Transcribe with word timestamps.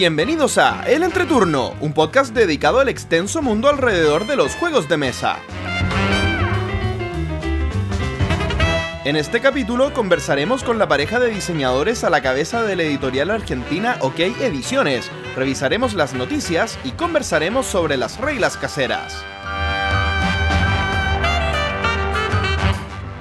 Bienvenidos 0.00 0.56
a 0.56 0.84
El 0.86 1.02
Entreturno, 1.02 1.74
un 1.78 1.92
podcast 1.92 2.32
dedicado 2.32 2.80
al 2.80 2.88
extenso 2.88 3.42
mundo 3.42 3.68
alrededor 3.68 4.26
de 4.26 4.34
los 4.34 4.54
juegos 4.54 4.88
de 4.88 4.96
mesa. 4.96 5.36
En 9.04 9.14
este 9.14 9.42
capítulo 9.42 9.92
conversaremos 9.92 10.64
con 10.64 10.78
la 10.78 10.88
pareja 10.88 11.20
de 11.20 11.28
diseñadores 11.28 12.02
a 12.02 12.08
la 12.08 12.22
cabeza 12.22 12.62
de 12.62 12.76
la 12.76 12.84
editorial 12.84 13.30
argentina 13.30 13.98
OK 14.00 14.20
Ediciones, 14.20 15.10
revisaremos 15.36 15.92
las 15.92 16.14
noticias 16.14 16.78
y 16.82 16.92
conversaremos 16.92 17.66
sobre 17.66 17.98
las 17.98 18.16
reglas 18.16 18.56
caseras. 18.56 19.22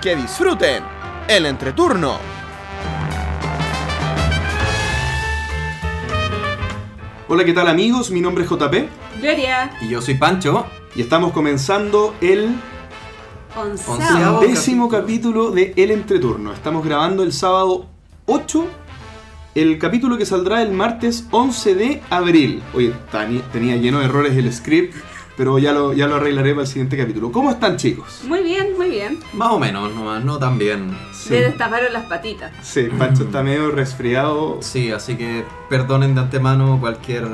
¡Que 0.02 0.16
disfruten! 0.16 0.82
El 1.28 1.46
entreturno. 1.46 2.39
Hola, 7.32 7.46
¿qué 7.46 7.54
tal 7.54 7.68
amigos? 7.68 8.10
Mi 8.10 8.22
nombre 8.22 8.44
es 8.44 8.50
JP 8.50 8.74
Gloria. 9.22 9.72
Y 9.82 9.90
yo 9.90 10.02
soy 10.02 10.16
Pancho. 10.16 10.66
y 10.96 11.02
estamos 11.02 11.32
comenzando 11.32 12.16
el 12.22 12.56
Onceavo. 13.56 14.40
décimo 14.42 14.90
capítulo 14.90 15.52
de 15.52 15.74
El 15.76 15.92
Entreturno. 15.92 16.52
Estamos 16.52 16.84
grabando 16.84 17.22
el 17.22 17.32
sábado 17.32 17.86
8, 18.26 18.66
el 19.54 19.78
capítulo 19.78 20.18
que 20.18 20.26
saldrá 20.26 20.64
el 20.64 20.72
martes 20.72 21.28
11 21.30 21.76
de 21.76 22.02
abril. 22.10 22.64
Oye, 22.74 22.94
tenía 23.54 23.76
lleno 23.76 24.00
de 24.00 24.06
errores 24.06 24.36
el 24.36 24.52
script, 24.52 24.96
pero 25.40 25.58
ya 25.58 25.72
lo, 25.72 25.94
ya 25.94 26.06
lo 26.06 26.16
arreglaré 26.16 26.50
para 26.52 26.64
el 26.64 26.68
siguiente 26.68 26.98
capítulo. 26.98 27.32
¿Cómo 27.32 27.50
están 27.50 27.78
chicos? 27.78 28.24
Muy 28.28 28.44
bien, 28.44 28.76
muy 28.76 28.90
bien. 28.90 29.20
Más 29.32 29.52
o 29.54 29.58
menos, 29.58 29.96
nomás, 29.96 30.22
no 30.22 30.38
tan 30.38 30.58
bien. 30.58 30.92
Sí, 31.14 31.30
Le 31.30 31.44
destaparon 31.44 31.94
las 31.94 32.08
patitas. 32.08 32.52
sí 32.62 32.90
Pancho 32.98 33.24
está 33.24 33.42
medio 33.42 33.72
resfriado. 33.72 34.58
Sí, 34.60 34.92
así 34.92 35.16
que 35.16 35.46
perdonen 35.70 36.14
de 36.14 36.20
antemano 36.20 36.78
cualquier 36.82 37.26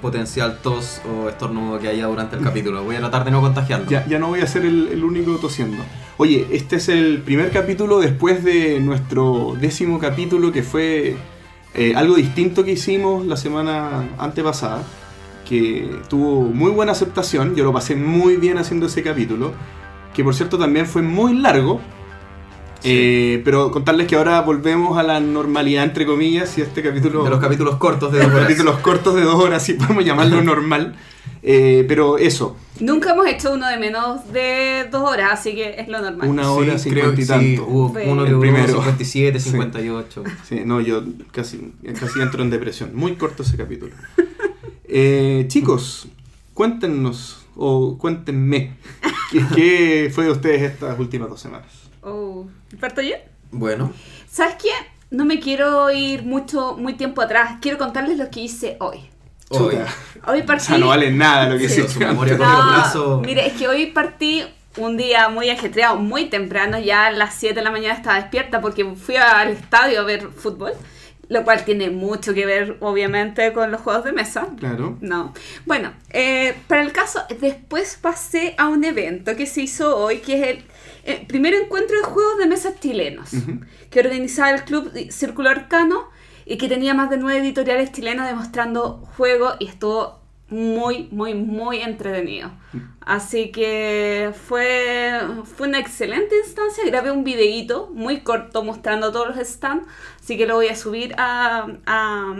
potencial 0.00 0.60
tos 0.62 1.02
o 1.06 1.28
estornudo 1.28 1.78
que 1.78 1.88
haya 1.88 2.06
durante 2.06 2.36
el 2.36 2.42
capítulo. 2.42 2.84
Voy 2.84 2.96
a 2.96 3.00
tratar 3.00 3.26
de 3.26 3.32
no 3.32 3.42
contagiarlo. 3.42 3.86
Ya, 3.90 4.06
ya 4.06 4.18
no 4.18 4.28
voy 4.28 4.40
a 4.40 4.46
ser 4.46 4.64
el, 4.64 4.88
el 4.88 5.04
único 5.04 5.32
tosiendo. 5.36 5.82
Oye, 6.16 6.46
este 6.52 6.76
es 6.76 6.88
el 6.88 7.20
primer 7.20 7.50
capítulo 7.50 8.00
después 8.00 8.42
de 8.42 8.80
nuestro 8.80 9.58
décimo 9.60 9.98
capítulo 9.98 10.52
que 10.52 10.62
fue 10.62 11.16
eh, 11.74 11.94
algo 11.96 12.16
distinto 12.16 12.64
que 12.64 12.72
hicimos 12.72 13.26
la 13.26 13.36
semana 13.36 14.08
antepasada, 14.18 14.82
que 15.48 15.90
tuvo 16.08 16.42
muy 16.42 16.70
buena 16.70 16.92
aceptación, 16.92 17.54
yo 17.56 17.64
lo 17.64 17.72
pasé 17.72 17.94
muy 17.96 18.36
bien 18.36 18.58
haciendo 18.58 18.86
ese 18.86 19.02
capítulo, 19.02 19.52
que 20.14 20.22
por 20.24 20.34
cierto 20.34 20.58
también 20.58 20.86
fue 20.86 21.02
muy 21.02 21.34
largo, 21.34 21.80
Sí. 22.80 22.88
eh, 22.90 23.42
pero 23.44 23.70
contarles 23.70 24.08
que 24.08 24.16
ahora 24.16 24.40
volvemos 24.40 24.98
a 24.98 25.04
la 25.04 25.20
normalidad 25.20 25.84
entre 25.84 26.04
comillas 26.04 26.58
y 26.58 26.62
este 26.62 26.82
capítulo... 26.82 27.22
De 27.22 27.30
los 27.30 27.38
capítulos 27.38 27.76
cortos 27.76 28.10
de 28.12 28.18
dos 28.22 28.26
horas. 28.28 28.40
capítulos 28.42 28.78
cortos 28.80 29.14
de 29.14 29.22
dos 29.22 29.36
horas, 29.36 29.62
si 29.64 29.74
podemos 29.74 30.04
llamarlo 30.04 30.42
normal. 30.42 30.96
Eh, 31.44 31.84
pero 31.88 32.18
eso, 32.18 32.56
Nunca 32.80 33.12
hemos 33.12 33.26
hecho 33.26 33.52
uno 33.52 33.68
de 33.68 33.76
menos 33.76 34.32
de 34.32 34.88
dos 34.90 35.08
horas, 35.08 35.30
así 35.32 35.54
que 35.54 35.76
es 35.78 35.86
lo 35.88 36.00
normal. 36.00 36.28
Una 36.28 36.50
hora 36.50 36.78
Sí, 36.78 36.90
creo 36.90 37.12
cincuenta 37.12 37.14
y 37.14 37.16
que 37.16 37.22
sí, 37.46 37.56
tanto. 37.56 37.70
hubo 37.70 37.92
Fue- 37.92 38.08
uno 38.08 38.24
que 38.24 38.34
primero. 38.34 38.66
57, 38.68 39.38
Sí. 39.40 39.50
58. 39.50 40.24
Sí, 40.48 40.62
no, 40.64 40.80
yo 40.80 41.04
casi, 41.30 41.72
casi 42.00 42.20
entro 42.20 42.42
en 42.42 42.50
depresión. 42.50 42.90
Muy 42.94 43.14
corto 43.16 43.42
ese 43.44 43.56
capítulo. 43.56 43.92
Eh, 44.94 45.46
chicos, 45.48 46.06
cuéntenos, 46.52 47.46
o 47.56 47.96
cuéntenme, 47.96 48.76
¿qué, 49.32 49.42
qué 49.54 50.10
fue 50.14 50.24
de 50.24 50.30
ustedes 50.32 50.60
estas 50.70 50.98
últimas 50.98 51.30
dos 51.30 51.40
semanas? 51.40 51.68
Oh, 52.02 52.46
¿Parto 52.78 53.00
yo? 53.00 53.14
Bueno, 53.50 53.90
¿Sabes 54.30 54.56
qué? 54.62 54.68
No 55.10 55.24
me 55.24 55.40
quiero 55.40 55.90
ir 55.90 56.24
mucho, 56.24 56.76
muy 56.78 56.94
tiempo 56.94 57.20
atrás. 57.22 57.58
Quiero 57.60 57.76
contarles 57.78 58.16
lo 58.18 58.30
que 58.30 58.40
hice 58.40 58.76
hoy. 58.80 58.98
hoy. 59.50 59.58
Chuta. 59.76 59.86
Hoy 60.26 60.40
O 60.40 60.46
partí. 60.46 60.64
sea, 60.64 60.78
no 60.78 60.88
vale 60.88 61.10
nada 61.10 61.48
lo 61.48 61.58
que 61.58 61.68
Sí. 61.68 61.80
hiciste 61.80 61.92
Su 61.94 61.98
memoria. 62.00 62.36
No, 62.36 63.20
mire, 63.20 63.46
es 63.46 63.52
que 63.54 63.68
hoy 63.68 63.86
partí 63.86 64.42
un 64.78 64.96
día 64.96 65.28
muy 65.28 65.50
ajetreado, 65.50 65.96
muy 65.96 66.26
temprano, 66.30 66.78
ya 66.78 67.06
a 67.06 67.10
las 67.12 67.34
7 67.34 67.54
de 67.56 67.62
la 67.62 67.70
mañana 67.70 67.94
estaba 67.94 68.16
despierta 68.16 68.60
porque 68.62 68.84
fui 68.94 69.16
al 69.16 69.48
estadio 69.50 70.00
a 70.00 70.04
ver 70.04 70.28
fútbol, 70.30 70.72
lo 71.32 71.44
cual 71.44 71.64
tiene 71.64 71.88
mucho 71.88 72.34
que 72.34 72.44
ver 72.44 72.76
obviamente 72.80 73.54
con 73.54 73.70
los 73.70 73.80
juegos 73.80 74.04
de 74.04 74.12
mesa. 74.12 74.48
Claro. 74.58 74.98
No. 75.00 75.32
Bueno, 75.64 75.94
eh, 76.10 76.54
para 76.68 76.82
el 76.82 76.92
caso, 76.92 77.22
después 77.40 77.98
pasé 78.00 78.54
a 78.58 78.68
un 78.68 78.84
evento 78.84 79.34
que 79.34 79.46
se 79.46 79.62
hizo 79.62 79.96
hoy, 79.96 80.18
que 80.18 80.34
es 80.34 80.48
el 80.48 80.64
eh, 81.04 81.24
primer 81.26 81.54
encuentro 81.54 81.96
de 81.96 82.04
juegos 82.04 82.36
de 82.36 82.46
mesa 82.46 82.78
chilenos, 82.78 83.30
que 83.90 84.00
organizaba 84.00 84.50
el 84.50 84.64
Club 84.64 84.92
Círculo 85.10 85.48
Arcano 85.48 86.10
y 86.44 86.58
que 86.58 86.68
tenía 86.68 86.92
más 86.92 87.08
de 87.08 87.16
nueve 87.16 87.40
editoriales 87.40 87.92
chilenas 87.92 88.28
demostrando 88.28 89.08
juegos 89.16 89.56
y 89.58 89.68
estuvo 89.68 90.21
muy, 90.52 91.08
muy, 91.10 91.34
muy 91.34 91.78
entretenido. 91.80 92.50
Así 93.04 93.50
que 93.50 94.30
fue, 94.46 95.18
fue 95.56 95.66
una 95.68 95.78
excelente 95.80 96.36
instancia. 96.44 96.84
Grabé 96.86 97.10
un 97.10 97.24
videíto 97.24 97.90
muy 97.92 98.20
corto 98.20 98.62
mostrando 98.62 99.10
todos 99.10 99.34
los 99.36 99.46
stands, 99.46 99.86
así 100.22 100.36
que 100.36 100.46
lo 100.46 100.54
voy 100.54 100.68
a 100.68 100.76
subir 100.76 101.14
a, 101.18 101.66
a 101.86 102.34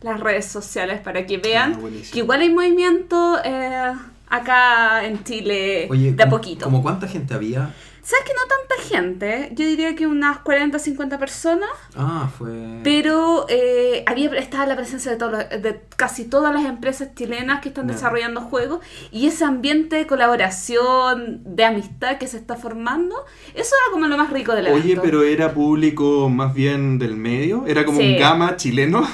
las 0.00 0.20
redes 0.20 0.46
sociales 0.46 1.00
para 1.00 1.26
que 1.26 1.38
vean 1.38 1.74
Ah, 1.82 1.88
que 2.12 2.18
igual 2.20 2.40
hay 2.40 2.50
movimiento 2.52 3.38
eh, 3.44 3.92
acá 4.28 5.04
en 5.04 5.22
Chile 5.24 5.86
Oye, 5.90 6.12
de 6.12 6.22
a 6.22 6.26
¿cómo- 6.26 6.36
poquito. 6.38 6.64
¿cómo 6.64 6.82
cuánta 6.82 7.06
gente 7.08 7.34
había? 7.34 7.74
¿Sabes 8.08 8.24
que 8.24 8.32
no 8.34 8.42
tanta 8.46 8.84
gente? 8.88 9.48
Yo 9.56 9.66
diría 9.66 9.96
que 9.96 10.06
unas 10.06 10.38
40 10.38 10.78
50 10.78 11.18
personas. 11.18 11.68
Ah, 11.96 12.30
fue... 12.38 12.78
Pero 12.84 13.46
eh, 13.48 14.04
había 14.06 14.30
estaba 14.38 14.64
la 14.64 14.76
presencia 14.76 15.10
de, 15.10 15.16
todos 15.16 15.32
los- 15.32 15.48
de 15.60 15.80
casi 15.96 16.24
todas 16.24 16.54
las 16.54 16.64
empresas 16.66 17.08
chilenas 17.16 17.60
que 17.60 17.70
están 17.70 17.88
Ya. 17.88 17.94
desarrollando 17.94 18.42
juegos 18.42 18.78
y 19.10 19.26
ese 19.26 19.44
ambiente 19.44 19.96
de 19.96 20.06
colaboración, 20.06 21.40
de 21.44 21.64
amistad 21.64 22.18
que 22.18 22.28
se 22.28 22.36
está 22.36 22.54
formando, 22.54 23.16
eso 23.54 23.74
era 23.84 23.92
como 23.92 24.06
lo 24.06 24.16
más 24.16 24.30
rico 24.32 24.54
del 24.54 24.68
evento. 24.68 24.84
Oye, 24.84 25.00
pero 25.02 25.24
era 25.24 25.52
público 25.52 26.28
más 26.28 26.54
bien 26.54 26.98
del 27.00 27.16
medio, 27.16 27.64
era 27.66 27.84
como 27.84 27.98
Sí. 28.00 28.12
un 28.12 28.18
gama 28.20 28.56
chileno, 28.56 29.04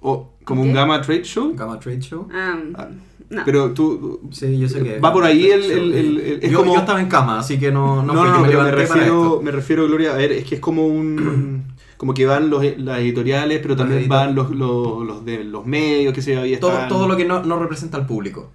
o 0.00 0.34
como 0.44 0.62
un 0.62 0.68
¿Qué? 0.68 0.74
gama 0.74 1.00
trade 1.02 1.24
show. 1.24 1.52
Gamma 1.56 1.78
Trade 1.80 2.00
Show. 2.00 2.28
Ah, 2.32 2.56
Ah, 2.76 2.88
no. 3.30 3.42
Pero 3.44 3.72
tú, 3.72 4.20
Sí, 4.30 4.58
yo 4.58 4.68
sé 4.68 4.82
que... 4.82 5.00
Va 5.00 5.12
por 5.12 5.24
ahí 5.24 5.46
el- 5.50 5.60
Trade 5.60 5.74
Show. 5.74 5.82
el- 5.84 5.94
el- 5.94 6.20
el- 6.20 6.44
es 6.44 6.50
yo, 6.50 6.58
como- 6.58 6.72
yo 6.74 6.80
estaba 6.80 7.00
en 7.00 7.08
cama, 7.08 7.38
así 7.40 7.58
que 7.58 7.70
no, 7.70 8.02
no, 8.02 8.12
No, 8.14 8.24
no, 8.24 8.32
que 8.48 8.56
me 8.56 8.70
refiero, 8.70 9.04
esto. 9.34 9.40
me 9.42 9.50
refiero, 9.50 9.86
Gloria, 9.86 10.12
a 10.12 10.16
ver, 10.16 10.32
es 10.32 10.44
que 10.44 10.54
es 10.56 10.60
como 10.60 10.86
un... 10.86 11.64
Como 11.98 12.14
que 12.14 12.26
van 12.26 12.48
los, 12.48 12.62
las 12.78 13.00
editoriales, 13.00 13.58
pero 13.60 13.74
también 13.74 14.08
van 14.08 14.32
los, 14.36 14.50
los, 14.50 15.04
los 15.04 15.24
de 15.24 15.42
los 15.42 15.66
medios, 15.66 16.14
que 16.14 16.22
se 16.22 16.36
había 16.38 16.60
Todo, 16.60 16.86
todo 16.86 17.08
lo 17.08 17.16
que 17.16 17.24
no, 17.24 17.42
no 17.42 17.58
representa 17.58 17.96
al 17.96 18.06
público. 18.06 18.52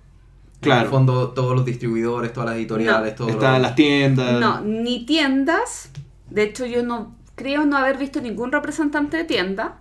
Claro. 0.61 0.79
En 0.79 0.85
el 0.85 0.89
fondo, 0.89 1.31
todos 1.31 1.53
los 1.53 1.65
distribuidores, 1.65 2.31
todas 2.31 2.51
las 2.51 2.55
editoriales, 2.57 3.15
todo 3.15 3.27
Están 3.27 3.61
las 3.61 3.75
tiendas. 3.75 4.39
No, 4.39 4.61
ni 4.61 5.05
tiendas. 5.05 5.91
De 6.29 6.43
hecho, 6.43 6.65
yo 6.65 6.83
no 6.83 7.17
creo 7.35 7.65
no 7.65 7.75
haber 7.75 7.97
visto 7.97 8.21
ningún 8.21 8.49
representante 8.53 9.17
de 9.17 9.25
tienda. 9.25 9.79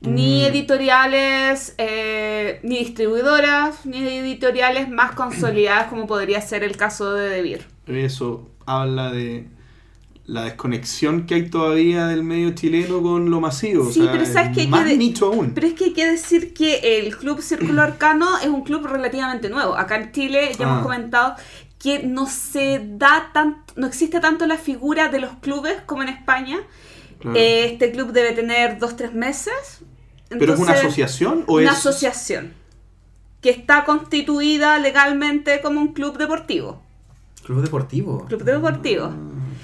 Ni 0.00 0.42
Mm. 0.42 0.46
editoriales, 0.46 1.74
eh, 1.78 2.60
ni 2.62 2.78
distribuidoras, 2.78 3.86
ni 3.86 3.98
editoriales 4.06 4.88
más 4.90 5.12
consolidadas 5.14 5.86
como 5.88 6.06
podría 6.06 6.40
ser 6.40 6.62
el 6.64 6.76
caso 6.76 7.12
de 7.14 7.28
Debir. 7.28 7.66
Eso 7.86 8.48
habla 8.66 9.10
de 9.10 9.46
la 10.26 10.42
desconexión 10.42 11.24
que 11.24 11.36
hay 11.36 11.48
todavía 11.50 12.08
del 12.08 12.24
medio 12.24 12.50
chileno 12.54 13.00
con 13.00 13.30
lo 13.30 13.40
masivo. 13.40 13.86
o 13.86 13.92
Sí, 13.92 14.00
sea, 14.02 14.10
pero 14.12 14.26
sabes 14.26 14.48
es 14.50 14.54
que 14.56 14.60
hay 14.62 14.66
que 14.66 14.70
más 14.72 14.84
de- 14.84 14.96
nicho 14.96 15.26
aún. 15.26 15.52
Pero 15.54 15.68
es 15.68 15.74
que 15.74 15.84
hay 15.84 15.92
que 15.92 16.10
decir 16.10 16.52
que 16.52 16.98
el 16.98 17.16
Club 17.16 17.40
Círculo 17.40 17.80
Arcano 17.82 18.38
es 18.38 18.48
un 18.48 18.62
club 18.64 18.86
relativamente 18.86 19.48
nuevo. 19.48 19.76
Acá 19.76 19.96
en 19.96 20.12
Chile 20.12 20.50
ya 20.58 20.66
Ah. 20.66 20.68
hemos 20.70 20.82
comentado 20.82 21.34
que 21.78 22.02
no 22.02 22.26
se 22.26 22.80
da 22.84 23.30
tanto, 23.32 23.72
no 23.76 23.86
existe 23.86 24.18
tanto 24.18 24.46
la 24.46 24.56
figura 24.56 25.08
de 25.08 25.20
los 25.20 25.30
clubes 25.40 25.76
como 25.86 26.02
en 26.02 26.08
España. 26.08 26.58
Claro. 27.32 27.38
Eh, 27.38 27.64
Este 27.72 27.90
club 27.90 28.12
debe 28.12 28.32
tener 28.32 28.78
dos, 28.78 28.96
tres 28.96 29.12
meses. 29.14 29.80
¿Pero 30.28 30.54
es 30.54 30.60
una 30.60 30.72
asociación 30.72 31.44
o 31.46 31.54
Una 31.56 31.70
es...? 31.70 31.78
asociación 31.78 32.52
que 33.40 33.50
está 33.50 33.84
constituida 33.84 34.78
legalmente 34.78 35.60
como 35.60 35.80
un 35.80 35.92
club 35.92 36.18
deportivo. 36.18 36.82
Club 37.44 37.62
deportivo. 37.62 38.26
Club 38.26 38.42
deportivo. 38.42 39.06
Ah, 39.06 39.16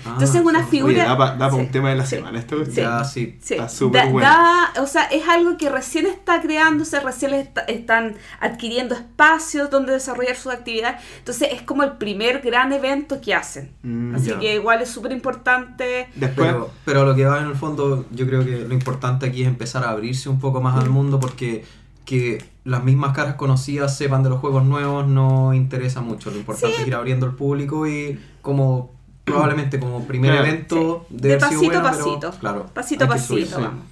Entonces 0.04 0.34
es 0.36 0.44
una 0.44 0.64
sí. 0.64 0.70
figura- 0.70 0.92
Oye, 0.94 1.02
da 1.02 1.16
para 1.16 1.50
Sí, 1.50 1.56
un 1.56 1.68
tema 1.70 1.90
de 1.90 1.96
la 1.96 2.04
sí, 2.06 2.16
semana 2.16 2.38
esto. 2.38 2.64
sí. 2.64 2.72
Ya, 2.72 3.04
sí. 3.04 3.38
Sí. 3.40 3.54
Está 3.54 3.68
súper 3.68 4.04
Da- 4.06 4.10
bueno. 4.10 4.28
da- 4.28 4.82
o 4.82 4.86
sea, 4.86 5.04
es 5.04 5.28
algo 5.28 5.56
que 5.56 5.68
recién 5.68 6.06
está 6.06 6.40
creándose, 6.40 6.98
recién 7.00 7.34
está- 7.34 7.62
están 7.62 8.14
adquiriendo 8.40 8.94
espacios 8.94 9.70
donde 9.70 9.92
desarrollar 9.92 10.36
su 10.36 10.50
actividad. 10.50 10.98
Entonces 11.18 11.48
es 11.52 11.62
como 11.62 11.82
el 11.84 11.92
primer 11.92 12.40
gran 12.40 12.72
evento 12.72 13.20
que 13.20 13.34
hacen. 13.34 13.72
Mm, 13.82 14.14
Así 14.16 14.30
ya. 14.30 14.38
que 14.38 14.54
igual 14.54 14.82
es 14.82 14.88
súper 14.90 15.12
importante. 15.12 16.08
Después... 16.14 16.48
Pero, 16.48 16.70
pero 16.84 17.04
lo 17.04 17.14
que 17.14 17.24
va 17.24 17.40
en 17.40 17.46
el 17.48 17.54
fondo, 17.56 18.06
yo 18.10 18.26
creo 18.26 18.44
que 18.44 18.58
lo 18.66 18.74
importante 18.74 19.26
aquí 19.26 19.42
es 19.42 19.48
empezar 19.48 19.84
a 19.84 19.90
abrirse 19.90 20.28
un 20.28 20.40
poco 20.40 20.60
más 20.60 20.76
al 20.82 20.90
mundo 20.90 21.20
porque 21.20 21.64
que 22.04 22.44
las 22.64 22.82
mismas 22.82 23.14
caras 23.14 23.34
conocidas 23.36 23.96
sepan 23.96 24.22
de 24.24 24.28
los 24.30 24.40
juegos 24.40 24.64
nuevos 24.64 25.06
no 25.06 25.54
interesa 25.54 26.00
mucho. 26.00 26.30
Lo 26.30 26.36
importante 26.36 26.74
Sí. 26.76 26.82
es 26.82 26.88
ir 26.88 26.94
abriendo 26.94 27.26
el 27.26 27.32
público 27.32 27.86
y 27.86 28.20
como 28.40 28.90
probablemente 29.24 29.78
como 29.78 30.06
primer 30.06 30.32
Claro. 30.32 30.46
evento 30.46 31.06
Sí. 31.08 31.16
de, 31.16 31.28
De 31.30 31.36
pasito 31.38 31.60
a 31.60 31.64
bueno, 31.64 31.82
pero, 31.82 32.04
pasito. 32.04 32.30
claro, 32.40 32.66
Pasito 32.74 33.04
a 33.04 33.08
pasito, 33.08 33.60
vamos. 33.60 33.84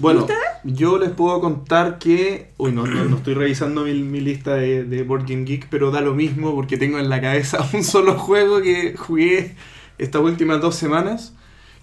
Bueno, 0.00 0.26
yo 0.64 0.98
les 0.98 1.10
puedo 1.10 1.40
contar 1.42 1.98
que. 1.98 2.52
Uy, 2.56 2.72
no, 2.72 2.86
no, 2.86 3.04
no 3.04 3.16
estoy 3.18 3.34
revisando 3.34 3.84
mi, 3.84 3.92
mi 3.94 4.20
lista 4.20 4.54
de, 4.54 4.84
de 4.84 5.02
Board 5.02 5.26
Game 5.28 5.44
Geek, 5.44 5.68
pero 5.68 5.90
da 5.90 6.00
lo 6.00 6.14
mismo 6.14 6.54
porque 6.54 6.78
tengo 6.78 6.98
en 6.98 7.10
la 7.10 7.20
cabeza 7.20 7.58
un 7.74 7.84
solo 7.84 8.18
juego 8.18 8.62
que 8.62 8.96
jugué 8.96 9.56
estas 9.98 10.22
últimas 10.22 10.60
dos 10.62 10.74
semanas, 10.76 11.34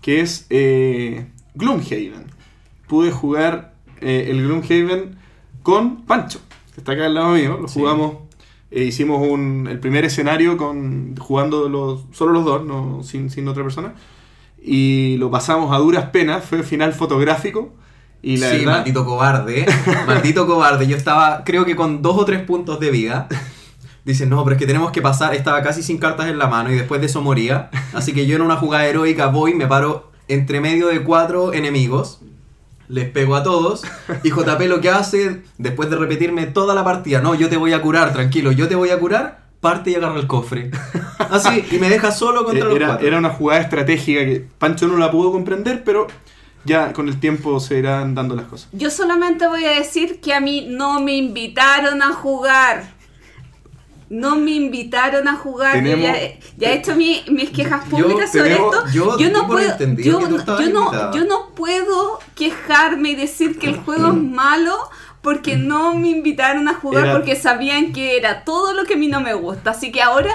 que 0.02 0.22
es 0.22 0.48
eh, 0.50 1.28
Gloomhaven. 1.54 2.26
Pude 2.88 3.12
jugar 3.12 3.74
eh, 4.02 4.28
el 4.32 4.42
Gloomhaven 4.48 5.18
con 5.62 6.04
Pancho, 6.06 6.40
que 6.74 6.82
está 6.82 6.94
acá 6.94 7.06
al 7.06 7.14
lado 7.14 7.34
mío. 7.36 7.60
Lo 7.62 7.68
Sí. 7.68 7.80
Eh, 8.70 8.84
hicimos 8.84 9.26
un, 9.26 9.68
el 9.70 9.80
primer 9.80 10.06
escenario 10.06 10.58
con 10.58 11.16
jugando 11.18 11.70
los, 11.70 12.06
solo 12.12 12.34
los 12.34 12.46
dos, 12.46 12.66
no, 12.66 13.02
sin, 13.04 13.30
sin 13.30 13.48
otra 13.48 13.64
persona. 13.64 13.94
Y 14.62 15.18
lo 15.18 15.32
pasamos 15.32 15.74
a 15.74 15.78
duras 15.78 16.10
penas, 16.10 16.44
fue 16.44 16.64
final 16.64 16.94
fotográfico. 16.94 17.74
Y 18.22 18.38
la 18.38 18.50
sí, 18.50 18.58
verdad, 18.58 18.78
maldito 18.78 19.06
cobarde. 19.06 19.66
maldito 20.08 20.48
cobarde. 20.48 20.88
Yo 20.88 20.98
estaba, 20.98 21.44
creo 21.44 21.64
que 21.66 21.76
con 21.76 22.02
dos 22.02 22.18
o 22.18 22.26
tres 22.26 22.42
puntos 22.44 22.80
de 22.80 22.92
vida. 22.92 23.28
Dicen, 24.04 24.30
no, 24.30 24.44
pero 24.44 24.56
es 24.56 24.60
que 24.60 24.68
tenemos 24.68 24.92
que 24.92 25.02
pasar. 25.02 25.34
Estaba 25.34 25.62
casi 25.62 25.84
sin 25.84 25.98
cartas 25.98 26.28
en 26.28 26.38
la 26.38 26.48
mano 26.48 26.72
y 26.72 26.76
después 26.76 27.00
de 27.00 27.08
eso 27.08 27.22
moría. 27.22 27.70
Así 27.94 28.14
que 28.14 28.26
yo 28.26 28.36
en 28.36 28.42
una 28.42 28.58
jugada 28.58 28.86
heroica 28.86 29.28
voy, 29.28 29.54
me 29.54 29.68
paro 29.68 30.12
entre 30.28 30.60
medio 30.60 30.88
de 30.88 31.04
cuatro 31.04 31.54
enemigos. 31.54 32.22
Les 32.88 33.10
pego 33.10 33.36
a 33.36 33.44
todos. 33.44 33.84
Y 34.24 34.30
JP 34.30 34.62
lo 34.68 34.82
que 34.82 34.90
hace, 34.90 35.44
después 35.58 35.90
de 35.90 35.98
repetirme 35.98 36.46
toda 36.46 36.74
la 36.74 36.84
partida, 36.84 37.22
no, 37.22 37.36
yo 37.36 37.50
te 37.50 37.58
voy 37.58 37.74
a 37.74 37.82
curar, 37.82 38.14
tranquilo, 38.14 38.52
yo 38.52 38.68
te 38.68 38.76
voy 38.76 38.90
a 38.90 39.00
curar, 39.00 39.48
parte 39.60 39.92
y 39.92 39.96
agarra 39.96 40.20
el 40.20 40.28
cofre. 40.28 40.72
Así, 41.20 41.66
y 41.72 41.78
me 41.80 41.90
deja 41.90 42.12
solo 42.12 42.46
contra 42.46 42.66
los 42.66 42.76
era, 42.76 42.88
cuatro. 42.88 43.08
era 43.08 43.18
una 43.18 43.30
jugada 43.30 43.62
estratégica 43.62 44.24
que 44.26 44.46
Pancho 44.58 44.88
no 44.88 44.98
la 44.98 45.12
pudo 45.12 45.32
comprender, 45.32 45.84
pero 45.84 46.08
ya 46.64 46.94
con 46.94 47.08
el 47.08 47.20
tiempo 47.20 47.60
se 47.60 47.80
irán 47.80 48.14
dando 48.14 48.36
las 48.36 48.46
cosas. 48.46 48.70
Yo 48.74 48.90
solamente 48.92 49.48
voy 49.48 49.66
a 49.66 49.72
decir 49.72 50.20
que 50.22 50.34
a 50.34 50.40
mí 50.40 50.68
no 50.70 51.00
me 51.00 51.16
invitaron 51.16 52.02
a 52.02 52.14
jugar. 52.14 52.97
No 54.10 54.38
me 54.38 54.52
invitaron 54.52 55.28
a 55.28 55.36
jugar. 55.36 55.74
Tenemos- 55.74 56.06
ya, 56.06 56.16
ya 56.58 56.70
he 56.72 56.76
hecho 56.78 56.96
mi- 56.96 57.24
mis 57.30 57.50
quejas 57.50 57.84
Yo- 57.86 57.90
públicas 57.98 58.32
sobre 58.32 58.52
tenemos- 58.52 58.76
esto. 58.76 58.90
yo 59.18 59.30
no 59.32 59.48
puedo. 59.48 59.78
Yo, 59.98 60.20
no- 60.22 60.30
yo 60.30 60.70
no, 60.70 60.82
invitada. 60.86 61.12
yo 61.14 61.26
no 61.26 61.50
puedo 61.56 62.20
quejarme 62.36 63.10
y 63.12 63.16
decir 63.16 63.60
que 63.60 63.68
el 63.68 63.78
juego 63.86 64.08
es 64.08 64.14
malo 64.14 64.76
porque 65.22 65.56
no 65.58 65.94
me 65.96 66.10
invitaron 66.10 66.68
a 66.70 66.74
jugar 66.76 67.04
Era- 67.06 67.14
porque 67.18 67.36
sabían 67.36 67.92
que 67.92 68.16
era 68.18 68.44
todo 68.46 68.74
lo 68.74 68.86
que 68.86 68.94
a 68.94 68.98
mí 68.98 69.08
no 69.10 69.20
me 69.20 69.34
gusta. 69.34 69.72
Así 69.72 69.92
que 69.92 70.02
ahora 70.02 70.34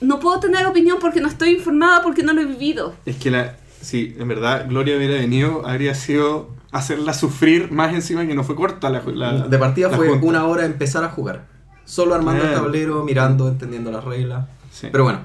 no 0.00 0.18
puedo 0.20 0.40
tener 0.40 0.66
opinión 0.66 0.98
porque 1.00 1.20
no 1.20 1.28
estoy 1.28 1.50
informada 1.50 2.02
porque 2.02 2.22
no 2.22 2.32
lo 2.32 2.42
he 2.42 2.46
vivido. 2.46 2.94
Es 3.06 3.16
que 3.16 3.30
la. 3.30 3.56
Sí, 3.80 4.14
en 4.18 4.28
verdad, 4.28 4.66
Gloria 4.68 4.96
hubiera 4.96 5.14
venido, 5.14 5.66
habría 5.66 5.94
sido 5.94 6.50
hacerla 6.70 7.12
sufrir 7.14 7.70
más 7.72 7.92
encima 7.92 8.24
que 8.26 8.34
no 8.34 8.44
fue 8.44 8.54
corta 8.54 8.88
la, 8.90 9.02
la- 9.04 9.32
De 9.48 9.58
partida 9.58 9.88
la 9.88 9.96
fue 9.96 10.08
junta. 10.08 10.26
una 10.26 10.46
hora 10.46 10.64
empezar 10.64 11.02
a 11.04 11.08
jugar. 11.08 11.46
Solo 11.92 12.14
armando 12.14 12.42
el 12.44 12.54
tablero, 12.54 13.04
mirando, 13.04 13.48
entendiendo 13.48 13.90
las 13.90 14.02
reglas. 14.04 14.46
Sí. 14.70 14.88
Pero 14.90 15.04
bueno, 15.04 15.18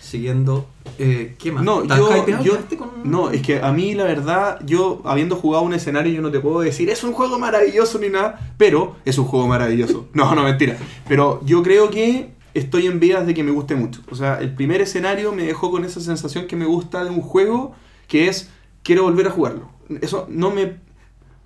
siguiendo. 0.00 0.66
eh, 0.98 1.36
¿Qué 1.38 1.52
más? 1.52 1.62
No, 1.62 1.82
¿Estás 1.82 1.98
yo, 1.98 2.26
yo- 2.26 2.38
¿Quedaste 2.42 2.76
con- 2.78 2.88
no, 3.04 3.30
es 3.30 3.42
que 3.42 3.60
a 3.60 3.70
mí 3.72 3.94
la 3.94 4.04
verdad, 4.04 4.58
yo 4.64 5.02
habiendo 5.04 5.36
jugado 5.36 5.64
un 5.64 5.74
escenario, 5.74 6.12
yo 6.14 6.22
no 6.22 6.30
te 6.30 6.40
puedo 6.40 6.60
decir, 6.60 6.88
es 6.88 7.04
un 7.04 7.12
juego 7.12 7.38
maravilloso 7.38 7.98
ni 7.98 8.08
nada, 8.08 8.54
pero 8.56 8.96
es 9.04 9.18
un 9.18 9.26
juego 9.26 9.46
maravilloso. 9.46 10.06
No, 10.14 10.34
no, 10.34 10.44
mentira. 10.44 10.78
Pero 11.06 11.40
yo 11.44 11.62
creo 11.62 11.90
que 11.90 12.30
estoy 12.54 12.86
en 12.86 12.98
vías 13.00 13.26
de 13.26 13.34
que 13.34 13.42
me 13.44 13.50
guste 13.50 13.74
mucho. 13.76 14.00
O 14.10 14.14
sea, 14.14 14.40
el 14.40 14.54
primer 14.54 14.80
escenario 14.80 15.32
me 15.32 15.42
dejó 15.44 15.70
con 15.70 15.84
esa 15.84 16.00
sensación 16.00 16.46
que 16.46 16.56
me 16.56 16.64
gusta 16.64 17.04
de 17.04 17.10
un 17.10 17.20
juego, 17.20 17.74
que 18.06 18.28
es, 18.28 18.48
quiero 18.82 19.02
volver 19.02 19.26
a 19.26 19.30
jugarlo. 19.30 19.68
Eso 20.00 20.26
no 20.30 20.50
me... 20.50 20.87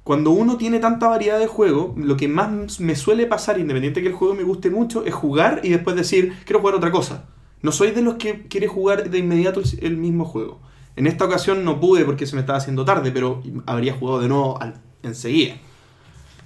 Cuando 0.04 0.32
uno 0.32 0.56
tiene 0.56 0.80
tanta 0.80 1.06
variedad 1.08 1.38
de 1.38 1.46
juegos, 1.46 1.96
lo 1.96 2.16
que 2.16 2.26
más 2.26 2.80
me 2.80 2.96
suele 2.96 3.26
pasar, 3.26 3.60
independiente 3.60 4.02
que 4.02 4.08
el 4.08 4.14
juego 4.14 4.34
me 4.34 4.42
guste 4.42 4.68
mucho, 4.68 5.04
es 5.04 5.14
jugar 5.14 5.60
y 5.62 5.68
después 5.68 5.94
decir, 5.94 6.34
quiero 6.44 6.60
jugar 6.60 6.74
otra 6.74 6.90
cosa. 6.90 7.26
No 7.60 7.70
soy 7.70 7.92
de 7.92 8.02
los 8.02 8.14
que 8.14 8.48
quiere 8.48 8.66
jugar 8.66 9.10
de 9.10 9.18
inmediato 9.18 9.62
el, 9.80 9.96
mismo 9.96 10.24
juego. 10.24 10.60
En 10.96 11.06
esta 11.06 11.24
ocasión 11.24 11.64
no 11.64 11.78
pude 11.78 12.04
porque 12.04 12.26
se 12.26 12.34
me 12.34 12.40
estaba 12.40 12.58
haciendo 12.58 12.84
tarde, 12.84 13.12
pero 13.12 13.40
habría 13.64 13.94
jugado 13.94 14.20
de 14.20 14.28
nuevo 14.28 14.58
enseguida. 15.04 15.54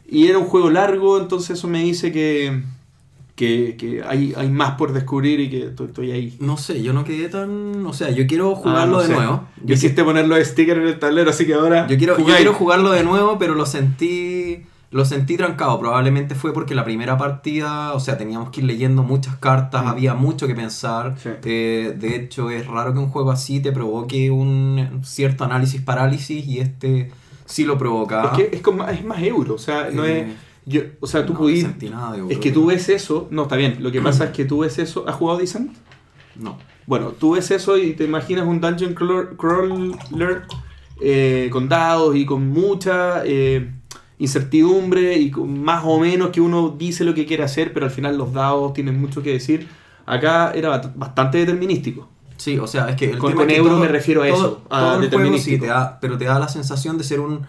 Y 0.06 0.29
era 0.29 0.38
un 0.38 0.44
juego 0.44 0.70
largo, 0.70 1.19
entonces 1.19 1.59
eso 1.59 1.67
me 1.67 1.82
dice 1.82 2.12
que, 2.12 2.62
que, 3.37 3.77
que 3.79 4.03
hay, 4.03 4.33
hay 4.37 4.50
más 4.50 4.73
por 4.73 4.93
descubrir 4.93 5.38
y 5.41 5.50
que 5.50 5.67
estoy, 5.67 6.11
ahí. 6.11 6.37
No 6.41 6.56
sé, 6.56 6.83
yo 6.83 6.93
no 6.93 7.05
quedé 7.05 7.29
tan. 7.29 7.87
O 7.87 7.93
sea, 7.93 8.11
yo 8.11 8.27
quiero 8.27 8.55
jugarlo 8.56 8.81
Ah, 8.81 8.87
no 8.87 8.99
de 9.03 9.06
sé. 9.06 9.12
nuevo. 9.15 9.44
Yo, 9.62 9.75
hiciste 9.75 10.03
poner 10.03 10.27
los 10.27 10.38
stickers 10.44 10.81
en 10.81 10.87
el 10.88 10.99
tablero, 10.99 11.31
así 11.31 11.47
que 11.47 11.55
ahora. 11.55 11.87
yo 11.87 11.97
quiero, 11.99 12.19
yo 12.19 12.25
quiero 12.25 12.55
jugarlo 12.55 12.91
de 12.91 13.05
nuevo, 13.05 13.38
pero 13.38 13.55
lo 13.55 13.67
sentí. 13.67 14.62
Lo 14.93 15.05
sentí 15.05 15.37
trancado. 15.37 15.79
Probablemente 15.81 16.35
fue 16.37 16.55
porque 16.55 16.75
la 16.75 16.85
primera 16.85 17.19
partida, 17.19 17.93
o 17.93 18.00
sea, 18.00 18.17
teníamos 18.17 18.50
que 18.50 18.61
ir 18.61 18.67
leyendo 18.67 19.03
muchas 19.03 19.37
cartas, 19.37 19.85
Mm. 19.85 19.88
había 19.88 20.15
mucho 20.15 20.47
que 20.47 20.55
pensar. 20.55 21.17
Sí. 21.23 21.29
Eh, 21.44 21.94
de 21.99 22.17
hecho, 22.17 22.50
es 22.50 22.67
raro 22.67 22.93
que 22.94 23.00
un 23.00 23.09
juego 23.09 23.33
así 23.33 23.61
te 23.61 23.73
provoque 23.73 24.31
un 24.31 25.00
cierto 25.05 25.44
análisis 25.44 25.81
parálisis 25.83 26.47
y 26.47 26.61
este 26.61 27.11
sí 27.44 27.65
lo 27.65 27.77
provoca. 27.77 28.27
Es 28.27 28.31
que 28.31 28.56
es, 28.56 28.62
como- 28.62 28.87
es 28.88 29.05
más 29.05 29.21
euro, 29.23 29.55
o 29.55 29.59
sea, 29.59 29.91
no 29.93 30.05
Eh, 30.06 30.21
es. 30.21 30.27
Yo- 30.66 30.82
o 31.00 31.06
sea, 31.06 31.24
tú 31.24 31.32
no 31.32 31.46
de 31.46 32.34
Es 32.34 32.38
que 32.38 32.52
tú 32.52 32.66
ves 32.66 32.88
eso. 32.90 33.28
No, 33.30 33.42
está 33.44 33.56
bien. 33.56 33.76
Lo 33.80 33.90
que 33.90 34.02
pasa 34.02 34.24
es 34.26 34.30
que 34.32 34.44
tú 34.44 34.58
ves 34.60 34.78
eso. 34.78 35.08
¿Has 35.08 35.14
jugado 35.14 35.38
Descent? 35.38 35.72
No. 36.34 36.58
Bueno, 36.86 37.12
tú 37.18 37.32
ves 37.34 37.50
eso 37.50 37.78
y 37.78 37.94
te 37.94 38.04
imaginas 38.04 38.46
un 38.46 38.60
dungeon 38.60 38.94
crawler, 38.94 40.42
eh, 41.00 41.48
con 41.50 41.68
dados 41.68 42.14
y 42.16 42.24
con 42.26 42.48
mucha 42.48 43.22
eh, 43.24 43.72
incertidumbre 44.18 45.16
y 45.18 45.30
con 45.30 45.62
más 45.62 45.82
o 45.84 45.98
menos 45.98 46.30
que 46.30 46.40
uno 46.40 46.70
dice 46.78 47.04
lo 47.04 47.14
que 47.14 47.26
quiere 47.26 47.42
hacer, 47.42 47.72
pero 47.72 47.86
al 47.86 47.92
final 47.92 48.16
los 48.16 48.32
dados 48.32 48.72
tienen 48.72 49.00
mucho 49.00 49.22
que 49.22 49.32
decir. 49.32 49.68
Acá 50.04 50.52
era 50.54 50.80
bastante 50.94 51.38
determinístico. 51.38 52.08
Sí, 52.36 52.58
o 52.58 52.66
sea, 52.66 52.88
es 52.90 52.96
que 52.96 53.10
el 53.10 53.18
Con- 53.18 53.30
tema 53.30 53.42
con 53.42 53.50
es 53.50 53.54
que 53.56 53.60
euro 53.62 53.76
me 53.78 53.88
refiero 53.88 54.22
a 54.22 54.28
eso, 54.28 54.62
a 54.70 54.80
todo 54.80 55.00
determinístico. 55.00 55.54
sí 55.56 55.60
te 55.60 55.66
da, 55.66 55.98
pero 56.00 56.18
te 56.18 56.26
da 56.26 56.38
la 56.38 56.48
sensación 56.48 56.98
de 56.98 57.04
ser 57.04 57.18
un, 57.20 57.46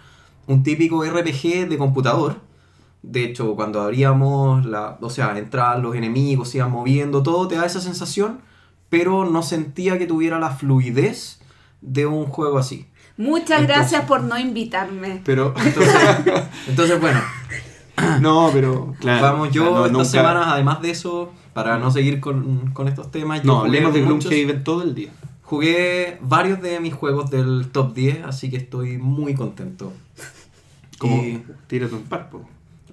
un 0.47 0.63
típico 0.63 1.03
RPG 1.03 1.67
de 1.69 1.77
computador. 1.77 2.37
De 3.03 3.23
hecho, 3.23 3.55
cuando 3.55 3.81
abríamos 3.81 4.65
la, 4.65 4.97
o 5.01 5.09
sea, 5.09 5.38
entraban 5.38 5.81
los 5.81 5.95
enemigos, 5.95 6.49
se 6.49 6.57
iban 6.57 6.71
moviendo, 6.71 7.23
todo 7.23 7.47
te 7.47 7.55
da 7.55 7.65
esa 7.65 7.79
sensación, 7.79 8.41
pero 8.89 9.25
no 9.25 9.44
sentía 9.44 9.98
que 9.98 10.07
tuviera 10.07 10.39
la 10.39 10.50
fluidez 10.51 11.39
de 11.81 12.05
un 12.05 12.25
juego 12.25 12.57
así. 12.57 12.88
Muchas 13.17 13.62
Entonces- 13.62 13.67
gracias 13.67 14.05
por 14.05 14.24
no 14.24 14.38
invitarme. 14.38 15.22
Pero. 15.25 15.53
Entonces, 15.65 15.95
entonces 16.67 17.00
bueno, 17.01 17.19
no, 18.22 18.50
pero. 18.53 18.93
Claro. 19.00 19.22
vamos, 19.24 19.51
yo 19.51 19.63
no, 19.65 19.77
estas 19.77 19.91
nunca- 19.91 20.05
semanas, 20.05 20.45
además 20.48 20.81
de 20.81 20.91
eso, 20.91 21.31
para 21.53 21.77
no 21.79 21.89
seguir 21.91 22.19
con, 22.19 22.72
con 22.74 22.88
estos 22.88 23.10
temas, 23.12 23.41
yo 23.41 23.48
No, 23.48 23.60
hablemos 23.62 23.93
de 23.93 24.01
Gloomhaven 24.01 24.63
todo 24.63 24.83
el 24.83 24.93
día. 24.95 25.12
Jugué 25.43 26.17
varios 26.22 26.62
de 26.62 26.79
mis 26.81 26.93
juegos 26.93 27.31
del 27.31 27.69
top 27.72 27.93
10, 27.93 28.25
así 28.25 28.50
que 28.50 28.57
estoy 28.57 28.98
muy 28.98 29.33
contento. 29.33 29.93
Como. 31.00 31.24
Y- 31.24 31.43
Tírate 31.67 31.95
un 31.95 32.03
par, 32.03 32.29
po. 32.29 32.41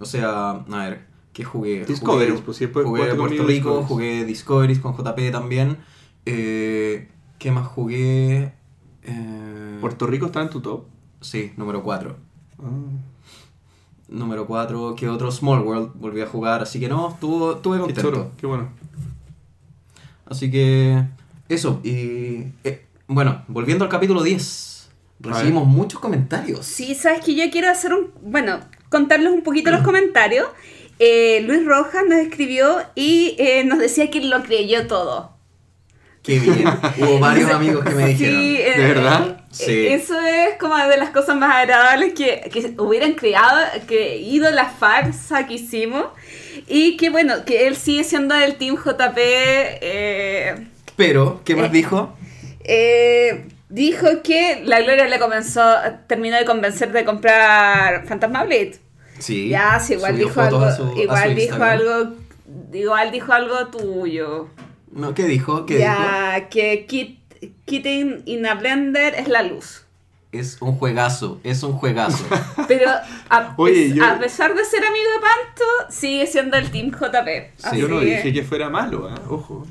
O 0.01 0.05
sea, 0.05 0.51
a 0.51 0.89
ver, 0.89 1.07
¿qué 1.33 1.45
jugué? 1.45 1.85
Discoveries, 1.85 2.33
Jugué, 2.33 2.45
pues, 2.45 2.57
si 2.59 2.67
jugué 2.67 2.83
Puerto 2.83 3.17
conmigo 3.17 3.45
Rico, 3.45 3.53
Discoveries. 3.53 3.89
jugué 3.89 4.25
Discoveries 4.25 4.79
con 4.81 4.97
JP 4.97 5.31
también. 5.33 5.79
Eh, 6.27 7.09
¿Qué 7.39 7.51
más 7.51 7.67
jugué? 7.67 8.53
Eh, 9.03 9.79
Puerto 9.81 10.07
Rico 10.07 10.27
está 10.27 10.41
en 10.43 10.51
tu 10.51 10.61
top. 10.61 10.85
Sí, 11.21 11.53
número 11.57 11.83
4. 11.83 12.17
Ah. 12.59 12.63
Número 14.09 14.47
4, 14.47 14.95
¿qué 14.97 15.09
otro? 15.09 15.31
Small 15.31 15.61
World 15.61 15.93
volví 15.95 16.21
a 16.21 16.27
jugar, 16.27 16.63
así 16.63 16.79
que 16.79 16.89
no, 16.89 17.09
estuvo, 17.11 17.55
estuve 17.55 17.77
Qué 17.77 17.81
contento. 17.83 18.03
choro, 18.11 18.31
qué 18.37 18.47
bueno. 18.47 18.69
Así 20.27 20.51
que 20.51 21.05
eso, 21.49 21.81
y 21.83 22.45
eh, 22.65 22.87
bueno, 23.07 23.43
volviendo 23.49 23.85
al 23.85 23.91
capítulo 23.91 24.23
10, 24.23 24.91
recibimos 25.21 25.67
muchos 25.67 26.01
comentarios. 26.01 26.65
Sí, 26.65 26.95
sabes 26.95 27.21
que 27.25 27.35
yo 27.35 27.51
quiero 27.51 27.71
hacer 27.71 27.93
un. 27.93 28.11
Bueno, 28.23 28.61
contarles 28.95 29.33
un 29.33 29.43
poquito 29.43 29.71
los 29.71 29.83
comentarios. 29.83 30.47
Eh, 30.99 31.43
Luis 31.47 31.65
Rojas 31.67 32.05
nos 32.09 32.19
escribió 32.21 32.79
y 32.95 33.35
eh, 33.39 33.65
nos 33.65 33.79
decía 33.81 34.11
que 34.11 34.21
lo 34.21 34.43
creyó 34.43 34.87
todo. 34.87 35.33
Qué 36.23 36.39
bien, 36.39 36.65
hubo 36.99 37.19
varios 37.19 37.51
amigos 37.51 37.85
que 37.85 37.91
me 37.91 38.07
dijeron. 38.07 38.41
Sí, 38.41 38.57
eh, 38.59 38.75
¿De 38.79 38.87
verdad? 38.95 39.45
Sí. 39.51 39.89
Eso 39.89 40.19
es 40.21 40.57
como 40.59 40.75
de 40.77 40.97
las 40.97 41.11
cosas 41.11 41.37
más 41.37 41.55
agradables 41.55 42.15
que, 42.15 42.49
que 42.51 42.73
hubieran 42.79 43.13
creado, 43.13 43.59
que 43.87 44.17
ido 44.17 44.51
la 44.51 44.67
farsa 44.67 45.47
que 45.47 45.55
hicimos. 45.55 46.07
Y 46.67 46.97
que 46.97 47.11
bueno, 47.11 47.45
que 47.45 47.67
él 47.67 47.77
sigue 47.77 48.05
siendo 48.05 48.35
del 48.35 48.55
Team 48.57 48.77
JP. 48.77 49.19
eh, 49.19 50.55
Pero, 50.97 51.43
¿qué 51.45 51.57
más 51.57 51.67
Eh, 51.67 51.73
dijo? 51.73 52.17
dijo 53.69 54.07
que 54.23 54.63
la 54.65 54.81
Gloria 54.81 55.07
le 55.09 55.19
comenzó, 55.19 55.63
terminó 56.07 56.37
de 56.39 56.45
convencer 56.47 56.91
de 56.93 57.05
comprar 57.05 58.07
Fantasma 58.07 58.45
Blade. 58.45 58.79
Sí. 59.19 59.49
Ya, 59.49 59.79
sí, 59.81 59.95
igual 59.95 60.17
dijo 60.17 60.41
algo, 60.41 60.71
su- 60.73 60.99
igual 61.01 61.35
dijo 61.35 61.41
Instagram. 61.55 61.63
algo, 61.71 62.15
igual 62.73 63.11
dijo 63.13 63.33
algo 63.33 63.67
tuyo. 63.69 64.49
No, 64.93 65.15
¿qué 65.15 65.25
dijo? 65.25 65.67
¿Qué 65.67 65.79
ya, 65.79 66.49
que 66.51 66.87
kit, 66.87 67.19
Kitten 67.65 68.23
in 68.27 68.47
a 68.47 68.55
Blender 68.55 69.15
es 69.15 69.29
la 69.29 69.43
luz. 69.43 69.83
es 70.33 70.57
un 70.61 70.73
juegazo, 70.77 71.41
es 71.45 71.63
un 71.63 71.73
juegazo. 71.75 72.25
Pero 72.69 72.91
a, 73.31 73.55
Oye, 73.57 73.87
pes- 73.89 73.95
yo- 73.95 74.05
a 74.05 74.19
pesar 74.19 74.55
de 74.55 74.65
ser 74.65 74.85
amigo 74.85 75.05
de 75.15 75.21
Panto, 75.21 75.93
sigue 75.93 76.27
siendo 76.27 76.57
el 76.57 76.71
Team 76.71 76.91
JP. 76.91 77.53
Así 77.63 77.79
yo 77.79 77.89
no 77.89 78.01
que- 78.01 78.07
dije 78.07 78.33
que 78.33 78.43
fuera 78.43 78.69
malo, 78.71 79.09
¿eh? 79.11 79.15
ojo. 79.29 79.67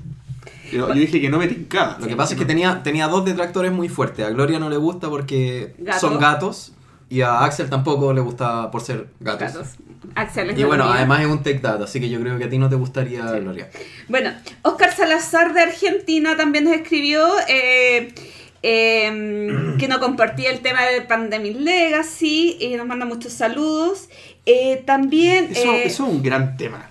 Yo, 0.71 0.87
yo 0.87 0.93
dije 0.93 1.19
que 1.21 1.29
no 1.29 1.37
me 1.37 1.47
tincaba. 1.47 1.97
Lo 1.99 2.07
que 2.07 2.15
pasa 2.15 2.33
es 2.33 2.39
que 2.39 2.45
tenía, 2.45 2.81
tenía 2.81 3.07
dos 3.07 3.23
detractores 3.25 3.71
muy 3.71 3.89
fuertes. 3.89 4.25
A 4.25 4.29
Gloria 4.29 4.57
no 4.57 4.69
le 4.69 4.77
gusta 4.77 5.07
porque 5.09 5.75
Gato. 5.77 5.99
son 5.99 6.17
gatos. 6.19 6.73
Y 7.13 7.21
a 7.21 7.43
Axel 7.43 7.69
tampoco 7.69 8.11
le 8.11 8.21
gusta 8.21 8.71
por 8.71 8.81
ser 8.81 9.05
gatos. 9.19 9.53
Gatos. 9.53 9.67
Axel 10.15 10.49
es 10.49 10.57
Y 10.57 10.63
bueno, 10.63 10.85
además 10.85 11.19
es 11.19 11.27
un 11.27 11.43
tech 11.43 11.61
data, 11.61 11.83
así 11.83 11.99
que 11.99 12.09
yo 12.09 12.19
creo 12.19 12.39
que 12.39 12.45
a 12.45 12.49
ti 12.49 12.57
no 12.57 12.69
te 12.69 12.75
gustaría, 12.75 13.21
Gloria. 13.33 13.69
Bueno, 14.09 14.31
Oscar 14.63 14.91
Salazar 14.95 15.53
de 15.53 15.61
Argentina 15.61 16.35
también 16.35 16.63
nos 16.63 16.73
escribió 16.73 17.23
eh, 17.47 18.15
eh, 18.63 19.75
que 19.77 19.87
no 19.87 19.99
compartía 19.99 20.49
el 20.49 20.61
tema 20.61 20.81
de 20.85 21.03
Pandemic 21.03 21.55
Legacy 21.59 22.57
y 22.59 22.73
nos 22.77 22.87
manda 22.87 23.05
muchos 23.05 23.31
saludos. 23.31 24.09
Eh, 24.47 24.81
también... 24.83 25.49
Eso, 25.51 25.71
eh, 25.71 25.83
eso 25.85 26.07
es 26.07 26.13
un 26.13 26.23
gran 26.23 26.57
tema. 26.57 26.89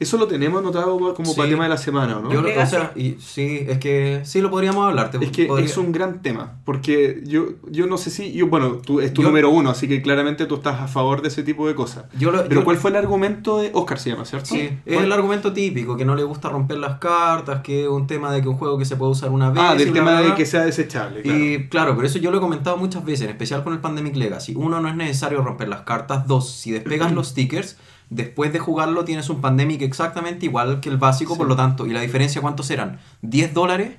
Eso 0.00 0.16
lo 0.16 0.26
tenemos 0.26 0.58
anotado 0.60 0.96
como 1.14 1.30
Sí. 1.30 1.36
para 1.36 1.44
el 1.46 1.52
tema 1.54 1.64
de 1.64 1.68
la 1.70 1.76
semana, 1.76 2.16
¿o 2.16 2.22
¿no? 2.22 2.32
Yo, 2.32 2.40
creo- 2.40 2.52
o 2.52 2.56
Legacy. 2.56 2.70
sea, 2.70 2.92
y, 2.96 3.16
sí, 3.20 3.66
es 3.68 3.78
que 3.78 4.22
sí 4.24 4.40
lo 4.40 4.50
podríamos 4.50 4.88
hablar. 4.88 5.10
te- 5.10 5.22
Es 5.22 5.30
que 5.30 5.44
podría- 5.44 5.66
es 5.66 5.76
un 5.76 5.92
gran 5.92 6.22
tema, 6.22 6.54
porque 6.64 7.20
yo, 7.26 7.48
yo 7.70 7.86
no 7.86 7.98
sé 7.98 8.10
si, 8.10 8.32
yo, 8.32 8.46
bueno, 8.48 8.76
tú, 8.76 9.00
es 9.00 9.12
tu 9.12 9.20
Yo- 9.22 9.28
número 9.28 9.50
uno, 9.50 9.68
así 9.70 9.86
que 9.88 10.00
claramente 10.02 10.46
tú 10.46 10.54
estás 10.56 10.80
a 10.80 10.88
favor 10.88 11.20
de 11.20 11.28
ese 11.28 11.42
tipo 11.42 11.68
de 11.68 11.74
cosas. 11.74 12.04
Yo 12.18 12.30
lo- 12.30 12.42
Pero 12.44 12.60
yo- 12.62 12.64
¿cuál 12.64 12.78
fue 12.78 12.90
el 12.90 12.96
argumento 12.96 13.58
de 13.58 13.70
Oscar 13.74 13.98
se 13.98 14.10
llama, 14.10 14.24
cierto? 14.24 14.46
Sí, 14.54 14.70
es 14.86 15.00
el 15.02 15.12
argumento 15.12 15.52
típico, 15.52 15.96
que 15.98 16.04
no 16.06 16.14
le 16.14 16.22
gusta 16.22 16.48
romper 16.48 16.78
las 16.78 16.98
cartas, 16.98 17.60
que 17.62 17.82
es 17.82 17.88
un 17.88 18.06
tema 18.06 18.32
de 18.32 18.40
que 18.40 18.48
un 18.48 18.56
juego 18.56 18.78
que 18.78 18.86
se 18.86 18.96
puede 18.96 19.12
usar 19.12 19.30
una 19.30 19.50
vez. 19.50 19.62
Ah, 19.62 19.74
del 19.74 19.92
tema 19.92 20.18
bla, 20.20 20.30
de 20.30 20.34
que 20.34 20.46
sea 20.46 20.64
desechable, 20.64 21.20
claro. 21.22 21.38
Y 21.38 21.68
claro, 21.68 21.94
pero 21.94 22.06
eso 22.06 22.18
yo 22.18 22.30
lo 22.30 22.38
he 22.38 22.40
comentado 22.40 22.78
muchas 22.78 23.04
veces, 23.04 23.24
en 23.26 23.30
especial 23.30 23.62
con 23.64 23.74
el 23.74 23.80
Pandemic 23.80 24.16
Legacy. 24.16 24.54
Uno, 24.56 24.80
no 24.80 24.88
es 24.88 24.96
necesario 24.96 25.42
romper 25.42 25.68
las 25.68 25.82
cartas. 25.82 26.26
Dos, 26.26 26.50
si 26.50 26.70
despegas 26.70 27.12
los 27.12 27.28
stickers, 27.28 27.76
después 28.10 28.52
de 28.52 28.58
jugarlo 28.58 29.04
tienes 29.04 29.30
un 29.30 29.40
Pandemic 29.40 29.82
exactamente 29.82 30.44
igual 30.46 30.80
que 30.80 30.88
el 30.88 30.98
básico, 30.98 31.34
Sí. 31.34 31.38
por 31.38 31.48
lo 31.48 31.56
tanto, 31.56 31.86
¿y 31.86 31.90
la 31.92 32.00
diferencia 32.00 32.40
cuántos 32.42 32.66
serán? 32.66 32.98
¿10 33.22 33.52
dólares? 33.52 33.92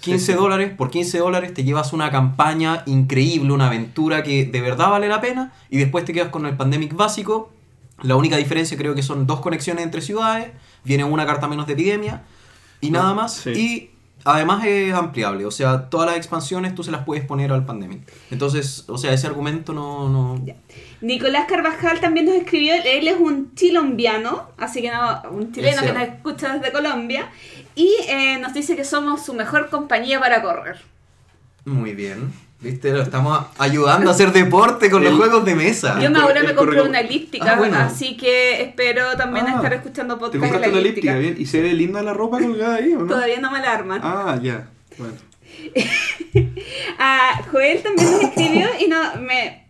15 0.00 0.18
Sí, 0.26 0.32
sí. 0.32 0.38
dólares, 0.38 0.72
por 0.76 0.90
15 0.90 1.18
dólares 1.18 1.54
te 1.54 1.64
llevas 1.64 1.92
una 1.92 2.10
campaña 2.10 2.82
increíble, 2.86 3.52
una 3.52 3.66
aventura 3.68 4.22
que 4.22 4.44
de 4.44 4.60
verdad 4.60 4.90
vale 4.90 5.08
la 5.08 5.20
pena 5.20 5.52
y 5.70 5.78
después 5.78 6.04
te 6.04 6.12
quedas 6.12 6.28
con 6.28 6.44
el 6.46 6.56
Pandemic 6.56 6.94
básico. 6.94 7.50
La 8.02 8.14
única 8.14 8.36
diferencia 8.36 8.76
creo 8.76 8.94
que 8.94 9.02
son 9.02 9.26
dos 9.26 9.40
conexiones 9.40 9.82
entre 9.84 10.02
ciudades, 10.02 10.50
viene 10.84 11.04
una 11.04 11.24
carta 11.24 11.48
menos 11.48 11.66
de 11.66 11.72
epidemia 11.72 12.22
y 12.82 12.90
nada 12.90 13.10
Ah, 13.10 13.14
más. 13.14 13.32
sí. 13.34 13.50
Y 13.52 13.90
además 14.24 14.66
es 14.66 14.92
ampliable, 14.92 15.46
o 15.46 15.50
sea, 15.50 15.88
todas 15.88 16.06
las 16.08 16.16
expansiones 16.18 16.74
tú 16.74 16.84
se 16.84 16.90
las 16.90 17.04
puedes 17.04 17.24
poner 17.24 17.50
al 17.50 17.64
Pandemic. 17.64 18.02
Entonces, 18.30 18.84
o 18.88 18.98
sea, 18.98 19.14
ese 19.14 19.26
argumento 19.26 19.72
no... 19.72 20.10
no... 20.10 20.44
Nicolás 21.00 21.46
Carvajal 21.48 22.00
también 22.00 22.26
nos 22.26 22.34
escribió, 22.36 22.74
él 22.84 23.06
es 23.08 23.16
un 23.18 23.54
chilombiano, 23.54 24.48
así 24.56 24.80
que 24.82 24.90
no, 24.90 25.22
un 25.30 25.52
chileno 25.52 25.82
que 25.82 25.92
nos 25.92 26.02
escucha 26.02 26.54
desde 26.54 26.72
Colombia, 26.72 27.28
y 27.74 27.94
eh, 28.08 28.38
nos 28.38 28.54
dice 28.54 28.76
que 28.76 28.84
somos 28.84 29.24
su 29.24 29.34
mejor 29.34 29.68
compañía 29.68 30.18
para 30.20 30.40
correr. 30.42 30.76
Muy 31.64 31.92
bien. 31.94 32.32
¿Viste? 32.58 32.90
Lo 32.90 33.02
estamos 33.02 33.38
ayudando 33.58 34.08
a 34.10 34.14
hacer 34.14 34.32
deporte 34.32 34.90
con 34.90 35.02
los 35.04 35.12
El- 35.12 35.18
juegos 35.18 35.44
de 35.44 35.54
mesa. 35.54 36.00
Yo 36.00 36.08
ahora 36.18 36.42
me 36.42 36.54
compré 36.54 36.80
una 36.80 37.00
elíptica, 37.00 37.52
Ah, 37.52 37.56
bueno. 37.56 37.76
así 37.78 38.16
que 38.16 38.62
espero 38.62 39.14
también 39.18 39.44
Ah, 39.46 39.56
estar 39.56 39.74
escuchando 39.74 40.14
¿Te 40.14 40.20
podcast 40.20 40.32
de 40.34 40.40
compraste 40.40 40.66
la 40.68 40.72
una 40.72 40.80
elíptica. 40.80 41.12
elíptica? 41.12 41.34
Bien. 41.34 41.42
¿Y 41.42 41.46
se 41.46 41.60
ve 41.60 41.74
linda 41.74 42.02
la 42.02 42.14
ropa 42.14 42.38
colgada 42.40 42.76
ahí 42.76 42.94
o 42.94 43.00
no? 43.00 43.06
Todavía 43.08 43.40
no 43.40 43.50
me 43.50 43.60
la 43.60 43.72
arman. 43.72 44.00
Ah, 44.02 44.38
ya. 44.42 44.68
Bueno. 44.96 45.12
Ah, 46.98 47.40
Joel 47.50 47.82
también 47.82 48.10
nos 48.10 48.22
escribió 48.22 48.68
y 48.80 48.88
no 48.88 48.98
me 49.20 49.65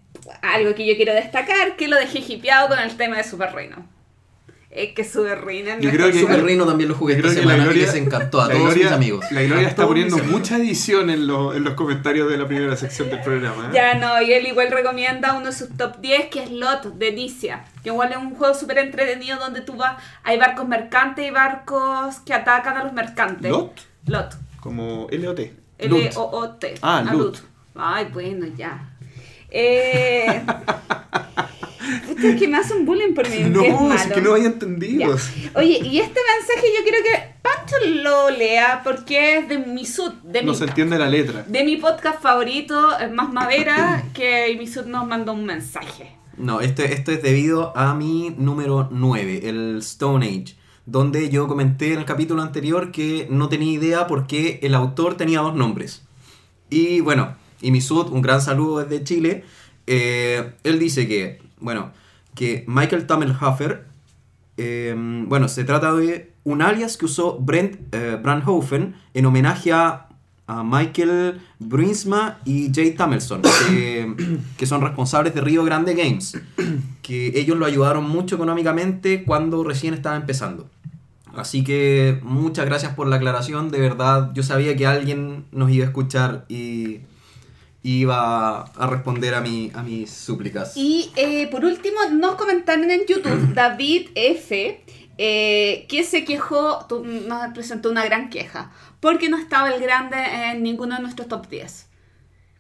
algo 0.55 0.75
que 0.75 0.87
yo 0.87 0.97
quiero 0.97 1.15
destacar, 1.15 1.77
que 1.77 1.89
lo 1.89 1.97
dejé 1.97 2.19
hipeado 2.21 2.69
con 2.69 2.79
el 2.79 2.97
tema 2.97 3.17
de 3.17 3.25
Super 3.25 3.53
Reino. 3.53 3.85
Es 4.71 4.93
que 4.93 5.05
Super 5.05 5.43
Reino 5.43 5.71
es 5.71 5.81
Yo 5.81 5.91
creo 5.91 6.09
que- 6.09 6.19
Super 6.19 6.35
Super- 6.35 6.45
Reino 6.45 6.67
también 6.67 6.91
lo 6.91 6.95
jugué 6.97 7.15
esta 7.15 7.29
que 7.31 7.35
la 7.37 7.41
semana 7.41 7.63
y 7.63 7.65
Gloria- 7.65 7.87
les 7.87 7.95
encantó 7.95 8.43
a 8.43 8.49
todos 8.51 8.61
Gloria- 8.61 8.85
mis 8.85 8.93
amigos. 8.93 9.25
La 9.31 9.43
Gloria 9.43 9.69
está 9.69 9.87
poniendo 9.87 10.19
mucha 10.19 10.57
edición 10.59 11.09
en, 11.09 11.27
lo- 11.27 11.55
en 11.55 11.65
los 11.65 11.73
comentarios 11.75 12.29
de 12.31 12.37
la 12.37 12.47
primera 12.47 12.77
sección 12.77 13.09
del 13.09 13.21
programa. 13.23 13.69
¿eh? 13.69 13.71
Ya 13.73 13.95
no, 13.95 14.21
y 14.21 14.35
él 14.35 14.47
igual 14.47 14.71
recomienda 14.71 15.33
uno 15.33 15.47
de 15.47 15.53
sus 15.53 15.75
top 15.79 15.97
10 16.03 16.27
que 16.27 16.43
es 16.43 16.51
Lot 16.51 16.83
de 16.99 17.07
Delicia. 17.07 17.65
Que 17.83 17.89
igual 17.89 18.11
es 18.11 18.19
un 18.19 18.35
juego 18.35 18.53
súper 18.53 18.77
entretenido 18.79 19.39
donde 19.39 19.63
tú 19.63 19.77
vas, 19.77 19.97
hay 20.25 20.37
barcos 20.39 20.69
mercantes 20.69 21.27
y 21.27 21.31
barcos 21.31 22.17
que 22.27 22.35
atacan 22.35 22.77
a 22.77 22.85
los 22.85 22.93
mercantes. 22.93 23.51
¿Lot? 23.51 23.81
Lot. 24.07 24.37
Como 24.61 25.07
LOT. 25.11 25.41
L-O-O-T. 25.79 26.75
Ah, 26.83 27.03
Loot. 27.13 27.39
Ay, 27.75 28.09
bueno, 28.13 28.47
ya. 28.57 28.91
Eh... 29.59 30.43
Puta, 32.07 32.29
es 32.29 32.37
que 32.37 32.49
me 32.49 32.59
hacen 32.59 32.85
bullying 32.85 33.15
por 33.15 33.29
mi 33.29 33.39
No, 33.51 33.63
que 33.63 33.69
es 33.69 34.05
es 34.07 34.13
que 34.13 34.21
no 34.21 34.33
había 34.35 34.47
entendido. 34.47 35.17
Ya. 35.17 35.51
Oye, 35.55 35.79
y 35.83 35.99
este 36.01 36.21
mensaje 36.37 36.67
yo 36.77 36.83
quiero 36.83 36.99
que 37.05 37.35
Pancho 37.43 37.77
lo 38.03 38.31
lea 38.31 38.83
porque 38.85 39.39
es 39.39 39.49
de 39.49 39.59
mi 39.59 39.87
sud, 39.87 40.13
de 40.25 40.43
No 40.43 40.53
mi, 40.53 40.59
se 40.59 40.65
entiende 40.65 40.99
la 40.99 41.09
letra. 41.09 41.45
de 41.47 41.65
mi 41.65 41.77
podcast 41.77 42.21
favorito, 42.21 42.99
es 42.99 43.11
Más 43.11 43.33
Madera, 43.33 44.05
que 44.15 44.55
mi 44.59 44.67
sud 44.67 44.87
nos 44.87 45.07
mandó 45.07 45.33
un 45.33 45.45
mensaje. 45.47 46.13
No, 46.37 46.61
esto, 46.61 46.83
esto 46.83 47.13
es 47.13 47.23
debido 47.23 47.75
a 47.77 47.95
mi 47.95 48.35
número 48.37 48.89
9, 48.91 49.49
el 49.49 49.79
Stone 49.79 50.27
Age, 50.27 50.55
donde 50.85 51.31
yo 51.31 51.49
comenté 51.49 51.95
en 51.95 52.01
el 52.01 52.05
capítulo 52.05 52.43
anterior 52.43 52.93
que 52.93 53.27
no 53.31 53.49
tenía 53.49 53.73
idea 53.73 54.07
por 54.07 54.27
qué 54.27 54.61
el 54.63 54.75
autor 54.75 55.17
tenía 55.17 55.41
dos 55.41 55.55
nombres. 55.55 56.03
Y 56.69 57.01
bueno, 57.01 57.35
y 57.61 57.71
Misud, 57.71 58.09
un 58.11 58.23
gran 58.23 58.41
saludo 58.41 58.85
desde 58.85 59.05
Chile, 59.05 59.45
eh, 59.87 60.53
él 60.65 60.79
dice 60.79 61.07
que, 61.07 61.41
bueno, 61.61 61.93
que 62.35 62.65
Michael 62.67 63.07
Tammelhofer, 63.07 63.85
eh, 64.57 64.95
bueno, 65.27 65.49
se 65.49 65.65
trata 65.65 65.95
de 65.95 66.33
un 66.45 66.63
alias 66.63 66.97
que 66.97 67.07
usó 67.07 67.39
Brent 67.39 67.77
eh, 67.93 68.19
Brandhofen 68.23 68.95
en 69.15 69.27
homenaje 69.27 69.73
a, 69.73 70.03
Michael 70.49 71.41
Bruinsma 71.59 72.39
y 72.45 72.71
Jay 72.73 72.93
Tamelson, 72.93 73.43
que, 73.43 74.39
que 74.57 74.65
son 74.65 74.81
responsables 74.81 75.35
de 75.35 75.41
Río 75.41 75.65
Grande 75.65 75.95
Games, 75.95 76.41
que 77.03 77.33
ellos 77.35 77.59
lo 77.59 77.67
ayudaron 77.67 78.09
mucho 78.09 78.37
económicamente 78.37 79.25
cuando 79.25 79.65
recién 79.65 79.93
estaba 79.93 80.15
empezando. 80.15 80.71
Así 81.35 81.65
que 81.65 82.21
muchas 82.23 82.65
gracias 82.65 82.95
por 82.95 83.09
la 83.09 83.17
aclaración, 83.17 83.73
de 83.73 83.81
verdad 83.81 84.31
yo 84.35 84.45
sabía 84.45 84.77
que 84.77 84.87
alguien 84.87 85.47
nos 85.51 85.69
iba 85.73 85.85
a 85.85 85.89
escuchar 85.89 86.45
y 86.49 87.01
iba 87.89 88.63
a 88.63 88.87
responder 88.89 89.35
a, 89.35 89.41
mi, 89.41 89.71
a 89.75 89.83
mis 89.83 90.11
súplicas. 90.11 90.77
Y 90.77 91.11
eh, 91.17 91.47
por 91.51 91.65
último, 91.65 91.97
nos 92.13 92.35
comentaron 92.35 92.91
en 92.91 93.07
YouTube 93.07 93.53
David 93.55 94.09
F. 94.15 94.81
eh, 95.19 95.87
que 95.89 96.03
se 96.05 96.25
quejó, 96.25 96.85
tu- 96.89 97.05
nos 97.05 97.53
presentó 97.55 97.91
una 97.91 98.05
gran 98.05 98.29
queja, 98.29 98.71
porque 99.01 99.29
no 99.29 99.39
estaba 99.39 99.71
el 99.73 99.81
grande 99.81 100.17
en 100.19 100.63
ninguno 100.63 100.97
de 100.97 101.03
nuestros 101.03 101.29
top 101.29 101.49
10. 101.49 101.87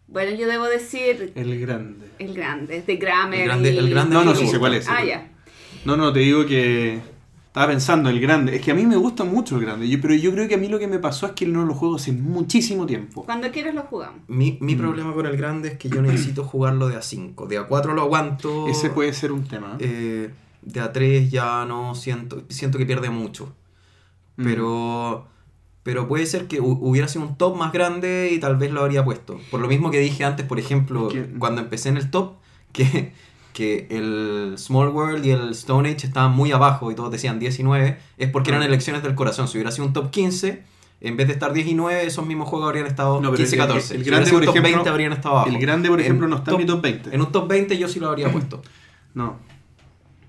Bueno, 0.08 0.36
yo 0.36 0.46
debo 0.46 0.64
decir 0.66 1.32
El 1.34 1.58
grande. 1.60 2.06
el 2.20 2.32
grande, 2.32 2.82
de 2.82 2.96
Grammer. 2.96 3.40
El 3.40 3.46
grande- 3.46 3.72
y- 3.74 3.78
el 3.78 3.90
grande 3.90 4.14
No, 4.14 4.24
no, 4.24 4.30
me 4.32 4.36
sí 4.38 4.46
sé 4.46 4.58
cuál 4.60 4.74
es. 4.74 4.88
Ah, 4.88 5.04
ya. 5.04 5.16
es. 5.16 5.84
No, 5.84 5.96
no, 5.96 6.12
te 6.12 6.20
digo 6.20 6.46
que 6.46 7.00
estaba 7.56 7.68
pensando 7.72 8.10
el 8.10 8.20
grande. 8.20 8.54
Es 8.56 8.60
que 8.60 8.70
a 8.70 8.74
mí 8.74 8.84
me 8.84 8.96
gusta 8.96 9.24
mucho 9.24 9.56
el 9.56 9.62
grande, 9.62 9.88
yo- 9.88 9.98
pero 9.98 10.12
yo 10.14 10.30
creo 10.30 10.46
que 10.46 10.56
a 10.56 10.58
mí 10.58 10.68
lo 10.68 10.78
que 10.78 10.86
me 10.86 10.98
pasó 10.98 11.24
es 11.24 11.32
que 11.32 11.46
no 11.46 11.64
lo 11.64 11.72
juego 11.72 11.96
hace 11.96 12.12
muchísimo 12.12 12.84
tiempo. 12.84 13.24
Cuando 13.24 13.50
quieras 13.50 13.74
lo 13.74 13.80
jugamos. 13.84 14.20
Mi, 14.28 14.58
mi 14.60 14.74
Mm. 14.74 14.78
problema 14.78 15.14
con 15.14 15.24
el 15.24 15.38
grande 15.38 15.68
es 15.68 15.78
que 15.78 15.88
yo 15.88 16.02
necesito 16.02 16.44
jugarlo 16.44 16.86
de 16.88 16.96
A5. 16.98 17.46
De 17.46 17.58
A4 17.58 17.94
lo 17.94 18.02
aguanto. 18.02 18.66
Ese 18.68 18.90
puede 18.90 19.14
ser 19.14 19.32
un 19.32 19.44
tema. 19.44 19.76
eh, 19.80 20.30
de 20.60 20.80
A3 20.82 21.30
ya 21.30 21.64
no 21.64 21.94
siento. 21.94 22.42
Siento 22.50 22.76
que 22.76 22.84
pierde 22.84 23.08
mucho. 23.08 23.54
Mm. 24.36 24.44
Pero. 24.44 25.26
Pero 25.82 26.08
puede 26.08 26.26
ser 26.26 26.48
que 26.48 26.60
hu- 26.60 26.78
hubiera 26.82 27.06
sido 27.08 27.24
un 27.24 27.38
top 27.38 27.56
más 27.56 27.72
grande 27.72 28.30
y 28.34 28.38
tal 28.40 28.56
vez 28.56 28.70
lo 28.72 28.80
habría 28.82 29.02
puesto. 29.04 29.40
Por 29.50 29.60
lo 29.60 29.68
mismo 29.68 29.90
que 29.92 30.00
dije 30.00 30.24
antes, 30.24 30.44
por 30.44 30.58
ejemplo, 30.58 31.08
cuando 31.38 31.62
empecé 31.62 31.88
en 31.88 31.96
el 31.96 32.10
top, 32.10 32.32
que, 32.72 33.12
que 33.56 33.86
el 33.88 34.54
Small 34.58 34.88
World 34.90 35.24
y 35.24 35.30
el 35.30 35.50
Stone 35.52 35.88
Age 35.88 36.06
estaban 36.06 36.32
muy 36.32 36.52
abajo 36.52 36.90
y 36.90 36.94
todos 36.94 37.10
decían 37.10 37.38
19, 37.38 37.96
es 38.18 38.30
porque 38.30 38.50
eran 38.50 38.60
Ah. 38.62 38.66
elecciones 38.66 39.02
del 39.02 39.14
corazón. 39.14 39.48
Si 39.48 39.56
hubiera 39.56 39.70
sido 39.70 39.86
un 39.86 39.94
top 39.94 40.10
15, 40.10 40.62
en 41.00 41.16
vez 41.16 41.26
de 41.28 41.32
estar 41.32 41.54
19, 41.54 42.06
esos 42.06 42.26
mismos 42.26 42.50
juegos 42.50 42.68
habrían 42.68 42.86
estado 42.86 43.14
No, 43.22 43.30
pero 43.30 43.36
15, 43.38 43.56
el- 43.56 43.62
el- 43.62 43.66
14. 43.66 43.94
el 43.96 44.04
Si 44.04 44.10
grande, 44.10 44.26
sido 44.26 44.38
por 44.40 44.44
top 44.46 44.56
ejemplo, 44.56 44.76
20, 44.76 44.90
habrían 44.90 45.12
estado 45.14 45.36
abajo. 45.36 45.48
el 45.48 45.58
grande, 45.58 45.88
por 45.88 45.98
En 46.00 46.04
ejemplo, 46.04 46.28
no 46.28 46.36
está 46.36 46.50
en 46.50 46.56
mi 46.58 46.66
top 46.66 46.82
20. 46.82 47.14
En 47.14 47.20
un 47.22 47.32
top 47.32 47.48
20 47.48 47.78
yo 47.78 47.88
sí 47.88 47.98
lo 47.98 48.08
habría 48.10 48.30
puesto. 48.32 48.60
No. 49.14 49.38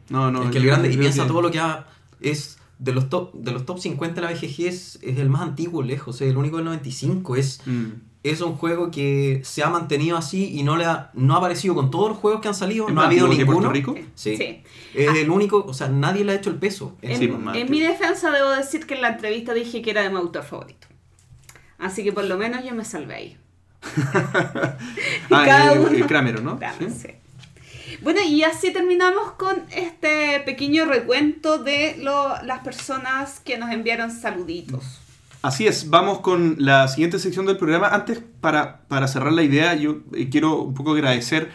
No, 0.10 0.32
no. 0.32 0.44
es 0.44 0.52
que 0.52 0.60
el 0.60 0.66
grande, 0.66 0.90
y 0.90 0.96
piensa 0.98 1.24
que- 1.24 1.28
todo 1.28 1.42
lo 1.42 1.52
que 1.52 1.60
ha, 1.60 1.86
es 2.22 2.58
de 2.80 2.94
los 2.94 3.10
top 3.10 3.34
de 3.34 3.52
los 3.52 3.66
top 3.66 3.80
50 3.80 4.22
de 4.22 4.28
la 4.28 4.34
BGG 4.34 4.68
es, 4.68 5.00
es 5.02 5.18
el 5.20 5.30
más 5.30 5.42
antiguo 5.42 5.84
lejos, 5.84 6.22
es 6.22 6.30
el 6.30 6.38
único 6.38 6.56
del 6.58 6.66
95, 6.66 7.36
es 7.36 7.60
Mm. 7.66 7.88
Es 8.30 8.42
un 8.42 8.56
juego 8.56 8.92
que 8.92 9.42
se 9.44 9.64
ha 9.64 9.70
mantenido 9.70 10.18
así 10.18 10.58
y 10.58 10.64
no 10.64 10.76
le 10.78 10.86
ha, 10.86 11.12
no 11.14 11.36
ha 11.36 11.38
aparecido 11.38 11.76
con 11.76 11.92
todos 11.92 12.10
los 12.10 12.18
juegos 12.18 12.42
que 12.42 12.48
han 12.48 12.56
salido, 12.56 12.88
¿Es 12.88 12.94
no 12.94 13.02
ha 13.02 13.06
habido 13.06 13.28
ninguno. 13.28 13.54
Puerto 13.54 13.70
Rico? 13.72 13.96
Sí. 14.16 14.38
Sí. 14.38 14.64
Es 14.94 15.10
Ah. 15.10 15.14
el 15.18 15.30
único, 15.30 15.64
o 15.68 15.74
sea, 15.74 15.88
nadie 15.90 16.24
le 16.24 16.32
ha 16.32 16.36
hecho 16.36 16.50
el 16.50 16.56
peso. 16.58 16.96
En, 17.02 17.18
Sí, 17.20 17.28
pues, 17.28 17.40
más 17.40 17.56
en 17.56 17.70
mi 17.70 17.80
defensa 17.80 18.32
debo 18.32 18.50
decir 18.50 18.86
que 18.88 18.96
en 18.96 19.02
la 19.02 19.10
entrevista 19.10 19.54
dije 19.54 19.82
que 19.82 19.92
era 19.92 20.02
de 20.02 20.10
mi 20.10 20.16
autor 20.18 20.44
favorito. 20.44 20.88
Así 21.78 22.04
que 22.04 22.12
por 22.12 22.24
lo 22.26 22.38
menos 22.38 22.64
yo 22.66 22.74
me 22.74 22.84
salvé 22.86 23.16
ahí. 23.16 23.38
ah, 25.32 25.74
el, 25.74 25.96
el 25.96 26.06
Kramer, 26.08 26.42
¿no? 26.42 26.58
Claro, 26.58 26.76
Sí. 26.80 26.90
sí. 26.90 27.08
Bueno, 28.02 28.20
y 28.22 28.44
así 28.44 28.72
terminamos 28.74 29.32
con 29.34 29.64
este 29.72 30.42
pequeño 30.42 30.86
recuento 30.86 31.58
de 31.58 31.98
lo- 32.00 32.42
las 32.44 32.60
personas 32.60 33.40
que 33.40 33.58
nos 33.58 33.72
enviaron 33.72 34.12
saluditos. 34.12 35.00
Así 35.42 35.68
es, 35.68 35.90
vamos 35.90 36.20
con 36.20 36.56
la 36.58 36.88
siguiente 36.88 37.20
sección 37.20 37.46
del 37.46 37.58
programa. 37.58 37.88
Antes, 37.90 38.22
para, 38.42 38.82
para 38.88 39.08
cerrar 39.08 39.32
la 39.34 39.44
idea, 39.44 39.76
yo 39.76 40.00
eh, 40.14 40.30
quiero 40.30 40.62
un 40.62 40.74
poco 40.74 40.94
agradecer 40.94 41.50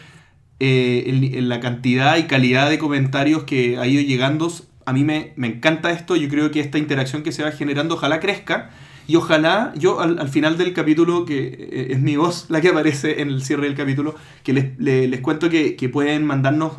eh, 0.60 1.38
la 1.42 1.60
cantidad 1.60 2.16
y 2.16 2.24
calidad 2.24 2.70
de 2.70 2.78
comentarios 2.78 3.44
que 3.44 3.76
ha 3.78 3.86
ido 3.86 4.00
llegando. 4.00 4.50
A 4.86 4.92
mí 4.92 5.04
me, 5.04 5.32
me 5.36 5.48
encanta 5.48 5.90
esto, 5.90 6.16
yo 6.16 6.28
creo 6.28 6.50
que 6.50 6.60
esta 6.60 6.78
interacción 6.78 7.22
que 7.22 7.32
se 7.32 7.42
va 7.42 7.50
generando, 7.52 7.96
ojalá 7.96 8.20
crezca. 8.20 8.70
Y 9.08 9.16
ojalá 9.16 9.72
yo 9.76 10.00
al, 10.00 10.20
al 10.20 10.28
final 10.28 10.56
del 10.56 10.72
capítulo, 10.72 11.24
que 11.24 11.48
eh, 11.48 11.86
es 11.90 12.00
mi 12.00 12.16
voz 12.16 12.46
la 12.48 12.60
que 12.60 12.68
aparece 12.68 13.20
en 13.20 13.28
el 13.28 13.42
cierre 13.42 13.64
del 13.64 13.74
capítulo, 13.74 14.14
que 14.44 14.52
les, 14.52 14.78
le- 14.78 15.08
les 15.08 15.20
cuento 15.20 15.50
que, 15.50 15.74
que 15.74 15.88
pueden 15.88 16.24
mandarnos 16.24 16.74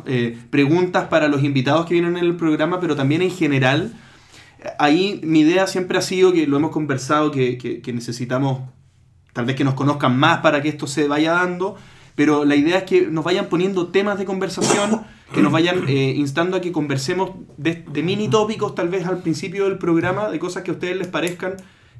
preguntas 0.48 1.04
para 1.08 1.28
los 1.28 1.44
invitados 1.44 1.84
que 1.84 1.92
vienen 1.94 2.16
en 2.16 2.24
el 2.24 2.34
programa, 2.36 2.80
pero 2.80 2.96
también 2.96 3.20
en 3.20 3.30
general 3.30 3.92
ahí 4.78 5.20
mi 5.22 5.40
idea 5.40 5.66
siempre 5.66 5.98
ha 5.98 6.02
sido 6.02 6.32
que 6.32 6.46
lo 6.46 6.56
hemos 6.56 6.70
conversado, 6.70 7.30
que, 7.30 7.82
necesitamos 7.92 8.60
tal 9.32 9.46
vez 9.46 9.56
que 9.56 9.64
nos 9.64 9.74
conozcan 9.74 10.18
más 10.18 10.40
para 10.40 10.62
que 10.62 10.68
esto 10.68 10.86
se 10.86 11.08
vaya 11.08 11.32
dando, 11.32 11.76
pero 12.14 12.44
la 12.44 12.54
idea 12.54 12.78
es 12.78 12.84
que 12.84 13.02
nos 13.08 13.24
vayan 13.24 13.46
poniendo 13.46 13.88
temas 13.88 14.18
de 14.18 14.24
conversación, 14.24 15.02
que 15.32 15.42
nos 15.42 15.52
vayan 15.52 15.88
eh, 15.88 16.14
instando 16.16 16.56
a 16.56 16.60
que 16.60 16.70
conversemos 16.70 17.32
de, 17.56 17.84
de 17.90 18.02
mini 18.02 18.28
tópicos 18.28 18.74
tal 18.74 18.88
vez 18.88 19.06
al 19.06 19.18
principio 19.18 19.64
del 19.64 19.78
programa, 19.78 20.30
de 20.30 20.38
cosas 20.38 20.62
que 20.62 20.70
a 20.70 20.74
ustedes 20.74 20.96
les 20.96 21.08
parezcan 21.08 21.56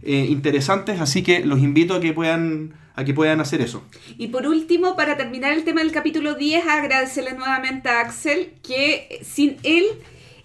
eh, 0.06 0.26
interesantes, 0.28 1.00
así 1.00 1.22
que 1.22 1.46
los 1.46 1.60
invito 1.60 1.94
a 1.94 2.00
que 2.00 2.12
puedan, 2.12 2.74
a 2.94 3.04
que 3.04 3.14
puedan 3.14 3.40
hacer 3.40 3.62
eso. 3.62 3.82
Y 4.18 4.28
por 4.28 4.46
último, 4.46 4.96
para 4.96 5.16
terminar 5.16 5.52
el 5.52 5.64
tema 5.64 5.80
del 5.80 5.92
capítulo 5.92 6.34
10, 6.34 6.66
agradecerle 6.66 7.32
nuevamente 7.32 7.88
a 7.88 8.00
Axel 8.00 8.52
que 8.62 9.20
sin 9.22 9.56
él 9.62 9.84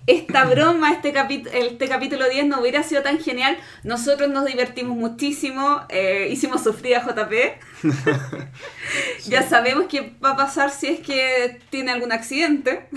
esta 0.10 0.46
broma, 0.46 0.92
este, 0.92 1.14
este 1.54 1.88
capítulo 1.88 2.28
10 2.28 2.48
no 2.48 2.62
hubiera 2.62 2.82
sido 2.82 3.04
tan 3.04 3.20
genial. 3.20 3.58
Nosotros 3.84 4.30
nos 4.30 4.46
divertimos 4.46 4.98
muchísimo, 4.98 5.82
eh, 5.90 6.30
hicimos 6.32 6.64
sufrir 6.64 6.96
a 6.96 7.06
JP. 7.06 7.34
Ya 9.28 9.48
sabemos 9.48 9.86
qué 9.88 10.14
va 10.24 10.32
a 10.32 10.36
pasar 10.36 10.72
si 10.72 10.88
es 10.88 11.00
que 11.02 11.60
tiene 11.70 11.92
algún 11.92 12.12
accidente. 12.12 12.88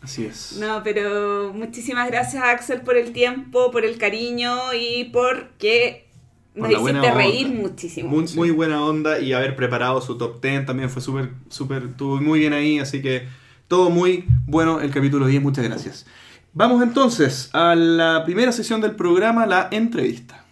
Así 0.00 0.24
es. 0.24 0.56
No, 0.58 0.82
pero 0.82 1.52
muchísimas 1.52 2.08
gracias 2.08 2.42
Axel 2.42 2.80
por 2.80 2.96
el 2.96 3.12
tiempo, 3.12 3.70
por 3.70 3.84
el 3.84 3.98
cariño 3.98 4.72
y 4.72 5.10
porque 5.12 6.06
Por 6.54 6.70
nos 6.70 6.80
hiciste 6.80 7.10
reír 7.10 7.46
onda. 7.48 7.60
muchísimo. 7.60 8.08
Muy, 8.08 8.24
muy 8.34 8.50
buena 8.50 8.82
onda 8.82 9.18
y 9.18 9.34
haber 9.34 9.56
preparado 9.56 10.00
su 10.00 10.16
top 10.16 10.40
10 10.40 10.64
también 10.64 10.88
fue 10.88 11.02
súper, 11.02 11.30
súper, 11.50 11.82
estuvo 11.90 12.20
muy 12.20 12.40
bien 12.40 12.54
ahí, 12.54 12.78
así 12.78 13.02
que 13.02 13.28
todo 13.68 13.90
muy 13.90 14.24
bueno 14.46 14.80
el 14.80 14.90
capítulo 14.90 15.26
10, 15.26 15.42
muchas 15.42 15.64
gracias. 15.64 16.06
Vamos 16.58 16.82
entonces 16.82 17.50
a 17.52 17.74
la 17.74 18.24
primera 18.24 18.50
sesión 18.50 18.80
del 18.80 18.92
programa, 18.92 19.44
la 19.44 19.68
entrevista. 19.70 20.46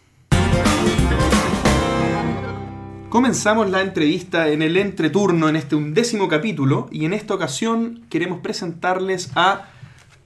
Comenzamos 3.09 3.71
la 3.71 3.81
entrevista 3.81 4.49
en 4.49 4.61
el 4.61 4.77
entreturno 4.77 5.49
en 5.49 5.57
este 5.57 5.77
undécimo 5.77 6.29
capítulo 6.29 6.91
y 6.93 7.07
en 7.07 7.15
esta 7.15 7.33
ocasión 7.33 8.05
queremos 8.11 8.41
presentarles 8.41 9.31
a 9.35 9.71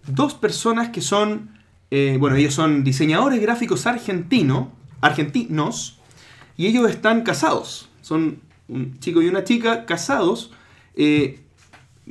dos 0.08 0.34
personas 0.34 0.88
que 0.88 1.00
son, 1.00 1.50
eh, 1.92 2.16
bueno, 2.18 2.34
ellos 2.34 2.54
son 2.54 2.82
diseñadores 2.82 3.40
gráficos 3.40 3.86
argentino, 3.86 4.72
argentinos 5.00 6.00
y 6.56 6.66
ellos 6.66 6.90
están 6.90 7.22
casados. 7.22 7.88
Son 8.02 8.40
un 8.66 8.98
chico 8.98 9.22
y 9.22 9.28
una 9.28 9.44
chica 9.44 9.86
casados 9.86 10.50
eh, 10.96 11.38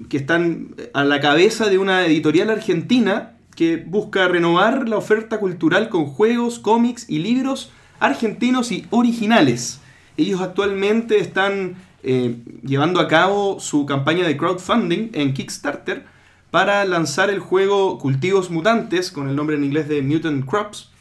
que 0.07 0.15
están 0.15 0.73
a 0.93 1.03
la 1.03 1.19
cabeza 1.19 1.67
de 1.67 1.77
una 1.77 2.05
editorial 2.05 2.49
argentina 2.49 3.33
que 3.57 3.77
busca 3.77 4.27
renovar 4.27 4.87
la 4.87 4.97
oferta 4.97 5.39
cultural 5.39 5.89
con 5.89 6.05
juegos, 6.05 6.59
cómics 6.59 7.09
y 7.09 7.17
libros 7.19 7.71
argentinos 7.99 8.71
y 8.71 8.85
originales. 8.91 9.81
Ellos 10.15 10.41
actualmente 10.41 11.17
están 11.17 11.75
eh, 12.03 12.37
llevando 12.63 12.99
a 12.99 13.07
cabo 13.07 13.59
su 13.59 13.87
campaña 13.87 14.27
de 14.27 14.37
crowdfunding 14.37 15.09
en 15.13 15.33
Kickstarter 15.33 16.05
para 16.51 16.85
lanzar 16.85 17.31
el 17.31 17.39
juego 17.39 17.97
Cultivos 17.97 18.51
Mutantes, 18.51 19.11
con 19.11 19.27
el 19.27 19.35
nombre 19.35 19.55
en 19.55 19.63
inglés 19.63 19.89
de 19.89 20.03
Mutant 20.03 20.45
Crops. 20.47 20.91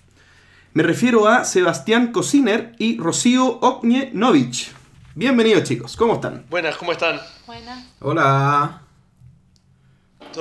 Me 0.73 0.83
refiero 0.83 1.29
a 1.29 1.45
Sebastián 1.45 2.11
Cosiner 2.11 2.75
y 2.79 2.97
Rocío 2.97 3.59
Oknienovich. 3.61 4.73
Bienvenidos 5.15 5.65
chicos, 5.65 5.95
¿cómo 5.95 6.15
están? 6.15 6.47
Buenas, 6.49 6.77
¿cómo 6.77 6.93
están? 6.93 7.21
Buena. 7.47 7.87
Hola. 8.01 8.86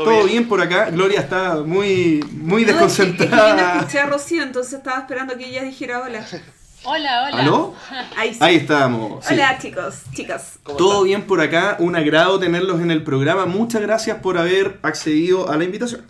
¿Todo, 0.04 0.24
bien? 0.26 0.48
por 0.48 0.62
acá? 0.62 0.90
Gloria 0.92 1.20
está 1.22 1.56
muy, 1.64 2.24
muy 2.34 2.66
No, 2.66 2.72
es 2.72 2.76
que- 2.78 2.84
es 2.86 2.98
que 2.98 3.06
yo 3.06 3.06
no 3.08 3.14
desconcentrada. 3.14 3.76
escuché 3.80 4.00
a 4.00 4.06
Rocío, 4.08 4.44
entonces 4.44 4.74
estaba 4.74 5.00
esperando 5.00 5.38
que 5.38 5.48
ella 5.48 5.64
dijera 5.64 6.02
hola. 6.02 6.26
Hola, 6.84 7.24
hola. 7.28 7.42
¿Aló? 7.42 7.74
Ahí 8.16 8.34
sí. 8.34 8.40
Ahí 8.42 8.56
estamos. 8.58 9.26
sí. 9.26 9.34
Hola 9.34 9.58
chicos, 9.60 10.02
chicas. 10.14 10.60
¿Cómo 10.64 10.78
Todo 10.78 10.92
están? 10.94 11.04
bien 11.06 11.22
por 11.24 11.42
acá, 11.42 11.78
un 11.80 11.96
agrado 11.96 12.40
tenerlos 12.40 12.80
en 12.82 12.92
el 12.92 13.04
programa. 13.04 13.46
Muchas 13.48 13.82
gracias 13.82 14.20
por 14.20 14.38
haber 14.38 14.78
accedido 14.84 15.50
a 15.50 15.58
la 15.58 15.64
invitación. 15.64 16.06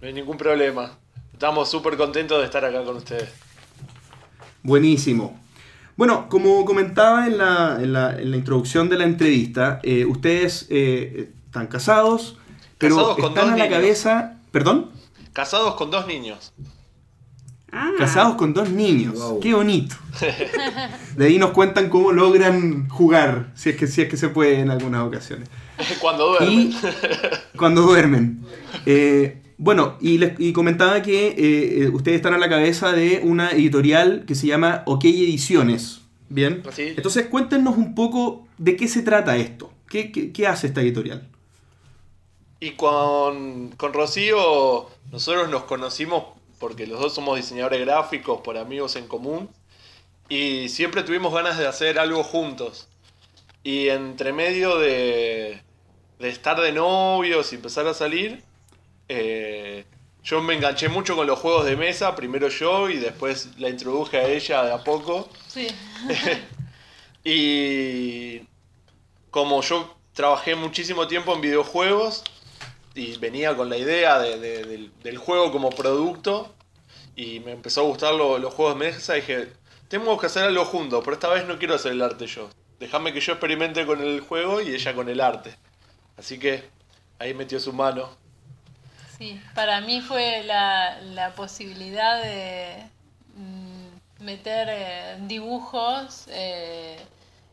No 0.00 0.06
hay 0.06 0.12
ningún 0.12 0.36
problema. 0.36 0.98
Estamos 1.32 1.70
súper 1.70 1.96
contentos 1.96 2.38
de 2.40 2.44
estar 2.44 2.62
acá 2.64 2.82
con 2.84 2.96
ustedes. 2.96 3.30
Buenísimo. 4.62 5.38
Bueno, 5.96 6.28
como 6.28 6.64
comentaba 6.64 7.26
en 7.26 7.38
la, 7.38 7.78
en 7.80 7.92
la- 7.92 8.18
en 8.18 8.30
la 8.30 8.36
introducción 8.36 8.88
de 8.88 8.98
la 8.98 9.04
entrevista, 9.04 9.80
eh, 9.82 10.04
ustedes 10.04 10.66
eh, 10.70 11.30
están 11.46 11.66
casados, 11.66 12.36
pero 12.80 12.96
Casados 12.96 13.16
con 13.16 13.24
están 13.28 13.44
dos 13.44 13.52
a 13.54 13.56
la 13.56 13.64
niños. 13.64 13.78
cabeza... 13.78 14.36
¿Perdón? 14.50 14.90
Casados 15.32 15.74
con 15.76 15.90
dos 15.92 16.08
niños. 16.08 16.52
Ah, 17.70 17.92
Casados 17.96 18.34
con 18.34 18.52
dos 18.52 18.68
niños. 18.68 19.14
Wow. 19.14 19.38
Qué 19.38 19.54
bonito. 19.54 19.94
De 21.16 21.26
ahí 21.26 21.38
nos 21.38 21.50
cuentan 21.52 21.88
cómo 21.88 22.10
logran 22.10 22.88
jugar, 22.88 23.52
si 23.54 23.70
es 23.70 23.76
que, 23.76 23.86
si 23.86 24.02
es 24.02 24.08
que 24.08 24.16
se 24.16 24.28
puede 24.30 24.58
en 24.58 24.70
algunas 24.70 25.02
ocasiones. 25.06 25.48
Cuando 26.00 26.30
duermen. 26.30 26.72
Y 27.54 27.56
cuando 27.56 27.82
duermen. 27.82 28.42
Eh, 28.86 29.40
bueno, 29.56 29.96
y, 30.00 30.18
les, 30.18 30.32
y 30.40 30.52
comentaba 30.52 31.00
que 31.02 31.28
eh, 31.28 31.34
eh, 31.84 31.88
ustedes 31.90 32.16
están 32.16 32.34
a 32.34 32.38
la 32.38 32.48
cabeza 32.48 32.90
de 32.90 33.20
una 33.22 33.50
editorial 33.52 34.24
que 34.26 34.34
se 34.34 34.48
llama 34.48 34.82
OK 34.86 35.04
Ediciones. 35.04 36.00
Bien. 36.28 36.62
Así. 36.68 36.82
Entonces 36.96 37.26
cuéntenos 37.26 37.76
un 37.76 37.94
poco 37.94 38.48
de 38.58 38.74
qué 38.76 38.88
se 38.88 39.02
trata 39.02 39.36
esto. 39.36 39.72
¿Qué, 39.88 40.10
qué- 40.10 40.32
qué 40.32 40.46
hace 40.48 40.66
esta 40.66 40.80
editorial? 40.80 41.28
Y 42.60 42.72
con, 42.72 43.70
con 43.70 43.92
Rocío, 43.94 44.88
nosotros 45.10 45.48
nos 45.48 45.64
conocimos 45.64 46.24
porque 46.58 46.86
los 46.86 47.00
dos 47.00 47.14
somos 47.14 47.36
diseñadores 47.36 47.80
gráficos 47.80 48.42
por 48.42 48.58
amigos 48.58 48.96
en 48.96 49.08
común. 49.08 49.48
Y 50.28 50.68
siempre 50.68 51.02
tuvimos 51.02 51.32
ganas 51.32 51.58
de 51.58 51.66
hacer 51.66 51.98
algo 51.98 52.22
juntos. 52.22 52.88
Y 53.64 53.88
entre 53.88 54.32
medio 54.32 54.78
de, 54.78 55.62
de 56.18 56.28
estar 56.28 56.60
de 56.60 56.72
novios 56.72 57.52
y 57.52 57.56
empezar 57.56 57.86
a 57.86 57.94
salir, 57.94 58.44
eh, 59.08 59.86
yo 60.22 60.42
me 60.42 60.54
enganché 60.54 60.88
mucho 60.88 61.16
con 61.16 61.26
los 61.26 61.38
juegos 61.38 61.64
de 61.64 61.76
mesa, 61.76 62.14
primero 62.14 62.48
yo 62.48 62.90
y 62.90 62.98
después 62.98 63.58
la 63.58 63.70
introduje 63.70 64.18
a 64.18 64.28
ella 64.28 64.64
de 64.64 64.72
a 64.72 64.84
poco. 64.84 65.28
Sí. 65.48 65.66
Y 67.22 68.40
como 69.30 69.60
yo 69.60 69.94
trabajé 70.14 70.54
muchísimo 70.54 71.06
tiempo 71.06 71.34
en 71.34 71.42
videojuegos 71.42 72.24
y 73.00 73.16
venía 73.18 73.56
con 73.56 73.68
la 73.70 73.76
idea 73.78 74.18
de- 74.18 74.38
de- 74.38 74.90
del, 75.02 75.18
juego 75.18 75.52
como 75.52 75.70
producto 75.70 76.54
y 77.16 77.40
me 77.40 77.52
empezó 77.52 77.82
a 77.82 77.84
gustar 77.84 78.14
lo- 78.14 78.38
los 78.38 78.54
juegos 78.54 78.74
de 78.78 78.86
mesa, 78.86 79.14
dije, 79.14 79.52
tenemos 79.88 80.20
que 80.20 80.26
hacer 80.26 80.44
algo 80.44 80.64
juntos, 80.64 81.02
pero 81.04 81.14
esta 81.14 81.28
vez 81.28 81.46
no 81.46 81.58
quiero 81.58 81.74
hacer 81.76 81.92
el 81.92 82.02
arte 82.02 82.26
yo. 82.26 82.50
Déjame 82.78 83.12
que 83.12 83.20
yo 83.20 83.32
experimente 83.34 83.86
con 83.86 84.00
el 84.02 84.20
juego 84.20 84.60
y 84.60 84.74
ella 84.74 84.94
con 84.94 85.08
el 85.08 85.20
arte. 85.20 85.56
Así 86.16 86.38
que 86.38 86.64
ahí 87.18 87.34
metió 87.34 87.60
su 87.60 87.72
mano. 87.72 88.10
Sí, 89.18 89.40
para 89.54 89.80
mí 89.80 90.00
fue 90.00 90.42
la, 90.44 91.00
la 91.02 91.34
posibilidad 91.34 92.22
de 92.22 92.88
mm, 93.36 94.24
meter 94.24 94.68
eh, 94.70 95.16
dibujos 95.26 96.26
eh, 96.28 96.96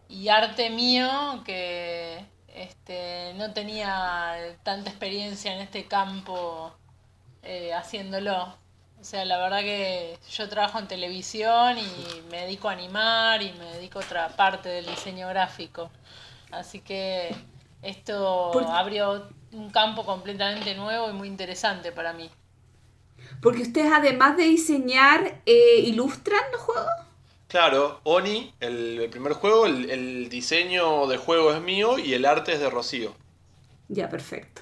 y 0.09 0.29
arte 0.29 0.69
mío 0.69 1.43
que 1.45 2.16
este, 2.57 3.33
no 3.35 3.53
tenía 3.53 4.35
tanta 4.63 4.89
experiencia 4.89 5.53
en 5.53 5.61
este 5.61 5.85
campo 5.85 6.73
eh, 7.43 7.73
haciéndolo. 7.73 8.55
O 8.99 9.03
sea, 9.03 9.25
la 9.25 9.37
verdad 9.37 9.59
que 9.59 10.17
yo 10.31 10.49
trabajo 10.49 10.79
en 10.79 10.87
televisión 10.87 11.77
y 11.77 12.21
me 12.31 12.41
dedico 12.41 12.67
a 12.67 12.73
animar 12.73 13.41
y 13.41 13.53
me 13.53 13.65
dedico 13.73 13.99
a 13.99 14.01
otra 14.01 14.27
parte 14.29 14.69
del 14.69 14.87
diseño 14.87 15.29
gráfico. 15.29 15.91
Así 16.51 16.79
que 16.79 17.35
esto 17.81 18.51
abrió 18.69 19.29
un 19.51 19.69
campo 19.69 20.03
completamente 20.03 20.73
nuevo 20.75 21.09
y 21.09 21.13
muy 21.13 21.27
interesante 21.27 21.91
para 21.91 22.13
mí. 22.13 22.29
Porque 23.41 23.61
ustedes 23.61 23.91
además 23.93 24.35
de 24.35 24.43
diseñar, 24.43 25.41
eh, 25.45 25.79
ilustran 25.85 26.41
los 26.51 26.61
juegos. 26.61 27.06
Claro, 27.47 28.01
Oni, 28.03 28.53
el, 28.59 28.99
el 28.99 29.09
primer 29.09 29.33
juego, 29.33 29.65
el, 29.65 29.89
el 29.89 30.29
diseño 30.29 31.07
de 31.07 31.17
juego 31.17 31.53
es 31.53 31.61
mío 31.61 31.97
y 31.99 32.13
el 32.13 32.25
arte 32.25 32.53
es 32.53 32.59
de 32.59 32.69
Rocío. 32.69 33.15
Ya, 33.87 34.09
perfecto. 34.09 34.61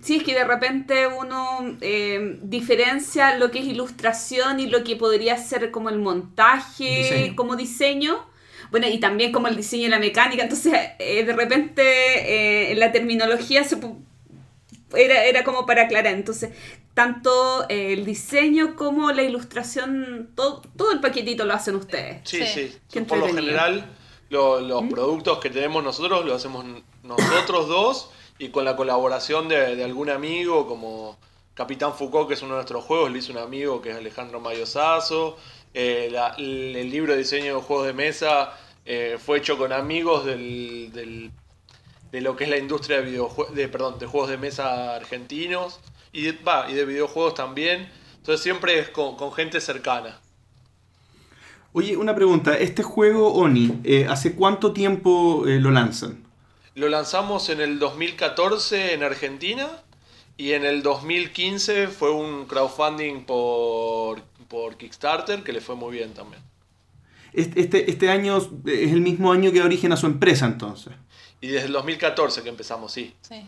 Sí, 0.00 0.16
es 0.16 0.22
que 0.24 0.34
de 0.34 0.44
repente 0.44 1.06
uno 1.06 1.76
eh, 1.80 2.38
diferencia 2.42 3.36
lo 3.36 3.50
que 3.50 3.60
es 3.60 3.66
ilustración 3.66 4.58
y 4.60 4.66
lo 4.66 4.82
que 4.84 4.96
podría 4.96 5.36
ser 5.36 5.70
como 5.70 5.90
el 5.90 5.98
montaje, 5.98 6.84
Diseño. 6.84 7.36
como 7.36 7.56
diseño. 7.56 8.26
Bueno, 8.70 8.88
y 8.88 8.98
también 9.00 9.32
como 9.32 9.48
el 9.48 9.56
diseño 9.56 9.86
y 9.86 9.90
la 9.90 9.98
mecánica. 9.98 10.42
Entonces, 10.44 10.72
eh, 10.98 11.24
de 11.24 11.32
repente, 11.34 12.72
eh, 12.72 12.74
la 12.76 12.90
terminología 12.90 13.64
se 13.64 13.76
era, 14.94 15.24
era 15.24 15.44
como 15.44 15.66
para 15.66 15.82
aclarar. 15.82 16.14
Entonces, 16.14 16.50
tanto 16.94 17.64
eh, 17.68 17.92
el 17.92 18.04
diseño 18.04 18.76
como 18.76 19.12
la 19.12 19.22
ilustración, 19.22 20.30
todo, 20.34 20.62
todo 20.76 20.92
el 20.92 21.00
paquetito 21.00 21.44
lo 21.44 21.54
hacen 21.54 21.76
ustedes. 21.76 22.20
Sí, 22.24 22.44
Sí. 22.46 22.72
sí. 22.88 23.00
Por 23.00 23.18
lo 23.18 23.28
general, 23.28 23.86
lo- 24.30 24.60
los 24.60 24.82
productos 24.84 25.38
que 25.38 25.50
tenemos 25.50 25.82
nosotros 25.82 26.24
los 26.24 26.36
hacemos 26.36 26.64
nosotros 27.02 27.68
dos 27.68 28.10
y 28.38 28.48
con 28.48 28.64
la 28.64 28.76
colaboración 28.76 29.48
de, 29.48 29.76
de 29.76 29.84
algún 29.84 30.10
amigo 30.10 30.66
como 30.66 31.18
Capitán 31.54 31.94
Foucault, 31.94 32.28
que 32.28 32.34
es 32.34 32.42
uno 32.42 32.52
de 32.52 32.56
nuestros 32.58 32.84
juegos, 32.84 33.10
le 33.10 33.18
hizo 33.18 33.32
un 33.32 33.38
amigo 33.38 33.82
que 33.82 33.90
es 33.90 33.96
Alejandro 33.96 34.40
Mayosazo. 34.40 35.36
Eh, 35.74 36.08
la- 36.10 36.34
el, 36.38 36.76
el 36.76 36.90
libro 36.90 37.12
de 37.12 37.18
diseño 37.18 37.56
de 37.56 37.62
juegos 37.62 37.86
de 37.86 37.92
mesa 37.94 38.52
eh, 38.84 39.16
fue 39.24 39.38
hecho 39.38 39.56
con 39.56 39.72
amigos 39.72 40.24
del, 40.24 40.90
del- 40.92 41.30
de 42.12 42.20
lo 42.20 42.36
que 42.36 42.44
es 42.44 42.50
la 42.50 42.58
industria 42.58 43.00
de 43.00 43.68
perdón, 43.68 43.98
de 43.98 44.06
juegos 44.06 44.30
de 44.30 44.36
mesa 44.36 44.94
argentinos 44.94 45.80
y 46.12 46.22
de, 46.22 46.38
y 46.68 46.74
de 46.74 46.84
videojuegos 46.84 47.34
también. 47.34 47.88
Entonces 48.18 48.42
siempre 48.42 48.78
es 48.78 48.90
con, 48.90 49.16
con 49.16 49.32
gente 49.32 49.60
cercana. 49.60 50.20
Oye, 51.72 51.96
una 51.96 52.14
pregunta. 52.14 52.56
Este 52.56 52.82
juego 52.82 53.32
Oni, 53.32 53.80
eh, 53.82 54.06
¿hace 54.08 54.34
cuánto 54.34 54.72
tiempo 54.72 55.46
eh, 55.48 55.58
lo 55.58 55.70
lanzan? 55.70 56.22
Lo 56.74 56.88
lanzamos 56.90 57.48
en 57.48 57.60
el 57.62 57.78
2014 57.78 58.92
en 58.92 59.02
Argentina 59.02 59.68
y 60.36 60.52
en 60.52 60.66
el 60.66 60.82
2015 60.82 61.88
fue 61.88 62.12
un 62.12 62.44
crowdfunding 62.44 63.24
por, 63.24 64.20
por 64.48 64.76
Kickstarter 64.76 65.42
que 65.42 65.52
le 65.52 65.62
fue 65.62 65.76
muy 65.76 65.92
bien 65.92 66.12
también. 66.12 66.42
Este, 67.32 67.60
este, 67.60 67.90
este 67.90 68.10
año 68.10 68.36
es 68.36 68.92
el 68.92 69.00
mismo 69.00 69.32
año 69.32 69.50
que 69.50 69.60
da 69.60 69.64
origen 69.64 69.92
a 69.92 69.96
su 69.96 70.04
empresa, 70.04 70.44
entonces. 70.44 70.92
Y 71.42 71.48
desde 71.48 71.66
el 71.66 71.72
2014 71.74 72.42
que 72.42 72.48
empezamos, 72.48 72.92
sí. 72.92 73.12
Sí. 73.20 73.46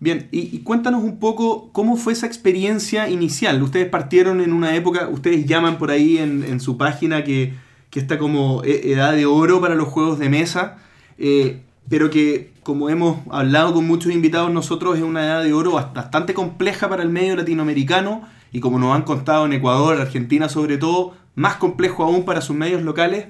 Bien, 0.00 0.28
y, 0.30 0.54
y 0.56 0.60
cuéntanos 0.60 1.02
un 1.02 1.18
poco 1.18 1.70
cómo 1.72 1.96
fue 1.96 2.12
esa 2.12 2.26
experiencia 2.26 3.08
inicial. 3.10 3.60
Ustedes 3.62 3.88
partieron 3.88 4.40
en 4.40 4.52
una 4.52 4.74
época, 4.76 5.08
ustedes 5.08 5.44
llaman 5.44 5.76
por 5.76 5.90
ahí 5.90 6.18
en, 6.18 6.44
en 6.44 6.60
su 6.60 6.78
página 6.78 7.24
que, 7.24 7.52
que 7.90 7.98
está 7.98 8.16
como 8.16 8.62
e- 8.64 8.92
edad 8.92 9.12
de 9.12 9.26
oro 9.26 9.60
para 9.60 9.74
los 9.74 9.88
juegos 9.88 10.20
de 10.20 10.28
mesa, 10.28 10.78
eh, 11.18 11.62
pero 11.88 12.10
que 12.10 12.52
como 12.62 12.90
hemos 12.90 13.18
hablado 13.30 13.74
con 13.74 13.86
muchos 13.88 14.12
invitados 14.12 14.52
nosotros 14.52 14.96
es 14.98 15.02
una 15.02 15.24
edad 15.24 15.42
de 15.42 15.52
oro 15.52 15.72
bast- 15.72 15.92
bastante 15.94 16.32
compleja 16.32 16.88
para 16.88 17.02
el 17.02 17.08
medio 17.08 17.34
latinoamericano 17.34 18.22
y 18.52 18.60
como 18.60 18.78
nos 18.78 18.94
han 18.94 19.02
contado 19.02 19.46
en 19.46 19.52
Ecuador, 19.54 20.00
Argentina 20.00 20.48
sobre 20.48 20.78
todo, 20.78 21.14
más 21.34 21.56
complejo 21.56 22.04
aún 22.04 22.24
para 22.24 22.40
sus 22.40 22.54
medios 22.54 22.82
locales. 22.82 23.26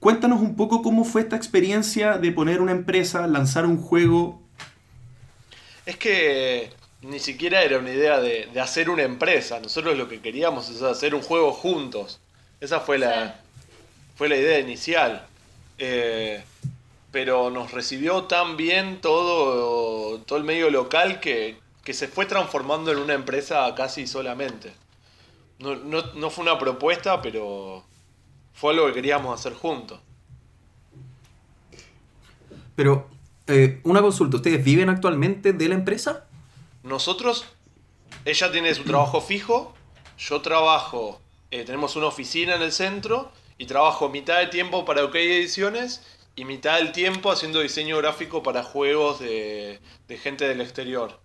Cuéntanos 0.00 0.40
un 0.40 0.56
poco 0.56 0.82
cómo 0.82 1.04
fue 1.04 1.20
esta 1.22 1.36
experiencia 1.36 2.18
de 2.18 2.32
poner 2.32 2.60
una 2.60 2.72
empresa, 2.72 3.26
lanzar 3.28 3.66
un 3.66 3.76
juego 3.80 4.42
Es 5.86 5.96
que 5.96 6.72
ni 7.02 7.18
siquiera 7.18 7.62
era 7.62 7.78
una 7.78 7.90
idea 7.92 8.20
de, 8.20 8.46
de 8.52 8.60
hacer 8.60 8.90
una 8.90 9.02
empresa. 9.02 9.60
Nosotros 9.60 9.96
lo 9.96 10.08
que 10.08 10.20
queríamos 10.20 10.68
es 10.70 10.82
hacer 10.82 11.14
un 11.14 11.22
juego 11.22 11.52
juntos. 11.52 12.20
Esa 12.60 12.80
fue 12.80 12.98
la, 12.98 13.34
Sí. 13.58 13.80
fue 14.14 14.28
la 14.28 14.36
idea 14.36 14.60
inicial. 14.60 15.28
Eh, 15.78 16.44
pero 17.12 17.50
nos 17.50 17.72
recibió 17.72 18.24
tan 18.26 18.56
bien 18.56 19.00
todo, 19.00 20.22
todo 20.24 20.38
el 20.38 20.44
medio 20.44 20.70
local 20.70 21.20
que, 21.20 21.62
que 21.84 21.94
se 21.94 22.08
fue 22.08 22.26
transformando 22.26 22.92
en 22.92 22.98
una 22.98 23.14
empresa 23.14 23.74
casi 23.76 24.06
solamente. 24.06 24.74
No, 25.58 25.76
no, 25.76 26.02
no 26.14 26.30
fue 26.30 26.42
una 26.44 26.58
propuesta, 26.58 27.22
pero 27.22 27.89
fue 28.60 28.74
algo 28.74 28.88
que 28.88 28.92
queríamos 28.92 29.40
hacer 29.40 29.54
juntos. 29.54 29.98
Pero, 32.76 33.08
eh, 33.46 33.80
una 33.84 34.02
consulta, 34.02 34.36
¿ustedes 34.36 34.62
viven 34.62 34.90
actualmente 34.90 35.54
de 35.54 35.68
la 35.70 35.76
empresa? 35.76 36.26
Nosotros, 36.82 37.46
ella 38.26 38.52
tiene 38.52 38.74
su 38.74 38.84
trabajo 38.84 39.22
fijo, 39.22 39.72
yo 40.18 40.42
trabajo, 40.42 41.22
eh, 41.50 41.64
tenemos 41.64 41.96
una 41.96 42.08
oficina 42.08 42.54
en 42.56 42.60
el 42.60 42.72
centro 42.72 43.32
y 43.56 43.64
trabajo 43.64 44.10
mitad 44.10 44.38
de 44.40 44.48
tiempo 44.48 44.84
para 44.84 45.04
OK 45.04 45.14
Ediciones 45.14 46.02
y 46.36 46.44
mitad 46.44 46.76
del 46.76 46.92
tiempo 46.92 47.32
haciendo 47.32 47.60
diseño 47.60 47.96
gráfico 47.96 48.42
para 48.42 48.62
juegos 48.62 49.20
de, 49.20 49.80
de 50.06 50.18
gente 50.18 50.46
del 50.46 50.60
exterior. 50.60 51.18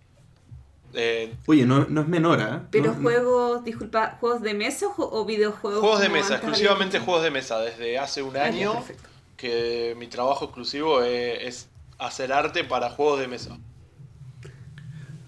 Eh, 0.94 1.34
Oye, 1.46 1.66
no, 1.66 1.84
no 1.88 2.00
es 2.00 2.08
menor, 2.08 2.40
¿eh? 2.40 2.66
Pero 2.70 2.94
No- 2.94 3.02
juegos, 3.02 3.64
disculpa, 3.64 4.16
¿juegos 4.20 4.40
de 4.42 4.54
mesa 4.54 4.86
o, 4.86 4.94
ju- 4.94 5.08
o 5.10 5.24
videojuegos? 5.26 5.80
juegos 5.80 6.00
de 6.00 6.08
mesa, 6.08 6.34
exclusivamente 6.36 6.98
juegos 7.00 7.22
de 7.22 7.30
mesa. 7.30 7.58
Desde 7.60 7.98
hace 7.98 8.22
un 8.22 8.36
Ah, 8.36 8.44
año 8.44 8.72
perfecto. 8.74 9.08
que 9.36 9.94
mi 9.98 10.06
trabajo 10.06 10.46
exclusivo 10.46 11.02
es, 11.02 11.42
es 11.42 11.68
hacer 11.98 12.32
arte 12.32 12.64
para 12.64 12.88
juegos 12.90 13.20
de 13.20 13.28
mesa. 13.28 13.58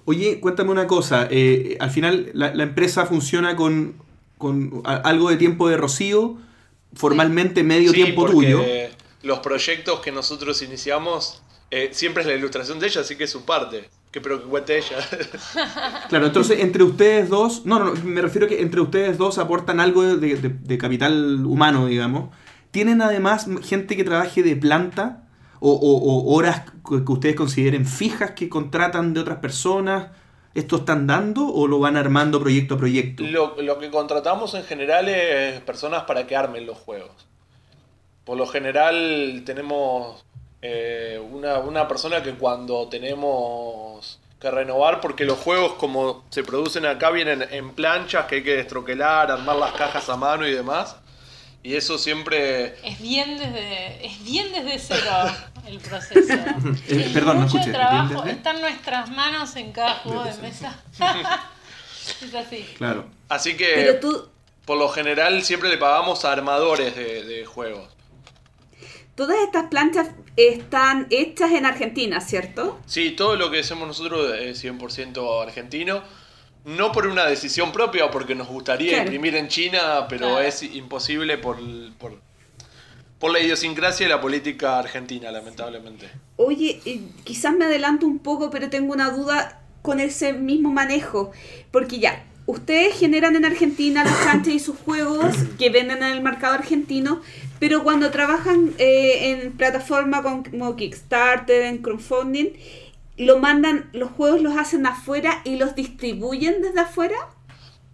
Oye, 0.05 0.41
cuéntame 0.41 0.71
una 0.71 0.87
cosa. 0.87 1.29
eh, 1.31 1.77
al 1.81 1.91
final, 1.91 2.31
la, 2.33 2.55
la 2.55 2.63
empresa 2.63 3.05
funciona 3.07 3.57
con, 3.57 3.95
con 4.39 4.81
a- 4.85 4.97
algo 4.97 5.29
de 5.29 5.37
tiempo 5.37 5.69
de 5.69 5.77
Rocío, 5.77 6.39
formalmente 6.95 7.63
medio 7.63 7.91
Sí, 7.93 7.97
tiempo 8.03 8.23
porque 8.23 8.35
tuyo. 8.37 8.63
Los 9.23 9.41
proyectos 9.41 10.01
que 10.01 10.13
nosotros 10.13 10.63
iniciamos 10.63 11.43
eh, 11.71 11.91
siempre 11.93 12.23
es 12.23 12.27
la 12.29 12.35
ilustración 12.35 12.79
de 12.79 12.87
ella, 12.87 13.03
así 13.03 13.17
que 13.17 13.25
es 13.25 13.31
su 13.31 13.45
parte. 13.45 13.91
Que 14.11 14.21
pero 14.23 14.41
que 14.43 14.49
cuente 14.49 14.79
ella. 14.79 14.97
Claro, 16.09 16.27
entonces 16.27 16.61
entre 16.61 16.83
ustedes 16.83 17.29
dos, 17.29 17.67
no, 17.67 17.79
no, 17.79 17.95
no, 17.95 18.05
me 18.05 18.23
refiero 18.23 18.47
que 18.49 18.63
entre 18.63 18.81
ustedes 18.81 19.19
dos 19.19 19.39
aportan 19.39 19.81
algo 19.81 20.03
de, 20.03 20.37
de- 20.37 20.49
de 20.49 20.79
capital 20.79 21.45
humano, 21.45 21.87
digamos. 21.87 22.31
¿Tienen 22.71 23.03
además 23.03 23.47
gente 23.63 23.97
que 23.97 24.05
trabaje 24.05 24.43
de 24.43 24.57
planta? 24.57 25.25
O, 25.61 25.73
o- 25.73 26.23
o 26.31 26.35
horas 26.37 26.63
que 26.89 27.05
que 27.05 27.13
ustedes 27.13 27.35
consideren 27.37 27.85
fijas 27.85 28.31
que 28.33 28.49
contratan 28.49 29.13
de 29.13 29.21
otras 29.21 29.39
personas? 29.39 30.09
¿Esto 30.55 30.77
están 30.77 31.07
dando 31.07 31.47
o 31.47 31.67
lo 31.69 31.79
van 31.79 31.97
armando 31.97 32.41
proyecto 32.41 32.77
a 32.77 32.79
proyecto? 32.79 33.23
Lo, 33.25 33.61
lo 33.61 33.79
que 33.79 33.91
contratamos 33.91 34.55
en 34.55 34.65
general 34.65 35.09
es 35.09 35.61
personas 35.61 36.05
para 36.05 36.27
que 36.27 36.35
armen 36.37 36.65
los 36.67 36.79
juegos. 36.79 37.11
Por 38.25 38.37
lo 38.39 38.47
general 38.47 39.43
tenemos 39.45 40.25
eh, 40.63 41.21
una, 41.33 41.59
una 41.59 41.87
persona 41.87 42.23
que 42.23 42.35
cuando 42.35 42.89
tenemos 42.89 44.19
que 44.41 44.51
renovar, 44.51 45.01
porque 45.01 45.25
los 45.25 45.39
juegos 45.39 45.75
como 45.75 46.25
se 46.31 46.45
producen 46.45 46.87
acá 46.87 47.11
vienen 47.11 47.45
en 47.51 47.73
planchas 47.75 48.27
que 48.27 48.37
hay 48.37 48.45
que 48.45 48.57
destroquelar, 48.57 49.31
armar 49.31 49.57
las 49.57 49.73
cajas 49.73 50.09
a 50.09 50.17
mano 50.17 50.47
y 50.47 50.53
demás. 50.53 50.97
Y 51.63 51.75
eso 51.75 51.99
siempre... 51.99 52.77
Es 52.85 53.01
bien 53.01 53.37
desde, 53.37 54.07
es 54.07 54.25
bien 54.25 54.53
desde 54.53 54.79
cero 54.79 55.11
el 55.67 55.79
proceso. 55.81 56.35
Eh, 56.89 57.05
Es 57.07 57.13
perdón, 57.13 57.37
no 57.37 57.43
mucho 57.43 57.59
escuché, 57.59 57.73
trabajo, 57.73 58.25
está 58.25 58.53
en 58.53 58.61
nuestras 58.61 59.11
manos 59.11 59.55
en 59.57 59.73
cada 59.73 59.95
juego 59.97 60.25
de 60.25 60.35
mesa. 60.39 60.81
es 62.23 62.35
así. 62.35 62.65
Claro. 62.79 63.07
Así 63.29 63.57
que 63.57 63.73
Pero 63.75 64.01
tú, 64.01 64.29
por 64.65 64.79
lo 64.79 64.89
general 64.89 65.43
siempre 65.43 65.69
le 65.69 65.79
pagamos 65.79 66.25
a 66.25 66.33
armadores 66.33 66.95
de, 66.95 67.25
de 67.25 67.45
juegos. 67.45 67.89
Todas 69.19 69.37
estas 69.45 69.65
planchas 69.65 70.09
están 70.37 71.09
hechas 71.11 71.51
en 71.51 71.67
Argentina, 71.67 72.21
¿cierto? 72.21 72.79
Sí, 72.87 73.11
todo 73.11 73.35
lo 73.35 73.51
que 73.51 73.59
hacemos 73.59 73.89
nosotros 73.89 74.33
es 74.39 74.63
100% 74.65 75.43
argentino. 75.43 76.03
No 76.65 76.93
por 76.93 77.09
una 77.09 77.27
decisión 77.27 77.73
propia 77.73 78.11
porque 78.13 78.37
nos 78.37 78.47
gustaría 78.47 78.91
Claro. 78.93 79.05
imprimir 79.07 79.35
en 79.35 79.49
China, 79.49 80.07
pero 80.09 80.29
Claro. 80.29 80.41
es 80.41 80.63
imposible 80.63 81.37
por, 81.37 81.59
por, 81.99 82.21
por 83.19 83.33
la 83.33 83.41
idiosincrasia 83.41 84.07
y 84.07 84.09
la 84.09 84.21
política 84.21 84.79
argentina, 84.79 85.33
lamentablemente. 85.33 86.09
Oye, 86.37 86.81
quizás 87.25 87.55
me 87.57 87.65
adelanto 87.65 88.07
un 88.07 88.21
poco, 88.21 88.51
pero 88.51 88.71
tengo 88.71 88.93
una 88.93 89.11
duda 89.11 89.61
con 89.83 89.99
ese 89.99 90.33
mismo 90.33 90.71
manejo. 90.71 91.33
Porque 91.73 91.99
ya, 91.99 92.25
ustedes 92.47 92.97
generan 92.99 93.35
en 93.35 93.45
Argentina 93.47 94.05
las 94.05 94.15
planchas 94.23 94.55
y 94.55 94.61
sus 94.61 94.77
juegos 94.79 95.35
que 95.59 95.71
venden 95.71 95.99
en 95.99 96.13
el 96.13 96.21
mercado 96.23 96.55
argentino, 96.55 97.21
pero 97.59 97.83
cuando 97.83 98.11
trabajan 98.11 98.73
eh, 98.79 99.31
en 99.31 99.57
plataforma 99.57 100.23
como 100.23 100.77
Kickstarter, 100.77 101.63
en 101.63 101.79
crowdfunding, 101.79 102.51
lo 103.17 103.39
mandan, 103.39 103.91
los 103.93 104.11
juegos 104.13 104.41
los 104.43 104.57
hacen 104.57 104.87
afuera 104.87 105.41
y 105.45 105.57
los 105.57 105.75
distribuyen 105.75 106.63
desde 106.63 106.81
afuera. 106.81 107.17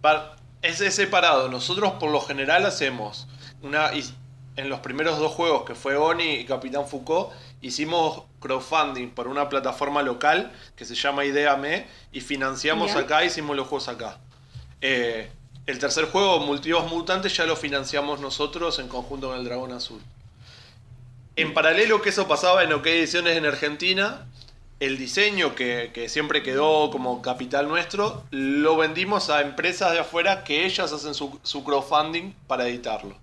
Pa- 0.01 0.35
Es, 0.61 0.81
es 0.81 0.95
separado. 0.95 1.49
Nosotros 1.49 1.93
por 1.99 2.11
lo 2.11 2.21
general 2.21 2.65
hacemos 2.65 3.27
una... 3.61 3.93
y 3.95 4.03
En 4.57 4.69
los 4.69 4.79
primeros 4.79 5.19
dos 5.19 5.31
juegos, 5.33 5.65
que 5.65 5.75
fue 5.75 5.95
Oni 5.97 6.35
y 6.35 6.45
Capitán 6.45 6.87
Foucault, 6.87 7.31
hicimos 7.61 8.23
crowdfunding 8.39 9.09
por 9.09 9.27
una 9.27 9.49
plataforma 9.49 10.01
local 10.03 10.51
que 10.77 10.85
se 10.85 10.95
llama 10.95 11.25
Ideame 11.25 11.87
y 12.13 12.21
financiamos 12.21 12.93
Ya. 12.93 12.99
acá, 13.01 13.25
hicimos 13.25 13.55
los 13.55 13.67
juegos 13.67 13.89
acá. 13.89 14.19
Eh, 14.81 15.29
el 15.65 15.79
tercer 15.79 16.05
juego, 16.05 16.39
Multiverse 16.39 16.87
Mutantes, 16.87 17.35
ya 17.35 17.45
lo 17.45 17.55
financiamos 17.55 18.19
nosotros 18.19 18.79
en 18.79 18.87
conjunto 18.87 19.29
con 19.29 19.39
el 19.39 19.45
Dragón 19.45 19.71
Azul. 19.71 20.01
En 21.35 21.53
paralelo 21.53 22.01
que 22.01 22.09
eso 22.09 22.27
pasaba 22.27 22.63
en 22.63 22.71
OK 22.73 22.85
Ediciones 22.87 23.35
en 23.35 23.45
Argentina, 23.45 24.25
el 24.79 24.97
diseño 24.97 25.55
que, 25.55 25.91
que 25.93 26.07
siempre 26.09 26.43
quedó 26.43 26.91
como 26.91 27.21
capital 27.21 27.67
nuestro, 27.67 28.23
lo 28.31 28.77
vendimos 28.77 29.29
a 29.29 29.41
empresas 29.41 29.91
de 29.93 29.99
afuera 29.99 30.43
que 30.43 30.65
ellas 30.65 30.91
hacen 30.93 31.13
su, 31.13 31.39
su 31.43 31.63
crowdfunding 31.63 32.33
para 32.47 32.67
editarlo. 32.67 33.17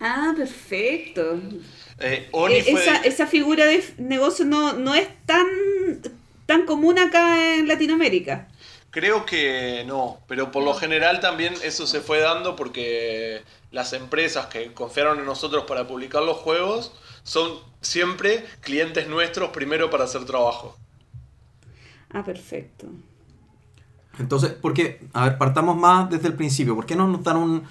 Ah, 0.00 0.34
perfecto. 0.36 1.40
Eh, 1.98 2.28
Oni 2.32 2.60
Eh, 2.60 2.64
esa, 2.66 2.96
esa 2.98 3.26
figura 3.26 3.64
de 3.64 3.82
negocio 3.98 4.44
no, 4.44 4.74
no 4.74 4.94
es 4.94 5.08
tan, 5.24 5.46
tan 6.46 6.66
común 6.66 6.98
acá 6.98 7.54
en 7.56 7.68
Latinoamérica. 7.68 8.48
Creo 8.94 9.26
que 9.26 9.82
no, 9.88 10.20
pero 10.28 10.52
por 10.52 10.62
lo 10.62 10.72
general 10.72 11.18
también 11.18 11.52
eso 11.64 11.84
se 11.84 12.00
fue 12.00 12.20
dando 12.20 12.54
porque 12.54 13.42
las 13.72 13.92
empresas 13.92 14.46
que 14.46 14.72
confiaron 14.72 15.18
en 15.18 15.24
nosotros 15.26 15.64
para 15.64 15.88
publicar 15.88 16.22
los 16.22 16.36
juegos 16.36 16.92
son 17.24 17.58
siempre 17.80 18.44
clientes 18.60 19.08
nuestros 19.08 19.50
primero 19.50 19.90
para 19.90 20.04
hacer 20.04 20.24
trabajo. 20.26 20.78
Ah, 22.12 22.22
perfecto. 22.22 22.86
Entonces, 24.20 24.52
¿por 24.52 24.74
qué? 24.74 25.00
A 25.12 25.24
ver, 25.28 25.38
partamos 25.38 25.76
más 25.76 26.08
desde 26.08 26.28
el 26.28 26.34
principio. 26.34 26.76
¿Por 26.76 26.86
qué 26.86 26.94
no 26.94 27.08
nos 27.08 27.24
dan 27.24 27.36
un- 27.38 27.64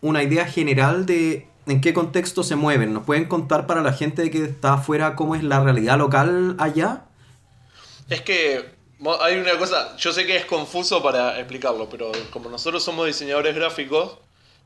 una 0.00 0.24
idea 0.24 0.46
general 0.46 1.06
de 1.06 1.46
en 1.66 1.80
qué 1.80 1.94
contexto 1.94 2.42
se 2.42 2.56
mueven? 2.56 2.92
¿Nos 2.92 3.04
pueden 3.04 3.26
contar 3.26 3.68
para 3.68 3.82
la 3.82 3.92
gente 3.92 4.28
que 4.32 4.42
está 4.42 4.74
afuera 4.74 5.14
cómo 5.14 5.36
es 5.36 5.44
la 5.44 5.62
realidad 5.62 5.96
local 5.96 6.56
allá? 6.58 7.04
Es 8.08 8.20
que 8.22 8.75
hay 9.20 9.36
una 9.36 9.58
cosa, 9.58 9.96
yo 9.96 10.12
sé 10.12 10.26
que 10.26 10.36
es 10.36 10.44
confuso 10.46 11.02
para 11.02 11.38
explicarlo, 11.38 11.88
pero 11.88 12.12
como 12.30 12.48
nosotros 12.48 12.82
somos 12.82 13.06
diseñadores 13.06 13.54
gráficos, 13.54 14.18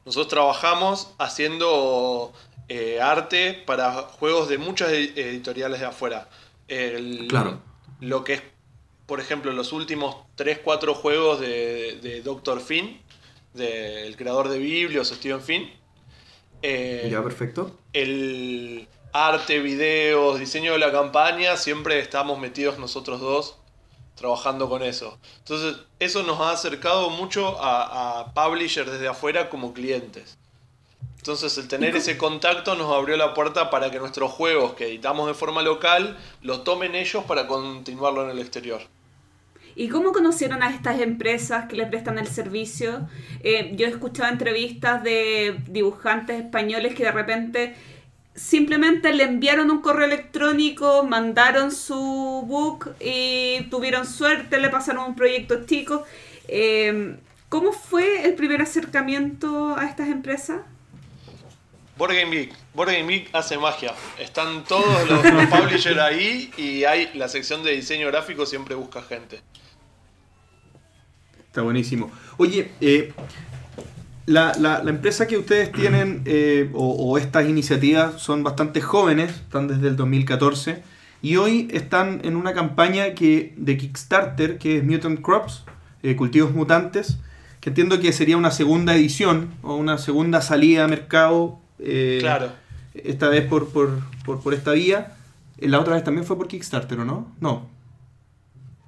nosotros 0.05 0.29
trabajamos 0.29 1.13
haciendo 1.19 2.33
eh, 2.69 3.01
arte 3.01 3.55
para 3.67 3.93
juegos 4.03 4.49
de 4.49 4.59
muchas 4.59 4.91
edi- 4.93 5.13
editoriales 5.17 5.81
de 5.81 5.87
afuera. 5.87 6.29
El- 6.69 7.27
Claro. 7.29 7.61
Lo 8.01 8.23
que 8.25 8.35
es, 8.35 8.43
por 9.07 9.21
ejemplo, 9.21 9.53
los 9.53 9.73
últimos 9.73 10.17
3-4 10.37 10.95
juegos 10.95 11.41
de, 11.41 11.99
de 12.01 12.23
Dr. 12.23 12.61
Finn, 12.61 13.01
del 13.53 14.17
creador 14.17 14.49
de 14.49 14.59
Biblios, 14.59 15.09
Steven 15.09 15.41
Finn. 15.43 15.71
eh, 16.63 17.09
Ya, 17.11 17.23
perfecto. 17.23 17.77
el 17.93 18.87
arte, 19.13 19.59
videos, 19.59 20.39
diseño 20.39 20.73
de 20.73 20.79
la 20.79 20.93
campaña, 20.93 21.57
siempre 21.57 21.99
estamos 21.99 22.39
metidos 22.39 22.79
nosotros 22.79 23.21
dos 23.21 23.57
trabajando 24.21 24.69
con 24.69 24.83
eso. 24.83 25.19
Entonces, 25.39 25.79
eso 25.99 26.23
nos 26.23 26.39
ha 26.41 26.53
acercado 26.53 27.09
mucho 27.09 27.59
a, 27.59 28.21
a 28.21 28.35
publishers 28.35 28.93
desde 28.93 29.09
afuera 29.09 29.49
como 29.49 29.73
clientes. 29.73 30.37
Entonces, 31.17 31.57
el 31.57 31.69
tener 31.69 31.97
ese 31.97 32.19
contacto 32.19 32.75
nos 32.75 32.95
abrió 32.95 33.17
la 33.17 33.33
puerta 33.33 33.71
para 33.71 33.91
que 33.91 33.99
nuestros 33.99 34.31
juegos 34.31 34.75
que 34.75 34.89
editamos 34.89 35.27
de 35.27 35.35
forma 35.35 35.63
local 35.63 36.19
los 36.43 36.65
tomen 36.65 36.95
ellos 36.95 37.25
para 37.25 37.47
continuarlo 37.47 38.25
en 38.25 38.31
el 38.31 38.39
exterior. 38.39 38.83
¿Y 39.75 39.89
cómo 39.89 40.13
conocieron 40.13 40.63
a 40.63 40.71
estas 40.71 41.01
empresas 41.01 41.67
que 41.67 41.77
le 41.77 41.87
prestan 41.87 42.19
el 42.19 42.27
servicio? 42.27 43.09
Eh, 43.43 43.73
yo 43.77 43.87
he 43.87 43.89
escuchado 43.89 44.31
entrevistas 44.31 45.03
de 45.03 45.61
dibujantes 45.69 46.41
españoles 46.41 46.95
que 46.95 47.05
de 47.05 47.13
repente 47.13 47.75
simplemente 48.35 49.13
le 49.13 49.25
enviaron 49.25 49.71
un 49.71 49.81
correo 49.81 50.07
electrónico, 50.07 51.05
mandaron 51.05 51.73
su 51.73 52.45
book 52.47 52.95
y 53.01 53.63
tuvieron 53.71 54.07
suerte, 54.07 54.59
le 54.59 54.69
pasaron 54.69 55.11
un 55.11 55.17
proyecto 55.17 55.65
chico. 55.67 56.05
Eh, 56.49 57.17
¿Cómo 57.49 57.73
fue 57.73 58.25
el 58.25 58.35
primer 58.35 58.63
acercamiento 58.63 59.77
a 59.77 59.87
estas 59.87 60.09
empresas? 60.09 60.61
Board 61.99 62.15
Game 62.15 62.35
Geek. 62.35 62.55
Board 62.73 62.93
Game 62.93 63.13
Geek 63.13 63.35
hace 63.35 63.59
magia. 63.59 63.93
Están 64.19 64.65
todos 64.65 65.09
los, 65.09 65.25
los 65.25 65.47
publishers 65.51 65.99
ahí 65.99 66.51
y 66.57 66.85
hay 66.85 67.11
la 67.15 67.29
sección 67.29 67.63
de 67.63 67.73
diseño 67.73 68.07
gráfico 68.07 68.47
siempre 68.47 68.75
busca 68.75 69.03
gente. 69.03 69.43
Está 71.51 71.63
buenísimo. 71.63 72.13
Oye, 72.39 72.71
eh, 72.81 73.13
la, 74.31 74.53
la- 74.59 74.83
la 74.83 74.91
empresa 74.91 75.27
que 75.27 75.37
ustedes 75.37 75.71
tienen 75.73 76.23
eh, 76.27 76.71
o, 76.75 76.87
o 76.89 77.19
estas 77.19 77.49
iniciativas 77.49 78.21
son 78.21 78.43
bastante 78.43 78.81
jóvenes, 78.81 79.31
están 79.31 79.69
desde 79.69 79.89
el 79.89 79.97
2014 79.97 80.83
y 81.23 81.37
hoy 81.37 81.69
están 81.73 82.21
en 82.25 82.37
una 82.37 82.55
campaña 82.55 83.15
que, 83.15 83.53
de 83.57 83.77
Kickstarter 83.77 84.59
que 84.59 84.79
es 84.79 84.85
Mutant 84.85 85.21
Crops, 85.21 85.65
eh, 86.03 86.17
Cultivos 86.17 86.53
Mutantes, 86.55 87.19
que 87.61 87.69
entiendo 87.71 88.01
que 88.01 88.13
sería 88.13 88.37
una 88.39 88.51
segunda 88.51 88.95
edición 88.95 89.51
o 89.63 89.77
una 89.77 89.99
segunda 89.99 90.41
salida 90.41 90.85
a 90.85 90.89
mercado. 90.89 91.59
eh, 91.79 92.19
Claro. 92.21 92.49
Esta 92.95 93.29
vez 93.29 93.47
por, 93.47 93.69
por, 93.69 94.01
por, 94.25 94.41
por 94.43 94.55
esta 94.55 94.73
vía. 94.73 95.13
La 95.59 95.79
otra 95.79 95.95
vez 95.95 96.03
también 96.05 96.25
fue 96.27 96.37
por 96.39 96.49
Kickstarter, 96.49 96.99
¿o 97.01 97.05
no? 97.05 97.29
No. 97.41 97.69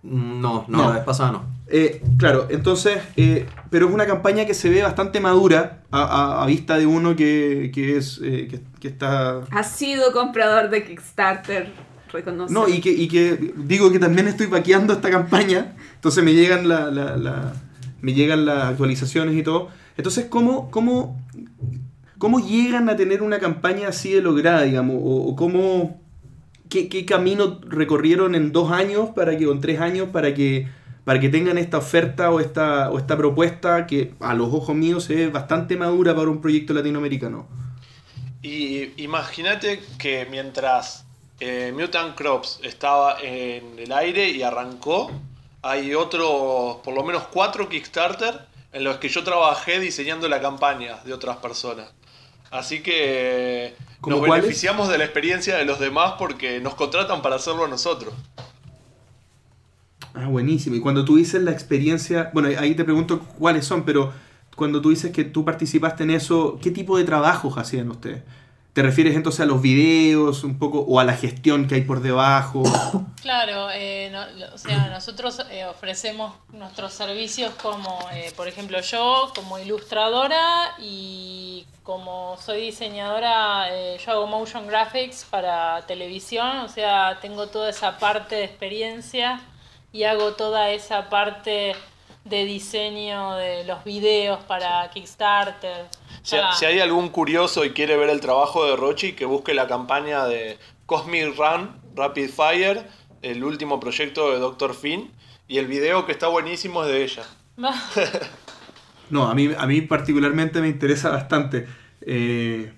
No, 0.02 0.64
no, 0.68 0.78
No. 0.78 0.88
la 0.88 0.94
vez 0.96 1.04
pasada 1.04 1.32
no. 1.32 1.44
Eh, 1.68 2.02
claro, 2.18 2.48
entonces, 2.50 2.98
eh, 3.16 3.46
pero 3.70 3.88
es 3.88 3.94
una 3.94 4.04
campaña 4.06 4.44
que 4.44 4.52
se 4.52 4.68
ve 4.68 4.82
bastante 4.82 5.20
madura 5.20 5.82
a, 5.90 6.02
a- 6.02 6.42
a 6.42 6.46
vista 6.46 6.76
de 6.76 6.86
uno 6.86 7.16
que, 7.16 7.70
que 7.74 7.96
es 7.96 8.20
eh, 8.22 8.46
que, 8.50 8.60
que 8.80 8.88
está... 8.88 9.40
Ha 9.50 9.62
sido 9.62 10.12
comprador 10.12 10.68
de 10.70 10.84
Kickstarter, 10.84 11.72
reconoce. 12.12 12.52
No, 12.52 12.68
y 12.68 12.80
que, 12.80 12.90
y 12.90 13.08
que 13.08 13.54
digo 13.56 13.90
que 13.90 13.98
también 13.98 14.28
estoy 14.28 14.48
vaqueando 14.48 14.92
esta 14.92 15.08
campaña, 15.10 15.72
entonces 15.94 16.22
me 16.22 16.34
llegan, 16.34 16.68
la, 16.68 16.90
la- 16.90 17.16
la- 17.16 17.52
me 18.02 18.12
llegan 18.12 18.44
las 18.44 18.64
actualizaciones 18.64 19.34
y 19.36 19.42
todo. 19.42 19.68
Entonces, 19.96 20.26
¿cómo, 20.28 20.70
cómo, 20.70 21.22
cómo 22.18 22.40
llegan 22.40 22.88
a 22.90 22.96
tener 22.96 23.22
una 23.22 23.38
campaña 23.38 23.88
así 23.88 24.12
de 24.12 24.20
lograda, 24.20 24.62
digamos? 24.62 24.96
O, 24.98 25.28
o 25.30 25.36
cómo, 25.36 26.01
qué, 26.72 27.04
camino 27.04 27.60
recorrieron 27.62 28.34
en 28.34 28.52
dos 28.52 28.72
años, 28.72 29.10
para 29.10 29.36
que, 29.36 29.46
o 29.46 29.58
tres 29.60 29.80
años, 29.80 30.08
para 30.12 30.34
que, 30.34 30.68
para 31.04 31.20
que 31.20 31.28
tengan 31.28 31.58
esta 31.58 31.78
oferta 31.78 32.30
o 32.30 32.40
esta, 32.40 32.90
o 32.90 32.98
esta 32.98 33.16
propuesta 33.16 33.86
que 33.86 34.14
a 34.20 34.34
los 34.34 34.52
ojos 34.52 34.74
míos 34.74 35.08
ve 35.08 35.28
bastante 35.28 35.76
madura 35.76 36.14
para 36.14 36.30
un 36.30 36.40
proyecto 36.40 36.72
latinoamericano? 36.72 37.46
Y 38.42 39.02
imagínate 39.02 39.80
que 39.98 40.26
mientras 40.30 41.04
eh, 41.38 41.72
Mutant 41.76 42.16
Crops 42.16 42.60
estaba 42.62 43.18
en 43.20 43.78
el 43.78 43.92
aire 43.92 44.30
y 44.30 44.42
arrancó, 44.42 45.10
hay 45.62 45.94
otros, 45.94 46.76
por 46.82 46.94
lo 46.94 47.04
menos 47.04 47.24
cuatro 47.30 47.68
Kickstarter 47.68 48.40
en 48.72 48.84
los 48.84 48.96
que 48.96 49.08
yo 49.08 49.22
trabajé 49.22 49.78
diseñando 49.78 50.28
la 50.28 50.40
campaña 50.40 50.98
de 51.04 51.12
otras 51.12 51.36
personas. 51.36 51.88
Así 52.50 52.82
que 52.82 53.74
¿Cómo 54.02 54.16
nos 54.16 54.26
cuáles? 54.26 54.44
beneficiamos 54.44 54.88
de 54.88 54.98
la 54.98 55.04
experiencia 55.04 55.56
de 55.56 55.64
los 55.64 55.78
demás 55.78 56.14
porque 56.18 56.60
nos 56.60 56.74
contratan 56.74 57.22
para 57.22 57.36
hacerlo 57.36 57.66
nosotros. 57.68 58.12
Ah, 60.12 60.26
buenísimo. 60.26 60.76
Y 60.76 60.80
cuando 60.80 61.04
tú 61.04 61.16
dices 61.16 61.40
la 61.42 61.52
experiencia, 61.52 62.30
bueno, 62.34 62.50
ahí 62.58 62.74
te 62.74 62.84
pregunto 62.84 63.20
cuáles 63.38 63.64
son, 63.64 63.84
pero 63.84 64.12
cuando 64.56 64.82
tú 64.82 64.90
dices 64.90 65.12
que 65.12 65.24
tú 65.24 65.44
participaste 65.44 66.02
en 66.02 66.10
eso, 66.10 66.58
¿qué 66.60 66.70
tipo 66.70 66.98
de 66.98 67.04
trabajos 67.04 67.56
hacían 67.56 67.90
ustedes? 67.90 68.22
¿Te 68.72 68.82
refieres 68.82 69.14
entonces 69.16 69.42
a 69.42 69.44
los 69.44 69.60
videos 69.60 70.44
un 70.44 70.58
poco 70.58 70.80
o 70.80 70.98
a 70.98 71.04
la 71.04 71.14
gestión 71.14 71.68
que 71.68 71.74
hay 71.74 71.82
por 71.82 72.00
debajo? 72.00 72.62
Claro, 73.22 73.68
eh, 73.72 74.12
o 74.52 74.58
sea, 74.58 74.88
nosotros 74.88 75.40
eh, 75.48 75.64
ofrecemos 75.64 76.34
nuestros 76.52 76.92
servicios 76.92 77.54
como, 77.62 78.00
eh, 78.12 78.32
por 78.36 78.48
ejemplo, 78.48 78.80
yo 78.80 79.30
como 79.32 79.60
ilustradora 79.60 80.74
y 80.80 81.64
como 81.84 82.36
soy 82.38 82.62
diseñadora, 82.62 83.66
eh, 83.70 83.96
yo 84.04 84.10
hago 84.10 84.26
motion 84.26 84.66
graphics 84.66 85.24
para 85.24 85.86
televisión, 85.86 86.58
o 86.58 86.68
sea, 86.68 87.18
tengo 87.20 87.46
toda 87.46 87.70
esa 87.70 87.98
parte 87.98 88.34
de 88.34 88.44
experiencia 88.44 89.40
y 89.92 90.02
hago 90.02 90.32
toda 90.32 90.70
esa 90.70 91.08
parte 91.08 91.76
de 92.24 92.44
diseño 92.44 93.34
de 93.36 93.64
los 93.64 93.82
videos 93.84 94.42
para 94.44 94.88
Kickstarter. 94.90 95.86
Si, 96.22 96.36
para- 96.36 96.52
si 96.54 96.64
hay 96.66 96.80
algún 96.80 97.08
curioso 97.08 97.64
y 97.64 97.70
quiere 97.70 97.96
ver 97.96 98.10
el 98.10 98.20
trabajo 98.20 98.64
de 98.66 98.76
Rochi, 98.76 99.12
que 99.12 99.24
busque 99.24 99.54
la 99.54 99.66
campaña 99.66 100.24
de 100.26 100.58
Cosmic 100.86 101.36
Run 101.36 101.80
Rapid 101.96 102.30
Fire, 102.30 102.86
el 103.22 103.42
último 103.44 103.80
proyecto 103.80 104.30
de 104.32 104.38
Dr. 104.38 104.74
Finn, 104.74 105.10
y 105.48 105.58
el 105.58 105.66
video 105.66 106.06
que 106.06 106.12
está 106.12 106.28
buenísimo 106.28 106.84
es 106.84 106.88
de 106.88 107.02
ella. 107.04 107.22
No, 109.10 109.28
a 109.28 109.34
mí, 109.34 109.50
a 109.58 109.66
mí 109.66 109.82
particularmente 109.82 110.60
me 110.62 110.68
interesa 110.68 111.10
bastante. 111.10 111.68
Eh, 112.00 112.72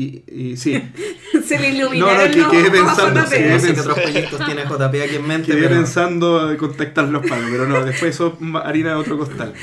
y, 0.00 0.22
y 0.32 0.56
sí, 0.56 0.80
Se 1.44 1.58
le 1.58 1.70
No, 1.72 1.76
iluminaron 1.78 2.26
no, 2.26 2.30
que 2.30 2.38
los 2.40 2.50
quedé 2.50 2.80
ojos 2.80 2.96
pensando, 2.96 3.20
a 3.20 3.26
sí. 3.26 3.36
No 3.50 3.58
sé 3.58 3.74
qué 3.74 3.80
otros 3.80 3.98
proyectos 3.98 4.44
tiene 4.46 4.62
JP 4.64 4.94
aquí 5.02 5.16
en 5.16 5.26
mente, 5.26 5.46
quedé 5.48 5.62
pero 5.62 5.74
pensando 5.76 6.50
en 6.50 6.56
contactar 6.56 7.08
los 7.08 7.26
palos, 7.26 7.48
pero 7.50 7.66
no, 7.66 7.84
después 7.84 8.14
eso 8.14 8.36
harina 8.64 8.90
de 8.90 8.96
otro 8.96 9.18
costal. 9.18 9.54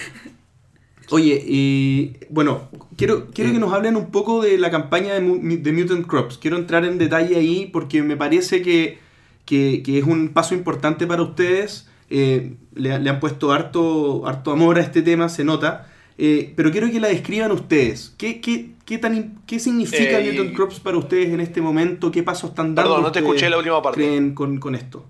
Oye, 1.11 1.43
y 1.45 2.17
bueno, 2.29 2.67
quiero, 2.97 3.27
quiero 3.31 3.51
que 3.53 3.59
nos 3.59 3.71
hablen 3.73 3.95
un 3.95 4.09
poco 4.09 4.41
de 4.41 4.57
la 4.57 4.71
campaña 4.71 5.13
de, 5.13 5.21
de 5.21 5.71
Mutant 5.71 6.07
Crops. 6.07 6.39
Quiero 6.39 6.57
entrar 6.57 6.83
en 6.83 6.97
detalle 6.97 7.35
ahí 7.35 7.69
porque 7.71 8.01
me 8.01 8.17
parece 8.17 8.61
que, 8.63 8.97
que- 9.45 9.83
que 9.85 9.99
es 9.99 10.03
un 10.05 10.29
paso 10.29 10.55
importante 10.55 11.05
para 11.05 11.21
ustedes 11.21 11.87
eh, 12.09 12.55
le, 12.73 12.97
le 12.99 13.09
han 13.09 13.19
puesto 13.19 13.51
harto, 13.53 14.27
harto 14.27 14.51
amor 14.51 14.77
a 14.79 14.81
este 14.81 15.03
tema, 15.03 15.29
se 15.29 15.43
nota. 15.43 15.91
Eh, 16.17 16.53
pero 16.55 16.71
quiero 16.71 16.89
que 16.89 16.99
la 16.99 17.09
describan 17.09 17.51
ustedes. 17.51 18.13
¿Qué, 18.17 18.39
qué, 18.39 18.71
qué, 18.85 18.97
tan, 18.97 19.39
qué 19.45 19.59
significa 19.59 20.19
Eh, 20.19 20.31
Mutant 20.31 20.55
Crops 20.55 20.79
para 20.79 20.97
ustedes 20.97 21.29
en 21.33 21.41
este 21.41 21.61
momento? 21.61 22.11
¿Qué 22.11 22.23
pasos 22.23 22.51
están 22.51 22.73
dando? 22.73 22.91
Perdón, 22.91 23.03
no 23.03 23.11
te 23.11 23.19
escuché 23.19 23.49
la 23.49 23.57
última 23.57 23.81
parte. 23.81 24.01
creen 24.01 24.33
con, 24.33 24.57
con 24.59 24.75
esto? 24.75 25.05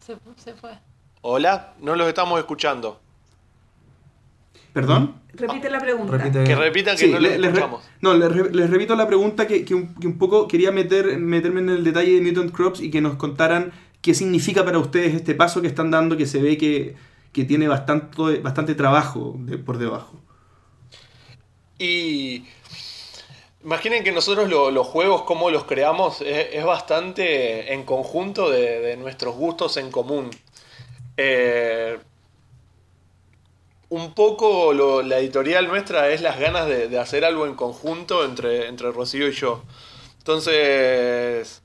Se, 0.00 0.16
se 0.36 0.54
fue. 0.54 0.70
Hola, 1.22 1.74
no 1.80 1.94
los 1.96 2.06
estamos 2.08 2.38
escuchando. 2.38 3.00
¿Perdón? 4.72 5.14
Repite 5.34 5.70
la 5.70 5.78
pregunta. 5.78 6.16
Repite. 6.18 6.44
Que 6.44 6.54
repitan 6.56 6.96
que 6.96 7.06
Sí, 7.06 7.12
no 7.12 7.18
les, 7.20 7.40
re- 7.40 7.46
escuchamos. 7.46 7.84
no, 8.00 8.14
les, 8.14 8.30
re- 8.32 8.52
les 8.52 8.68
repito 8.70 8.96
la 8.96 9.06
pregunta 9.06 9.46
que, 9.46 9.64
que 9.64 9.74
un, 9.74 9.94
que 9.94 10.06
un 10.06 10.18
poco 10.18 10.48
quería 10.48 10.72
meter, 10.72 11.18
meterme 11.18 11.60
en 11.60 11.68
el 11.70 11.84
detalle 11.84 12.12
de 12.14 12.20
Mutant 12.20 12.52
Crops 12.52 12.80
y 12.80 12.90
que 12.90 13.00
nos 13.00 13.16
contaran 13.16 13.72
qué 14.00 14.14
significa 14.14 14.64
para 14.64 14.78
ustedes 14.78 15.14
este 15.14 15.34
paso 15.34 15.62
que 15.62 15.68
están 15.68 15.90
dando 15.90 16.16
que 16.16 16.26
se 16.26 16.42
ve 16.42 16.58
que, 16.58 16.96
que 17.34 17.44
tiene 17.44 17.68
bastante, 17.68 18.38
bastante 18.40 18.74
trabajo 18.76 19.38
por 19.66 19.78
debajo. 19.78 20.22
Y 21.78 22.44
imaginen 23.62 24.04
que 24.04 24.12
nosotros 24.12 24.48
lo- 24.48 24.70
los 24.70 24.86
juegos, 24.86 25.22
cómo 25.22 25.50
los 25.50 25.64
creamos, 25.64 26.20
es, 26.20 26.48
es 26.52 26.64
bastante 26.64 27.72
en 27.72 27.84
conjunto 27.84 28.50
de, 28.50 28.80
de 28.80 28.96
nuestros 28.96 29.34
gustos 29.36 29.76
en 29.76 29.90
común. 29.90 30.30
Eh, 31.16 31.98
un 33.88 34.14
poco 34.14 34.72
lo- 34.72 35.02
la 35.02 35.18
editorial 35.18 35.68
nuestra 35.68 36.08
es 36.10 36.20
las 36.20 36.38
ganas 36.38 36.66
de, 36.66 36.88
de 36.88 36.98
hacer 36.98 37.24
algo 37.24 37.46
en 37.46 37.54
conjunto 37.54 38.24
entre, 38.24 38.68
entre 38.68 38.90
Rocío 38.92 39.28
y 39.28 39.32
yo. 39.32 39.62
Entonces, 40.18 41.62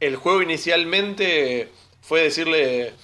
el 0.00 0.16
juego 0.16 0.42
inicialmente 0.42 1.70
fue 2.02 2.22
decirle, 2.22 2.94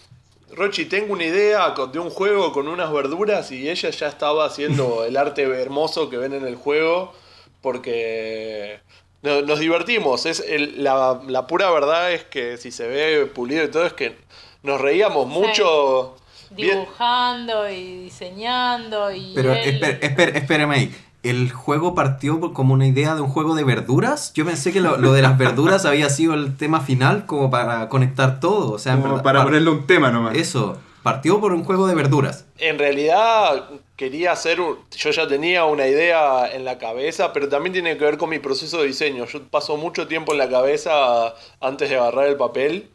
Rochi, 0.56 0.84
tengo 0.86 1.12
una 1.12 1.24
idea 1.24 1.74
de 1.92 1.98
un 1.98 2.10
juego 2.10 2.52
con 2.52 2.68
unas 2.68 2.92
verduras 2.92 3.50
y 3.52 3.68
ella 3.68 3.90
ya 3.90 4.06
estaba 4.08 4.44
haciendo 4.46 5.04
el 5.06 5.16
arte 5.16 5.42
hermoso 5.42 6.08
que 6.10 6.16
ven 6.16 6.32
en 6.34 6.46
el 6.46 6.56
juego 6.56 7.12
porque 7.60 8.80
no- 9.22 9.42
nos 9.42 9.58
divertimos. 9.58 10.26
Es 10.26 10.40
el- 10.40 10.82
la, 10.84 11.20
la 11.26 11.46
pura 11.46 11.70
verdad 11.70 12.12
es 12.12 12.24
que 12.24 12.56
si 12.56 12.70
se 12.70 12.86
ve 12.86 13.26
pulido 13.26 13.64
y 13.64 13.68
todo 13.70 13.86
es 13.86 13.92
que 13.94 14.16
nos 14.62 14.80
reíamos 14.80 15.26
mucho. 15.26 16.16
Dibujando 16.50 17.68
y 17.68 18.04
diseñando 18.04 19.10
y. 19.12 19.32
Pero 19.34 19.54
él- 19.54 19.80
esper- 19.80 20.00
esper- 20.00 20.36
espérame. 20.36 20.90
¿El 21.24 21.50
juego 21.52 21.94
partió 21.94 22.38
por- 22.38 22.52
como 22.52 22.74
una 22.74 22.86
idea 22.86 23.14
de 23.14 23.22
un 23.22 23.28
juego 23.28 23.54
de 23.54 23.64
verduras? 23.64 24.32
Yo 24.34 24.44
pensé 24.44 24.72
que 24.72 24.80
lo, 24.80 24.96
lo 24.98 25.12
de 25.12 25.22
las 25.22 25.36
verduras 25.38 25.84
había 25.86 26.08
sido 26.10 26.34
el 26.34 26.56
tema 26.56 26.80
final 26.80 27.26
como 27.26 27.50
para 27.50 27.88
conectar 27.88 28.40
todo. 28.40 28.72
O 28.72 28.78
sea, 28.78 28.92
en 28.92 29.00
Como 29.00 29.14
verdad, 29.14 29.24
para 29.24 29.38
par- 29.40 29.46
ponerle 29.48 29.70
un 29.70 29.86
tema 29.86 30.10
nomás. 30.10 30.36
Eso, 30.36 30.76
partió 31.02 31.40
por 31.40 31.52
un 31.52 31.64
juego 31.64 31.86
de 31.86 31.94
verduras. 31.94 32.44
En 32.58 32.78
realidad 32.78 33.68
quería 33.96 34.32
hacer, 34.32 34.60
un- 34.60 34.78
yo 34.96 35.10
ya 35.10 35.26
tenía 35.26 35.64
una 35.64 35.86
idea 35.86 36.46
en 36.52 36.64
la 36.64 36.78
cabeza, 36.78 37.32
pero 37.32 37.48
también 37.48 37.72
tiene 37.72 37.96
que 37.96 38.04
ver 38.04 38.18
con 38.18 38.28
mi 38.30 38.38
proceso 38.38 38.78
de 38.80 38.86
diseño. 38.88 39.24
Yo 39.26 39.42
paso 39.48 39.76
mucho 39.76 40.06
tiempo 40.06 40.32
en 40.32 40.38
la 40.38 40.48
cabeza 40.50 41.34
antes 41.60 41.90
de 41.90 41.96
agarrar 41.96 42.26
el 42.26 42.36
papel, 42.36 42.90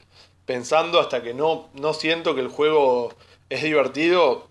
pensando 0.46 1.00
hasta 1.00 1.22
que 1.24 1.34
no, 1.34 1.68
no 1.74 1.94
siento 1.94 2.36
que 2.36 2.42
el 2.42 2.48
juego 2.50 3.14
es 3.50 3.64
divertido, 3.64 4.48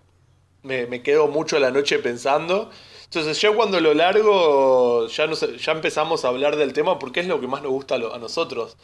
me, 0.63 0.85
me 0.87 1.01
quedo 1.01 1.27
mucho 1.27 1.59
la 1.59 1.71
noche 1.71 1.99
pensando. 1.99 2.69
Entonces 3.09 3.41
ya 3.41 3.51
cuando 3.53 3.79
lo 3.81 3.93
largo, 3.95 5.07
ya, 5.07 5.25
nos, 5.25 5.41
ya 5.57 5.71
empezamos 5.71 6.25
a 6.25 6.27
hablar 6.27 6.55
del 6.55 6.73
tema 6.73 6.99
porque 6.99 7.21
es 7.21 7.27
lo 7.27 7.41
que 7.41 7.47
más 7.47 7.63
nos 7.63 7.71
gusta 7.71 7.95
a, 7.95 7.97
lo- 7.97 8.13
a 8.13 8.19
nosotros. 8.19 8.77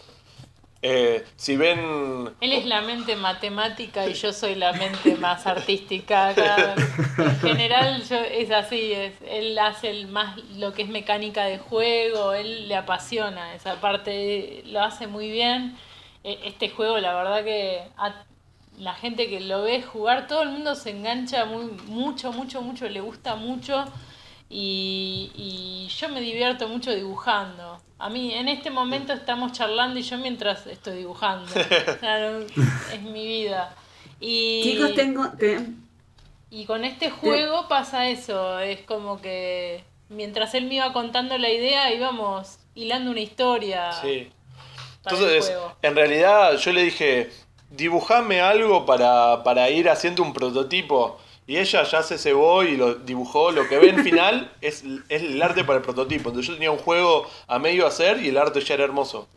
Eh, 0.82 1.24
si 1.36 1.56
ven 1.58 2.32
Él 2.42 2.52
es 2.54 2.66
la 2.66 2.82
mente 2.82 3.16
matemática 3.16 4.08
y 4.08 4.14
yo 4.14 4.34
soy 4.34 4.56
la 4.56 4.74
mente 4.74 5.16
más 5.16 5.48
artística. 5.48 6.32
En 7.18 7.40
general 7.40 8.04
yo- 8.04 8.18
es 8.18 8.52
así, 8.52 8.94
es, 8.94 9.14
él 9.28 9.58
hace 9.60 10.06
más 10.08 10.38
lo 10.58 10.74
que 10.74 10.84
es 10.84 10.90
mecánica 10.90 11.46
de 11.46 11.58
juego, 11.60 12.34
él 12.34 12.68
le 12.68 12.76
apasiona 12.76 13.56
esa 13.56 13.80
parte, 13.82 14.64
lo 14.68 14.82
hace 14.82 15.08
muy 15.08 15.30
bien. 15.32 15.76
E- 16.24 16.40
Este 16.46 16.70
juego 16.70 16.98
la 17.00 17.14
verdad 17.16 17.44
que 17.44 17.82
la 18.78 18.94
gente 18.94 19.30
que 19.30 19.40
lo 19.40 19.64
ve 19.64 19.82
jugar, 19.82 20.28
todo 20.28 20.42
el 20.44 20.50
mundo 20.50 20.76
se 20.76 20.90
engancha 20.92 21.46
muy, 21.46 21.66
mucho, 21.88 22.32
mucho, 22.34 22.62
mucho, 22.62 22.90
le 22.90 23.00
gusta 23.02 23.36
mucho 23.36 23.86
y, 24.50 25.32
y 25.36 25.88
yo 25.96 26.10
me 26.10 26.22
divierto 26.22 26.68
mucho 26.68 26.94
dibujando. 26.94 27.80
A 27.98 28.10
mí 28.10 28.34
en 28.34 28.48
este 28.48 28.70
momento 28.70 29.14
estamos 29.14 29.54
charlando 29.54 30.00
y 30.00 30.04
yo 30.04 30.18
mientras 30.18 30.68
estoy 30.68 30.98
dibujando. 30.98 31.46
O 31.52 32.00
sea, 32.00 32.30
no- 32.32 32.40
es 32.94 33.02
mi 33.02 33.26
vida. 33.26 33.74
Y, 34.20 34.62
Chicos, 34.64 34.94
tengo. 34.96 35.30
te- 35.38 35.60
y 36.52 36.66
con 36.66 36.86
este 36.86 37.10
juego 37.10 37.68
pasa 37.68 38.08
eso, 38.10 38.60
es 38.60 38.82
como 38.82 39.20
que 39.22 39.84
mientras 40.10 40.54
él 40.54 40.66
me 40.66 40.76
iba 40.76 40.94
contando 40.94 41.38
la 41.38 41.50
idea 41.50 41.92
íbamos 41.94 42.60
hilando 42.76 43.12
una 43.12 43.20
historia. 43.22 43.92
Sí. 43.94 44.32
para 45.04 45.18
el 45.18 45.24
Entonces, 45.24 45.46
juego. 45.48 45.76
en 45.82 45.96
realidad 45.96 46.58
yo 46.58 46.72
le 46.74 46.84
dije, 46.84 47.30
dibujame 47.72 48.42
algo 48.42 48.86
para, 48.86 49.44
para 49.44 49.70
ir 49.70 49.90
haciendo 49.90 50.24
un 50.24 50.34
prototipo. 50.34 51.20
Y 51.48 51.58
ella 51.58 51.84
ya 51.84 52.02
se 52.02 52.18
cebó 52.18 52.64
y 52.64 52.76
lo 52.76 52.96
dibujó. 52.96 53.52
Lo 53.52 53.68
que 53.68 53.78
ven 53.78 54.04
final 54.04 54.52
es, 54.62 54.84
es 55.10 55.22
el 55.22 55.42
arte 55.42 55.64
para 55.64 55.78
el 55.78 55.84
prototipo. 55.84 56.30
Entonces 56.30 56.48
yo 56.48 56.54
tenía 56.54 56.72
un 56.72 56.80
juego 56.80 57.30
a 57.48 57.60
medio 57.60 57.86
hacer 57.86 58.24
y 58.24 58.30
el 58.30 58.38
arte 58.38 58.62
ya 58.62 58.74
era 58.74 58.84
hermoso. 58.84 59.28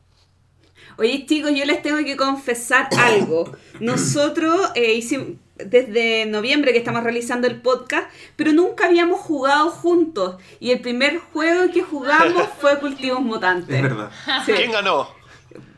Oye, 0.96 1.26
chicos, 1.26 1.52
yo 1.54 1.64
les 1.64 1.80
tengo 1.80 1.98
que 1.98 2.16
confesar 2.16 2.88
algo. 2.96 3.52
Nosotros 3.78 4.72
eh, 4.74 4.94
hicimos 4.94 5.36
desde 5.54 6.26
noviembre 6.26 6.72
que 6.72 6.78
estamos 6.78 7.02
realizando 7.02 7.46
el 7.46 7.60
podcast, 7.60 8.10
pero 8.36 8.52
nunca 8.52 8.86
habíamos 8.86 9.20
jugado 9.20 9.70
juntos. 9.70 10.36
Y 10.60 10.70
el 10.70 10.80
primer 10.80 11.18
juego 11.18 11.72
que 11.72 11.82
jugamos 11.82 12.48
fue 12.60 12.78
Cultivos 12.78 13.20
Mutantes. 13.20 13.76
Es 13.76 13.82
verdad. 13.82 14.10
Sí. 14.44 14.52
¿Quién 14.52 14.72
ganó? 14.72 15.08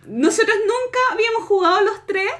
Nosotros 0.07 0.57
nunca 0.61 0.99
habíamos 1.13 1.43
jugado 1.47 1.83
los 1.83 2.07
tres 2.07 2.31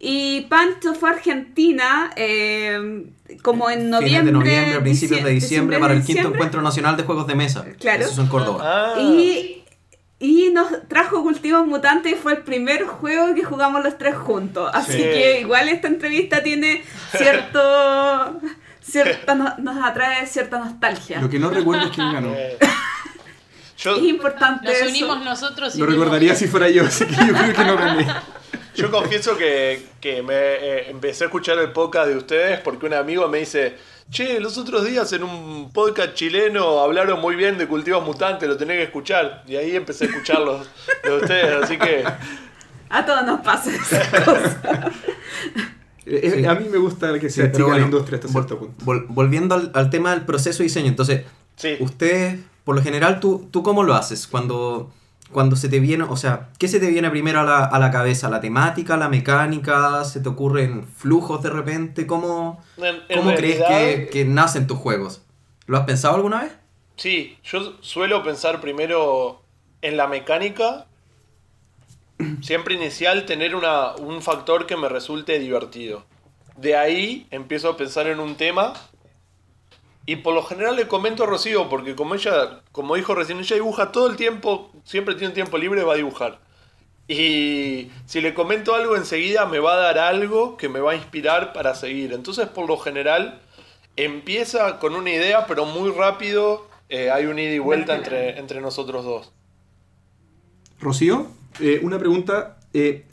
y 0.00 0.42
Pancho 0.42 0.94
fue 0.94 1.10
a 1.10 1.12
Argentina 1.14 2.10
eh, 2.16 3.04
como 3.42 3.68
en 3.70 3.90
noviembre. 3.90 4.08
Fines 4.08 4.24
de 4.26 4.32
noviembre, 4.32 4.80
principios 4.80 5.24
de 5.24 5.30
dicie- 5.32 5.40
diciembre 5.40 5.78
para 5.78 5.94
el 5.94 6.04
quinto. 6.04 6.28
Encuentro 6.28 6.62
Nacional 6.62 6.96
de 6.96 7.02
Juegos 7.02 7.26
de 7.26 7.34
Mesa. 7.34 7.64
Claro. 7.80 8.02
Eso 8.02 8.12
es 8.12 8.18
en 8.18 8.26
Córdoba. 8.28 8.92
Ah, 8.94 9.00
Y, 9.00 9.64
y 10.20 10.50
nos 10.52 10.68
trajo 10.88 11.22
Cultivos 11.22 11.66
Mutantes 11.66 12.12
y 12.12 12.14
fue 12.16 12.32
el 12.32 12.38
primer 12.42 12.84
juego 12.86 13.34
que 13.34 13.42
jugamos 13.44 13.82
los 13.84 13.98
tres 13.98 14.14
juntos. 14.16 14.70
Así 14.72 14.92
Sí. 14.92 14.98
que 14.98 15.40
igual 15.40 15.68
esta 15.68 15.88
entrevista 15.88 16.42
tiene 16.42 16.82
cierto... 17.16 18.40
cierta, 18.80 19.34
no- 19.34 19.54
nos 19.58 19.84
atrae 19.84 20.26
cierta 20.26 20.58
nostalgia. 20.58 21.20
Lo 21.20 21.28
que 21.28 21.38
no 21.38 21.50
recuerdo 21.50 21.86
es 21.86 21.90
quién 21.94 22.10
ganó. 22.12 22.32
eh, 22.34 22.56
yo, 23.76 23.96
Es 23.96 24.02
importante 24.04 24.64
Nos 24.66 24.74
eso. 24.76 24.88
unimos 24.88 25.24
nosotros 25.24 25.76
y 25.76 25.78
Lo 25.78 25.86
recordaría 25.86 26.34
si 26.34 26.46
fuera 26.48 26.68
yo, 26.70 26.84
así 26.86 27.04
que 27.04 27.14
yo 27.14 27.32
creo 27.34 27.52
que 27.54 27.64
no 27.64 27.76
gané. 27.76 28.06
Yo 28.78 28.90
confieso 28.90 29.36
que, 29.36 29.82
que 30.00 30.22
me 30.22 30.34
eh, 30.34 30.90
empecé 30.90 31.24
a 31.24 31.26
escuchar 31.26 31.58
el 31.58 31.72
podcast 31.72 32.08
de 32.08 32.16
ustedes 32.16 32.60
porque 32.60 32.86
un 32.86 32.94
amigo 32.94 33.26
me 33.28 33.38
dice, 33.38 33.74
che, 34.10 34.40
los 34.40 34.56
otros 34.58 34.84
días 34.86 35.12
en 35.12 35.24
un 35.24 35.70
podcast 35.72 36.14
chileno 36.14 36.80
hablaron 36.80 37.20
muy 37.20 37.36
bien 37.36 37.58
de 37.58 37.66
cultivos 37.66 38.04
mutantes, 38.04 38.48
lo 38.48 38.56
tenés 38.56 38.76
que 38.78 38.84
escuchar. 38.84 39.42
Y 39.46 39.56
ahí 39.56 39.74
empecé 39.76 40.04
a 40.04 40.08
escucharlos 40.08 40.68
de 41.04 41.12
ustedes, 41.16 41.62
así 41.64 41.76
que... 41.78 42.04
A 42.90 43.04
todos 43.04 43.24
nos 43.26 43.40
pasa 43.40 43.70
esa 43.70 44.24
cosa. 44.24 44.90
Eh, 46.10 46.20
eh, 46.22 46.30
Sí. 46.38 46.44
A 46.46 46.54
mí 46.54 46.66
me 46.70 46.78
gusta 46.78 47.12
que 47.18 47.28
Sí, 47.28 47.36
sea 47.42 47.52
pero 47.52 47.56
chica 47.56 47.66
la 47.66 47.72
bueno, 47.74 47.84
industria 47.84 48.16
hasta 48.16 48.28
cierto 48.28 48.58
punto. 48.58 48.82
vol- 48.82 49.04
volviendo 49.10 49.54
al, 49.54 49.70
al 49.74 49.90
tema 49.90 50.12
del 50.12 50.22
proceso 50.24 50.58
de 50.58 50.64
diseño, 50.64 50.86
entonces, 50.88 51.24
Sí. 51.56 51.76
usted, 51.80 52.38
por 52.64 52.76
lo 52.76 52.82
general, 52.82 53.20
¿tú, 53.20 53.46
¿tú 53.50 53.62
cómo 53.62 53.82
lo 53.82 53.92
haces? 53.94 54.26
Cuando, 54.26 54.90
cuando 55.32 55.56
se 55.56 55.68
te 55.68 55.78
viene, 55.80 56.04
o 56.04 56.16
sea, 56.16 56.48
¿qué 56.58 56.68
se 56.68 56.80
te 56.80 56.88
viene 56.88 57.10
primero 57.10 57.40
a 57.40 57.44
la, 57.44 57.64
a 57.64 57.78
la 57.78 57.90
cabeza? 57.90 58.28
¿La 58.30 58.40
temática, 58.40 58.96
la 58.96 59.08
mecánica? 59.08 60.04
¿Se 60.04 60.20
te 60.20 60.28
ocurren 60.28 60.86
flujos 60.86 61.42
de 61.42 61.50
repente? 61.50 62.06
¿Cómo, 62.06 62.62
En- 62.78 63.02
en 63.08 63.18
cómo 63.18 63.34
crees 63.34 63.58
realidad- 63.58 63.96
que, 64.04 64.08
que 64.08 64.24
nacen 64.24 64.66
tus 64.66 64.78
juegos? 64.78 65.22
¿Lo 65.66 65.76
has 65.78 65.84
pensado 65.84 66.14
alguna 66.16 66.42
vez? 66.42 66.52
Sí, 66.96 67.36
yo 67.44 67.74
suelo 67.80 68.22
pensar 68.24 68.60
primero 68.60 69.42
en 69.82 69.96
la 69.96 70.06
mecánica. 70.08 70.86
Siempre 72.42 72.74
inicial 72.74 73.26
tener 73.26 73.54
una, 73.54 73.94
un 73.96 74.22
factor 74.22 74.66
que 74.66 74.76
me 74.76 74.88
resulte 74.88 75.38
divertido. 75.38 76.04
De 76.56 76.74
ahí 76.76 77.28
empiezo 77.30 77.68
a 77.70 77.76
pensar 77.76 78.08
en 78.08 78.18
un 78.18 78.34
tema. 78.34 78.72
Y 80.08 80.16
por 80.16 80.32
lo 80.32 80.42
general 80.42 80.74
le 80.74 80.88
comento 80.88 81.24
a 81.24 81.26
Rocío, 81.26 81.68
porque 81.68 81.94
como 81.94 82.14
ella, 82.14 82.62
como 82.72 82.94
dijo 82.94 83.14
recién, 83.14 83.40
ella 83.40 83.56
dibuja 83.56 83.92
todo 83.92 84.08
el 84.08 84.16
tiempo, 84.16 84.72
siempre 84.82 85.14
tiene 85.14 85.28
un 85.28 85.34
tiempo 85.34 85.58
libre, 85.58 85.82
va 85.82 85.92
a 85.92 85.96
dibujar. 85.96 86.40
Y 87.06 87.90
si 88.06 88.22
le 88.22 88.32
comento 88.32 88.74
algo 88.74 88.96
enseguida 88.96 89.44
me 89.44 89.58
va 89.58 89.74
a 89.74 89.76
dar 89.76 89.98
algo 89.98 90.56
que 90.56 90.70
me 90.70 90.80
va 90.80 90.92
a 90.92 90.94
inspirar 90.94 91.52
para 91.52 91.74
seguir. 91.74 92.14
Entonces 92.14 92.48
por 92.48 92.66
lo 92.66 92.78
general 92.78 93.42
empieza 93.96 94.78
con 94.78 94.94
una 94.94 95.10
idea, 95.10 95.46
pero 95.46 95.66
muy 95.66 95.90
rápido 95.90 96.66
eh, 96.88 97.10
hay 97.10 97.26
un 97.26 97.38
ida 97.38 97.52
y 97.52 97.58
vuelta 97.58 97.94
entre, 97.94 98.38
entre 98.38 98.62
nosotros 98.62 99.04
dos. 99.04 99.30
Rocío, 100.80 101.26
eh, 101.60 101.80
una 101.82 101.98
pregunta. 101.98 102.60
eh, 102.72 103.04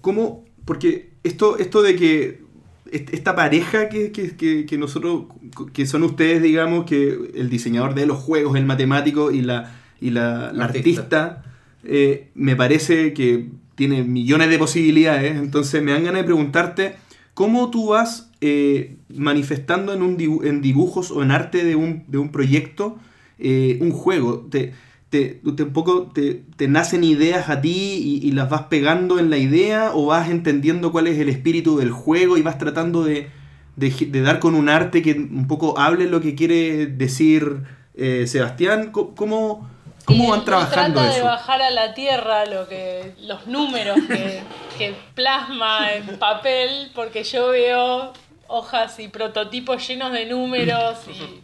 ¿cómo? 0.00 0.44
Porque 0.64 1.10
esto, 1.24 1.58
esto 1.58 1.82
de 1.82 1.96
que 1.96 2.43
esta 2.90 3.34
pareja 3.34 3.88
que, 3.88 4.12
que- 4.12 4.36
que- 4.36 4.66
que 4.66 4.78
nosotros, 4.78 5.24
que 5.72 5.86
son 5.86 6.02
ustedes, 6.02 6.42
digamos, 6.42 6.84
que 6.84 7.18
el 7.34 7.48
diseñador 7.50 7.94
de 7.94 8.06
los 8.06 8.18
juegos, 8.18 8.56
el 8.56 8.66
matemático 8.66 9.30
y 9.30 9.40
la, 9.42 9.74
y 10.00 10.10
la, 10.10 10.52
la 10.52 10.64
Artista. 10.64 11.00
artista, 11.02 11.42
eh, 11.84 12.28
me 12.34 12.56
parece 12.56 13.12
que 13.14 13.48
tiene 13.74 14.02
millones 14.04 14.50
de 14.50 14.58
posibilidades. 14.58 15.36
Entonces 15.36 15.82
me 15.82 15.92
dan 15.92 16.04
ganas 16.04 16.20
de 16.22 16.24
preguntarte, 16.24 16.94
¿cómo 17.34 17.70
tú 17.70 17.88
vas 17.88 18.30
eh, 18.40 18.96
manifestando 19.08 19.92
en, 19.94 20.02
un 20.02 20.16
dibu- 20.18 20.44
en 20.46 20.60
dibujos 20.60 21.10
o 21.10 21.22
en 21.22 21.30
arte 21.30 21.64
de 21.64 21.76
un, 21.76 22.04
de 22.06 22.18
un 22.18 22.30
proyecto 22.30 22.98
eh, 23.38 23.78
un 23.80 23.90
juego? 23.90 24.46
¿Te, 24.50 24.72
te, 25.14 25.40
te 25.52 25.62
un 25.62 25.72
poco 25.72 26.10
te, 26.12 26.42
te 26.56 26.66
nacen 26.66 27.04
ideas 27.04 27.48
a 27.48 27.60
ti 27.60 28.20
y, 28.20 28.26
y 28.26 28.32
las 28.32 28.50
vas 28.50 28.62
pegando 28.62 29.20
en 29.20 29.30
la 29.30 29.36
idea 29.36 29.92
o 29.94 30.06
vas 30.06 30.28
entendiendo 30.28 30.90
cuál 30.90 31.06
es 31.06 31.20
el 31.20 31.28
espíritu 31.28 31.78
del 31.78 31.92
juego 31.92 32.36
y 32.36 32.42
vas 32.42 32.58
tratando 32.58 33.04
de, 33.04 33.30
de, 33.76 33.90
de 33.90 34.22
dar 34.22 34.40
con 34.40 34.56
un 34.56 34.68
arte 34.68 35.02
que 35.02 35.12
un 35.12 35.46
poco 35.46 35.78
hable 35.78 36.06
lo 36.06 36.20
que 36.20 36.34
quiere 36.34 36.88
decir 36.88 37.62
eh, 37.94 38.26
Sebastián? 38.26 38.90
¿Cómo, 38.90 39.70
cómo, 40.04 40.30
van 40.30 40.44
trabajando 40.44 41.00
trata 41.00 41.12
de 41.12 41.18
eso? 41.18 41.26
bajar 41.26 41.62
a 41.62 41.70
la 41.70 41.94
tierra 41.94 42.44
lo 42.46 42.66
que 42.66 43.14
los 43.20 43.46
números 43.46 43.96
que, 44.08 44.42
que 44.78 44.96
plasma 45.14 45.92
en 45.92 46.18
papel, 46.18 46.90
porque 46.92 47.22
yo 47.22 47.50
veo 47.50 48.12
hojas 48.48 48.98
y 48.98 49.08
prototipos 49.08 49.86
llenos 49.86 50.12
de 50.12 50.26
números 50.26 50.98
y 51.08 51.40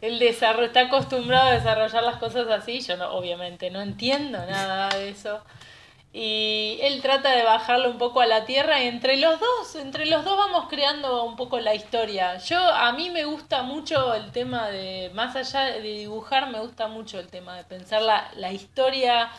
él 0.06 0.18
desarro- 0.18 0.64
está 0.64 0.82
acostumbrado 0.82 1.48
a 1.48 1.52
desarrollar 1.52 2.02
las 2.02 2.16
cosas 2.16 2.48
así, 2.48 2.80
yo 2.80 2.96
no, 2.96 3.12
obviamente 3.12 3.70
no 3.70 3.80
entiendo 3.80 4.38
nada 4.46 4.88
de 4.90 5.08
eso. 5.10 5.40
Y 6.12 6.78
él 6.82 7.00
trata 7.02 7.30
de 7.36 7.44
bajarlo 7.44 7.88
un 7.88 7.98
poco 7.98 8.20
a 8.20 8.26
la 8.26 8.44
tierra 8.44 8.82
y 8.82 8.88
entre 8.88 9.16
los 9.16 9.38
dos, 9.38 9.76
entre 9.76 10.06
los 10.06 10.24
dos 10.24 10.36
vamos 10.36 10.66
creando 10.68 11.22
un 11.24 11.36
poco 11.36 11.60
la 11.60 11.72
historia. 11.72 12.36
Yo, 12.38 12.58
a 12.58 12.90
mí 12.92 13.10
me 13.10 13.24
gusta 13.24 13.62
mucho 13.62 14.12
el 14.14 14.32
tema 14.32 14.68
de, 14.70 15.12
más 15.14 15.36
allá 15.36 15.66
de 15.66 15.80
dibujar, 15.80 16.50
me 16.50 16.58
gusta 16.58 16.88
mucho 16.88 17.20
el 17.20 17.28
tema 17.28 17.56
de 17.56 17.62
pensar 17.62 18.02
la, 18.02 18.28
la 18.34 18.50
historia 18.52 19.30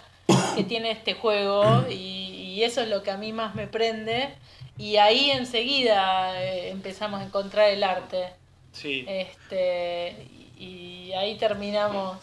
que 0.56 0.64
tiene 0.64 0.92
este 0.92 1.14
juego 1.14 1.84
y, 1.90 2.54
y 2.56 2.64
eso 2.64 2.80
es 2.82 2.88
lo 2.88 3.04
que 3.04 3.12
a 3.12 3.18
mí 3.18 3.34
más 3.34 3.54
me 3.54 3.68
prende. 3.68 4.34
Y 4.82 4.98
ahí 4.98 5.30
enseguida 5.32 6.42
eh, 6.44 6.70
empezamos 6.70 7.22
a 7.22 7.26
encontrar 7.26 7.70
el 7.70 7.84
arte. 7.84 8.34
Sí. 8.72 9.06
Este, 9.08 10.16
y 10.58 11.12
ahí 11.14 11.38
terminamos. 11.38 12.18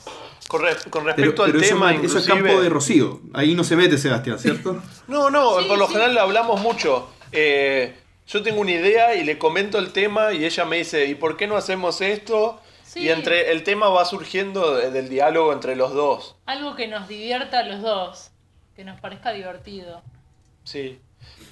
Con, 0.48 0.62
re- 0.62 0.74
con 0.90 1.04
Pero, 1.04 1.16
respecto 1.16 1.44
pero 1.44 1.56
al 1.58 1.62
eso, 1.64 1.74
tema, 1.74 1.92
no- 1.92 2.02
eso 2.02 2.18
es 2.18 2.26
campo 2.26 2.60
de 2.60 2.68
Rocío. 2.68 3.20
Ahí 3.34 3.54
no 3.54 3.62
se 3.64 3.76
mete 3.76 3.98
Sebastián, 3.98 4.38
¿cierto? 4.38 4.82
No, 5.08 5.30
no, 5.30 5.60
Sí, 5.60 5.68
por 5.68 5.78
lo 5.78 5.86
sí. 5.86 5.92
general 5.92 6.18
hablamos 6.18 6.60
mucho. 6.60 7.08
Eh, 7.32 7.94
yo 8.26 8.42
tengo 8.42 8.60
una 8.60 8.72
idea 8.72 9.14
y 9.14 9.24
le 9.24 9.38
comento 9.38 9.78
el 9.78 9.92
tema 9.92 10.32
y 10.32 10.44
ella 10.44 10.64
me 10.64 10.78
dice, 10.78 11.04
¿y 11.06 11.14
por 11.14 11.36
qué 11.36 11.46
no 11.46 11.56
hacemos 11.56 12.00
esto? 12.00 12.60
Sí. 12.82 13.00
Y 13.00 13.10
entre 13.10 13.52
el 13.52 13.62
tema 13.64 13.88
va 13.88 14.04
surgiendo 14.04 14.74
de- 14.76 14.90
del 14.90 15.08
diálogo 15.08 15.52
entre 15.52 15.76
los 15.76 15.92
dos. 15.94 16.34
Algo 16.46 16.74
que 16.74 16.88
nos 16.88 17.06
divierta 17.08 17.60
a 17.60 17.62
los 17.64 17.82
dos, 17.82 18.30
que 18.74 18.84
nos 18.84 18.98
parezca 19.00 19.32
divertido. 19.32 20.02
Sí. 20.64 20.98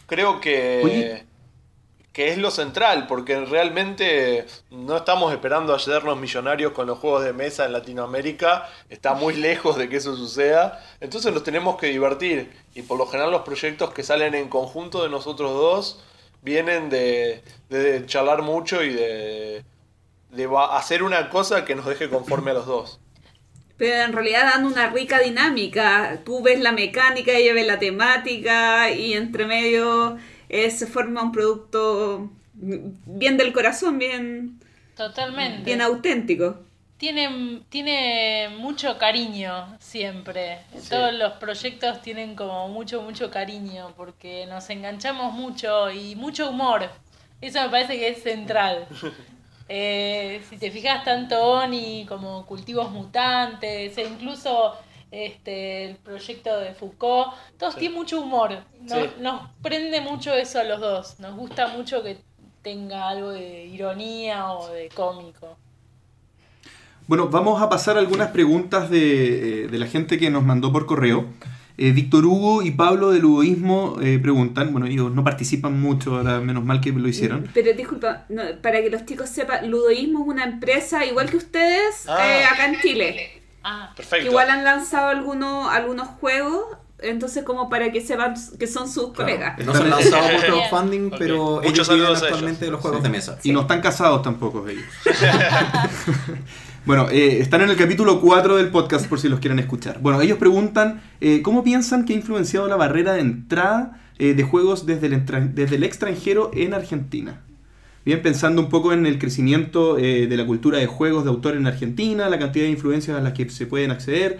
Creo 0.07 0.41
que, 0.41 0.83
Oye. 0.85 1.27
que 2.13 2.29
es 2.31 2.39
lo 2.39 2.51
central, 2.51 3.07
porque 3.07 3.45
realmente 3.45 4.47
no 4.71 4.97
estamos 4.97 5.33
esperando 5.33 5.75
hacernos 5.75 6.17
millonarios 6.19 6.73
con 6.73 6.87
los 6.87 6.99
juegos 6.99 7.25
de 7.25 7.33
mesa 7.33 7.67
en 7.67 7.73
Latinoamérica. 7.73 8.69
Está 8.89 9.15
muy 9.15 9.35
lejos 9.35 9.77
de 9.77 9.89
que 9.89 9.97
eso 9.97 10.17
suceda. 10.17 10.81
Entonces 11.01 11.33
nos 11.33 11.43
tenemos 11.43 11.77
que 11.77 11.89
divertir. 11.89 12.53
Y 12.75 12.83
por 12.83 12.99
lo 12.99 13.07
general 13.07 13.33
los 13.33 13.43
proyectos 13.43 13.93
que 13.93 14.03
salen 14.03 14.35
en 14.35 14.49
conjunto 14.49 15.03
de 15.03 15.11
nosotros 15.11 15.53
dos 15.53 16.05
vienen 16.43 16.89
de, 16.91 17.43
de 17.69 18.07
charlar 18.07 18.43
mucho 18.43 18.83
y 18.83 18.93
de, 18.95 19.65
de 20.31 20.49
hacer 20.71 21.03
una 21.03 21.29
cosa 21.31 21.65
que 21.65 21.75
nos 21.75 21.87
deje 21.87 22.09
conforme 22.09 22.53
a 22.53 22.55
los 22.55 22.67
dos. 22.67 23.01
Pero 23.77 24.03
en 24.05 24.13
realidad 24.13 24.45
dan 24.45 24.65
una 24.65 24.89
rica 24.89 25.19
dinámica. 25.21 26.21
Tú 26.25 26.43
ves 26.43 26.61
la 26.61 26.73
mecánica, 26.73 27.33
ella 27.33 27.53
ve 27.53 27.65
la 27.65 27.79
temática 27.79 28.91
y 28.91 29.13
entre 29.13 29.47
medio 29.47 30.17
eh, 30.49 30.71
se 30.71 30.87
forma 30.87 31.23
un 31.23 31.33
producto 31.33 32.31
bien 32.55 33.37
del 33.37 33.53
corazón, 33.53 33.99
bien, 33.99 34.61
Totalmente. 34.97 35.65
bien 35.65 35.83
auténtico. 35.83 36.61
Tiene, 36.97 37.61
tiene 37.69 38.49
mucho 38.57 38.97
cariño 38.97 39.77
siempre. 39.79 40.61
Todos 40.89 41.13
los 41.13 41.35
proyectos 41.35 42.01
tienen 42.01 42.35
como 42.35 42.69
mucho, 42.69 43.03
mucho 43.03 43.31
cariño 43.31 43.93
porque 43.99 44.47
nos 44.47 44.71
enganchamos 44.71 45.35
mucho 45.35 45.91
y 45.91 46.17
mucho 46.17 46.49
humor. 46.49 46.89
Eso 47.43 47.63
me 47.63 47.69
parece 47.69 47.99
que 47.99 48.09
es 48.09 48.23
central. 48.23 48.87
Eh, 49.69 50.41
si 50.49 50.59
te 50.59 50.71
fijas, 50.71 51.05
tanto 51.05 51.43
Oni 51.43 52.07
como 52.09 52.47
Cultivos 52.47 52.91
Mutantes, 52.91 53.97
e 53.99 54.03
incluso 54.03 54.75
este, 55.11 55.85
el 55.85 55.97
proyecto 55.97 56.59
de 56.59 56.75
Foucault, 56.75 57.33
todos 57.59 57.75
Sí. 57.75 57.81
tienen 57.81 57.99
mucho 57.99 58.21
humor. 58.21 58.59
Nos, 58.83 58.99
Sí. 58.99 59.11
nos 59.21 59.43
prende 59.63 60.01
mucho 60.01 60.33
eso 60.35 60.61
a 60.61 60.65
los 60.65 60.81
dos. 60.81 61.21
Nos 61.21 61.35
gusta 61.37 61.69
mucho 61.69 62.03
que 62.03 62.19
tenga 62.63 63.09
algo 63.09 63.31
de 63.31 63.67
ironía 63.67 64.53
o 64.53 64.69
de 64.73 64.89
cómico. 64.89 65.57
Bueno, 67.07 67.29
vamos 67.29 67.63
a 67.63 67.69
pasar 67.69 67.97
algunas 67.99 68.31
preguntas 68.33 68.91
de, 68.91 69.65
eh, 69.65 69.69
de 69.69 69.79
la 69.79 69.87
gente 69.87 70.19
que 70.19 70.29
nos 70.29 70.43
mandó 70.43 70.73
por 70.73 70.87
correo. 70.87 71.27
Eh, 71.79 71.93
Víctor 71.93 72.25
Hugo 72.25 72.63
y 72.63 72.71
Pablo 72.71 73.11
del 73.11 73.25
Hugoísmo 73.27 73.99
eh, 74.01 74.19
preguntan, 74.19 74.73
bueno, 74.73 74.87
ellos 74.87 75.13
no 75.13 75.23
participan 75.23 75.79
mucho, 75.79 76.17
ahora 76.17 76.41
menos 76.41 76.65
mal 76.65 76.81
que 76.81 76.91
lo 76.93 77.07
hicieron. 77.07 77.49
Pero 77.53 77.73
disculpa, 77.75 78.25
no, 78.31 78.43
para 78.63 78.81
que 78.81 78.89
los 78.89 79.05
chicos 79.05 79.29
sepan, 79.29 79.71
Ludoísmo 79.71 80.23
es 80.23 80.29
una 80.29 80.45
empresa 80.45 81.05
igual 81.05 81.29
que 81.29 81.37
ustedes 81.37 82.07
Ah. 82.09 82.19
eh, 82.27 82.45
acá 82.45 82.67
en 82.67 82.81
Chile. 82.81 83.43
Ah, 83.63 83.91
Que 83.95 84.03
Perfecto. 84.03 84.27
igual 84.31 84.49
han 84.49 84.65
lanzado 84.65 85.09
algunos, 85.09 85.69
algunos 85.71 86.09
juegos, 86.21 86.65
entonces 86.99 87.45
como 87.45 87.69
para 87.69 87.93
que 87.93 88.01
sepan 88.01 88.35
que 88.59 88.67
son 88.67 88.89
sus 88.91 89.13
colegas. 89.13 89.59
No 89.63 89.75
se 89.75 89.83
han 89.83 89.91
lanzado 89.91 90.29
por 90.31 90.47
crowdfunding, 90.47 91.11
pero 91.19 91.61
Muchos 91.63 91.65
ellos 91.65 91.89
viven 91.89 92.07
saludos 92.07 92.09
a 92.09 92.11
ellos. 92.11 92.23
actualmente 92.23 92.65
de 92.65 92.71
los 92.71 92.81
juegos 92.81 93.03
de 93.03 93.09
mesa. 93.11 93.39
Y 93.43 93.53
no 93.53 93.61
están 93.63 93.83
casados 93.83 94.23
tampoco 94.23 94.67
ellos. 94.67 94.85
bueno, 96.87 97.09
eh, 97.11 97.41
están 97.41 97.63
en 97.63 97.71
el 97.71 97.77
capítulo 97.77 98.21
4 98.21 98.57
del 98.57 98.71
podcast 98.71 99.09
por 99.09 99.19
si 99.19 99.29
los 99.29 99.41
quieren 99.41 99.59
escuchar. 99.59 99.99
Bueno, 99.99 100.21
ellos 100.23 100.39
preguntan, 100.39 101.03
eh, 101.21 101.43
¿cómo 101.43 101.65
piensan 101.65 102.05
que 102.05 102.13
ha 102.13 102.17
influenciado 102.17 102.69
la 102.69 102.77
barrera 102.77 103.15
de 103.15 103.23
entrada 103.23 104.01
eh, 104.21 104.35
de 104.35 104.43
juegos 104.45 104.87
desde 104.87 105.09
el, 105.09 105.55
desde 105.55 105.77
el 105.77 105.83
extranjero 105.83 106.53
en 106.55 106.75
Argentina? 106.75 107.43
Bien, 108.05 108.23
pensando 108.23 108.63
un 108.63 108.69
poco 108.69 108.93
en 108.93 109.05
el 109.05 109.19
crecimiento 109.19 109.97
de 109.97 110.29
la 110.37 110.47
cultura 110.47 110.79
de 110.79 110.87
juegos 110.87 111.25
de 111.25 111.31
autor 111.31 111.57
en 111.57 111.67
Argentina, 111.67 112.29
la 112.29 112.39
cantidad 112.39 112.65
de 112.65 112.71
influencias 112.71 113.19
a 113.19 113.21
las 113.21 113.33
que 113.33 113.51
se 113.51 113.67
pueden 113.67 113.91
acceder, 113.91 114.39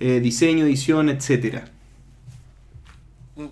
diseño, 0.00 0.64
edición, 0.64 1.10
etcétera. 1.10 1.66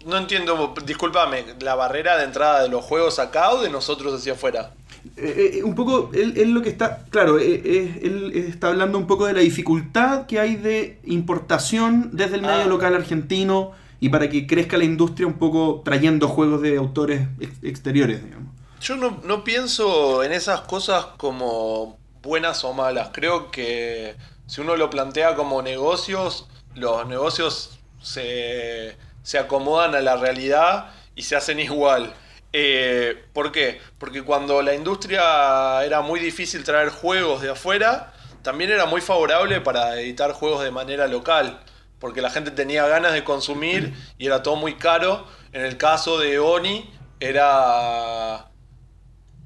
No 0.07 0.17
entiendo, 0.17 0.73
discúlpame, 0.87 1.45
¿la 1.61 1.75
barrera 1.75 2.17
de 2.17 2.25
entrada 2.25 2.63
de 2.63 2.71
los 2.71 2.83
juegos 2.83 3.19
acá 3.19 3.51
o 3.51 3.61
de 3.61 3.69
nosotros 3.69 4.15
hacia 4.15 4.33
afuera? 4.33 4.73
Eh, 5.17 5.59
eh, 5.59 5.65
un 5.65 5.75
poco, 5.75 6.11
él, 6.15 6.35
él 6.37 6.51
lo 6.53 6.63
que 6.63 6.69
está, 6.69 7.05
claro, 7.11 7.39
eh, 7.39 8.01
él 8.03 8.33
está 8.35 8.69
hablando 8.69 8.99
un 8.99 9.07
poco 9.07 9.27
de 9.27 9.33
la 9.33 9.41
dificultad 9.41 10.27
que 10.27 10.39
hay 10.41 10.57
de 10.57 10.99
importación 11.05 12.11
desde 12.13 12.37
el 12.37 12.43
medio 12.43 12.65
Ah. 12.65 12.67
local 12.67 12.95
argentino 12.95 13.73
y 14.01 14.09
para 14.09 14.29
que 14.29 14.47
crezca 14.47 14.77
la 14.79 14.85
industria 14.85 15.27
un 15.27 15.35
poco 15.39 15.83
trayendo 15.85 16.29
juegos 16.29 16.61
de 16.63 16.77
autores 16.77 17.23
ex- 17.41 17.63
exteriores, 17.63 18.25
digamos. 18.25 18.53
Yo 18.81 18.97
no, 18.97 19.21
no 19.25 19.45
pienso 19.45 20.23
en 20.25 20.33
esas 20.33 20.63
cosas 20.63 21.05
como 21.19 21.99
buenas 22.23 22.65
o 22.65 22.73
malas. 22.73 23.11
Creo 23.13 23.51
que 23.51 24.15
si 24.47 24.61
uno 24.63 24.77
lo 24.77 24.89
plantea 24.91 25.35
como 25.35 25.61
negocios, 25.63 26.49
los 26.75 27.07
negocios 27.07 27.79
se, 28.03 28.97
se 29.23 29.39
acomodan 29.39 29.95
a 29.95 30.01
la 30.01 30.17
realidad 30.17 30.91
y 31.15 31.23
se 31.23 31.37
hacen 31.37 31.61
igual. 31.61 32.15
Eh, 32.53 33.25
¿Por 33.33 33.53
qué? 33.53 33.81
Porque 33.99 34.23
cuando 34.23 34.63
la 34.63 34.75
industria 34.75 35.85
era 35.85 36.01
muy 36.01 36.21
difícil 36.21 36.65
traer 36.65 36.89
juegos 36.91 37.43
de 37.43 37.51
afuera, 37.51 38.13
también 38.43 38.71
era 38.71 38.87
muy 38.87 39.01
favorable 39.01 39.61
para 39.61 40.01
editar 40.01 40.33
juegos 40.33 40.65
de 40.65 40.71
manera 40.71 41.07
local. 41.07 41.61
Porque 41.99 42.23
la 42.23 42.31
gente 42.31 42.51
tenía 42.51 42.87
ganas 42.87 43.13
de 43.13 43.25
consumir 43.25 43.95
y 44.19 44.27
era 44.27 44.43
todo 44.43 44.57
muy 44.57 44.75
caro. 44.75 45.27
En 45.53 45.65
el 45.65 45.77
caso 45.77 46.19
de 46.19 46.39
Oni 46.39 46.91
era 47.21 48.51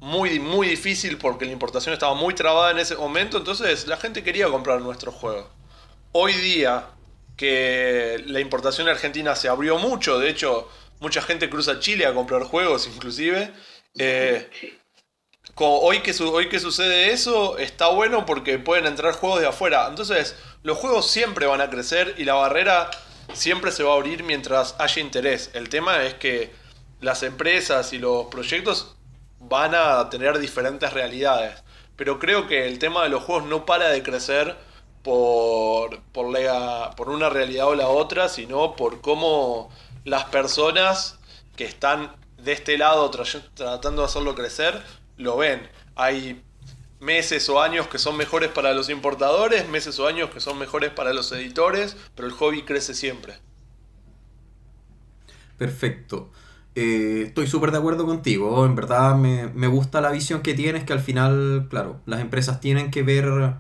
muy, 0.01 0.39
muy 0.39 0.69
difícil 0.69 1.17
porque 1.19 1.47
la 1.47 1.53
importación 1.53 1.95
estaba 1.95 2.15
muy 2.15 2.35
trabada 2.35 2.71
en 2.71 2.79
ese 2.79 2.95
momento, 2.95 3.39
entonces 3.39 3.87
la 3.87 3.97
gente 3.97 4.23
quería 4.23 4.49
comprar 4.49 4.81
nuestros 4.83 5.15
juegos. 5.15 5.47
Hoy 6.13 6.35
día 6.35 6.89
que 7.37 8.23
la 8.27 8.39
importación 8.41 8.87
argentina 8.87 9.35
se 9.35 9.49
abrió 9.49 9.79
mucho, 9.79 10.19
de 10.19 10.29
hecho 10.29 10.69
mucha 11.05 11.21
gente 11.21 11.51
cruza 11.51 11.81
Chile 11.81 12.07
a 12.07 12.15
comprar 12.15 12.45
juegos 12.45 12.87
inclusive, 12.87 13.53
eh, 13.99 14.49
hoy, 15.57 16.01
que 16.01 16.15
hoy 16.23 16.49
que 16.49 16.59
sucede 16.59 17.13
eso 17.13 17.59
está 17.59 17.89
bueno 17.89 18.25
porque 18.25 18.59
pueden 18.59 18.87
entrar 18.87 19.13
juegos 19.13 19.41
de 19.41 19.47
afuera, 19.47 19.87
entonces 19.87 20.35
los 20.63 20.79
juegos 20.79 21.11
siempre 21.11 21.45
van 21.47 21.61
a 21.61 21.69
crecer 21.69 22.15
y 22.17 22.25
la 22.25 22.35
barrera 22.35 22.91
siempre 23.35 23.71
se 23.71 23.83
va 23.83 23.93
a 23.93 23.97
abrir 23.97 24.23
mientras 24.23 24.77
haya 24.79 25.03
interés. 25.03 25.51
El 25.53 25.69
tema 25.69 26.03
es 26.05 26.15
que 26.15 26.53
las 27.03 27.23
empresas 27.23 27.93
y 27.93 27.99
los 27.99 28.27
proyectos 28.27 28.97
van 29.41 29.75
a 29.75 30.09
tener 30.09 30.39
diferentes 30.39 30.91
realidades. 30.91 31.63
Pero 31.97 32.19
creo 32.19 32.47
que 32.47 32.67
el 32.67 32.79
tema 32.79 33.05
de 33.05 33.11
los 33.11 33.23
juegos 33.23 33.45
no 33.47 33.67
para 33.67 33.91
de 33.91 34.03
crecer 34.03 34.57
por, 35.03 36.01
por, 36.13 36.27
por 36.97 37.09
una 37.11 37.29
realidad 37.29 37.69
o 37.69 37.75
la 37.75 37.89
otra, 37.89 38.31
sino 38.31 38.75
por 38.75 39.03
cómo 39.03 39.71
las 40.05 40.25
personas 40.27 41.19
que 41.57 41.65
están 41.65 42.17
de 42.39 42.53
este 42.53 42.79
lado 42.79 43.11
tra- 43.11 43.51
tratando 43.55 44.03
de 44.03 44.07
hacerlo 44.07 44.35
crecer, 44.35 44.83
lo 45.17 45.37
ven. 45.39 45.69
Hay 45.97 46.43
meses 47.01 47.49
o 47.49 47.61
años 47.63 47.89
que 47.89 47.99
son 47.99 48.17
mejores 48.17 48.51
para 48.51 48.75
los 48.75 48.89
importadores, 48.91 49.69
meses 49.69 49.99
o 49.99 50.07
años 50.07 50.31
que 50.31 50.41
son 50.41 50.59
mejores 50.59 50.91
para 50.93 51.13
los 51.15 51.33
editores, 51.33 51.97
pero 52.15 52.29
el 52.29 52.35
hobby 52.35 52.65
crece 52.65 52.95
siempre. 52.95 53.35
Perfecto. 55.57 56.31
Eh, 56.75 57.25
estoy 57.27 57.47
súper 57.47 57.71
de 57.71 57.79
acuerdo 57.79 58.07
contigo. 58.07 58.67
En 58.67 58.75
verdad 58.75 59.15
me, 59.17 59.49
me 59.49 59.67
gusta 59.69 60.01
la 60.01 60.11
visión 60.11 60.43
que 60.43 60.55
tienes, 60.55 60.85
que 60.85 60.93
al 60.93 61.01
final, 61.01 61.67
claro, 61.71 62.01
las 62.07 62.21
empresas 62.21 62.61
tienen 62.61 62.91
que 62.91 63.03
ver 63.03 63.55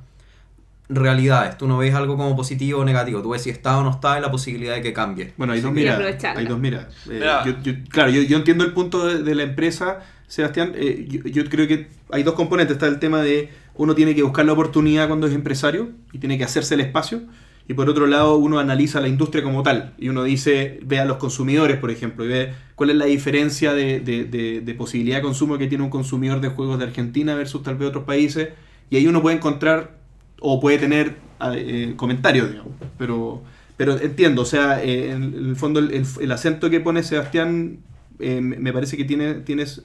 realidades. 0.88 1.56
Tú 1.58 1.66
no 1.66 1.78
ves 1.78 1.94
algo 1.94 2.16
como 2.16 2.36
positivo 2.36 2.80
o 2.80 2.84
negativo. 2.84 3.22
Tú 3.22 3.30
ves 3.30 3.42
si 3.42 3.50
está 3.50 3.78
o 3.78 3.82
no 3.84 3.90
está 3.90 4.18
y 4.18 4.22
la 4.22 4.30
posibilidad 4.30 4.74
de 4.74 4.82
que 4.82 4.92
cambie. 4.92 5.32
Bueno, 5.36 5.52
hay 5.54 5.60
dos 5.60 5.70
Y 5.72 5.74
miradas. 5.74 5.98
Hay 6.40 6.46
dos 6.46 6.58
miradas. 6.60 6.94
Eh, 7.10 7.20
yo- 7.46 7.62
yo- 7.62 7.72
claro, 7.88 8.10
yo, 8.10 8.22
yo 8.22 8.36
entiendo 8.36 8.64
el 8.64 8.72
punto 8.72 9.06
de, 9.06 9.22
de 9.22 9.34
la 9.34 9.42
empresa, 9.44 10.00
Sebastián. 10.26 10.72
Eh, 10.74 11.06
yo, 11.08 11.22
yo 11.24 11.44
creo 11.48 11.66
que 11.66 11.88
hay 12.10 12.22
dos 12.22 12.34
componentes. 12.34 12.74
Está 12.76 12.86
el 12.86 12.98
tema 12.98 13.22
de 13.22 13.48
uno 13.76 13.94
tiene 13.94 14.14
que 14.14 14.22
buscar 14.22 14.44
la 14.44 14.52
oportunidad 14.52 15.08
cuando 15.08 15.26
es 15.26 15.34
empresario 15.34 15.90
y 16.12 16.18
tiene 16.18 16.36
que 16.38 16.44
hacerse 16.44 16.74
el 16.74 16.80
espacio. 16.80 17.22
Y 17.66 17.72
por 17.72 17.88
otro 17.88 18.06
lado, 18.06 18.36
uno 18.36 18.58
analiza 18.58 19.00
la 19.00 19.08
industria 19.08 19.42
como 19.42 19.62
tal. 19.62 19.94
Y 19.96 20.10
uno 20.10 20.22
dice, 20.22 20.80
ve 20.84 20.98
a 21.00 21.06
los 21.06 21.16
consumidores, 21.16 21.78
por 21.78 21.90
ejemplo, 21.90 22.26
y 22.26 22.28
ve 22.28 22.52
cuál 22.74 22.90
es 22.90 22.96
la 22.96 23.06
diferencia 23.06 23.72
de, 23.72 24.00
de- 24.00 24.24
de- 24.24 24.60
de 24.60 24.74
posibilidad 24.74 25.16
de 25.16 25.22
consumo 25.22 25.56
que 25.56 25.66
tiene 25.66 25.82
un 25.82 25.88
consumidor 25.88 26.42
de 26.42 26.48
juegos 26.48 26.78
de 26.78 26.84
Argentina 26.84 27.34
versus 27.34 27.62
tal 27.62 27.76
vez 27.76 27.88
otros 27.88 28.04
países. 28.04 28.50
Y 28.90 28.96
ahí 28.96 29.06
uno 29.06 29.22
puede 29.22 29.36
encontrar 29.36 30.03
o 30.46 30.60
puede 30.60 30.78
tener 30.78 31.16
eh, 31.54 31.94
comentarios, 31.96 32.50
digamos. 32.50 32.72
Pero, 32.98 33.42
pero 33.76 33.98
entiendo, 33.98 34.42
o 34.42 34.44
sea, 34.44 34.82
eh, 34.82 35.10
en, 35.12 35.22
el 35.34 35.56
fondo 35.56 35.80
el, 35.80 36.04
el- 36.20 36.32
acento 36.32 36.68
que 36.70 36.80
pone 36.80 37.02
Sebastián 37.02 37.78
eh, 38.18 38.40
me 38.40 38.72
parece 38.72 38.96
que 38.96 39.04
tiene, 39.04 39.34
tienes 39.34 39.82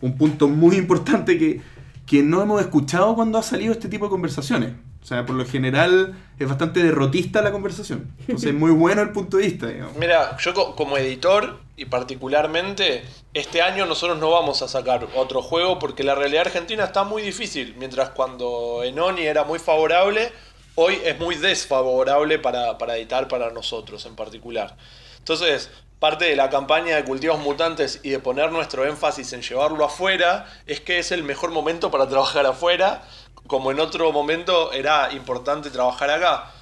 un 0.00 0.16
punto 0.16 0.48
muy 0.48 0.76
importante 0.76 1.38
que, 1.38 1.60
que 2.06 2.22
no 2.22 2.42
hemos 2.42 2.60
escuchado 2.60 3.14
cuando 3.14 3.38
ha 3.38 3.42
salido 3.42 3.72
este 3.72 3.88
tipo 3.88 4.06
de 4.06 4.10
conversaciones. 4.10 4.72
O 5.02 5.06
sea, 5.06 5.24
por 5.24 5.36
lo 5.36 5.44
general 5.46 6.14
es 6.38 6.48
bastante 6.48 6.82
derrotista 6.82 7.40
la 7.40 7.52
conversación. 7.52 8.08
Entonces 8.20 8.50
es 8.50 8.54
muy 8.54 8.70
bueno 8.72 9.00
el 9.00 9.10
punto 9.10 9.36
de 9.38 9.44
vista, 9.44 9.68
digamos. 9.68 9.96
Mira, 9.96 10.36
yo 10.38 10.52
co- 10.54 10.74
como 10.76 10.98
editor 10.98 11.60
y 11.78 11.84
particularmente, 11.84 13.04
este 13.32 13.62
año 13.62 13.86
nosotros 13.86 14.18
no 14.18 14.30
vamos 14.30 14.62
a 14.62 14.68
sacar 14.68 15.06
otro 15.14 15.42
juego 15.42 15.78
porque 15.78 16.02
la 16.02 16.16
realidad 16.16 16.46
argentina 16.46 16.84
está 16.84 17.04
muy 17.04 17.22
difícil. 17.22 17.76
Mientras 17.78 18.10
cuando 18.10 18.82
Enoni 18.82 19.22
era 19.22 19.44
muy 19.44 19.60
favorable, 19.60 20.32
hoy 20.74 21.00
es 21.04 21.16
muy 21.20 21.36
desfavorable 21.36 22.40
para, 22.40 22.76
para 22.78 22.96
editar 22.96 23.28
para 23.28 23.50
nosotros 23.50 24.04
en 24.06 24.16
particular. 24.16 24.76
Entonces, 25.18 25.70
parte 26.00 26.24
de 26.24 26.34
la 26.34 26.50
campaña 26.50 26.96
de 26.96 27.04
cultivos 27.04 27.38
mutantes 27.38 28.00
y 28.02 28.10
de 28.10 28.18
poner 28.18 28.50
nuestro 28.50 28.84
énfasis 28.84 29.32
en 29.32 29.42
llevarlo 29.42 29.84
afuera 29.84 30.46
es 30.66 30.80
que 30.80 30.98
es 30.98 31.12
el 31.12 31.22
mejor 31.22 31.52
momento 31.52 31.92
para 31.92 32.08
trabajar 32.08 32.44
afuera, 32.44 33.02
como 33.46 33.70
en 33.70 33.78
otro 33.78 34.10
momento 34.10 34.72
era 34.72 35.12
importante 35.12 35.70
trabajar 35.70 36.10
acá. 36.10 36.52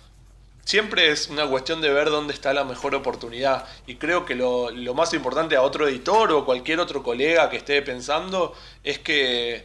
Siempre 0.66 1.12
es 1.12 1.28
una 1.28 1.46
cuestión 1.46 1.80
de 1.80 1.92
ver 1.92 2.10
dónde 2.10 2.34
está 2.34 2.52
la 2.52 2.64
mejor 2.64 2.96
oportunidad. 2.96 3.68
Y 3.86 3.94
creo 3.94 4.26
que 4.26 4.34
lo, 4.34 4.72
más 4.94 5.14
importante 5.14 5.54
a 5.54 5.62
otro 5.62 5.86
editor 5.86 6.32
o 6.32 6.44
cualquier 6.44 6.80
otro 6.80 7.04
colega 7.04 7.48
que 7.48 7.56
esté 7.56 7.82
pensando 7.82 8.52
es 8.82 8.98
que 8.98 9.64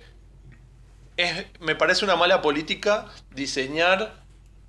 es, 1.17 1.45
me 1.59 1.75
parece 1.75 2.05
una 2.05 2.15
mala 2.15 2.43
política 2.43 3.07
diseñar 3.31 4.13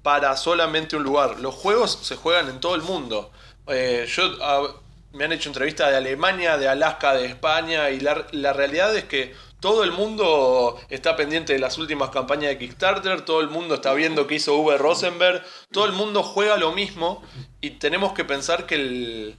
para 0.03 0.35
solamente 0.39 0.97
un 0.97 1.03
lugar. 1.03 1.39
Los 1.39 1.55
juegos 1.55 1.99
se 2.01 2.17
juegan 2.17 2.49
en 2.49 2.61
todo 2.61 2.77
el 2.77 2.83
mundo. 2.83 3.31
Eh, 3.67 4.07
yo 4.09 4.25
ah, 4.41 4.69
me 5.13 5.25
han 5.25 5.33
hecho 5.33 5.51
entrevistas 5.51 5.91
de 5.91 5.99
Alemania, 5.99 6.57
de 6.57 6.67
Alaska, 6.67 7.13
de 7.13 7.27
España 7.27 7.91
y 7.91 8.01
la, 8.01 8.27
la 8.33 8.55
realidad 8.55 8.97
es 8.97 9.05
que 9.05 9.35
todo 9.63 9.85
el 9.85 9.93
mundo 9.93 10.77
está 10.91 11.15
pendiente 11.15 11.53
de 11.53 11.61
las 11.61 11.79
últimas 11.79 12.11
campañas 12.11 12.51
de 12.51 12.59
Kickstarter, 12.59 13.25
todo 13.25 13.41
el 13.41 13.49
mundo 13.49 13.77
está 13.77 13.95
viendo 13.95 14.27
qué 14.27 14.35
hizo 14.35 14.57
Uwe 14.57 14.77
Rosenberg, 14.77 15.41
todo 15.71 15.87
el 15.87 15.93
mundo 15.93 16.25
juega 16.25 16.57
lo 16.57 16.73
mismo 16.73 17.23
y 17.61 17.71
tenemos 17.71 18.13
que 18.13 18.25
pensar 18.25 18.67
que 18.67 18.75
el, 18.75 19.37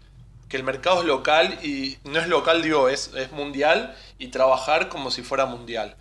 que 0.47 0.55
el 0.55 0.63
mercado 0.63 1.01
es 1.01 1.07
local 1.07 1.59
y 1.61 1.97
no 2.05 2.21
es 2.21 2.29
local, 2.29 2.61
digo, 2.61 2.87
es, 2.87 3.11
es 3.17 3.33
mundial 3.33 3.97
y 4.17 4.29
trabajar 4.29 4.87
como 4.87 5.11
si 5.11 5.23
fuera 5.23 5.45
mundial. 5.45 5.97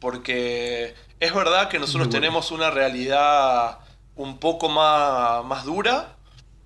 Porque 0.00 0.96
es 1.20 1.32
verdad 1.32 1.68
que 1.68 1.78
nosotros 1.78 2.08
bueno. 2.08 2.20
tenemos 2.20 2.50
una 2.50 2.72
realidad 2.72 3.78
un 4.16 4.38
poco 4.38 4.68
más, 4.68 5.44
más 5.44 5.64
dura, 5.64 6.16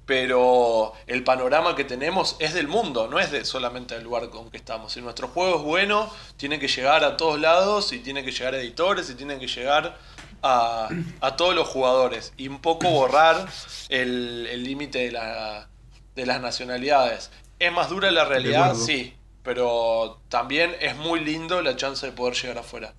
pero 0.07 0.93
el 1.07 1.25
panorama 1.25 1.75
que 1.75 1.85
tenemos 1.85 2.37
es 2.39 2.55
del 2.55 2.69
mundo, 2.69 3.09
no 3.09 3.19
es 3.19 3.31
de 3.31 3.45
solamente 3.45 3.95
del 3.95 4.05
lugar 4.05 4.29
con 4.31 4.51
que 4.51 4.57
estamos. 4.57 4.93
Si 4.93 5.01
nuestro 5.01 5.29
juego 5.29 5.57
es 5.57 5.63
bueno, 5.63 6.11
tiene 6.37 6.59
que 6.59 6.69
llegar 6.69 7.05
a 7.05 7.17
todos 7.17 7.41
lados 7.41 7.93
y 7.93 7.99
tiene 8.01 8.25
que 8.25 8.33
llegar 8.33 8.55
a 8.55 8.59
editores 8.59 9.09
y 9.11 9.15
tiene 9.15 9.39
que 9.39 9.47
llegar 9.47 9.97
a, 10.43 10.89
a 11.21 11.37
todos 11.37 11.55
los 11.55 11.69
jugadores 11.69 12.33
y 12.37 12.49
un 12.49 12.61
poco 12.61 12.91
borrar 12.91 13.49
el 13.89 14.63
límite 14.63 14.99
de, 14.99 15.13
la, 15.13 15.69
de 16.15 16.27
las 16.27 16.41
nacionalidades. 16.41 17.31
¿Es 17.59 17.73
más 17.73 17.89
dura 17.89 18.11
la 18.11 18.25
realidad? 18.25 18.75
Sí, 18.75 19.15
pero 19.43 20.21
también 20.29 20.75
es 20.81 20.97
muy 20.97 21.21
lindo 21.21 21.63
la 21.63 21.77
chance 21.77 22.05
de 22.05 22.13
poder 22.13 22.35
llegar 22.35 22.59
afuera. 22.59 22.95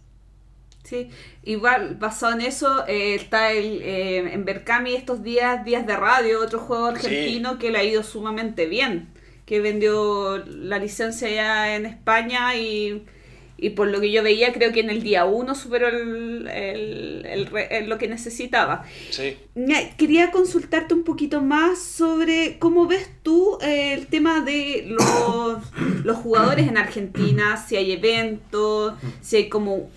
Sí, 0.88 1.10
igual 1.44 1.96
basado 2.00 2.34
en 2.34 2.42
eso 2.42 2.86
eh, 2.88 3.16
está 3.16 3.52
el, 3.52 3.82
eh, 3.82 4.18
en 4.34 4.46
Berkami 4.46 4.94
estos 4.96 5.24
días, 5.24 5.66
días 5.66 5.86
de 5.88 5.96
radio, 5.98 6.42
otro 6.42 6.60
juego 6.60 6.86
argentino 6.88 7.58
que 7.58 7.72
le 7.72 7.80
ha 7.80 7.84
ido 7.84 8.04
sumamente 8.04 8.68
bien, 8.68 9.08
que 9.46 9.60
vendió 9.62 10.38
la 10.46 10.78
licencia 10.80 11.28
ya 11.30 11.76
en 11.76 11.88
España 11.88 12.56
y, 12.56 13.04
y 13.58 13.70
por 13.72 13.88
lo 13.88 14.00
que 14.00 14.12
yo 14.12 14.22
veía 14.22 14.54
creo 14.54 14.72
que 14.72 14.82
en 14.82 14.90
el 14.92 15.02
día 15.02 15.26
1 15.26 15.56
superó 15.56 15.88
el, 15.88 16.48
el- 16.48 17.26
el 17.26 17.90
lo 17.90 17.98
que 17.98 18.08
necesitaba. 18.08 18.84
Sí. 19.10 19.38
Quería 19.98 20.30
consultarte 20.32 20.94
un 20.94 21.04
poquito 21.04 21.42
más 21.42 21.80
sobre 21.82 22.58
cómo 22.60 22.86
ves 22.88 23.10
tú 23.24 23.58
eh, 23.62 23.94
el 23.94 24.08
tema 24.08 24.42
de 24.42 24.86
los, 24.88 25.64
los 26.04 26.18
jugadores 26.18 26.68
en 26.68 26.78
Argentina, 26.78 27.58
si 27.58 27.76
hay 27.78 27.92
eventos, 27.94 28.94
si 29.22 29.38
hay 29.38 29.50
como 29.50 29.90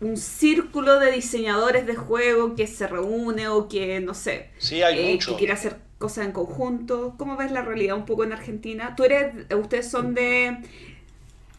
un 0.00 0.16
círculo 0.16 0.98
de 0.98 1.12
diseñadores 1.12 1.86
de 1.86 1.96
juego 1.96 2.54
que 2.56 2.66
se 2.66 2.86
reúne 2.86 3.48
o 3.48 3.68
que, 3.68 4.00
no 4.00 4.14
sé, 4.14 4.50
Sí, 4.58 4.82
hay 4.82 4.98
eh, 4.98 5.02
mucho. 5.02 5.32
que 5.32 5.36
quiere 5.36 5.52
hacer 5.52 5.78
cosas 5.98 6.26
en 6.26 6.32
conjunto. 6.32 7.14
¿Cómo 7.18 7.36
ves 7.36 7.52
la 7.52 7.62
realidad 7.62 7.96
un 7.96 8.06
poco 8.06 8.24
en 8.24 8.32
Argentina? 8.32 8.94
Tú 8.96 9.04
eres, 9.04 9.34
ustedes 9.54 9.90
son 9.90 10.14
de, 10.14 10.58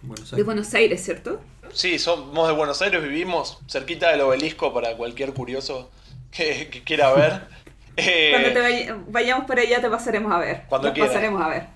Buenos 0.02 0.34
de 0.34 0.44
Aires. 0.44 0.46
Buenos 0.46 0.74
Aires, 0.74 1.04
¿cierto? 1.04 1.42
Sí, 1.74 2.00
somos 2.00 2.48
de 2.48 2.54
Buenos 2.54 2.82
Aires, 2.82 3.02
vivimos 3.02 3.60
cerquita 3.68 4.10
del 4.12 4.22
obelisco 4.22 4.74
para 4.74 4.96
cualquier 4.98 5.34
curioso 5.34 5.92
que, 6.32 6.70
que 6.70 6.84
quiera 6.84 7.14
ver. 7.14 7.48
Eh, 7.96 8.32
Cuando 8.32 8.52
te 8.54 8.60
vay- 8.62 8.88
vayamos 9.08 9.46
para 9.46 9.62
allá 9.62 9.82
te 9.82 9.90
pasaremos 9.90 10.32
a 10.32 10.40
ver. 10.40 10.64
Cuando 10.68 10.90
Nos 10.90 10.98
pasaremos 10.98 11.42
a 11.42 11.50
ver. 11.50 11.68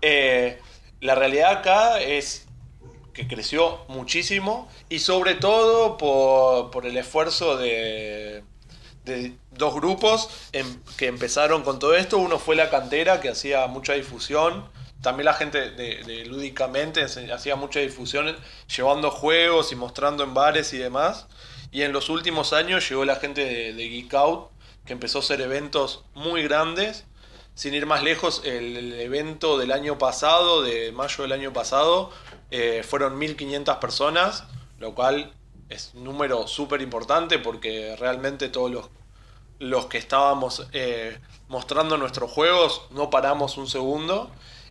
Eh, 0.00 0.60
la 1.00 1.14
realidad 1.14 1.52
acá 1.58 2.00
es 2.00 2.47
que 3.18 3.26
creció 3.26 3.80
muchísimo 3.88 4.68
y 4.88 5.00
sobre 5.00 5.34
todo 5.34 5.96
por, 5.96 6.70
por 6.70 6.86
el 6.86 6.96
esfuerzo 6.96 7.56
de, 7.56 8.44
de 9.04 9.36
dos 9.50 9.74
grupos 9.74 10.30
em- 10.52 10.80
que 10.96 11.06
empezaron 11.06 11.64
con 11.64 11.80
todo 11.80 11.96
esto. 11.96 12.18
Uno 12.18 12.38
fue 12.38 12.54
la 12.54 12.70
cantera 12.70 13.20
que 13.20 13.28
hacía 13.28 13.66
mucha 13.66 13.94
difusión. 13.94 14.70
También 15.02 15.24
la 15.24 15.34
gente 15.34 15.70
de, 15.72 16.26
Lúdicamente 16.26 17.02
hacía 17.02 17.56
mucha 17.56 17.80
difusión 17.80 18.36
llevando 18.76 19.10
juegos 19.10 19.72
y 19.72 19.74
mostrando 19.74 20.22
en 20.22 20.32
bares 20.32 20.72
y 20.72 20.78
demás. 20.78 21.26
Y 21.72 21.82
en 21.82 21.92
los 21.92 22.10
últimos 22.10 22.52
años 22.52 22.88
llegó 22.88 23.04
la 23.04 23.16
gente 23.16 23.44
de, 23.44 23.72
de 23.72 23.88
Geek 23.88 24.14
Out 24.14 24.50
que 24.86 24.92
empezó 24.92 25.18
a 25.18 25.22
hacer 25.22 25.40
eventos 25.40 26.04
muy 26.14 26.44
grandes 26.44 27.04
sin 27.58 27.74
ir 27.74 27.86
más 27.86 28.04
lejos, 28.04 28.42
el 28.44 28.92
evento 29.00 29.58
del 29.58 29.72
año 29.72 29.98
pasado, 29.98 30.62
de 30.62 30.92
mayo 30.92 31.24
del 31.24 31.32
año 31.32 31.52
pasado, 31.52 32.12
eh, 32.50 32.82
fueron 32.86 33.18
1.500 33.20 33.78
personas, 33.78 34.44
lo 34.78 34.94
cual 34.94 35.32
es 35.68 35.92
un 35.94 36.04
número 36.04 36.46
súper 36.46 36.80
importante 36.80 37.38
porque 37.38 37.94
realmente 37.98 38.48
todos 38.48 38.70
los, 38.70 38.90
los 39.58 39.86
que 39.86 39.98
estábamos 39.98 40.66
eh, 40.72 41.18
mostrando 41.48 41.98
nuestros 41.98 42.30
juegos 42.30 42.82
no 42.90 43.10
paramos 43.10 43.58
un 43.58 43.66
segundo 43.66 44.30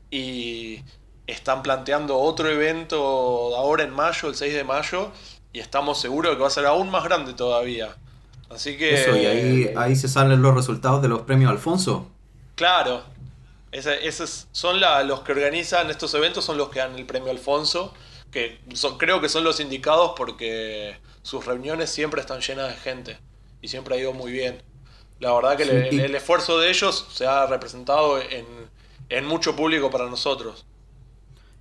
y 0.09 0.81
están 1.27 1.61
planteando 1.61 2.17
otro 2.17 2.49
evento 2.49 3.55
ahora 3.55 3.83
en 3.83 3.91
mayo, 3.91 4.29
el 4.29 4.35
6 4.35 4.53
de 4.53 4.63
mayo, 4.63 5.11
y 5.51 5.59
estamos 5.59 5.99
seguros 5.99 6.31
de 6.31 6.37
que 6.37 6.41
va 6.41 6.47
a 6.47 6.51
ser 6.51 6.65
aún 6.65 6.89
más 6.89 7.03
grande 7.03 7.33
todavía. 7.33 7.95
Así 8.49 8.77
que... 8.77 9.01
Eso, 9.01 9.15
y 9.15 9.25
ahí, 9.25 9.73
ahí 9.75 9.95
se 9.95 10.07
salen 10.07 10.41
los 10.41 10.55
resultados 10.55 11.01
de 11.01 11.09
los 11.09 11.21
premios 11.21 11.51
Alfonso. 11.51 12.07
Claro, 12.55 13.03
esos 13.85 14.47
son 14.51 14.79
la- 14.79 15.03
los 15.03 15.21
que 15.21 15.31
organizan 15.33 15.89
estos 15.89 16.13
eventos, 16.13 16.45
son 16.45 16.57
los 16.57 16.69
que 16.69 16.79
dan 16.79 16.95
el 16.95 17.05
premio 17.05 17.31
Alfonso, 17.31 17.93
que 18.31 18.59
son, 18.73 18.97
creo 18.97 19.21
que 19.21 19.29
son 19.29 19.43
los 19.43 19.59
indicados 19.59 20.13
porque 20.17 20.97
sus 21.21 21.45
reuniones 21.45 21.89
siempre 21.89 22.21
están 22.21 22.41
llenas 22.41 22.69
de 22.69 22.75
gente 22.75 23.19
y 23.61 23.67
siempre 23.69 23.95
ha 23.95 23.99
ido 23.99 24.13
muy 24.13 24.31
bien. 24.31 24.63
La 25.19 25.33
verdad 25.33 25.57
que 25.57 25.65
Sí, 25.65 25.65
le- 25.65 25.89
y- 25.91 26.05
el 26.05 26.15
esfuerzo 26.15 26.59
de 26.59 26.69
ellos 26.69 27.07
se 27.11 27.25
ha 27.27 27.45
representado 27.47 28.19
en, 28.21 28.45
en 29.09 29.25
mucho 29.25 29.55
público 29.55 29.89
para 29.89 30.07
nosotros. 30.09 30.65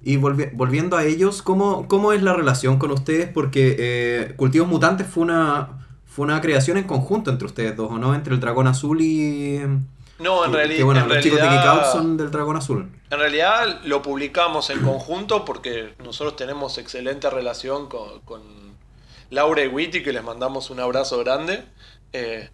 Y 0.03 0.17
volvi- 0.19 0.51
volviendo 0.53 0.97
a 0.97 1.05
ellos, 1.05 1.43
¿cómo, 1.43 1.89
¿cómo 1.89 2.13
es 2.13 2.23
la 2.23 2.35
relación 2.35 2.79
con 2.79 2.91
ustedes? 2.93 3.29
Porque 3.33 3.77
eh, 3.79 4.35
Cultivos 4.37 4.69
Mutantes 4.69 5.07
fue 5.07 5.23
una, 5.25 6.01
fue 6.05 6.25
una 6.27 6.41
creación 6.41 6.77
en 6.77 6.85
conjunto 6.85 7.31
entre 7.31 7.47
ustedes 7.47 7.77
dos, 7.77 7.91
¿o 7.91 7.99
no? 7.99 8.15
Entre 8.15 8.35
el 8.35 8.41
Dragón 8.41 8.67
Azul 8.69 9.01
y... 9.01 9.61
No, 10.19 10.45
en, 10.45 10.53
reali- 10.53 10.77
que, 10.77 10.83
bueno, 10.83 11.01
en 11.03 11.09
los 11.09 11.23
chicos 11.23 11.39
de 11.39 11.45
realidad... 11.45 11.69
Out 11.85 11.93
son 11.93 12.17
del 12.17 12.31
Dragón 12.31 12.57
Azul. 12.57 12.91
En 13.11 13.19
realidad 13.19 13.81
lo 13.85 14.01
publicamos 14.03 14.71
en 14.71 14.81
conjunto 14.83 15.45
porque 15.45 15.95
nosotros 16.03 16.37
tenemos 16.37 16.79
excelente 16.79 17.29
relación 17.31 17.89
con, 17.89 18.21
con 18.23 18.43
Laura 19.31 19.63
y 19.63 19.69
Witty, 19.69 20.03
que 20.03 20.13
les 20.13 20.23
mandamos 20.25 20.71
un 20.71 20.81
abrazo 20.81 21.19
grande. 21.19 21.65
Eh, 22.13 22.49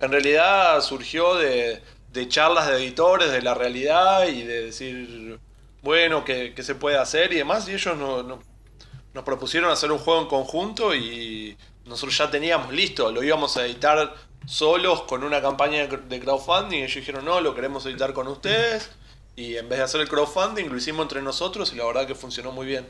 en 0.00 0.10
realidad 0.10 0.80
surgió 0.82 1.36
de, 1.36 1.80
de 2.12 2.28
charlas 2.28 2.66
de 2.66 2.76
editores, 2.76 3.30
de 3.30 3.42
la 3.42 3.54
realidad 3.54 4.26
y 4.26 4.42
de 4.42 4.64
decir, 4.66 5.38
bueno, 5.82 6.24
qué, 6.24 6.52
qué 6.54 6.62
se 6.64 6.74
puede 6.74 6.98
hacer 6.98 7.32
y 7.32 7.36
demás. 7.36 7.68
Y 7.68 7.74
ellos 7.74 7.96
no- 7.96 8.22
no- 8.24 8.40
nos 9.14 9.22
propusieron 9.24 9.70
hacer 9.70 9.92
un 9.92 9.98
juego 9.98 10.20
en 10.22 10.26
conjunto 10.26 10.94
y 10.94 11.56
nosotros 11.86 12.18
ya 12.18 12.28
teníamos 12.30 12.72
listo, 12.72 13.12
lo 13.12 13.22
íbamos 13.22 13.56
a 13.56 13.64
editar 13.64 14.12
solos 14.46 15.02
con 15.02 15.24
una 15.24 15.40
campaña 15.42 15.86
de 15.86 16.20
crowdfunding 16.20 16.78
ellos 16.82 16.94
dijeron, 16.96 17.24
no, 17.24 17.40
lo 17.40 17.54
queremos 17.54 17.84
editar 17.86 18.12
con 18.12 18.28
ustedes. 18.28 18.90
Y 19.36 19.56
en 19.56 19.68
vez 19.68 19.78
de 19.78 19.84
hacer 19.84 20.00
el 20.00 20.08
crowdfunding, 20.08 20.66
lo 20.68 20.76
hicimos 20.76 21.04
entre 21.04 21.22
nosotros 21.22 21.72
y 21.72 21.76
la 21.76 21.84
verdad 21.86 22.06
que 22.06 22.14
funcionó 22.14 22.52
muy 22.52 22.66
bien. 22.66 22.88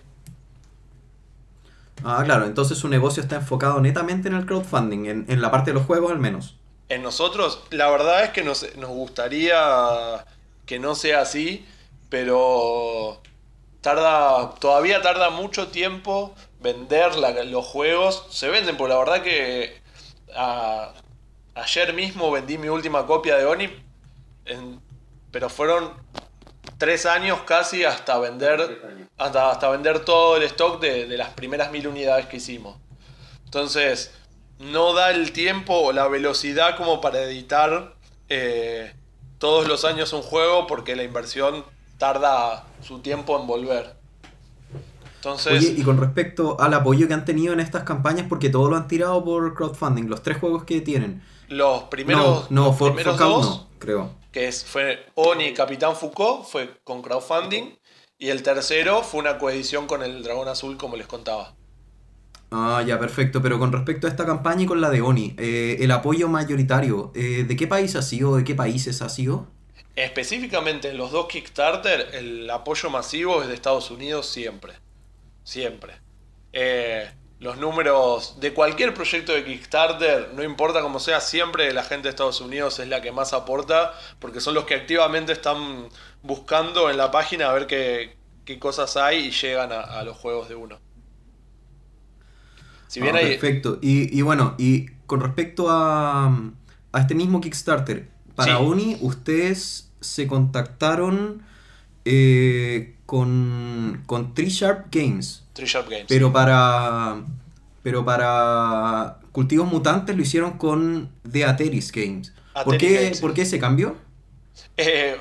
Ah, 2.05 2.23
claro, 2.25 2.45
entonces 2.47 2.79
su 2.79 2.89
negocio 2.89 3.21
está 3.23 3.35
enfocado 3.37 3.81
netamente 3.81 4.29
en 4.29 4.35
el 4.35 4.47
crowdfunding, 4.47 5.07
en, 5.07 5.25
en 5.29 5.41
la 5.43 5.51
parte 5.51 5.71
de 5.71 5.75
los 5.75 5.87
juegos 5.87 6.13
al 6.13 6.19
menos. 6.21 6.61
En 6.89 7.03
nosotros, 7.03 7.61
la 7.71 7.91
verdad 7.91 8.25
es 8.25 8.31
que 8.31 8.43
nos, 8.45 8.77
nos 8.77 8.91
gustaría 8.91 10.25
que 10.67 10.79
no 10.79 10.95
sea 10.95 11.23
así, 11.23 11.67
pero 12.11 13.23
tarda, 13.81 14.55
todavía 14.57 15.03
tarda 15.03 15.31
mucho 15.31 15.69
tiempo 15.69 16.35
vender 16.61 17.17
la- 17.17 17.45
los 17.45 17.67
juegos. 17.67 18.27
Se 18.31 18.49
venden, 18.51 18.77
por 18.77 18.91
la 18.91 18.99
verdad 18.99 19.23
que 19.23 19.83
a- 20.37 20.93
ayer 21.55 21.93
mismo 21.95 22.31
vendí 22.31 22.59
mi 22.59 22.69
última 22.69 23.07
copia 23.07 23.37
de 23.37 23.47
Oni, 23.47 23.69
en- 24.47 24.81
pero 25.31 25.49
fueron 25.49 25.93
tres 26.79 27.07
años 27.07 27.41
casi 27.47 27.85
hasta 27.85 28.19
vender, 28.19 29.09
hasta, 29.19 29.51
hasta 29.51 29.69
vender 29.71 30.05
todo 30.05 30.37
el 30.37 30.43
stock 30.45 30.81
de, 30.81 31.07
de 31.07 31.17
las 31.17 31.31
primeras 31.31 31.71
mil 31.73 31.87
unidades 31.89 32.27
que 32.27 32.39
hicimos. 32.39 32.77
Entonces, 33.45 34.13
no 34.59 34.93
da 34.95 35.11
el 35.11 35.33
tiempo 35.33 35.75
o 35.75 35.93
la 35.93 36.09
velocidad 36.09 36.77
como 36.77 37.01
para 37.01 37.23
editar 37.23 37.95
eh, 38.29 38.95
todos 39.39 39.69
los 39.69 39.85
años 39.85 40.13
un 40.13 40.23
juego 40.23 40.67
porque 40.67 40.97
la 40.97 41.05
inversión 41.05 41.65
tarda 41.99 42.65
su 42.83 43.01
tiempo 43.01 43.39
en 43.41 43.47
volver. 43.47 43.95
Entonces, 45.17 45.53
Oye, 45.55 45.75
y 45.79 45.83
con 45.83 45.99
respecto 45.99 46.61
al 46.61 46.75
apoyo 46.75 47.09
que 47.09 47.15
han 47.15 47.25
tenido 47.25 47.53
en 47.53 47.61
estas 47.61 47.83
campañas, 47.85 48.27
porque 48.29 48.51
todo 48.51 48.69
lo 48.69 48.77
han 48.77 48.89
tirado 48.89 49.25
por 49.25 49.55
crowdfunding, 49.55 50.05
los 50.09 50.23
tres 50.23 50.39
juegos 50.39 50.65
que 50.65 50.81
tienen. 50.81 51.23
Los 51.49 51.85
primeros, 51.85 52.51
no, 52.51 52.63
no, 52.63 52.69
los 52.69 52.79
For, 52.79 52.95
primeros 52.95 53.19
For 53.19 53.27
dos, 53.29 53.47
no, 53.47 53.69
creo. 53.79 54.11
que 54.33 54.49
es, 54.49 54.65
fue 54.65 55.07
Oni 55.15 55.47
y 55.47 55.55
Capitán 55.55 55.97
Foucault, 55.97 56.45
fue 56.47 56.79
con 56.85 57.03
crowdfunding. 57.03 57.77
Y 58.17 58.29
el 58.31 58.43
tercero 58.43 59.03
fue 59.03 59.21
una 59.21 59.39
coedición 59.39 59.87
con 59.87 60.03
el 60.03 60.23
Dragón 60.23 60.49
Azul, 60.49 60.77
como 60.77 60.97
les 60.97 61.07
contaba. 61.07 61.55
Ah, 62.51 62.83
ya, 62.87 62.99
perfecto. 62.99 63.43
Pero 63.43 63.59
con 63.59 63.73
respecto 63.73 64.07
a 64.07 64.11
esta 64.11 64.25
campaña 64.25 64.63
y 64.63 64.67
con 64.67 64.81
la 64.81 64.89
de 64.91 65.03
Oni, 65.03 65.35
eh, 65.37 65.79
el 65.81 65.91
apoyo 65.91 66.29
mayoritario, 66.29 67.11
eh, 67.15 67.45
¿de 67.47 67.57
qué 67.57 67.67
país 67.67 67.97
ha 67.97 68.03
sido? 68.03 68.37
¿De 68.37 68.45
qué 68.45 68.55
países 68.55 69.03
ha 69.03 69.09
sido? 69.09 69.49
Específicamente 69.97 70.91
en 70.91 70.97
los 70.97 71.11
dos 71.11 71.27
Kickstarter, 71.27 72.15
el 72.15 72.49
apoyo 72.51 72.89
masivo 72.91 73.43
es 73.43 73.49
de 73.49 73.55
Estados 73.55 73.91
Unidos 73.91 74.27
siempre. 74.27 74.75
Siempre. 75.43 75.95
Eh, 76.53 77.11
los 77.45 77.59
números 77.59 78.41
de 78.41 78.53
cualquier 78.55 78.95
proyecto 78.95 79.33
de 79.33 79.45
Kickstarter, 79.45 80.33
no 80.35 80.43
importa 80.43 80.81
cómo 80.81 80.99
sea, 80.99 81.21
siempre 81.21 81.73
la 81.73 81.83
gente 81.85 82.05
de 82.05 82.11
Estados 82.11 82.41
Unidos 82.41 82.79
es 82.81 82.89
la 82.89 83.01
que 83.03 83.13
más 83.13 83.33
aporta, 83.33 83.93
porque 84.19 84.41
son 84.41 84.55
los 84.55 84.65
que 84.65 84.75
activamente 84.75 85.33
están 85.33 85.89
buscando 86.23 86.91
en 86.91 86.97
la 86.97 87.11
página 87.11 87.51
a 87.51 87.53
ver 87.53 87.67
qué, 87.67 88.17
qué 88.45 88.59
cosas 88.59 88.97
hay 88.97 89.27
y 89.27 89.31
llegan 89.31 89.73
a, 89.73 89.81
a 89.83 90.05
los 90.05 90.17
juegos 90.17 90.49
de 90.49 90.55
uno. 90.57 90.81
Si 92.89 93.01
bien 93.01 93.17
Ah, 93.17 93.19
hay, 93.19 93.39
Perfecto. 93.39 93.79
Y, 93.83 94.17
y 94.17 94.23
bueno, 94.23 94.55
y 94.59 94.87
con 95.07 95.21
respecto 95.21 95.71
a, 95.71 96.27
a 96.93 97.01
este 97.01 97.15
mismo 97.15 97.41
Kickstarter, 97.41 98.09
para 98.35 98.59
Sí. 98.59 98.65
Oni, 98.65 98.99
ustedes 99.01 99.93
se 100.01 100.27
contactaron 100.27 101.43
eh, 102.05 102.97
con, 103.07 104.03
con 104.07 104.35
Tree 104.35 104.49
Sharp 104.51 104.87
Games. 104.91 105.45
Sharp 105.57 105.89
Games. 105.89 106.07
Pero 106.09 106.33
para. 106.33 107.17
Pero 107.83 108.05
para 108.05 109.19
Cultivos 109.33 109.67
Mutantes 109.71 110.17
lo 110.17 110.23
hicieron 110.23 110.53
con 110.59 111.11
The 111.31 111.45
Ateris 111.45 111.93
Games. 111.93 112.33
¿Por 112.65 112.79
qué, 112.79 112.95
Games. 112.95 113.21
¿Por 113.21 113.35
qué 113.35 113.45
se 113.45 113.59
cambió? 113.59 113.97
Eh, 114.77 115.17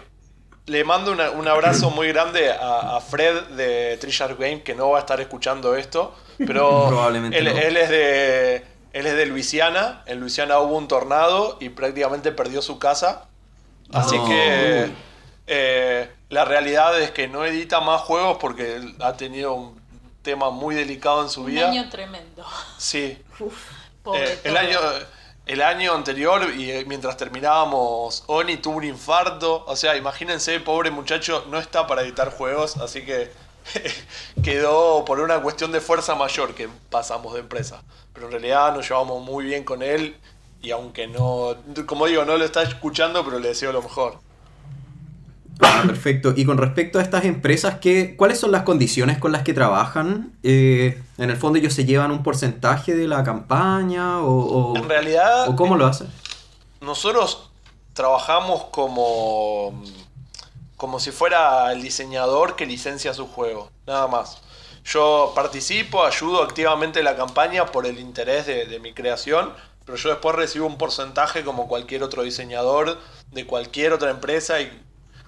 le 0.67 0.83
mando 0.85 1.11
una- 1.11 1.31
un 1.31 1.47
abrazo 1.47 1.89
muy 1.89 2.07
grande 2.07 2.51
a, 2.51 2.95
a 2.97 3.01
Fred 3.01 3.49
de 3.57 3.97
Trisharp 3.99 4.39
Game, 4.39 4.61
que 4.63 4.75
no 4.75 4.89
va 4.91 4.97
a 4.97 5.01
estar 5.01 5.19
escuchando 5.19 5.75
esto, 5.75 6.15
pero 6.37 6.85
Probablemente 6.87 7.37
él, 7.37 7.45
no. 7.45 7.51
él 7.51 7.75
es 7.75 7.89
de, 7.89 8.55
él 8.93 9.05
es 9.07 9.15
de 9.15 9.25
Luisiana. 9.25 10.03
En 10.05 10.19
Luisiana 10.21 10.59
hubo 10.59 10.77
un 10.77 10.87
tornado 10.87 11.57
y 11.59 11.69
prácticamente 11.69 12.31
perdió 12.31 12.61
su 12.61 12.79
casa. 12.79 13.25
Así 13.91 14.15
No. 14.17 14.25
que 14.25 14.89
eh, 15.47 16.09
la 16.29 16.45
realidad 16.45 16.99
es 17.01 17.11
que 17.11 17.27
no 17.27 17.45
edita 17.45 17.81
más 17.81 18.01
juegos 18.01 18.37
porque 18.39 18.81
ha 18.99 19.13
tenido 19.13 19.53
un 19.53 19.81
tema 20.21 20.49
muy 20.49 20.73
delicado 20.75 21.21
en 21.21 21.29
su 21.29 21.41
Un 21.41 21.47
vida. 21.47 21.69
año 21.69 21.89
tremendo. 21.89 22.45
Sí, 22.77 23.21
Pobre 24.03 24.33
eh, 24.33 24.39
el, 24.43 24.57
año, 24.57 24.79
el 25.45 25.61
año 25.61 25.93
anterior, 25.93 26.49
y 26.55 26.71
eh, 26.71 26.83
mientras 26.87 27.15
terminábamos, 27.17 28.23
Oni 28.27 28.57
tuvo 28.57 28.77
un 28.77 28.83
infarto. 28.83 29.63
O 29.65 29.75
sea, 29.75 29.95
imagínense, 29.95 30.59
pobre 30.59 30.91
muchacho, 30.91 31.45
no 31.49 31.57
está 31.59 31.87
para 31.87 32.01
editar 32.01 32.31
juegos, 32.31 32.77
así 32.77 33.05
que 33.05 33.31
quedó 34.43 35.05
por 35.05 35.19
una 35.19 35.41
cuestión 35.41 35.71
de 35.71 35.79
fuerza 35.81 36.15
mayor 36.15 36.53
que 36.55 36.69
pasamos 36.89 37.33
de 37.33 37.39
empresa. 37.41 37.83
Pero 38.13 38.27
en 38.27 38.31
realidad 38.33 38.73
nos 38.75 38.87
llevamos 38.87 39.21
muy 39.23 39.45
bien 39.45 39.63
con 39.63 39.81
él, 39.83 40.17
y 40.61 40.71
aunque 40.71 41.07
no, 41.07 41.55
como 41.85 42.07
digo, 42.07 42.25
no 42.25 42.37
lo 42.37 42.45
está 42.45 42.63
escuchando, 42.63 43.23
pero 43.23 43.39
le 43.39 43.49
deseo 43.49 43.71
lo 43.71 43.81
mejor. 43.81 44.19
Ah, 45.61 45.83
perfecto. 45.85 46.33
Y 46.35 46.45
con 46.45 46.57
respecto 46.57 46.99
a 46.99 47.01
estas 47.01 47.25
empresas, 47.25 47.75
¿qué, 47.79 48.15
¿cuáles 48.15 48.39
son 48.39 48.51
las 48.51 48.63
condiciones 48.63 49.17
con 49.19 49.31
las 49.31 49.43
que 49.43 49.53
trabajan? 49.53 50.33
Eh, 50.43 51.01
en 51.17 51.29
el 51.29 51.37
fondo, 51.37 51.59
ellos 51.59 51.73
se 51.73 51.85
llevan 51.85 52.11
un 52.11 52.23
porcentaje 52.23 52.95
de 52.95 53.07
la 53.07 53.23
campaña 53.23 54.19
o, 54.21 54.71
o- 54.73 54.75
En 54.77 54.89
realidad, 54.89 55.47
o 55.47 55.55
cómo 55.55 55.75
lo 55.77 55.85
hacen. 55.85 56.07
Nosotros 56.81 57.49
trabajamos 57.93 58.65
como, 58.71 59.83
como 60.77 60.99
si 60.99 61.11
fuera 61.11 61.71
el 61.71 61.81
diseñador 61.81 62.55
que 62.55 62.65
licencia 62.65 63.13
su 63.13 63.27
juego, 63.27 63.69
nada 63.87 64.07
más. 64.07 64.39
Yo 64.85 65.31
participo, 65.33 66.03
ayudo 66.03 66.43
activamente 66.43 66.99
en 66.99 67.05
la 67.05 67.15
campaña 67.15 67.67
por 67.67 67.85
el 67.85 67.99
interés 67.99 68.45
de, 68.47 68.65
de 68.65 68.79
mi 68.79 68.91
creación, 68.93 69.53
pero 69.85 69.97
yo 69.97 70.09
después 70.09 70.35
recibo 70.35 70.65
un 70.67 70.77
porcentaje 70.77 71.43
como 71.45 71.67
cualquier 71.69 72.03
otro 72.03 72.23
diseñador 72.23 72.97
de 73.31 73.45
cualquier 73.45 73.93
otra 73.93 74.09
empresa 74.09 74.59
y 74.59 74.69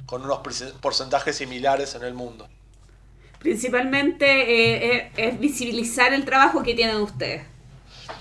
con 0.06 0.24
unos 0.24 0.40
porcentajes 0.82 1.38
similares 1.38 1.96
en 1.96 2.04
el 2.04 2.14
mundo. 2.14 2.48
Principalmente 3.40 4.26
eh, 4.26 5.12
es, 5.16 5.34
es 5.34 5.40
visibilizar 5.40 6.14
el 6.14 6.26
trabajo 6.26 6.64
que 6.64 6.74
tienen 6.74 6.98
ustedes. 6.98 7.44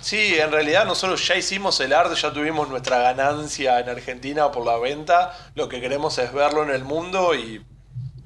Sí, 0.01 0.35
en 0.39 0.51
realidad 0.51 0.85
nosotros 0.85 1.27
ya 1.27 1.37
hicimos 1.37 1.81
el 1.81 1.93
arte, 1.93 2.15
ya 2.15 2.33
tuvimos 2.33 2.69
nuestra 2.69 2.99
ganancia 2.99 3.81
en 3.81 3.89
Argentina 3.89 4.51
por 4.51 4.67
la 4.67 4.79
venta. 4.79 5.35
Lo 5.55 5.69
que 5.69 5.81
queremos 5.81 6.19
es 6.19 6.33
verlo 6.33 6.63
en 6.63 6.71
el 6.71 6.85
mundo 6.85 7.35
y 7.35 7.65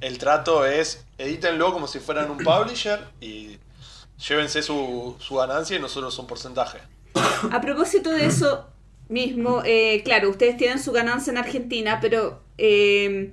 el 0.00 0.18
trato 0.18 0.64
es 0.64 1.04
edítenlo 1.18 1.72
como 1.72 1.86
si 1.86 1.98
fueran 1.98 2.30
un 2.30 2.38
publisher 2.38 3.00
y 3.20 3.58
llévense 4.18 4.62
su, 4.62 5.16
su 5.18 5.36
ganancia 5.36 5.76
y 5.76 5.80
nosotros 5.80 6.18
un 6.18 6.26
porcentaje. 6.26 6.78
A 7.50 7.60
propósito 7.60 8.10
de 8.10 8.26
eso 8.26 8.66
mismo, 9.08 9.62
eh, 9.64 10.02
claro, 10.04 10.30
ustedes 10.30 10.56
tienen 10.56 10.78
su 10.78 10.92
ganancia 10.92 11.30
en 11.30 11.38
Argentina, 11.38 11.98
pero 12.00 12.42
eh, 12.58 13.32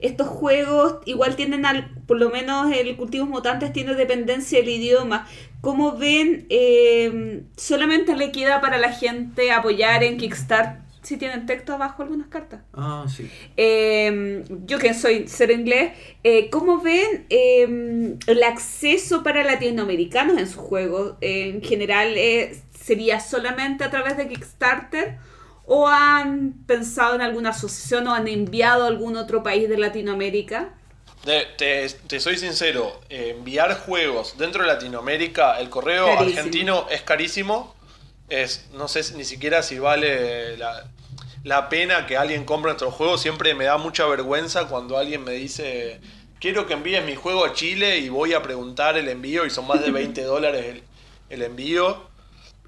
estos 0.00 0.28
juegos 0.28 0.98
igual 1.06 1.36
tienen, 1.36 1.66
al, 1.66 1.90
por 2.06 2.18
lo 2.18 2.30
menos 2.30 2.72
el 2.72 2.96
Cultivos 2.96 3.28
Mutantes 3.28 3.72
tiene 3.72 3.94
dependencia 3.94 4.58
del 4.58 4.68
idioma. 4.68 5.26
¿Cómo 5.60 5.96
ven? 5.96 6.46
eh, 6.50 7.42
¿Solamente 7.56 8.14
le 8.14 8.30
queda 8.32 8.60
para 8.60 8.76
la 8.78 8.92
gente 8.92 9.50
apoyar 9.50 10.04
en 10.04 10.18
Kickstarter 10.18 10.84
sí 11.04 11.16
tienen 11.16 11.46
texto 11.46 11.74
abajo 11.74 12.02
algunas 12.02 12.28
cartas. 12.28 12.62
Ah, 12.72 13.06
sí. 13.14 13.28
Eh, 13.56 14.44
yo 14.66 14.78
que 14.78 14.94
soy 14.94 15.24
cero 15.28 15.52
inglés, 15.52 15.92
eh, 16.24 16.50
¿cómo 16.50 16.80
ven 16.80 17.26
eh, 17.28 18.16
el 18.26 18.42
acceso 18.42 19.22
para 19.22 19.44
latinoamericanos 19.44 20.38
en 20.38 20.46
sus 20.46 20.56
juegos? 20.56 21.14
En 21.20 21.62
general, 21.62 22.14
eh, 22.16 22.56
¿sería 22.84 23.20
solamente 23.20 23.84
a 23.84 23.90
través 23.90 24.16
de 24.16 24.28
Kickstarter? 24.28 25.18
¿O 25.66 25.88
han 25.88 26.64
pensado 26.66 27.14
en 27.14 27.22
alguna 27.22 27.50
asociación 27.50 28.06
o 28.08 28.14
han 28.14 28.28
enviado 28.28 28.84
a 28.84 28.88
algún 28.88 29.16
otro 29.16 29.42
país 29.42 29.68
de 29.68 29.78
Latinoamérica? 29.78 30.74
Te, 31.24 31.46
te- 31.56 31.88
te 32.06 32.20
soy 32.20 32.36
sincero, 32.36 33.00
enviar 33.08 33.78
juegos 33.80 34.36
dentro 34.36 34.62
de 34.62 34.68
Latinoamérica, 34.68 35.58
el 35.58 35.70
correo 35.70 36.18
Carísimo. 36.18 36.18
argentino 36.18 36.86
es 36.90 37.02
carísimo. 37.02 37.74
Es, 38.28 38.68
no 38.72 38.88
sé 38.88 39.02
ni 39.16 39.24
siquiera 39.24 39.62
si 39.62 39.78
vale 39.78 40.56
la, 40.58 40.90
la 41.44 41.68
pena 41.70 42.06
que 42.06 42.16
alguien 42.18 42.44
compre 42.44 42.70
nuestro 42.72 42.90
juego. 42.90 43.16
Siempre 43.18 43.54
me 43.54 43.64
da 43.64 43.78
mucha 43.78 44.06
vergüenza 44.06 44.68
cuando 44.68 44.98
alguien 44.98 45.24
me 45.24 45.32
dice, 45.32 46.00
quiero 46.40 46.66
que 46.66 46.74
envíes 46.74 47.04
mi 47.04 47.14
juego 47.16 47.44
a 47.46 47.52
Chile 47.54 47.98
y 47.98 48.08
voy 48.10 48.34
a 48.34 48.42
preguntar 48.42 48.96
el 48.98 49.08
envío 49.08 49.46
y 49.46 49.50
son 49.50 49.66
más 49.66 49.80
de 49.82 49.90
20 49.92 50.22
dólares 50.24 50.66
el, 50.66 50.84
el 51.30 51.42
envío. 51.42 52.10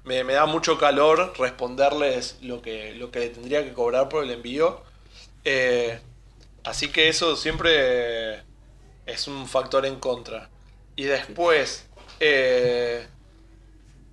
Me, 0.07 0.23
da 0.23 0.45
mucho 0.45 0.77
calor 0.77 1.33
responderles 1.37 2.37
lo 2.41 2.61
que, 2.61 2.93
lo 2.95 3.11
que 3.11 3.29
tendría 3.29 3.63
que 3.63 3.73
cobrar 3.73 4.09
por 4.09 4.23
el 4.23 4.31
envío. 4.31 4.81
Eh, 5.43 5.99
así 6.63 6.89
que 6.91 7.09
eso 7.09 7.35
siempre 7.35 8.43
es 9.05 9.27
un 9.27 9.47
factor 9.47 9.85
en 9.85 9.99
contra. 9.99 10.49
Y 10.95 11.03
después, 11.05 11.87
eh, 12.19 13.07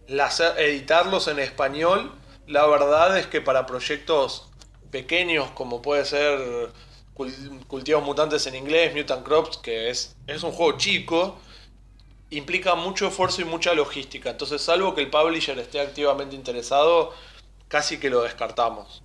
las- 0.06 0.40
editarlos 0.40 1.28
en 1.28 1.38
español, 1.38 2.12
la 2.46 2.66
verdad 2.66 3.18
es 3.18 3.26
que 3.26 3.40
para 3.40 3.66
proyectos 3.66 4.48
pequeños 4.90 5.50
como 5.52 5.82
puede 5.82 6.04
ser 6.04 6.70
Cul- 7.14 7.66
Cultivos 7.66 8.02
Mutantes 8.04 8.46
en 8.46 8.54
inglés, 8.56 8.94
Mutant 8.94 9.24
Crops, 9.24 9.56
que 9.58 9.90
es, 9.90 10.16
es 10.26 10.42
un 10.42 10.52
juego 10.52 10.76
chico, 10.78 11.38
implica 12.36 12.74
mucho 12.74 13.08
esfuerzo 13.08 13.42
y 13.42 13.44
mucha 13.44 13.74
logística. 13.74 14.30
Entonces, 14.30 14.62
salvo 14.62 14.94
que 14.94 15.02
el 15.02 15.10
publisher 15.10 15.58
esté 15.58 15.80
activamente 15.80 16.36
interesado, 16.36 17.12
casi 17.68 17.98
que 17.98 18.10
lo 18.10 18.22
descartamos. 18.22 19.02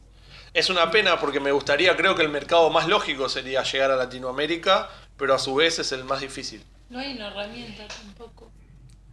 Es 0.54 0.70
una 0.70 0.90
pena 0.90 1.20
porque 1.20 1.40
me 1.40 1.52
gustaría, 1.52 1.96
creo 1.96 2.16
que 2.16 2.24
el 2.24 2.30
mercado 2.30 2.70
más 2.70 2.88
lógico 2.88 3.30
sería 3.30 3.64
llegar 3.64 3.92
a 3.92 3.96
Latinoamérica, 3.96 4.90
pero 5.18 5.36
a 5.36 5.40
su 5.40 5.56
vez 5.56 5.80
es 5.80 5.92
el 5.92 6.04
más 6.04 6.22
difícil. 6.22 6.64
No 6.90 7.00
hay 7.00 7.14
una 7.14 7.28
herramienta 7.28 7.88
tampoco. 7.88 8.52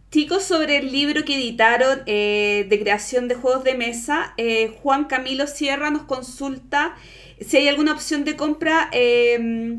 Chicos, 0.09 0.43
sobre 0.43 0.77
el 0.77 0.91
libro 0.91 1.25
que 1.25 1.35
editaron 1.35 2.01
eh, 2.05 2.65
de 2.69 2.79
creación 2.79 3.27
de 3.27 3.35
juegos 3.35 3.63
de 3.63 3.75
mesa, 3.75 4.33
eh, 4.37 4.77
Juan 4.81 5.05
Camilo 5.05 5.45
Sierra 5.47 5.91
nos 5.91 6.03
consulta 6.03 6.95
si 7.39 7.57
hay 7.57 7.67
alguna 7.67 7.91
opción 7.91 8.23
de 8.23 8.35
compra 8.35 8.89
eh, 8.93 9.77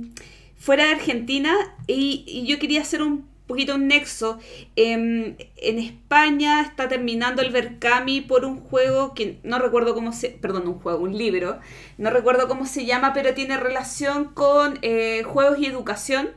fuera 0.57 0.85
de 0.85 0.93
Argentina 0.93 1.55
y, 1.87 2.25
y 2.27 2.47
yo 2.47 2.59
quería 2.59 2.83
hacer 2.83 3.03
un 3.03 3.27
poquito 3.49 3.75
un 3.75 3.89
nexo. 3.89 4.39
Em, 4.77 5.35
en 5.57 5.79
España 5.81 6.61
está 6.63 6.89
terminando 6.89 7.43
el 7.43 7.51
Berkami 7.51 8.21
por 8.21 8.45
un 8.45 8.61
juego 8.61 9.15
que 9.15 9.41
no 9.43 9.59
recuerdo 9.59 9.95
cómo 9.95 10.13
se... 10.13 10.29
Perdón, 10.29 10.69
un 10.69 10.79
juego, 10.79 11.03
un 11.03 11.19
libro. 11.19 11.59
No 11.97 12.11
recuerdo 12.11 12.47
cómo 12.47 12.67
se 12.67 12.85
llama, 12.85 13.13
pero 13.13 13.35
tiene 13.35 13.57
relación 13.57 14.27
con 14.27 14.79
eh, 14.83 15.25
juegos 15.25 15.59
y 15.59 15.67
educación. 15.67 16.31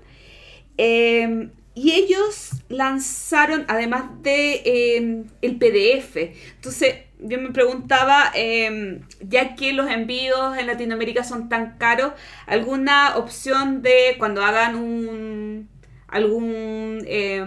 Eh, 0.80 1.50
y 1.76 1.92
ellos 1.92 2.52
lanzaron, 2.70 3.66
además 3.68 4.06
de 4.24 4.62
eh, 4.66 5.24
el 5.42 5.58
PDF, 5.58 6.18
entonces 6.56 6.96
yo 7.18 7.40
me 7.40 7.52
preguntaba, 7.52 8.34
ya 9.22 9.56
que 9.56 9.72
los 9.72 9.90
envíos 9.90 10.58
en 10.58 10.68
Latinoamérica 10.68 11.24
son 11.24 11.48
tan 11.48 11.78
caros, 11.78 12.14
¿alguna 12.46 13.16
opción 13.16 13.82
de 13.84 14.16
cuando 14.18 14.44
hagan 14.44 14.76
un, 14.76 15.70
algún, 16.12 17.04
eh, 17.08 17.44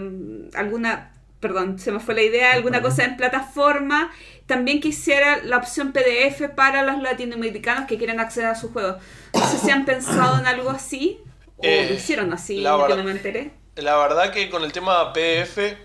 alguna, 0.55 1.13
perdón, 1.39 1.79
se 1.79 1.91
me 1.91 1.99
fue 1.99 2.15
la 2.15 2.23
idea, 2.23 2.53
alguna 2.53 2.81
cosa 2.81 3.03
en 3.05 3.17
plataforma, 3.17 4.11
también 4.47 4.79
quisiera 4.81 5.43
la 5.43 5.57
opción 5.57 5.91
PDF 5.93 6.49
para 6.49 6.83
los 6.83 7.01
latinoamericanos 7.01 7.85
que 7.87 7.97
quieren 7.97 8.19
acceder 8.19 8.49
a 8.49 8.55
sus 8.55 8.71
juegos? 8.71 8.97
No 9.33 9.45
sé 9.45 9.57
si 9.57 9.71
han 9.71 9.85
pensado 9.85 10.39
en 10.39 10.47
algo 10.47 10.69
así, 10.69 11.19
o 11.57 11.63
Eh, 11.63 11.87
lo 11.87 11.93
hicieron 11.93 12.33
así, 12.33 12.61
la 12.61 12.85
que 12.87 12.95
no 12.95 13.03
me 13.03 13.11
enteré. 13.11 13.51
La 13.75 13.97
verdad 13.97 14.31
que 14.31 14.49
con 14.49 14.63
el 14.63 14.71
tema 14.71 15.11
PDF 15.13 15.77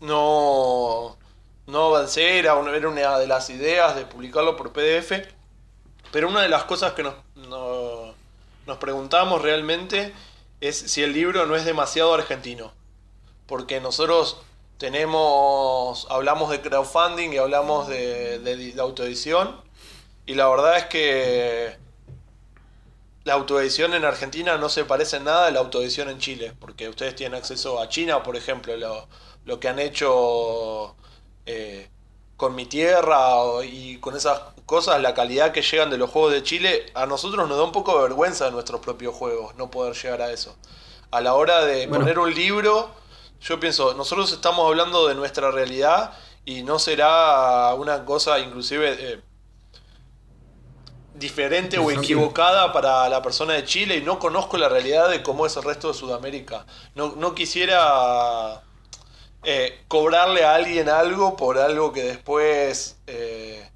no, 0.00 1.16
no 1.66 1.84
avancé, 1.86 2.38
era 2.38 2.56
una, 2.56 2.74
era 2.76 2.88
una 2.88 3.18
de 3.18 3.26
las 3.26 3.50
ideas 3.50 3.96
de 3.96 4.06
publicarlo 4.06 4.56
por 4.56 4.72
PDF, 4.72 5.28
pero 6.12 6.28
una 6.28 6.42
de 6.42 6.48
las 6.48 6.64
cosas 6.64 6.92
que 6.94 7.02
nos, 7.02 7.14
no- 7.36 8.14
nos 8.66 8.78
preguntamos 8.78 9.42
realmente 9.42 10.12
es 10.62 10.78
si 10.78 11.02
el 11.02 11.12
libro 11.12 11.44
no 11.46 11.56
es 11.56 11.64
demasiado 11.64 12.14
argentino, 12.14 12.72
porque 13.46 13.80
nosotros 13.80 14.38
tenemos, 14.78 16.06
hablamos 16.08 16.50
de 16.50 16.60
crowdfunding 16.60 17.32
y 17.32 17.38
hablamos 17.38 17.88
de, 17.88 18.38
de, 18.38 18.80
autoedición, 18.80 19.60
y 20.24 20.34
la 20.34 20.48
verdad 20.48 20.78
es 20.78 20.84
que 20.86 21.76
la 23.24 23.34
autoedición 23.34 23.92
en 23.94 24.04
Argentina 24.04 24.56
no 24.56 24.68
se 24.68 24.84
parece 24.84 25.16
en 25.16 25.24
nada 25.24 25.48
a 25.48 25.50
la 25.50 25.58
autoedición 25.58 26.08
en 26.08 26.20
Chile, 26.20 26.52
porque 26.60 26.88
ustedes 26.88 27.16
tienen 27.16 27.36
acceso 27.36 27.80
a 27.80 27.88
China, 27.88 28.22
por 28.22 28.36
ejemplo, 28.36 28.76
lo, 28.76 29.08
lo 29.44 29.58
que 29.58 29.68
han 29.68 29.80
hecho 29.80 30.94
eh, 31.44 31.88
con 32.36 32.54
mi 32.54 32.66
tierra 32.66 33.64
y 33.64 33.98
con 33.98 34.16
esas 34.16 34.40
cosas, 34.66 35.00
la 35.00 35.14
calidad 35.14 35.52
que 35.52 35.62
llegan 35.62 35.90
de 35.90 35.98
los 35.98 36.10
juegos 36.10 36.32
de 36.32 36.42
Chile, 36.42 36.86
a 36.94 37.06
nosotros 37.06 37.48
nos 37.48 37.56
da 37.58 37.64
un 37.64 37.72
poco 37.72 37.96
de 37.96 38.02
vergüenza 38.02 38.46
de 38.46 38.52
nuestros 38.52 38.80
propios 38.80 39.14
juegos 39.14 39.54
no 39.56 39.70
poder 39.70 39.94
llegar 39.94 40.22
a 40.22 40.30
eso. 40.32 40.56
A 41.10 41.20
la 41.20 41.34
hora 41.34 41.64
de 41.64 41.86
Bueno. 41.86 42.04
poner 42.04 42.18
un 42.18 42.34
libro, 42.34 42.90
yo 43.40 43.60
pienso, 43.60 43.94
nosotros 43.94 44.32
estamos 44.32 44.66
hablando 44.66 45.06
de 45.08 45.14
nuestra 45.14 45.50
realidad 45.50 46.12
y 46.44 46.62
no 46.62 46.78
será 46.78 47.74
una 47.74 48.04
cosa 48.04 48.38
inclusive... 48.38 48.96
eh, 48.98 49.20
diferente 51.14 51.78
o 51.78 51.90
equivocada 51.90 52.72
para 52.72 53.08
la 53.08 53.20
persona 53.22 53.52
de 53.54 53.64
Chile 53.64 53.96
y 53.96 54.02
no 54.02 54.18
conozco 54.18 54.56
la 54.56 54.68
realidad 54.68 55.10
de 55.10 55.22
cómo 55.22 55.44
es 55.46 55.56
el 55.56 55.62
resto 55.62 55.88
de 55.88 55.94
Sudamérica. 55.94 56.64
No, 56.94 57.14
no 57.16 57.34
quisiera 57.34 58.62
eh, 59.42 59.84
cobrarle 59.88 60.44
a 60.44 60.54
alguien 60.54 60.88
algo 60.88 61.36
por 61.36 61.58
algo 61.58 61.92
que 61.92 62.02
después 62.02 62.96
eh, 63.06 63.70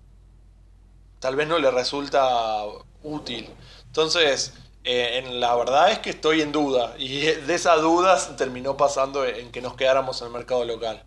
tal 1.27 1.35
vez 1.35 1.49
no 1.49 1.59
le 1.59 1.73
resulta 1.73 2.63
útil. 3.03 3.49
Entonces, 3.87 4.55
eh, 4.85 5.19
en 5.19 5.41
la 5.41 5.57
verdad 5.57 5.91
es 5.91 5.99
que 5.99 6.11
estoy 6.11 6.41
en 6.41 6.53
duda 6.53 6.95
y 7.01 7.23
de 7.23 7.53
esas 7.53 7.83
dudas 7.83 8.37
terminó 8.37 8.77
pasando 8.77 9.27
en 9.27 9.51
que 9.51 9.61
nos 9.61 9.75
quedáramos 9.75 10.21
en 10.21 10.29
el 10.29 10.33
mercado 10.33 10.65
local. 10.65 11.03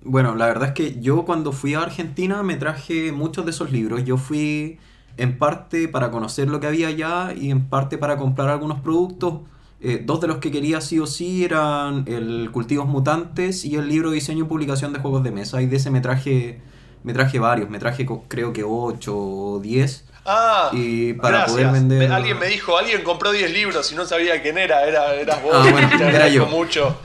Bueno, 0.00 0.36
la 0.36 0.46
verdad 0.46 0.68
es 0.68 0.74
que 0.74 1.00
yo 1.00 1.24
cuando 1.24 1.50
fui 1.50 1.74
a 1.74 1.80
Argentina 1.80 2.44
me 2.44 2.54
traje 2.54 3.10
muchos 3.10 3.44
de 3.44 3.50
esos 3.50 3.72
libros. 3.72 4.04
Yo 4.04 4.16
fui 4.16 4.78
en 5.16 5.38
parte 5.38 5.88
para 5.88 6.12
conocer 6.12 6.48
lo 6.48 6.60
que 6.60 6.68
había 6.68 6.86
allá 6.86 7.34
y 7.36 7.50
en 7.50 7.68
parte 7.68 7.98
para 7.98 8.16
comprar 8.16 8.48
algunos 8.48 8.78
productos. 8.78 9.40
Eh, 9.80 10.04
dos 10.06 10.20
de 10.20 10.28
los 10.28 10.36
que 10.36 10.52
quería 10.52 10.80
sí 10.80 11.00
o 11.00 11.06
sí 11.08 11.44
eran 11.44 12.04
el 12.06 12.50
Cultivos 12.52 12.86
Mutantes 12.86 13.64
y 13.64 13.74
el 13.74 13.88
libro 13.88 14.10
de 14.10 14.14
diseño 14.14 14.44
y 14.44 14.46
publicación 14.46 14.92
de 14.92 15.00
juegos 15.00 15.24
de 15.24 15.32
mesa. 15.32 15.60
Y 15.62 15.66
de 15.66 15.78
ese 15.78 15.90
me 15.90 16.00
traje, 16.00 16.60
me 17.02 17.12
traje 17.12 17.38
varios, 17.38 17.70
me 17.70 17.78
traje 17.78 18.06
creo 18.28 18.52
que 18.52 18.64
8 18.64 19.16
o 19.16 19.60
10. 19.60 20.04
Ah, 20.26 20.70
Y 20.72 21.14
para 21.14 21.38
gracias. 21.38 21.52
poder 21.52 21.72
vender- 21.72 22.12
alguien 22.12 22.38
me 22.38 22.46
dijo, 22.46 22.76
alguien 22.76 23.02
compró 23.02 23.32
10 23.32 23.52
libros 23.52 23.90
y 23.90 23.94
no 23.96 24.04
sabía 24.04 24.42
quién 24.42 24.58
era, 24.58 24.84
era 24.84 25.14
eras 25.14 25.42
vos. 25.42 25.52
Ah, 25.54 25.66
bueno, 25.70 25.88
era 26.08 26.28
yo. 26.28 26.46
mucho. 26.46 26.96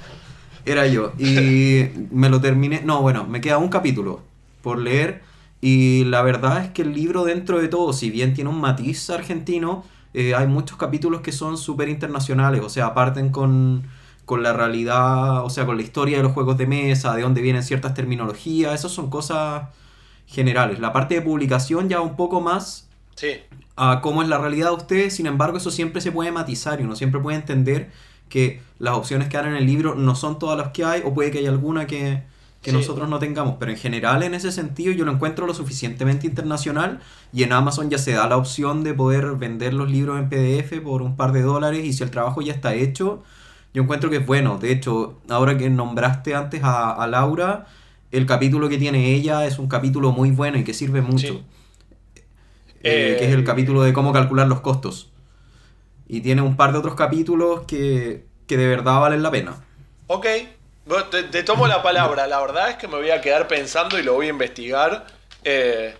Era 0.66 0.86
yo. 0.88 1.14
Y 1.18 1.86
me 2.12 2.30
lo 2.30 2.42
terminé. 2.42 2.82
No, 2.84 3.02
bueno, 3.02 3.26
me 3.26 3.40
queda 3.42 3.58
un 3.58 3.70
capítulo 3.70 4.22
por 4.62 4.80
leer. 4.80 5.22
Y 5.62 6.04
la 6.06 6.22
verdad 6.24 6.64
es 6.64 6.72
que 6.72 6.82
el 6.82 6.94
libro, 6.94 7.24
dentro 7.24 7.60
de 7.60 7.68
todo, 7.70 7.94
si 7.94 8.10
bien 8.12 8.34
tiene 8.34 8.50
un 8.50 8.60
matiz 8.60 9.10
argentino, 9.10 9.84
eh, 10.14 10.36
hay 10.36 10.48
muchos 10.48 10.78
capítulos 10.78 11.22
que 11.22 11.32
son 11.32 11.58
súper 11.58 11.88
internacionales. 11.90 12.62
O 12.64 12.70
sea, 12.70 12.94
parten 12.94 13.30
con, 13.30 13.84
con 14.26 14.44
la 14.44 14.54
realidad, 14.54 15.44
o 15.46 15.50
sea, 15.50 15.66
con 15.66 15.78
la 15.78 15.84
historia 15.84 16.18
de 16.18 16.24
los 16.24 16.34
juegos 16.34 16.58
de 16.58 16.68
mesa, 16.68 17.16
de 17.16 17.22
dónde 17.22 17.42
vienen 17.42 17.64
ciertas 17.64 17.94
terminologías. 17.94 18.74
Esas 18.76 18.92
son 18.92 19.10
cosas 19.10 19.64
generales. 20.28 20.80
La 20.80 20.94
parte 20.94 21.16
de 21.16 21.22
publicación 21.22 21.90
ya 21.90 22.02
un 22.02 22.16
poco 22.16 22.42
más 22.42 22.88
Sí, 23.16 23.38
a 23.78 24.02
cómo 24.02 24.22
es 24.24 24.28
la 24.30 24.38
realidad 24.38 24.70
de 24.70 24.76
ustedes, 24.76 25.16
sin 25.16 25.26
embargo 25.26 25.58
eso 25.58 25.72
siempre 25.72 26.02
se 26.02 26.12
puede 26.12 26.32
matizar 26.32 26.82
y 26.82 26.84
uno 26.84 26.96
siempre 26.96 27.22
puede 27.22 27.38
entender 27.38 27.92
que 28.30 28.62
las 28.80 28.96
opciones 28.96 29.30
que 29.30 29.38
dan 29.38 29.48
en 29.48 29.56
el 29.56 29.66
libro 29.66 29.96
no 29.96 30.16
son 30.16 30.40
todas 30.40 30.58
las 30.58 30.70
que 30.70 30.84
hay 30.84 31.02
o 31.06 31.14
puede 31.14 31.32
que 31.32 31.40
haya 31.40 31.50
alguna 31.50 31.88
que, 31.88 32.24
que 32.62 32.72
Sí. 32.72 32.78
nosotros 32.78 33.08
no 33.08 33.20
tengamos, 33.20 33.56
pero 33.60 33.72
en 33.72 33.78
general 33.78 34.24
en 34.24 34.34
ese 34.34 34.52
sentido 34.52 34.92
yo 34.92 35.06
lo 35.06 35.12
encuentro 35.12 35.46
lo 35.48 35.54
suficientemente 35.54 36.26
internacional 36.28 37.00
y 37.32 37.44
en 37.44 37.54
Amazon 37.54 37.90
ya 37.90 37.98
se 37.98 38.14
da 38.14 38.28
la 38.28 38.38
opción 38.38 38.84
de 38.84 38.94
poder 38.94 39.34
vender 39.36 39.74
los 39.74 39.90
libros 39.90 40.20
en 40.20 40.30
PDF 40.30 40.82
por 40.82 41.02
un 41.02 41.16
par 41.16 41.32
de 41.32 41.42
dólares 41.42 41.86
y 41.86 41.94
si 41.94 42.04
el 42.04 42.12
trabajo 42.12 42.42
ya 42.42 42.54
está 42.54 42.74
hecho, 42.74 43.24
yo 43.74 43.84
encuentro 43.84 44.10
que 44.10 44.18
es 44.18 44.26
bueno, 44.26 44.58
de 44.58 44.72
hecho 44.72 45.20
ahora 45.30 45.58
que 45.58 45.70
nombraste 45.70 46.34
antes 46.36 46.64
a, 46.64 46.92
a 46.92 47.08
Laura, 47.08 47.68
el 48.18 48.26
capítulo 48.26 48.70
que 48.70 48.78
tiene 48.78 49.14
ella 49.16 49.46
es 49.46 49.60
un 49.60 49.68
capítulo 49.68 50.12
muy 50.12 50.32
bueno 50.32 50.58
y 50.58 50.64
que 50.64 50.74
sirve 50.74 51.02
mucho. 51.02 51.28
Sí. 51.28 51.46
eh, 52.84 53.16
Eh, 53.16 53.16
que 53.18 53.26
es 53.26 53.34
el 53.34 53.44
capítulo 53.44 53.82
de 53.84 53.94
cómo 53.94 54.14
calcular 54.14 54.48
los 54.48 54.62
costos. 54.62 55.12
Y 56.08 56.22
tiene 56.22 56.42
un 56.42 56.58
par 56.58 56.72
de 56.74 56.80
otros 56.80 56.96
capítulos 56.96 57.62
que, 57.68 58.28
que 58.48 58.58
de 58.58 58.68
verdad 58.68 59.00
valen 59.00 59.24
la 59.24 59.32
pena. 59.32 59.66
Ok, 60.08 60.26
te, 61.12 61.24
te 61.24 61.44
tomo 61.44 61.68
la 61.68 61.82
palabra. 61.82 62.28
La 62.28 62.40
verdad 62.42 62.70
es 62.70 62.76
que 62.78 62.88
me 62.88 62.96
voy 62.98 63.10
a 63.12 63.22
quedar 63.22 63.48
pensando 63.48 63.98
y 64.00 64.04
lo 64.04 64.14
voy 64.14 64.28
a 64.28 64.30
investigar 64.30 65.06
eh, 65.44 65.96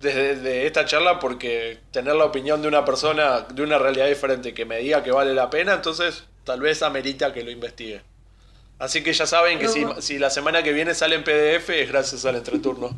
desde 0.00 0.36
de 0.36 0.66
esta 0.66 0.84
charla 0.86 1.18
porque 1.18 1.80
tener 1.90 2.14
la 2.16 2.24
opinión 2.26 2.62
de 2.62 2.68
una 2.68 2.84
persona 2.84 3.42
de 3.42 3.62
una 3.62 3.78
realidad 3.78 4.08
diferente 4.08 4.54
que 4.54 4.64
me 4.66 4.78
diga 4.78 5.02
que 5.02 5.12
vale 5.12 5.34
la 5.34 5.50
pena, 5.50 5.74
entonces 5.74 6.24
tal 6.44 6.60
vez 6.60 6.82
amerita 6.82 7.32
que 7.32 7.44
lo 7.44 7.50
investigue. 7.50 8.02
Así 8.84 9.02
que 9.02 9.14
ya 9.14 9.26
saben 9.26 9.58
que 9.58 9.66
si, 9.66 9.82
si 10.00 10.18
la 10.18 10.28
semana 10.28 10.62
que 10.62 10.74
viene 10.74 10.92
sale 10.94 11.16
en 11.16 11.24
PDF 11.24 11.70
es 11.70 11.88
gracias 11.88 12.26
al 12.26 12.36
entreturno. 12.36 12.90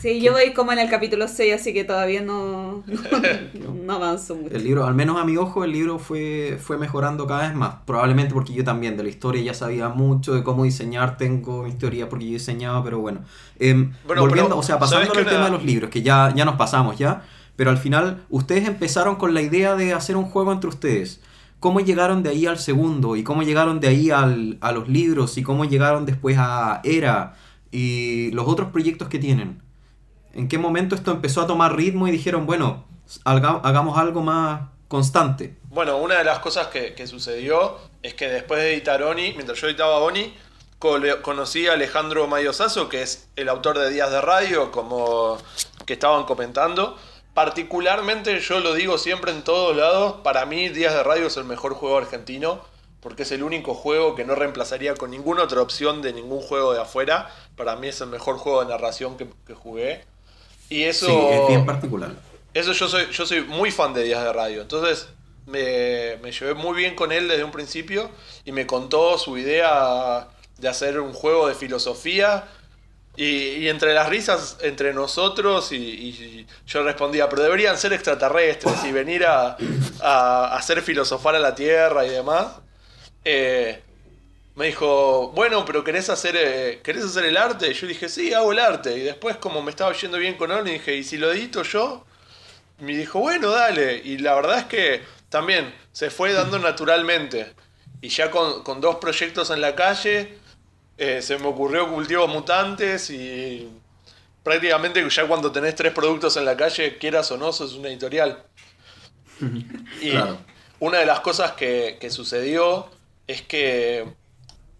Sí, 0.00 0.20
yo 0.20 0.30
voy 0.30 0.52
como 0.52 0.70
en 0.70 0.78
el 0.78 0.88
capítulo 0.88 1.26
6, 1.26 1.54
así 1.54 1.72
que 1.72 1.82
todavía 1.82 2.20
no, 2.20 2.84
no, 2.86 3.72
no 3.84 3.92
avanzo 3.94 4.36
mucho. 4.36 4.54
El 4.54 4.62
libro, 4.62 4.86
al 4.86 4.94
menos 4.94 5.20
a 5.20 5.24
mi 5.24 5.36
ojo, 5.36 5.64
el 5.64 5.72
libro 5.72 5.98
fue, 5.98 6.56
fue 6.62 6.78
mejorando 6.78 7.26
cada 7.26 7.48
vez 7.48 7.56
más. 7.56 7.76
Probablemente 7.84 8.32
porque 8.32 8.52
yo 8.52 8.62
también 8.62 8.96
de 8.96 9.02
la 9.02 9.08
historia 9.08 9.42
ya 9.42 9.54
sabía 9.54 9.88
mucho 9.88 10.34
de 10.34 10.44
cómo 10.44 10.62
diseñar, 10.62 11.16
tengo 11.16 11.64
mis 11.64 11.78
teorías 11.78 12.08
porque 12.08 12.26
yo 12.26 12.32
diseñaba, 12.34 12.84
pero 12.84 13.00
bueno. 13.00 13.24
Em, 13.58 13.92
Bueno, 14.06 14.22
volviendo, 14.22 14.50
pero, 14.50 14.58
o 14.60 14.62
sea, 14.62 14.76
¿sabes 14.78 15.08
pasando 15.08 15.18
al 15.18 15.26
tema 15.26 15.46
de 15.46 15.50
los 15.50 15.64
libros, 15.64 15.90
que 15.90 16.02
ya, 16.02 16.32
ya 16.32 16.44
nos 16.44 16.54
pasamos 16.54 16.96
ya, 16.96 17.24
pero 17.56 17.70
al 17.70 17.78
final 17.78 18.22
ustedes 18.30 18.68
empezaron 18.68 19.16
con 19.16 19.34
la 19.34 19.42
idea 19.42 19.74
de 19.74 19.94
hacer 19.94 20.16
un 20.16 20.26
juego 20.26 20.52
entre 20.52 20.68
ustedes. 20.68 21.20
¿Cómo 21.62 21.78
llegaron 21.78 22.24
de 22.24 22.30
ahí 22.30 22.44
al 22.46 22.58
segundo? 22.58 23.14
¿Y 23.14 23.22
cómo 23.22 23.44
llegaron 23.44 23.78
de 23.78 23.86
ahí 23.86 24.10
al, 24.10 24.58
a 24.60 24.72
los 24.72 24.88
libros? 24.88 25.38
¿Y 25.38 25.44
cómo 25.44 25.64
llegaron 25.64 26.04
después 26.04 26.36
a 26.36 26.80
Era? 26.82 27.36
Y 27.70 28.32
los 28.32 28.48
otros 28.48 28.70
proyectos 28.70 29.06
que 29.08 29.20
tienen. 29.20 29.62
¿En 30.34 30.48
qué 30.48 30.58
momento 30.58 30.96
esto 30.96 31.12
empezó 31.12 31.40
a 31.40 31.46
tomar 31.46 31.76
ritmo 31.76 32.08
y 32.08 32.10
dijeron, 32.10 32.46
bueno, 32.46 32.84
haga- 33.24 33.60
hagamos 33.62 33.96
algo 33.96 34.22
más 34.22 34.62
constante? 34.88 35.56
Bueno, 35.70 35.98
una 35.98 36.16
de 36.16 36.24
las 36.24 36.40
cosas 36.40 36.66
que, 36.66 36.94
que 36.94 37.06
sucedió 37.06 37.76
es 38.02 38.14
que 38.14 38.26
después 38.28 38.60
de 38.60 38.72
editar 38.74 39.00
Oni, 39.04 39.32
mientras 39.34 39.60
yo 39.60 39.68
editaba 39.68 39.98
Oni, 39.98 40.34
conocí 41.22 41.68
a 41.68 41.74
Alejandro 41.74 42.26
Mayo 42.26 42.52
Sasso, 42.52 42.88
que 42.88 43.02
es 43.02 43.28
el 43.36 43.48
autor 43.48 43.78
de 43.78 43.88
Días 43.90 44.10
de 44.10 44.20
Radio, 44.20 44.72
como 44.72 45.38
que 45.86 45.92
estaban 45.92 46.24
comentando. 46.24 46.98
Particularmente, 47.34 48.38
yo 48.40 48.60
lo 48.60 48.74
digo 48.74 48.98
siempre 48.98 49.32
en 49.32 49.42
todos 49.42 49.74
lados, 49.76 50.16
para 50.22 50.44
mí 50.44 50.68
Días 50.68 50.92
de 50.92 51.02
Radio 51.02 51.28
es 51.28 51.36
el 51.36 51.44
mejor 51.44 51.74
juego 51.74 51.96
argentino, 51.96 52.60
porque 53.00 53.22
es 53.22 53.32
el 53.32 53.42
único 53.42 53.74
juego 53.74 54.14
que 54.14 54.24
no 54.24 54.34
reemplazaría 54.34 54.94
con 54.94 55.10
ninguna 55.10 55.42
otra 55.44 55.62
opción 55.62 56.02
de 56.02 56.12
ningún 56.12 56.40
juego 56.40 56.74
de 56.74 56.80
afuera. 56.80 57.30
Para 57.56 57.74
mí 57.76 57.88
es 57.88 58.00
el 58.00 58.08
mejor 58.08 58.36
juego 58.36 58.62
de 58.62 58.68
narración 58.68 59.16
que, 59.16 59.26
que 59.46 59.54
jugué. 59.54 60.04
Y 60.68 60.84
eso... 60.84 61.06
Sí, 61.06 61.12
es 61.12 61.48
bien 61.48 61.66
particular. 61.66 62.12
Eso 62.54 62.72
yo 62.72 62.86
soy, 62.86 63.10
yo 63.10 63.24
soy 63.26 63.42
muy 63.42 63.70
fan 63.70 63.94
de 63.94 64.04
Días 64.04 64.22
de 64.22 64.32
Radio. 64.32 64.62
Entonces 64.62 65.08
me, 65.46 66.18
me 66.22 66.32
llevé 66.32 66.54
muy 66.54 66.76
bien 66.76 66.94
con 66.94 67.12
él 67.12 67.28
desde 67.28 67.44
un 67.44 67.50
principio 67.50 68.10
y 68.44 68.52
me 68.52 68.66
contó 68.66 69.16
su 69.18 69.38
idea 69.38 70.28
de 70.58 70.68
hacer 70.68 71.00
un 71.00 71.12
juego 71.12 71.48
de 71.48 71.54
filosofía. 71.54 72.44
Y, 73.14 73.68
entre 73.68 73.92
las 73.92 74.08
risas 74.08 74.56
entre 74.62 74.94
nosotros 74.94 75.70
y, 75.72 76.46
yo 76.66 76.82
respondía, 76.82 77.28
pero 77.28 77.42
deberían 77.42 77.76
ser 77.76 77.92
extraterrestres 77.92 78.84
y 78.84 78.92
venir 78.92 79.26
a, 79.26 79.56
a, 80.00 80.56
hacer 80.56 80.80
filosofar 80.80 81.34
a 81.34 81.38
la 81.38 81.54
Tierra 81.54 82.06
y 82.06 82.10
demás. 82.10 82.46
Eh, 83.24 83.82
me 84.54 84.66
dijo, 84.66 85.32
bueno, 85.34 85.64
pero 85.64 85.82
¿querés 85.82 86.10
hacer, 86.10 86.36
eh, 86.36 86.80
¿querés 86.82 87.04
hacer 87.04 87.24
el 87.24 87.36
arte? 87.36 87.70
Y 87.70 87.74
yo 87.74 87.86
dije, 87.86 88.08
sí, 88.08 88.34
hago 88.34 88.52
el 88.52 88.58
arte. 88.58 88.96
Y 88.96 89.00
después, 89.00 89.36
como 89.36 89.62
me 89.62 89.70
estaba 89.70 89.92
yendo 89.92 90.18
bien 90.18 90.34
con 90.34 90.50
él, 90.52 90.64
dije, 90.64 90.94
¿y 90.94 91.04
si 91.04 91.16
lo 91.16 91.32
edito 91.32 91.62
yo? 91.62 92.04
Me 92.78 92.96
dijo, 92.96 93.20
bueno, 93.20 93.50
dale. 93.50 94.02
Y 94.04 94.18
la 94.18 94.34
verdad 94.34 94.58
es 94.58 94.64
que 94.66 95.02
también 95.30 95.74
se 95.92 96.10
fue 96.10 96.32
dando 96.32 96.58
naturalmente. 96.58 97.54
Y 98.02 98.08
ya 98.08 98.30
con, 98.30 98.62
con 98.62 98.80
dos 98.80 98.96
proyectos 98.96 99.50
en 99.50 99.60
la 99.60 99.74
calle, 99.74 100.38
eh, 100.96 101.22
se 101.22 101.38
me 101.38 101.46
ocurrió 101.48 101.88
Cultivos 101.90 102.28
Mutantes 102.30 103.10
y 103.10 103.68
prácticamente 104.42 105.08
ya 105.10 105.26
cuando 105.28 105.52
tenés 105.52 105.74
tres 105.76 105.92
productos 105.92 106.36
en 106.36 106.44
la 106.44 106.56
calle, 106.56 106.98
quieras 106.98 107.30
o 107.32 107.38
no, 107.38 107.52
sos 107.52 107.74
una 107.74 107.88
editorial. 107.88 108.44
Y 110.00 110.10
Claro. 110.10 110.44
una 110.78 110.98
de 110.98 111.06
las 111.06 111.20
cosas 111.20 111.52
que, 111.52 111.98
que 112.00 112.10
sucedió 112.10 112.90
es 113.26 113.42
que 113.42 114.14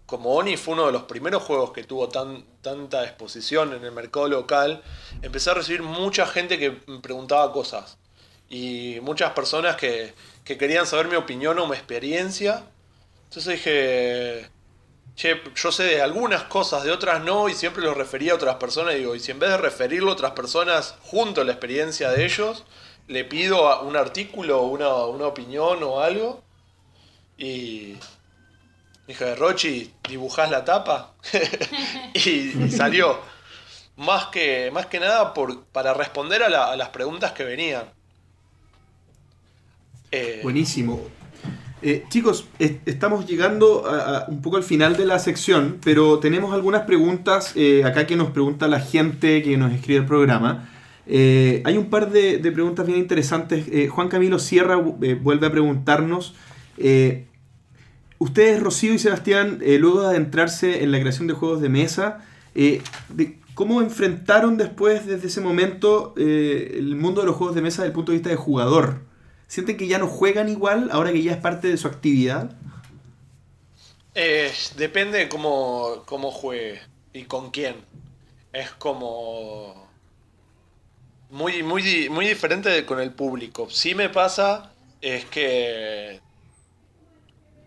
como 0.05 0.35
Oni 0.35 0.57
fue 0.57 0.75
uno 0.75 0.87
de 0.87 0.91
los 0.93 1.03
primeros 1.03 1.43
juegos 1.43 1.71
que 1.73 1.83
tuvo 1.85 2.09
tan, 2.09 2.45
tanta 2.61 3.03
exposición 3.05 3.73
en 3.73 3.83
el 3.85 3.91
mercado 3.91 4.27
local, 4.29 4.83
empecé 5.21 5.51
a 5.51 5.55
recibir 5.55 5.83
mucha 5.83 6.27
gente 6.27 6.59
que 6.59 6.81
me 6.87 6.99
preguntaba 6.99 7.51
cosas. 7.53 7.97
Y 8.49 8.99
muchas 9.01 9.31
personas 9.33 9.77
que, 9.77 10.13
que 10.43 10.57
querían 10.57 10.85
saber 10.87 11.07
mi 11.07 11.15
opinión 11.15 11.57
o 11.59 11.67
mi 11.67 11.75
experiencia. 11.75 12.65
Entonces 13.25 13.55
dije, 13.55 14.49
che, 15.15 15.41
yo 15.55 15.71
sé 15.71 15.83
de 15.83 16.01
algunas 16.01 16.43
cosas, 16.43 16.83
de 16.83 16.91
otras 16.91 17.23
no, 17.23 17.49
y 17.49 17.53
siempre 17.53 17.83
los 17.83 17.95
refería 17.97 18.33
a 18.33 18.35
otras 18.35 18.55
personas. 18.55 18.95
Y 18.95 18.99
digo, 18.99 19.15
y 19.15 19.19
si 19.19 19.31
en 19.31 19.39
vez 19.39 19.49
de 19.51 19.57
referirlo 19.57 20.11
a 20.11 20.13
otras 20.13 20.31
personas 20.31 20.95
junto 21.01 21.41
a 21.41 21.43
la 21.43 21.51
experiencia 21.53 22.09
de 22.11 22.25
ellos, 22.25 22.63
le 23.07 23.23
pido 23.25 23.81
un 23.83 23.95
artículo, 23.97 24.63
una, 24.63 24.93
una 25.05 25.27
opinión 25.27 25.83
o 25.83 25.99
algo. 25.99 26.43
Y 27.37 27.97
dije, 29.07 29.35
Rochi, 29.35 29.93
¿dibujás 30.07 30.49
la 30.51 30.63
tapa? 30.65 31.13
y, 32.13 32.63
y 32.65 32.71
salió. 32.71 33.19
Más 33.95 34.27
que, 34.27 34.71
más 34.71 34.87
que 34.87 34.99
nada 34.99 35.33
por, 35.35 35.65
para 35.65 35.93
responder 35.93 36.41
a, 36.43 36.49
la- 36.49 36.71
a 36.71 36.75
las 36.75 36.89
preguntas 36.89 37.31
que 37.33 37.43
venían. 37.43 37.93
Eh, 40.11 40.39
Buenísimo. 40.43 41.01
Eh, 41.85 42.05
chicos, 42.07 42.47
es- 42.59 42.75
estamos 42.85 43.27
llegando 43.27 43.85
a, 43.85 44.25
un 44.29 44.41
poco 44.41 44.55
al 44.55 44.63
final 44.63 44.95
de 44.95 45.05
la 45.05 45.19
sección, 45.19 45.79
pero 45.83 46.19
tenemos 46.19 46.53
algunas 46.53 46.83
preguntas 46.83 47.51
eh, 47.57 47.83
acá 47.83 48.07
que 48.07 48.15
nos 48.15 48.31
pregunta 48.31 48.69
la 48.69 48.79
gente 48.79 49.43
que 49.43 49.57
nos 49.57 49.73
escribe 49.73 49.99
el 49.99 50.05
programa. 50.05 50.69
Eh, 51.05 51.61
hay 51.65 51.77
un 51.77 51.89
par 51.89 52.09
de, 52.09 52.39
preguntas 52.53 52.87
bien 52.87 52.99
interesantes. 52.99 53.65
Juan 53.89 54.07
Camilo 54.07 54.39
Sierra 54.39 54.77
vuelve 54.77 55.47
a 55.47 55.51
preguntarnos. 55.51 56.35
ustedes, 58.17 58.63
Rocío 58.63 58.93
y 58.93 58.99
Sebastián, 58.99 59.59
luego 59.79 60.03
de 60.03 60.07
adentrarse 60.07 60.83
en 60.83 60.91
la 60.93 61.01
creación 61.01 61.27
de 61.27 61.33
juegos 61.33 61.59
de 61.59 61.67
mesa, 61.67 62.19
¿cómo 63.53 63.81
enfrentaron 63.81 64.55
después, 64.55 65.05
desde 65.05 65.27
ese 65.27 65.41
momento, 65.41 66.13
el 66.15 66.95
mundo 66.95 67.19
de 67.19 67.27
los 67.27 67.35
juegos 67.35 67.55
de 67.55 67.61
mesa 67.61 67.81
desde 67.81 67.87
el 67.89 67.93
punto 67.93 68.13
de 68.13 68.19
vista 68.19 68.29
de 68.29 68.37
jugador? 68.37 69.01
¿Sienten 69.53 69.77
que 69.77 69.85
ya 69.85 69.99
no 69.99 70.07
juegan 70.07 70.49
igual 70.49 70.89
ahora 70.91 71.11
que 71.11 71.21
ya 71.21 71.33
es 71.33 71.37
parte 71.37 71.67
de 71.67 71.77
su 71.77 71.87
actividad? 71.87 72.49
Eh, 74.15 74.51
depende 74.77 75.19
de 75.19 75.29
cómo, 75.29 76.31
juegue 76.31 76.81
y 77.13 77.25
con 77.25 77.51
quién. 77.51 77.75
Es 78.51 78.71
como 78.71 79.87
muy, 81.29 81.61
muy, 81.61 82.09
muy 82.09 82.27
diferente 82.27 82.83
con 82.87 82.99
el 82.99 83.11
público. 83.11 83.69
Sí 83.69 83.93
me 83.93 84.09
pasa 84.09 84.71
es 85.01 85.25
que 85.25 86.19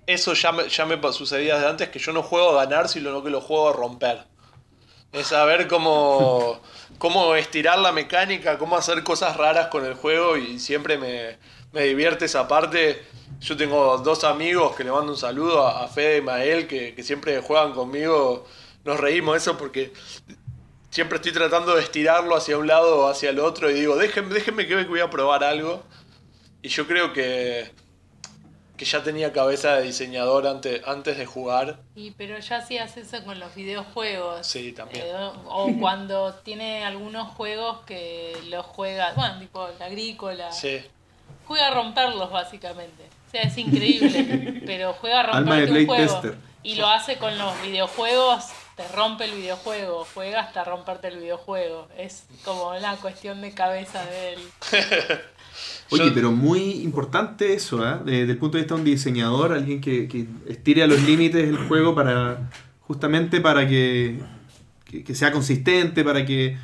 eso 0.08 0.34
ya 0.34 0.50
me, 0.50 0.68
ya 0.68 0.86
me 0.86 1.00
sucedía 1.12 1.54
desde 1.54 1.68
antes, 1.68 1.88
que 1.90 2.00
yo 2.00 2.12
no 2.12 2.24
juego 2.24 2.58
a 2.58 2.64
ganar, 2.64 2.88
sino 2.88 3.22
que 3.22 3.30
lo 3.30 3.40
juego 3.40 3.68
a 3.68 3.72
romper. 3.74 4.24
Es 5.12 5.28
saber 5.28 5.68
cómo, 5.68 6.60
cómo 6.98 7.36
estirar 7.36 7.78
la 7.78 7.92
mecánica, 7.92 8.58
cómo 8.58 8.76
hacer 8.76 9.04
cosas 9.04 9.36
raras 9.36 9.68
con 9.68 9.84
el 9.84 9.94
juego 9.94 10.36
y 10.36 10.58
siempre 10.58 10.98
me, 10.98 11.38
me 11.76 11.84
divierte 11.84 12.24
esa 12.24 12.48
parte. 12.48 13.02
Yo 13.38 13.54
tengo 13.54 13.98
dos 13.98 14.24
amigos 14.24 14.74
que 14.74 14.82
le 14.82 14.90
mando 14.90 15.12
un 15.12 15.18
saludo 15.18 15.66
a, 15.66 15.86
Fede 15.88 16.18
y 16.18 16.20
Mael 16.22 16.66
que, 16.66 16.94
que 16.94 17.02
siempre 17.02 17.42
juegan 17.42 17.74
conmigo. 17.74 18.46
Nos 18.82 18.98
reímos 18.98 19.36
eso 19.36 19.58
porque 19.58 19.92
siempre 20.88 21.16
estoy 21.16 21.32
tratando 21.32 21.74
de 21.74 21.82
estirarlo 21.82 22.34
hacia 22.34 22.56
un 22.56 22.66
lado 22.66 23.00
o 23.00 23.08
hacia 23.08 23.28
el 23.28 23.40
otro 23.40 23.70
y 23.70 23.74
digo, 23.74 23.96
déjenme, 23.96 24.32
déjenme 24.32 24.66
que 24.66 24.84
voy 24.84 25.00
a 25.00 25.10
probar 25.10 25.44
algo. 25.44 25.84
Y 26.62 26.68
yo 26.68 26.86
creo 26.86 27.12
que, 27.12 27.70
que 28.78 28.86
ya 28.86 29.02
tenía 29.02 29.34
cabeza 29.34 29.76
de 29.76 29.82
diseñador 29.82 30.46
antes, 30.46 30.80
antes 30.86 31.18
de 31.18 31.26
jugar. 31.26 31.80
Y 31.94 32.12
pero 32.12 32.38
ya 32.38 32.56
hacías 32.56 32.96
eso 32.96 33.22
con 33.22 33.38
los 33.38 33.54
videojuegos. 33.54 34.46
Sí, 34.46 34.72
también. 34.72 35.04
Eh, 35.04 35.30
o 35.44 35.70
cuando 35.78 36.32
tiene 36.36 36.86
algunos 36.86 37.34
juegos 37.34 37.84
que 37.84 38.34
los 38.48 38.64
juega, 38.64 39.12
bueno, 39.12 39.38
tipo 39.40 39.68
la 39.78 39.84
agrícola. 39.84 40.50
Sí. 40.52 40.82
Juega 41.46 41.68
a 41.68 41.74
romperlos 41.74 42.30
básicamente. 42.30 43.04
O 43.28 43.30
sea, 43.30 43.42
es 43.42 43.56
increíble, 43.58 44.62
pero 44.66 44.92
juega 44.94 45.20
a 45.20 45.22
romperte 45.24 45.64
un 45.64 45.70
Blade 45.70 45.86
juego. 45.86 46.12
Tester. 46.12 46.34
Y 46.62 46.74
lo 46.76 46.88
hace 46.88 47.16
con 47.18 47.38
los 47.38 47.62
videojuegos, 47.62 48.46
te 48.76 48.86
rompe 48.88 49.24
el 49.26 49.32
videojuego, 49.36 50.04
juega 50.14 50.40
hasta 50.40 50.64
romperte 50.64 51.08
el 51.08 51.18
videojuego. 51.18 51.86
Es 51.96 52.24
como 52.44 52.70
una 52.70 52.96
cuestión 52.96 53.40
de 53.40 53.52
cabeza 53.52 54.04
de 54.04 54.32
él. 54.34 54.40
Oye, 55.90 56.10
pero 56.10 56.32
muy 56.32 56.82
importante 56.82 57.54
eso, 57.54 57.86
¿eh? 57.88 57.98
De- 58.04 58.12
Desde 58.20 58.32
el 58.32 58.38
punto 58.38 58.56
de 58.58 58.64
vista 58.64 58.74
de 58.74 58.80
un 58.80 58.84
diseñador, 58.84 59.52
alguien 59.52 59.80
que, 59.80 60.08
que 60.08 60.26
estire 60.48 60.82
a 60.82 60.86
los 60.88 61.00
límites 61.02 61.48
el 61.48 61.56
juego 61.56 61.94
para 61.94 62.50
justamente 62.80 63.40
para 63.40 63.66
que, 63.66 64.18
que, 64.84 65.04
que 65.04 65.14
sea 65.14 65.30
consistente, 65.32 66.02
para 66.04 66.26
que 66.26 66.56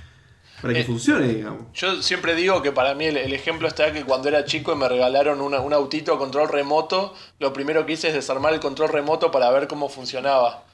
para 0.62 0.74
que 0.74 0.80
Eh, 0.80 0.84
funcione, 0.84 1.28
digamos. 1.28 1.66
Yo 1.74 2.02
siempre 2.02 2.34
digo 2.34 2.62
que 2.62 2.72
para 2.72 2.94
mí 2.94 3.06
el, 3.06 3.16
el 3.18 3.32
ejemplo 3.34 3.68
está 3.68 3.92
que 3.92 4.04
cuando 4.04 4.28
era 4.28 4.44
chico 4.44 4.72
y 4.72 4.76
me 4.76 4.88
regalaron 4.88 5.40
una- 5.40 5.60
un 5.60 5.72
autito 5.74 6.14
a 6.14 6.18
control 6.18 6.48
remoto, 6.48 7.14
lo 7.40 7.52
primero 7.52 7.84
que 7.86 7.92
hice 7.94 8.08
es 8.08 8.14
desarmar 8.14 8.54
el 8.54 8.60
control 8.60 8.90
remoto 8.90 9.30
para 9.30 9.50
ver 9.50 9.68
cómo 9.68 9.88
funcionaba. 9.88 10.64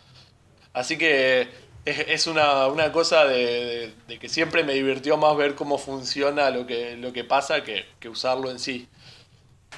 Así 0.74 0.98
que 0.98 1.48
es, 1.84 2.00
es 2.08 2.26
una, 2.26 2.66
una 2.68 2.92
cosa 2.92 3.24
de, 3.26 3.36
de- 3.66 3.94
de 4.08 4.18
que 4.18 4.28
siempre 4.28 4.64
me 4.64 4.74
divirtió 4.74 5.16
más 5.16 5.36
ver 5.36 5.54
cómo 5.54 5.78
funciona 5.78 6.50
lo 6.50 6.66
que, 6.66 6.96
lo 6.96 7.12
que 7.12 7.24
pasa 7.24 7.64
que, 7.64 7.86
que 8.00 8.08
usarlo 8.08 8.50
en 8.50 8.58
sí. 8.58 8.88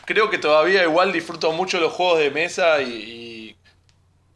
Creo 0.06 0.30
que 0.30 0.38
todavía 0.38 0.82
igual 0.84 1.12
disfruto 1.12 1.52
mucho 1.52 1.80
los 1.80 1.92
juegos 1.92 2.18
de 2.20 2.30
mesa 2.30 2.82
y, 2.82 2.86
y 2.92 3.56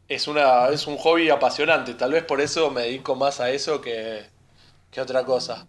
es, 0.07 0.27
una, 0.27 0.69
es 0.69 0.87
un 0.87 0.97
hobby 0.97 1.29
apasionante. 1.29 1.93
Tal 1.95 2.11
vez 2.13 2.23
por 2.23 2.41
eso 2.41 2.71
me 2.71 2.83
dedico 2.83 3.15
más 3.15 3.39
a 3.39 3.49
eso 3.51 3.81
que, 3.81 4.25
que 4.95 5.01
otra 5.01 5.25
cosa. 5.25 5.67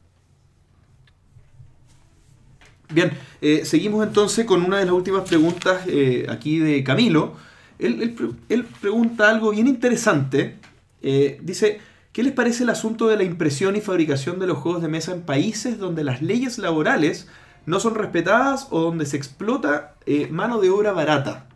Bien, 2.88 3.10
eh, 3.40 3.64
seguimos 3.64 4.06
entonces 4.06 4.46
con 4.46 4.62
una 4.62 4.78
de 4.78 4.84
las 4.84 4.94
últimas 4.94 5.28
preguntas 5.28 5.82
eh, 5.88 6.26
aquí 6.28 6.60
de 6.60 6.84
Camilo. 6.84 7.34
Él, 7.80 8.00
él 8.02 8.14
pre- 8.14 8.30
él 8.48 8.64
pregunta 8.80 9.28
algo 9.28 9.50
bien 9.50 9.66
interesante. 9.66 10.58
Eh, 11.02 11.40
dice, 11.42 11.80
¿qué 12.12 12.22
les 12.22 12.32
parece 12.32 12.62
el 12.62 12.70
asunto 12.70 13.08
de 13.08 13.16
la 13.16 13.24
impresión 13.24 13.74
y 13.74 13.80
fabricación 13.80 14.38
de 14.38 14.46
los 14.46 14.58
juegos 14.58 14.80
de 14.80 14.88
mesa 14.88 15.12
en 15.12 15.22
países 15.22 15.76
donde 15.80 16.04
las 16.04 16.22
leyes 16.22 16.58
laborales 16.58 17.26
no 17.66 17.80
son 17.80 17.96
respetadas 17.96 18.68
o 18.70 18.80
donde 18.80 19.06
se 19.06 19.16
explota 19.16 19.96
mano 20.30 20.60
de 20.60 20.70
obra 20.70 20.92
barata? 20.92 21.48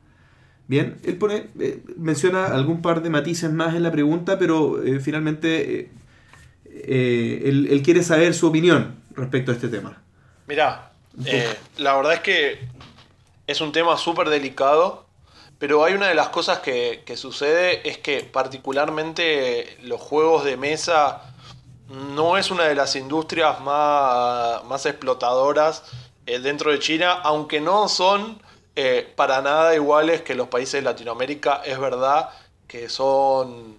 Bien, 0.67 0.97
él 1.05 1.17
pone, 1.19 1.51
menciona 1.97 2.47
algún 2.47 2.83
par 2.83 3.01
de 3.03 3.11
matices 3.11 3.53
más 3.53 3.77
en 3.77 3.85
la 3.85 3.93
pregunta, 3.93 4.41
pero 4.41 4.81
finalmente 5.01 5.91
eh, 6.87 7.43
él, 7.45 7.69
él 7.71 7.83
quiere 7.83 8.03
saber 8.03 8.35
su 8.35 8.49
opinión 8.49 9.03
respecto 9.15 9.51
a 9.51 9.55
este 9.55 9.69
tema. 9.69 10.03
Mirá, 10.47 10.93
eh, 11.25 11.57
la 11.79 11.97
verdad 11.97 12.15
es 12.15 12.21
que 12.21 12.69
es 13.47 13.61
un 13.61 13.73
tema 13.73 13.97
súper 13.97 14.29
delicado, 14.29 15.07
pero 15.59 15.85
hay 15.85 15.95
una 15.95 16.09
de 16.09 16.15
las 16.15 16.29
cosas 16.29 16.61
que, 16.61 17.03
que 17.05 17.17
sucede 17.17 17.89
es 17.89 17.99
que 17.99 18.23
particularmente 18.23 19.77
los 19.83 20.01
juegos 20.01 20.45
de 20.45 20.57
mesa 20.57 21.35
no 21.89 22.37
es 22.37 22.51
una 22.51 22.65
de 22.65 22.75
las 22.75 22.97
industrias 22.97 23.61
más, 23.61 24.65
más 24.65 24.87
explotadoras 24.87 25.85
eh, 26.27 26.39
dentro 26.39 26.71
de 26.71 26.79
China, 26.79 27.13
aunque 27.13 27.61
no 27.61 27.89
son 27.89 28.41
para 29.15 29.43
nada 29.43 29.75
iguales 29.75 30.23
que 30.23 30.35
los 30.35 30.49
países 30.49 30.73
de 30.73 30.83
Latinoamérica, 30.83 31.61
es 31.67 31.79
verdad 31.79 32.31
que 32.67 32.89
son 32.89 33.79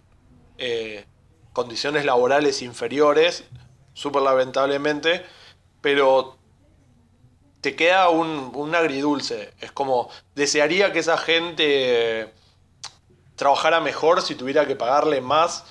eh, 0.63 1.05
condiciones 1.53 2.05
laborales 2.05 2.61
inferiores, 2.61 3.43
súper 3.93 4.21
lamentablemente, 4.21 5.25
pero 5.81 6.37
te 7.61 7.75
queda 7.75 8.09
un, 8.09 8.51
un 8.55 8.75
agridulce. 8.75 9.53
Es 9.59 9.71
como, 9.71 10.09
desearía 10.35 10.91
que 10.91 10.99
esa 10.99 11.17
gente 11.17 12.21
eh, 12.21 12.33
trabajara 13.35 13.79
mejor 13.79 14.21
si 14.21 14.35
tuviera 14.35 14.65
que 14.65 14.75
pagarle 14.75 15.21
más, 15.21 15.65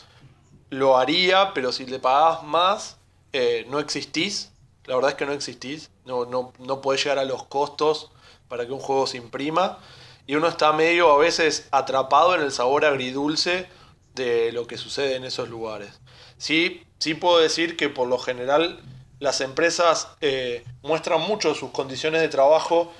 lo 0.70 0.96
haría, 0.96 1.52
pero 1.52 1.72
si 1.72 1.86
le 1.86 1.98
pagás 1.98 2.42
más, 2.44 2.96
eh, 3.32 3.66
no 3.68 3.78
existís. 3.78 4.52
La 4.86 4.94
verdad 4.94 5.10
es 5.10 5.16
que 5.16 5.26
no 5.26 5.32
existís. 5.32 5.90
No, 6.04 6.24
no, 6.24 6.52
no 6.58 6.80
podés 6.80 7.02
llegar 7.02 7.18
a 7.18 7.24
los 7.24 7.44
costos 7.44 8.10
para 8.48 8.66
que 8.66 8.72
un 8.72 8.80
juego 8.80 9.06
se 9.06 9.16
imprima. 9.16 9.78
Y 10.26 10.36
uno 10.36 10.46
está 10.48 10.72
medio 10.72 11.10
a 11.10 11.18
veces 11.18 11.68
atrapado 11.72 12.34
en 12.34 12.42
el 12.42 12.52
sabor 12.52 12.84
agridulce 12.84 13.68
de 14.14 14.52
lo 14.52 14.66
que 14.66 14.76
sucede 14.76 15.16
en 15.16 15.24
esos 15.24 15.48
lugares. 15.48 16.00
Sí, 16.36 16.82
sí 16.98 17.14
puedo 17.14 17.38
decir 17.38 17.76
que 17.76 17.88
por 17.88 18.08
lo 18.08 18.18
general 18.18 18.80
las 19.18 19.40
empresas 19.42 20.08
eh, 20.20 20.64
muestran 20.82 21.20
mucho 21.20 21.54
sus 21.54 21.70
condiciones 21.70 22.20
de 22.22 22.28
trabajo 22.28 22.92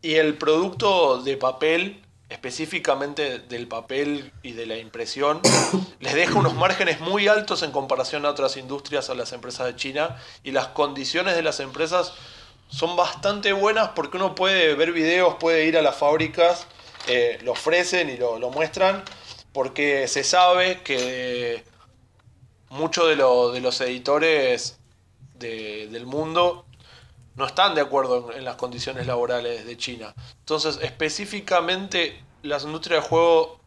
y 0.00 0.14
el 0.14 0.38
producto 0.38 1.22
de 1.22 1.36
papel, 1.36 2.02
específicamente 2.28 3.40
del 3.40 3.68
papel 3.68 4.32
y 4.42 4.52
de 4.52 4.66
la 4.66 4.76
impresión, 4.76 5.40
les 6.00 6.14
deja 6.14 6.38
unos 6.38 6.54
márgenes 6.54 7.00
muy 7.00 7.28
altos 7.28 7.62
en 7.62 7.72
comparación 7.72 8.24
a 8.24 8.30
otras 8.30 8.56
industrias, 8.56 9.10
a 9.10 9.14
las 9.14 9.32
empresas 9.32 9.66
de 9.66 9.76
China, 9.76 10.16
y 10.42 10.52
las 10.52 10.68
condiciones 10.68 11.34
de 11.34 11.42
las 11.42 11.60
empresas 11.60 12.12
son 12.68 12.96
bastante 12.96 13.52
buenas 13.52 13.90
porque 13.90 14.16
uno 14.16 14.34
puede 14.34 14.74
ver 14.74 14.92
videos, 14.92 15.34
puede 15.38 15.66
ir 15.66 15.76
a 15.76 15.82
las 15.82 15.96
fábricas, 15.96 16.66
eh, 17.06 17.38
lo 17.42 17.52
ofrecen 17.52 18.10
y 18.10 18.16
lo, 18.16 18.38
lo 18.38 18.50
muestran, 18.50 19.04
porque 19.52 20.08
se 20.08 20.24
sabe 20.24 20.82
que 20.82 21.64
muchos 22.70 23.06
de, 23.08 23.16
de 23.16 23.60
los 23.60 23.80
editores 23.80 24.78
de- 25.38 25.88
del 25.88 26.06
mundo 26.06 26.64
no 27.34 27.46
están 27.46 27.74
de 27.74 27.80
acuerdo 27.80 28.30
en, 28.32 28.38
en 28.38 28.44
las 28.44 28.56
condiciones 28.56 29.06
laborales 29.06 29.64
de 29.66 29.76
China. 29.76 30.14
Entonces, 30.40 30.78
específicamente, 30.82 32.22
las 32.42 32.64
industrias 32.64 33.02
de 33.02 33.08
juego 33.08 33.58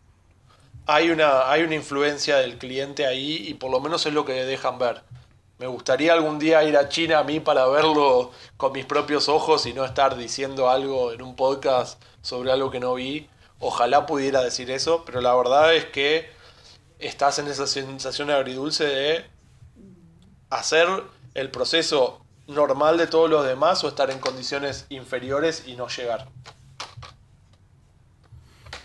hay 0.88 1.10
una, 1.10 1.50
hay 1.50 1.64
una 1.64 1.76
influencia 1.76 2.38
del 2.38 2.58
cliente 2.58 3.06
ahí 3.08 3.44
y 3.48 3.54
por 3.56 3.72
lo 3.72 3.80
menos 3.80 4.06
es 4.06 4.14
lo 4.14 4.24
que 4.26 4.34
dejan 4.46 4.78
ver. 4.78 5.02
Me 5.58 5.68
gustaría 5.68 6.14
algún 6.14 6.38
día 6.38 6.64
ir 6.64 6.76
a 6.78 6.90
China 6.90 7.20
a 7.20 7.24
mí 7.24 7.40
para 7.40 7.66
verlo 7.68 8.32
con 8.58 8.74
mis 8.74 8.86
propios 8.86 9.30
ojos 9.30 9.66
y 9.66 9.74
no 9.74 9.86
estar 9.86 10.16
diciendo 10.18 10.70
algo 10.70 11.12
en 11.14 11.22
un 11.22 11.36
podcast 11.36 12.02
sobre 12.22 12.52
algo 12.52 12.70
que 12.70 12.80
no 12.80 12.94
vi. 12.94 13.28
Ojalá 13.60 14.06
pudiera 14.06 14.42
decir 14.44 14.70
eso, 14.72 15.04
pero 15.06 15.22
la 15.22 15.34
verdad 15.36 15.74
es 15.76 15.86
que 15.86 16.30
estás 17.00 17.40
en 17.40 17.48
esa 17.48 17.68
sensación 17.68 18.30
agridulce 18.30 18.84
de 18.86 19.26
hacer 20.50 20.88
el 21.34 21.52
proceso 21.52 22.22
normal 22.48 22.98
de 22.98 23.08
todos 23.08 23.30
los 23.30 23.46
demás 23.46 23.84
o 23.84 23.88
estar 23.88 24.12
en 24.12 24.20
condiciones 24.20 24.86
inferiores 24.90 25.64
y 25.66 25.76
no 25.76 25.88
llegar. 25.88 26.28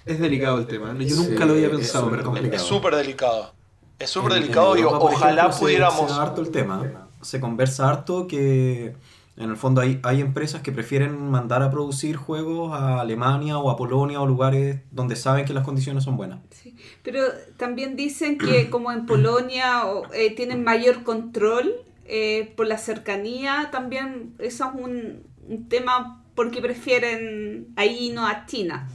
Es 0.06 0.18
delicado 0.18 0.58
el 0.58 0.66
tema. 0.66 0.92
¿eh? 0.92 1.04
Yo 1.06 1.16
Sí, 1.16 1.28
nunca 1.30 1.44
lo 1.44 1.52
había 1.52 1.70
pensado. 1.70 2.10
Es 2.52 2.62
súper 2.62 2.94
delicado. 2.96 3.52
Es 3.98 4.08
súper 4.10 4.32
delicado 4.32 4.76
y 4.78 4.82
ojalá 4.82 5.52
se- 5.52 5.60
pudiéramos... 5.60 6.08
Se, 6.10 6.16
da 6.16 6.22
harto 6.22 6.40
el 6.40 6.50
tema. 6.50 7.08
Se 7.20 7.38
conversa 7.38 7.88
harto 7.88 8.26
que 8.26 8.94
en 9.36 9.50
el 9.50 9.56
fondo 9.56 9.80
hay, 9.80 10.00
hay 10.02 10.20
empresas 10.20 10.60
que 10.62 10.70
prefieren 10.72 11.30
mandar 11.30 11.62
a 11.62 11.70
producir 11.70 12.16
juegos 12.16 12.72
a 12.72 13.00
Alemania 13.00 13.58
o 13.58 13.70
a 13.70 13.76
Polonia 13.76 14.20
o 14.20 14.26
lugares 14.26 14.80
donde 14.90 15.16
saben 15.16 15.44
que 15.46 15.54
las 15.54 15.64
condiciones 15.64 16.04
son 16.04 16.16
buenas. 16.16 16.40
Sí, 16.50 16.76
Pero 17.02 17.22
también 17.56 17.96
dicen 17.96 18.36
que 18.38 18.68
como 18.70 18.92
en 18.92 19.06
Polonia 19.06 19.82
eh, 20.12 20.34
tienen 20.34 20.62
mayor 20.64 21.02
control 21.04 21.72
eh, 22.04 22.52
por 22.56 22.66
la 22.66 22.76
cercanía, 22.76 23.68
también 23.70 24.34
eso 24.38 24.66
es 24.66 24.74
un, 24.84 25.22
un 25.48 25.68
tema 25.68 26.22
porque 26.34 26.60
prefieren 26.60 27.68
ahí 27.76 28.10
no 28.14 28.26
a 28.26 28.46
China. 28.46 28.88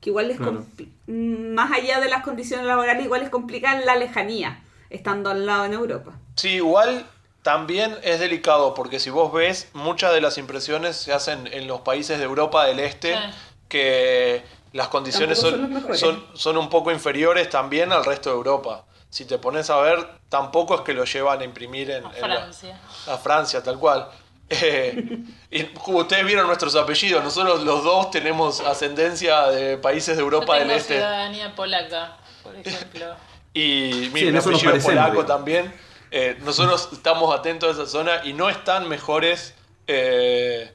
Que 0.00 0.10
igual 0.10 0.30
es 0.30 0.36
Claro. 0.38 0.64
mm, 1.06 1.54
más 1.54 1.70
allá 1.72 2.00
de 2.00 2.08
las 2.08 2.22
condiciones 2.22 2.66
laborales, 2.66 3.04
igual 3.04 3.22
es 3.22 3.30
complicada 3.30 3.80
la 3.84 3.96
lejanía, 3.96 4.62
estando 4.90 5.30
al 5.30 5.46
lado 5.46 5.64
en 5.64 5.74
Europa. 5.74 6.18
Sí, 6.34 6.48
igual 6.56 7.06
también 7.42 7.98
es 8.02 8.20
delicado 8.20 8.74
porque 8.74 9.00
si 9.00 9.10
vos 9.10 9.32
ves, 9.32 9.68
muchas 9.72 10.12
de 10.12 10.20
las 10.20 10.38
impresiones 10.38 10.96
se 10.96 11.12
hacen 11.12 11.48
en 11.52 11.66
los 11.66 11.80
países 11.80 12.18
de 12.18 12.24
Europa 12.24 12.64
del 12.66 12.78
Este, 12.80 13.14
Sí. 13.16 13.22
que 13.68 14.44
las 14.72 14.88
condiciones 14.88 15.38
son, 15.38 16.24
son 16.34 16.56
un 16.56 16.68
poco 16.70 16.90
inferiores 16.92 17.48
también 17.50 17.92
al 17.92 18.04
resto 18.04 18.30
de 18.30 18.36
Europa. 18.36 18.84
Si 19.10 19.24
te 19.26 19.38
pones 19.38 19.68
a 19.70 19.76
ver, 19.80 20.06
tampoco 20.28 20.74
es 20.76 20.80
que 20.82 20.94
lo 20.94 21.04
llevan 21.04 21.40
a 21.40 21.44
imprimir 21.44 21.90
en, 21.90 22.06
A 22.06 22.12
en 22.16 22.20
la- 22.30 22.36
Francia. 22.38 22.80
a 23.08 23.16
Francia, 23.18 23.62
tal 23.62 23.78
cual. 23.78 24.08
Eh, 24.54 25.18
y 25.50 25.62
como 25.64 25.98
ustedes 26.00 26.26
vieron 26.26 26.46
nuestros 26.46 26.76
apellidos, 26.76 27.24
nosotros 27.24 27.62
los 27.62 27.82
dos 27.84 28.10
tenemos 28.10 28.60
ascendencia 28.60 29.46
de 29.46 29.78
países 29.78 30.14
de 30.14 30.20
Yo 30.20 30.24
Europa 30.26 30.58
del 30.58 30.70
Este. 30.72 30.94
ciudadanía 30.96 31.54
polaca, 31.54 32.18
por 32.42 32.54
ejemplo. 32.62 33.06
Y 33.54 34.10
mi, 34.12 34.20
Sí, 34.20 34.28
apellido 34.36 34.72
polaco 34.72 34.90
digamos. 34.90 35.26
también. 35.26 35.74
Eh, 36.14 36.38
nosotros 36.44 36.90
estamos 36.92 37.34
atentos 37.34 37.70
a 37.70 37.82
esa 37.82 37.90
zona 37.90 38.24
y 38.24 38.34
no 38.34 38.50
están 38.50 38.88
mejores 38.88 39.54
eh, 39.86 40.70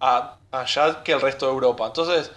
a- 0.00 0.36
allá 0.50 1.02
que 1.04 1.12
el 1.12 1.20
resto 1.20 1.46
de 1.46 1.52
Europa. 1.52 1.86
Entonces, 1.86 2.30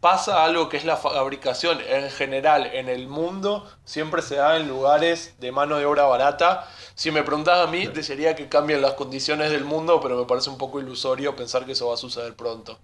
pasa 0.00 0.42
algo 0.44 0.68
que 0.68 0.78
es 0.78 0.84
la 0.84 0.96
fabricación 0.96 1.78
en 1.86 2.10
general 2.10 2.66
en 2.72 2.88
el 2.88 3.06
mundo, 3.08 3.70
siempre 3.84 4.22
se 4.22 4.36
da 4.36 4.56
en 4.56 4.66
lugares 4.68 5.34
de 5.38 5.52
mano 5.52 5.76
de 5.76 5.84
obra 5.86 6.04
barata. 6.04 6.66
Si 6.94 7.10
me 7.10 7.22
preguntás 7.22 7.58
a 7.68 7.70
mí, 7.70 7.86
desearía 7.86 8.34
que 8.34 8.48
cambien 8.48 8.80
las 8.82 8.94
condiciones 8.94 9.50
del 9.50 9.64
mundo, 9.64 10.00
pero 10.02 10.16
me 10.18 10.24
parece 10.24 10.50
un 10.50 10.58
poco 10.58 10.80
ilusorio 10.80 11.36
pensar 11.36 11.64
que 11.66 11.72
eso 11.72 11.88
va 11.88 11.94
a 11.94 11.98
suceder 11.98 12.34
pronto. 12.34 12.78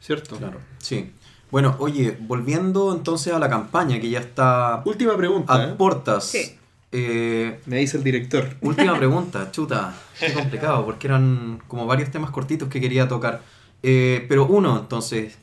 ¿Cierto? 0.00 0.36
Claro. 0.36 0.60
Sí. 0.78 1.12
Bueno, 1.50 1.74
oye, 1.80 2.16
volviendo 2.20 2.92
entonces 2.92 3.32
a 3.32 3.38
la 3.38 3.48
campaña 3.48 3.98
que 4.00 4.08
ya 4.08 4.20
está 4.20 4.82
Última 4.84 5.16
pregunta. 5.16 5.54
a 5.54 5.64
¿eh? 5.64 5.74
portas. 5.76 6.24
Sí. 6.24 6.56
Eh, 6.92 7.60
Me 7.66 7.76
dice 7.76 7.96
el 7.96 8.04
director. 8.04 8.56
Última 8.60 8.94
pregunta, 8.98 9.50
chuta. 9.50 9.94
Qué 10.18 10.32
complicado, 10.32 10.84
porque 10.84 11.06
eran 11.06 11.62
como 11.68 11.86
varios 11.86 12.10
temas 12.10 12.30
cortitos 12.30 12.68
que 12.68 12.80
quería 12.80 13.08
tocar. 13.08 13.42
Eh, 13.82 14.26
pero 14.28 14.46
uno, 14.46 14.78
entonces, 14.78 15.38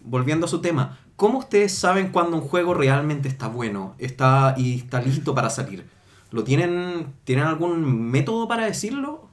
volviendo 0.00 0.46
a 0.46 0.48
su 0.48 0.60
tema, 0.60 0.98
¿cómo 1.16 1.38
ustedes 1.38 1.72
saben 1.72 2.08
cuando 2.08 2.36
un 2.36 2.42
juego 2.42 2.74
realmente 2.74 3.28
está 3.28 3.48
bueno 3.48 3.94
está 3.98 4.54
y 4.56 4.76
está 4.76 5.00
listo 5.00 5.34
para 5.34 5.50
salir? 5.50 5.84
¿Lo 6.32 6.42
tienen, 6.44 7.12
tienen 7.24 7.44
algún 7.46 8.10
método 8.10 8.48
para 8.48 8.66
decirlo? 8.66 9.28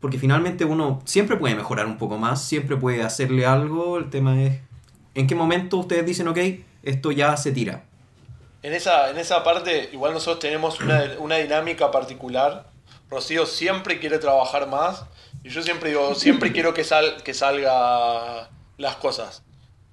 Porque 0.00 0.18
finalmente 0.18 0.64
uno 0.64 1.00
siempre 1.04 1.36
puede 1.36 1.54
mejorar 1.54 1.86
un 1.86 1.96
poco 1.96 2.18
más, 2.18 2.42
siempre 2.42 2.76
puede 2.76 3.02
hacerle 3.02 3.46
algo. 3.46 3.98
El 3.98 4.10
tema 4.10 4.42
es, 4.42 4.60
¿en 5.14 5.26
qué 5.26 5.34
momento 5.34 5.78
ustedes 5.78 6.04
dicen, 6.04 6.28
ok, 6.28 6.38
esto 6.82 7.12
ya 7.12 7.36
se 7.36 7.52
tira? 7.52 7.84
En 8.64 8.72
esa, 8.72 9.10
en 9.10 9.18
esa 9.18 9.44
parte, 9.44 9.90
igual 9.92 10.14
nosotros 10.14 10.38
tenemos 10.38 10.80
una, 10.80 11.04
una 11.18 11.36
dinámica 11.36 11.90
particular. 11.90 12.70
Rocío 13.10 13.44
siempre 13.44 14.00
quiere 14.00 14.18
trabajar 14.18 14.66
más. 14.68 15.04
Y 15.42 15.50
yo 15.50 15.62
siempre 15.62 15.90
digo, 15.90 16.14
siempre 16.14 16.50
quiero 16.50 16.72
que, 16.72 16.82
sal, 16.82 17.22
que 17.22 17.34
salga 17.34 18.48
las 18.78 18.96
cosas. 18.96 19.42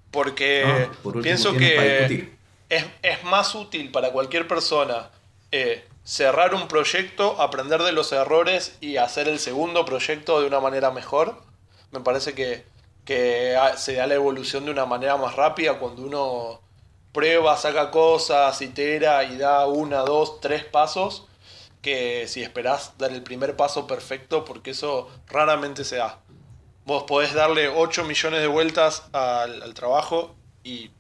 Porque 0.10 0.64
Ah, 0.66 0.90
por 1.04 1.18
último, 1.18 1.22
pienso 1.22 1.52
que 1.52 2.32
es, 2.70 2.86
es 3.02 3.24
más 3.26 3.54
útil 3.56 3.92
para 3.92 4.12
cualquier 4.12 4.48
persona 4.48 5.10
eh, 5.52 5.84
cerrar 6.06 6.56
un 6.56 6.70
proyecto, 6.70 7.42
aprender 7.42 7.84
de 7.84 7.92
los 7.92 8.14
errores 8.14 8.78
y 8.80 8.96
hacer 8.96 9.28
el 9.28 9.40
segundo 9.40 9.84
proyecto 9.84 10.40
de 10.40 10.48
una 10.48 10.62
manera 10.62 10.92
mejor. 10.92 11.44
Me 11.92 12.00
parece 12.00 12.34
que, 12.36 12.64
que 13.04 13.54
se 13.76 13.96
da 13.96 14.08
la 14.08 14.14
evolución 14.14 14.64
de 14.64 14.72
una 14.72 14.86
manera 14.86 15.18
más 15.18 15.36
rápida 15.36 15.78
cuando 15.78 16.04
uno 16.04 16.71
prueba, 17.12 17.58
saca 17.58 17.92
cosas, 17.92 18.62
itera 18.62 19.24
y 19.24 19.38
da 19.38 19.66
una, 19.68 20.00
dos, 20.00 20.40
tres 20.40 20.64
pasos 20.64 21.28
que 21.82 22.28
si 22.28 22.44
esperás 22.44 22.94
dar 22.98 23.12
el 23.12 23.24
primer 23.24 23.56
paso 23.56 23.88
perfecto, 23.88 24.46
porque 24.46 24.72
eso 24.72 25.10
raramente 25.28 25.84
se 25.84 25.98
da. 25.98 26.20
Vos 26.86 27.04
podés 27.04 27.34
darle 27.34 27.70
8 27.70 28.04
millones 28.06 28.42
de 28.42 28.48
vueltas 28.48 29.04
al, 29.14 29.74
trabajo 29.74 30.36
y 30.64 30.92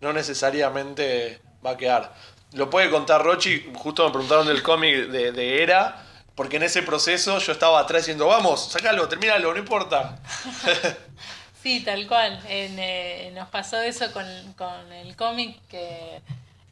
no 0.00 0.12
necesariamente 0.12 1.40
va 1.64 1.72
a 1.72 1.76
quedar. 1.76 2.14
Lo 2.52 2.70
puede 2.70 2.90
contar 2.90 3.24
Rochi, 3.24 3.72
justo 3.74 4.04
me 4.04 4.10
preguntaron 4.12 4.46
del 4.46 4.62
cómic 4.62 5.08
de, 5.08 5.32
de 5.32 5.62
Era, 5.62 6.04
porque 6.36 6.56
en 6.56 6.64
ese 6.64 6.82
proceso 6.82 7.38
yo 7.38 7.52
estaba 7.52 7.80
atrás 7.80 8.02
diciendo, 8.02 8.26
vamos, 8.26 8.70
sacalo, 8.70 9.08
termínalo, 9.08 9.52
no 9.52 9.58
importa. 9.58 10.18
Sí, 11.64 11.80
tal 11.80 12.06
cual. 12.06 12.38
En, 12.46 12.78
eh, 12.78 13.32
nos 13.34 13.48
pasó 13.48 13.80
eso 13.80 14.12
con, 14.12 14.26
con 14.52 14.92
el 14.92 15.16
cómic 15.16 15.56
que 15.70 16.20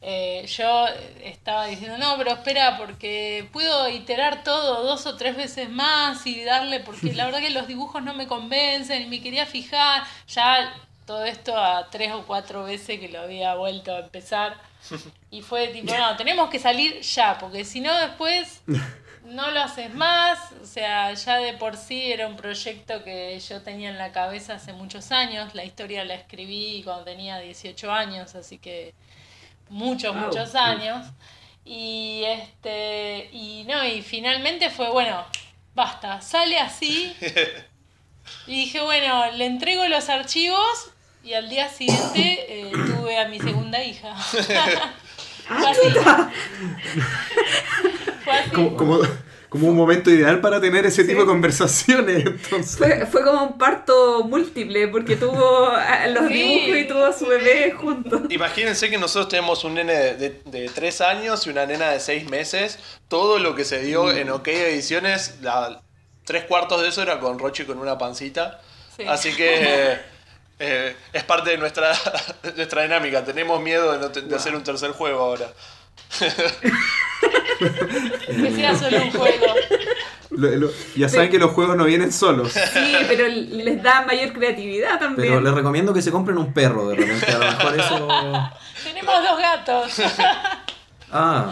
eh, 0.03 0.45
yo 0.45 0.85
estaba 1.23 1.65
diciendo, 1.65 1.97
no, 1.97 2.15
pero 2.15 2.33
espera, 2.33 2.77
porque 2.77 3.49
puedo 3.51 3.89
iterar 3.89 4.43
todo 4.43 4.83
dos 4.83 5.07
o 5.07 5.17
tres 5.17 5.35
veces 5.35 5.67
más 5.67 6.27
y 6.27 6.43
darle, 6.43 6.79
porque 6.79 7.11
la 7.13 7.25
verdad 7.25 7.39
que 7.39 7.49
los 7.49 7.67
dibujos 7.67 8.03
no 8.03 8.13
me 8.13 8.27
convencen 8.27 9.01
y 9.01 9.05
me 9.07 9.19
quería 9.19 9.47
fijar. 9.47 10.03
Ya 10.27 10.71
todo 11.07 11.25
esto 11.25 11.57
a 11.57 11.89
tres 11.89 12.11
o 12.11 12.27
cuatro 12.27 12.63
veces 12.63 12.99
que 12.99 13.09
lo 13.09 13.21
había 13.21 13.55
vuelto 13.55 13.95
a 13.95 13.99
empezar. 14.01 14.61
Y 15.31 15.41
fue 15.41 15.69
tipo, 15.69 15.91
no, 15.97 16.15
tenemos 16.15 16.51
que 16.51 16.59
salir 16.59 17.01
ya, 17.01 17.39
porque 17.39 17.65
si 17.65 17.81
no 17.81 17.91
después 17.97 18.61
no 19.25 19.51
lo 19.51 19.61
haces 19.61 19.93
más, 19.93 20.39
o 20.61 20.65
sea, 20.65 21.13
ya 21.13 21.37
de 21.37 21.53
por 21.53 21.77
sí 21.77 22.11
era 22.11 22.27
un 22.27 22.35
proyecto 22.35 23.03
que 23.03 23.39
yo 23.39 23.61
tenía 23.61 23.89
en 23.89 23.97
la 23.97 24.11
cabeza 24.11 24.55
hace 24.55 24.73
muchos 24.73 25.11
años, 25.11 25.55
la 25.55 25.63
historia 25.63 26.03
la 26.03 26.15
escribí 26.15 26.81
cuando 26.83 27.05
tenía 27.05 27.39
18 27.39 27.91
años, 27.91 28.35
así 28.35 28.57
que 28.57 28.93
muchos, 29.69 30.13
Wow. 30.15 30.25
muchos 30.25 30.55
años. 30.55 31.07
Y 31.65 32.23
este, 32.25 33.29
y 33.31 33.63
no, 33.67 33.85
y 33.85 34.01
finalmente 34.01 34.69
fue, 34.69 34.89
bueno, 34.89 35.23
basta, 35.73 36.21
sale 36.21 36.59
así. 36.59 37.15
Y 38.47 38.55
dije, 38.55 38.79
bueno, 38.81 39.31
le 39.33 39.45
entrego 39.45 39.85
los 39.87 40.07
archivos 40.07 40.91
y 41.25 41.33
al 41.33 41.49
día 41.49 41.67
siguiente 41.67 42.45
eh, 42.47 42.71
tuve 42.71 43.19
a 43.19 43.27
mi 43.27 43.37
segunda 43.37 43.83
hija. 43.83 44.15
Como, 48.53 48.75
como, 48.77 48.99
como 49.49 49.67
un 49.69 49.75
momento 49.75 50.09
ideal 50.09 50.41
para 50.41 50.59
tener 50.59 50.85
ese 50.85 51.03
tipo 51.03 51.21
de 51.21 51.25
conversaciones. 51.27 52.25
Entonces. 52.25 52.77
Fue, 52.77 53.05
fue 53.05 53.23
como 53.23 53.43
un 53.43 53.57
parto 53.57 54.23
múltiple, 54.23 54.87
porque 54.87 55.15
tuvo 55.15 55.71
los 56.09 56.27
Sí. 56.27 56.33
dibujos 56.33 56.77
y 56.77 56.87
tuvo 56.87 57.05
a 57.05 57.13
su 57.13 57.25
bebé 57.27 57.71
juntos. 57.71 58.21
Imagínense 58.29 58.89
que 58.89 58.97
nosotros 58.97 59.29
tenemos 59.29 59.63
un 59.63 59.75
nene 59.75 59.93
de, 59.93 60.13
de, 60.15 60.41
de 60.45 60.69
3 60.69 61.01
años 61.01 61.45
y 61.45 61.49
una 61.51 61.65
nena 61.65 61.89
de 61.91 61.99
6 61.99 62.29
meses. 62.29 62.79
Todo 63.07 63.37
lo 63.39 63.55
que 63.55 63.63
se 63.65 63.79
dio 63.81 64.11
en 64.11 64.29
OK 64.31 64.47
Ediciones, 64.47 65.35
la, 65.41 65.81
tres 66.25 66.45
cuartos 66.45 66.81
de 66.81 66.87
eso 66.87 67.01
era 67.01 67.19
con 67.19 67.37
Rochi 67.37 67.65
con 67.65 67.77
una 67.79 67.97
pancita. 67.97 68.61
Sí. 68.97 69.03
Así 69.07 69.35
que 69.35 69.97
eh, 70.59 70.95
es 71.11 71.23
parte 71.25 71.51
de 71.51 71.57
nuestra, 71.57 71.91
de 72.41 72.53
nuestra 72.55 72.81
dinámica. 72.83 73.23
Tenemos 73.23 73.61
miedo 73.61 73.91
de, 73.91 73.99
no 73.99 74.09
te- 74.11 74.21
de 74.21 74.35
hacer 74.35 74.55
un 74.55 74.63
tercer 74.63 74.91
juego 74.91 75.19
ahora. 75.21 75.51
Que 78.27 78.51
sea 78.55 78.75
solo 78.75 78.97
un 79.01 79.11
juego. 79.11 79.45
Lo- 80.31 80.49
lo- 80.55 80.71
ya 80.95 81.07
saben 81.09 81.29
que 81.29 81.37
los 81.37 81.51
juegos 81.51 81.77
no 81.77 81.85
vienen 81.85 82.11
solos. 82.11 82.51
Sí, 82.53 82.95
pero 83.07 83.27
les 83.27 83.83
da 83.83 84.01
mayor 84.05 84.33
creatividad 84.33 84.99
también. 84.99 85.29
Pero 85.29 85.41
les 85.41 85.53
recomiendo 85.53 85.93
que 85.93 86.01
se 86.01 86.11
compren 86.11 86.37
un 86.39 86.51
perro 86.53 86.89
de 86.89 86.95
repente, 86.95 87.31
a 87.31 87.37
lo 87.37 87.45
mejor 87.45 87.79
eso... 87.79 88.07
Tenemos 88.83 89.15
dos 89.23 89.39
gatos. 89.39 90.01
Ah, 91.15 91.51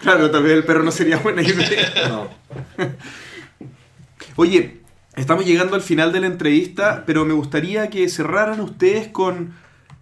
Claro, 0.00 0.30
tal 0.30 0.44
vez 0.44 0.52
el 0.52 0.62
perro 0.64 0.84
no 0.84 0.92
sería 0.92 1.16
buena 1.16 1.42
idea. 1.42 1.90
no. 2.08 2.28
Oye, 4.36 4.80
estamos 5.16 5.44
llegando 5.44 5.74
al 5.74 5.82
final 5.82 6.12
de 6.12 6.20
la 6.20 6.26
entrevista, 6.26 7.02
pero 7.06 7.24
me 7.24 7.34
gustaría 7.34 7.88
que 7.90 8.08
cerraran 8.08 8.60
ustedes 8.60 9.08
con, 9.08 9.54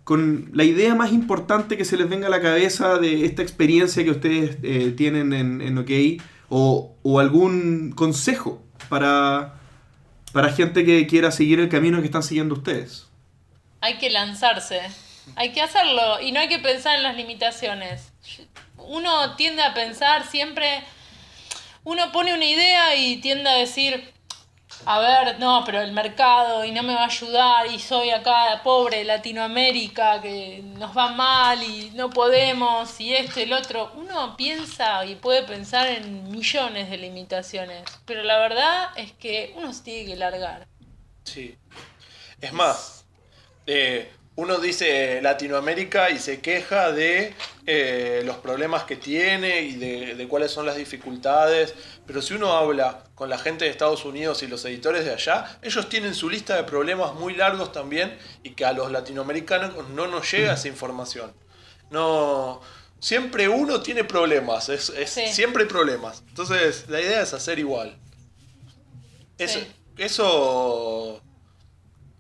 con 0.05 0.50
la 0.52 0.64
idea 0.64 0.94
más 0.94 1.12
importante 1.12 1.76
que 1.76 1.84
se 1.84 1.96
les 1.96 2.09
venga 2.09 2.26
a 2.26 2.30
la 2.30 2.40
cabeza 2.40 2.98
de 2.98 3.24
esta 3.24 3.42
experiencia 3.42 4.05
que 4.05 4.11
ustedes 4.11 4.59
eh, 4.62 4.92
tienen 4.96 5.32
en, 5.32 5.61
en 5.61 5.78
OK 5.78 6.22
o, 6.48 6.94
o 7.02 7.20
algún 7.20 7.92
consejo 7.92 8.62
para, 8.88 9.55
para 10.32 10.52
gente 10.52 10.84
que 10.84 11.07
quiera 11.07 11.30
seguir 11.30 11.59
el 11.59 11.68
camino 11.68 12.00
que 12.00 12.07
están 12.07 12.22
siguiendo 12.22 12.55
ustedes. 12.55 13.09
Hay 13.80 13.98
que 13.98 14.11
lanzarse. 14.11 14.80
Hay 15.36 15.52
que 15.52 15.62
hacerlo 15.62 16.20
y 16.20 16.32
no 16.32 16.40
hay 16.40 16.48
que 16.48 16.59
pensar 16.59 16.96
en 16.96 17.02
las 17.02 17.16
limitaciones. 17.16 18.12
Uno 18.76 19.36
tiende 19.36 19.62
a 19.62 19.72
pensar 19.72 20.26
siempre, 20.26 20.82
uno 21.82 22.12
pone 22.12 22.34
una 22.34 22.44
idea 22.44 22.94
y 22.96 23.16
tiende 23.20 23.48
a 23.48 23.55
decir, 23.55 24.13
a 24.87 24.99
ver, 24.99 25.39
no, 25.39 25.62
pero 25.64 25.81
el 25.81 25.93
mercado 25.93 26.64
y 26.64 26.72
no 26.72 26.83
me 26.83 26.95
va 26.95 27.03
a 27.03 27.07
ayudar 27.07 27.66
y 27.66 27.79
soy 27.79 28.11
acá 28.11 28.61
pobre 28.62 29.05
Latinoamérica 29.05 30.20
que 30.20 30.62
nos 30.77 30.97
va 30.97 31.11
mal 31.12 31.62
y 31.62 31.91
no 31.95 32.11
podemos 32.11 33.01
y 33.01 33.14
esto 33.14 33.41
y 33.41 33.45
el 33.45 33.53
otro. 33.53 33.93
Uno 33.97 34.37
piensa 34.37 35.05
y 35.07 35.14
puede 35.14 35.43
pensar 35.43 35.87
en 35.87 36.31
millones 36.31 36.91
de 36.91 36.99
limitaciones, 36.99 37.85
pero 38.05 38.22
la 38.22 38.39
verdad 38.39 38.91
es 38.97 39.12
que 39.12 39.55
uno 39.57 39.72
se 39.72 39.83
tiene 39.83 40.11
que 40.11 40.17
largar. 40.17 40.67
Sí. 41.25 41.57
Es 42.41 42.53
más, 42.53 43.05
eh, 43.67 44.13
uno 44.36 44.58
dice 44.58 45.20
Latinoamérica 45.22 46.11
y 46.11 46.18
se 46.18 46.40
queja 46.40 46.90
de 46.90 47.34
eh, 47.66 48.22
los 48.24 48.36
problemas 48.38 48.82
que 48.84 48.96
tiene 48.96 49.61
y 49.62 49.76
de, 49.76 50.14
de 50.16 50.28
cuáles 50.28 50.50
son 50.50 50.66
las 50.66 50.74
dificultades, 50.76 51.72
pero 52.04 52.20
si 52.20 52.34
uno 52.34 52.52
habla 52.52 53.04
con 53.14 53.30
la 53.30 53.38
gente 53.38 53.64
de 53.64 53.70
Estados 53.70 54.04
Unidos 54.04 54.42
y 54.42 54.48
los 54.48 54.64
editores 54.64 55.04
de 55.04 55.12
allá, 55.12 55.58
ellos 55.62 55.88
tienen 55.88 56.14
su 56.14 56.28
lista 56.28 56.56
de 56.56 56.64
problemas 56.64 57.14
muy 57.14 57.34
largos 57.36 57.70
también 57.70 58.18
y 58.42 58.50
que 58.50 58.64
a 58.64 58.72
los 58.72 58.90
latinoamericanos 58.90 59.88
no 59.90 60.08
nos 60.08 60.28
llega 60.32 60.54
esa 60.54 60.66
información. 60.66 61.32
No, 61.90 62.61
siempre 62.98 63.48
uno 63.48 63.82
tiene 63.82 64.02
problemas, 64.02 64.68
es, 64.68 64.88
es- 64.90 65.11
Sí. 65.11 65.28
siempre 65.32 65.62
hay 65.62 65.68
problemas. 65.68 66.24
Entonces 66.28 66.86
la 66.88 67.00
idea 67.00 67.22
es 67.22 67.32
hacer 67.34 67.61
igual. 67.61 67.96
Sí. 69.38 69.66
eso 69.96 71.20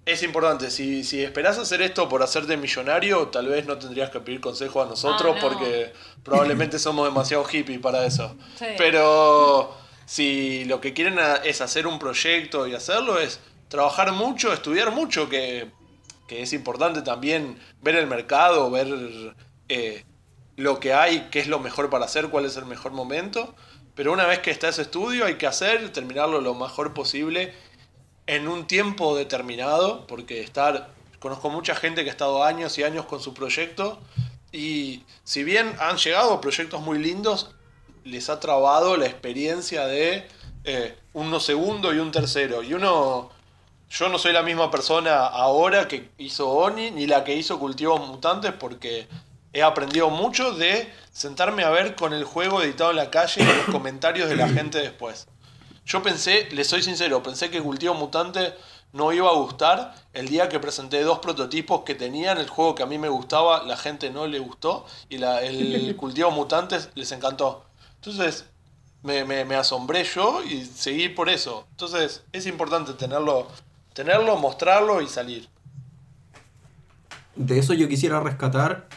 es 0.06 0.22
importante. 0.22 0.70
Si, 0.70 1.02
si 1.04 1.22
esperás 1.22 1.58
hacer 1.58 1.80
esto 1.82 2.08
por 2.08 2.22
hacerte 2.22 2.56
millonario, 2.56 3.28
tal 3.28 3.48
vez 3.48 3.66
no 3.66 3.78
tendrías 3.78 4.10
que 4.10 4.20
pedir 4.20 4.40
consejo 4.40 4.82
a 4.82 4.86
nosotros 4.86 5.36
Ah, 5.36 5.40
no. 5.42 5.48
porque 5.48 5.92
probablemente 6.22 6.78
somos 6.78 7.06
demasiado 7.06 7.44
hippies 7.44 7.80
para 7.80 8.04
eso. 8.04 8.36
Sí. 8.58 8.66
Pero 8.76 9.74
si 10.06 10.64
lo 10.66 10.80
que 10.80 10.92
quieren 10.92 11.18
a- 11.18 11.36
es 11.36 11.60
hacer 11.60 11.86
un 11.86 11.98
proyecto 11.98 12.66
y 12.66 12.74
hacerlo, 12.74 13.18
es 13.18 13.40
trabajar 13.68 14.12
mucho, 14.12 14.52
estudiar 14.52 14.90
mucho, 14.92 15.28
que, 15.28 15.70
que 16.28 16.42
es 16.42 16.52
importante 16.52 17.02
también 17.02 17.58
ver 17.80 17.96
el 17.96 18.06
mercado, 18.06 18.70
ver 18.70 18.88
eh, 19.68 20.04
lo 20.56 20.78
que 20.80 20.92
hay, 20.92 21.28
qué 21.30 21.40
es 21.40 21.48
lo 21.48 21.58
mejor 21.58 21.88
para 21.90 22.04
hacer, 22.04 22.28
cuál 22.28 22.44
es 22.44 22.56
el 22.56 22.66
mejor 22.66 22.92
momento. 22.92 23.54
Pero 23.94 24.12
una 24.12 24.26
vez 24.26 24.40
que 24.40 24.50
está 24.50 24.68
ese 24.68 24.82
estudio, 24.82 25.24
hay 25.24 25.36
que 25.36 25.46
hacer, 25.46 25.90
terminarlo 25.92 26.40
lo 26.40 26.52
mejor 26.54 26.92
posible 26.94 27.54
en 28.26 28.48
un 28.48 28.66
tiempo 28.66 29.16
determinado, 29.16 30.06
porque 30.06 30.40
estar, 30.40 30.90
conozco 31.18 31.50
mucha 31.50 31.74
gente 31.74 32.04
que 32.04 32.10
ha 32.10 32.12
estado 32.12 32.44
años 32.44 32.78
y 32.78 32.82
años 32.82 33.06
con 33.06 33.20
su 33.20 33.34
proyecto, 33.34 33.98
y 34.52 35.02
si 35.24 35.42
bien 35.42 35.74
han 35.80 35.96
llegado 35.96 36.40
proyectos 36.40 36.80
muy 36.80 36.98
lindos, 36.98 37.50
les 38.04 38.30
ha 38.30 38.38
trabado 38.38 38.96
la 38.96 39.06
experiencia 39.06 39.86
de 39.86 40.26
eh, 40.64 40.96
uno 41.12 41.40
segundo 41.40 41.92
y 41.92 41.98
un 41.98 42.12
tercero. 42.12 42.62
Y 42.62 42.74
uno, 42.74 43.30
yo 43.90 44.08
no 44.08 44.18
soy 44.18 44.32
la 44.32 44.42
misma 44.42 44.70
persona 44.70 45.26
ahora 45.26 45.88
que 45.88 46.10
hizo 46.18 46.50
Oni, 46.50 46.90
ni 46.90 47.06
la 47.06 47.24
que 47.24 47.34
hizo 47.34 47.58
Cultivos 47.58 48.06
Mutantes, 48.06 48.52
porque 48.52 49.08
he 49.52 49.62
aprendido 49.62 50.10
mucho 50.10 50.52
de 50.52 50.92
sentarme 51.12 51.64
a 51.64 51.70
ver 51.70 51.96
con 51.96 52.12
el 52.12 52.24
juego 52.24 52.62
editado 52.62 52.90
en 52.90 52.96
la 52.96 53.10
calle 53.10 53.42
y 53.42 53.44
los 53.44 53.66
comentarios 53.66 54.28
de 54.28 54.36
la 54.36 54.48
gente 54.48 54.78
después. 54.78 55.26
Yo 55.86 56.02
pensé, 56.02 56.48
le 56.50 56.64
soy 56.64 56.82
sincero, 56.82 57.22
pensé 57.22 57.50
que 57.50 57.60
Cultivo 57.60 57.94
Mutante 57.94 58.54
no 58.92 59.12
iba 59.12 59.28
a 59.28 59.34
gustar. 59.34 59.94
El 60.12 60.28
día 60.28 60.48
que 60.48 60.60
presenté 60.60 61.02
dos 61.02 61.18
prototipos 61.18 61.82
que 61.82 61.94
tenían 61.94 62.38
el 62.38 62.48
juego 62.48 62.74
que 62.74 62.82
a 62.82 62.86
mí 62.86 62.98
me 62.98 63.08
gustaba, 63.08 63.62
la 63.64 63.76
gente 63.76 64.10
no 64.10 64.26
le 64.26 64.38
gustó 64.38 64.86
y 65.08 65.18
la, 65.18 65.42
el 65.42 65.94
Cultivo 65.98 66.30
Mutantes 66.30 66.90
les 66.94 67.12
encantó. 67.12 67.64
Entonces 67.96 68.46
me, 69.02 69.24
me, 69.24 69.44
me 69.44 69.56
asombré 69.56 70.04
yo 70.04 70.42
y 70.42 70.64
seguí 70.64 71.08
por 71.08 71.28
eso. 71.28 71.66
Entonces 71.72 72.24
es 72.32 72.46
importante 72.46 72.94
tenerlo, 72.94 73.48
tenerlo, 73.92 74.36
mostrarlo 74.36 75.02
y 75.02 75.08
salir. 75.08 75.48
De 77.36 77.58
eso 77.58 77.74
yo 77.74 77.88
quisiera 77.88 78.20
rescatar 78.20 78.88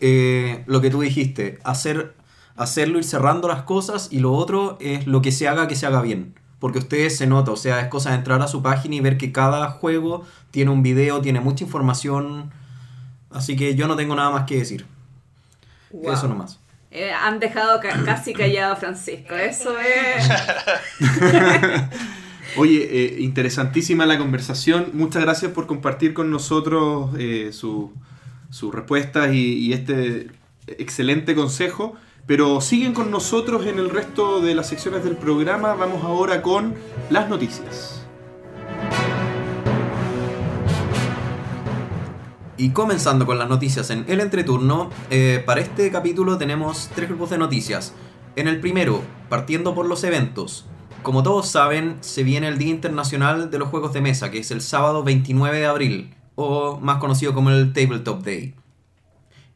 eh, 0.00 0.64
lo 0.66 0.80
que 0.80 0.90
tú 0.90 1.00
dijiste, 1.00 1.60
hacer, 1.64 2.14
hacerlo, 2.56 2.98
ir 2.98 3.04
cerrando 3.04 3.48
las 3.48 3.62
cosas 3.62 4.08
y 4.10 4.20
lo 4.20 4.32
otro 4.32 4.76
es 4.80 5.06
lo 5.06 5.22
que 5.22 5.32
se 5.32 5.48
haga, 5.48 5.68
que 5.68 5.76
se 5.76 5.86
haga 5.86 6.00
bien. 6.02 6.34
Porque 6.60 6.78
ustedes 6.78 7.16
se 7.18 7.26
nota, 7.26 7.50
o 7.50 7.56
sea, 7.56 7.80
es 7.80 7.88
cosa 7.88 8.10
de 8.10 8.16
entrar 8.16 8.40
a 8.40 8.48
su 8.48 8.62
página 8.62 8.94
y 8.94 9.00
ver 9.00 9.18
que 9.18 9.32
cada 9.32 9.68
juego 9.70 10.24
tiene 10.50 10.70
un 10.70 10.82
video, 10.82 11.20
tiene 11.20 11.40
mucha 11.40 11.64
información. 11.64 12.50
Así 13.30 13.56
que 13.56 13.74
yo 13.74 13.86
no 13.88 13.96
tengo 13.96 14.14
nada 14.14 14.30
más 14.30 14.44
que 14.44 14.56
decir. 14.58 14.86
Wow. 15.90 16.12
Eso 16.12 16.28
nomás. 16.28 16.58
Eh, 16.90 17.10
han 17.12 17.40
dejado 17.40 17.80
ca- 17.80 18.02
casi 18.04 18.32
callado 18.32 18.72
a 18.74 18.76
Francisco. 18.76 19.34
Eso 19.34 19.74
es. 19.78 20.28
Oye, 22.56 22.88
eh, 22.90 23.16
interesantísima 23.20 24.06
la 24.06 24.16
conversación. 24.18 24.90
Muchas 24.92 25.22
gracias 25.22 25.50
por 25.52 25.66
compartir 25.66 26.14
con 26.14 26.30
nosotros 26.30 27.10
eh, 27.18 27.50
su- 27.52 27.92
sus 28.50 28.72
respuestas 28.72 29.32
y, 29.34 29.54
y 29.58 29.72
este 29.72 30.28
excelente 30.68 31.34
consejo. 31.34 31.96
Pero 32.26 32.62
siguen 32.62 32.94
con 32.94 33.10
nosotros 33.10 33.66
en 33.66 33.78
el 33.78 33.90
resto 33.90 34.40
de 34.40 34.54
las 34.54 34.68
secciones 34.68 35.04
del 35.04 35.14
programa. 35.14 35.74
Vamos 35.74 36.02
ahora 36.04 36.40
con 36.40 36.74
las 37.10 37.28
noticias. 37.28 38.06
Y 42.56 42.70
comenzando 42.70 43.26
con 43.26 43.38
las 43.38 43.48
noticias 43.48 43.90
en 43.90 44.06
el 44.08 44.20
entreturno, 44.20 44.88
eh, 45.10 45.42
para 45.44 45.60
este 45.60 45.90
capítulo 45.90 46.38
tenemos 46.38 46.88
tres 46.94 47.10
grupos 47.10 47.28
de 47.28 47.36
noticias. 47.36 47.92
En 48.36 48.48
el 48.48 48.58
primero, 48.58 49.02
partiendo 49.28 49.74
por 49.74 49.84
los 49.84 50.02
eventos. 50.02 50.64
Como 51.02 51.22
todos 51.22 51.46
saben, 51.48 51.98
se 52.00 52.22
viene 52.22 52.48
el 52.48 52.56
Día 52.56 52.70
Internacional 52.70 53.50
de 53.50 53.58
los 53.58 53.68
Juegos 53.68 53.92
de 53.92 54.00
Mesa, 54.00 54.30
que 54.30 54.38
es 54.38 54.50
el 54.50 54.62
sábado 54.62 55.02
29 55.02 55.58
de 55.58 55.66
abril, 55.66 56.14
o 56.36 56.80
más 56.80 56.96
conocido 56.98 57.34
como 57.34 57.50
el 57.50 57.74
Tabletop 57.74 58.24
Day. 58.24 58.54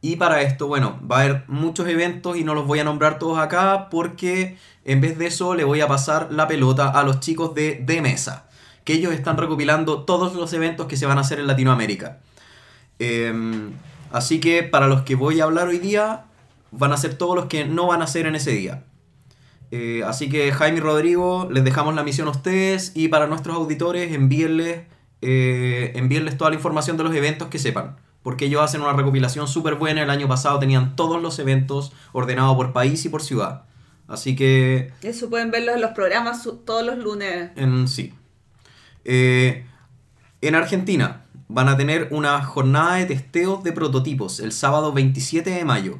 Y 0.01 0.15
para 0.15 0.41
esto, 0.41 0.67
bueno, 0.67 0.99
va 1.09 1.17
a 1.17 1.23
haber 1.23 1.43
muchos 1.47 1.87
eventos 1.87 2.37
y 2.37 2.43
no 2.43 2.53
los 2.53 2.65
voy 2.65 2.79
a 2.79 2.85
nombrar 2.85 3.19
todos 3.19 3.37
acá 3.37 3.89
porque 3.89 4.57
en 4.85 5.01
vez 5.01 5.17
de 5.17 5.27
eso 5.27 5.55
le 5.55 5.65
voy 5.65 5.81
a 5.81 5.87
pasar 5.87 6.29
la 6.31 6.47
pelota 6.47 6.89
a 6.89 7.03
los 7.03 7.19
chicos 7.19 7.53
de 7.53 7.83
De 7.85 8.01
Mesa, 8.01 8.47
que 8.85 8.93
ellos 8.93 9.13
están 9.13 9.37
recopilando 9.37 10.03
todos 10.05 10.35
los 10.35 10.53
eventos 10.53 10.87
que 10.87 10.95
se 10.95 11.05
van 11.05 11.17
a 11.17 11.21
hacer 11.21 11.39
en 11.39 11.47
Latinoamérica. 11.47 12.19
Em, 12.97 13.71
así 14.11 14.39
que 14.39 14.63
para 14.63 14.87
los 14.87 15.01
que 15.01 15.15
voy 15.15 15.41
a 15.41 15.43
hablar 15.43 15.67
hoy 15.67 15.79
día, 15.79 16.25
van 16.71 16.93
a 16.93 16.97
ser 16.97 17.15
todos 17.15 17.35
los 17.35 17.45
que 17.47 17.65
no 17.65 17.87
van 17.87 18.01
a 18.01 18.07
ser 18.07 18.25
en 18.25 18.35
ese 18.35 18.51
día. 18.51 18.83
Eh, 19.71 20.01
así 20.05 20.29
que 20.29 20.51
Jaime 20.51 20.77
y 20.77 20.81
Rodrigo, 20.81 21.47
les 21.51 21.63
dejamos 21.63 21.93
la 21.93 22.03
misión 22.03 22.27
a 22.27 22.31
ustedes 22.31 22.93
y 22.95 23.09
para 23.09 23.27
nuestros 23.27 23.55
auditores 23.57 24.13
envíenles, 24.13 24.83
eh, 25.21 25.91
envíenles 25.95 26.37
toda 26.37 26.51
la 26.51 26.55
información 26.55 26.95
de 26.97 27.03
los 27.03 27.13
eventos 27.13 27.49
que 27.49 27.59
sepan. 27.59 27.97
Porque 28.23 28.45
ellos 28.45 28.61
hacen 28.61 28.81
una 28.81 28.93
recopilación 28.93 29.47
súper 29.47 29.75
buena. 29.75 30.03
El 30.03 30.09
año 30.09 30.27
pasado 30.27 30.59
tenían 30.59 30.95
todos 30.95 31.21
los 31.21 31.39
eventos 31.39 31.93
ordenados 32.11 32.55
por 32.55 32.73
país 32.73 33.05
y 33.05 33.09
por 33.09 33.21
ciudad. 33.21 33.63
Así 34.07 34.35
que 34.35 34.91
Eso 35.01 35.29
pueden 35.29 35.51
verlo 35.51 35.73
en 35.73 35.81
los 35.81 35.91
programas 35.91 36.47
todos 36.65 36.85
los 36.85 36.97
lunes. 36.97 37.51
en 37.55 37.87
sí. 37.87 38.13
Eh, 39.05 39.65
en 40.41 40.55
Argentina 40.55 41.25
van 41.47 41.67
a 41.67 41.77
tener 41.77 42.09
una 42.11 42.43
jornada 42.43 42.95
de 42.95 43.05
testeos 43.05 43.63
de 43.63 43.71
prototipos 43.71 44.39
el 44.39 44.51
sábado 44.51 44.93
27 44.93 45.49
de 45.49 45.65
mayo. 45.65 45.99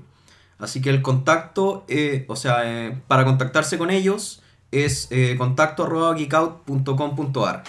Así 0.59 0.81
que 0.81 0.89
el 0.89 1.01
contacto, 1.01 1.85
eh, 1.87 2.25
o 2.27 2.35
sea, 2.35 2.61
eh, 2.65 3.01
para 3.07 3.25
contactarse 3.25 3.77
con 3.77 3.89
ellos 3.89 4.41
es 4.71 5.07
eh, 5.09 5.35
contacto.geekout.com.ar. 5.37 7.63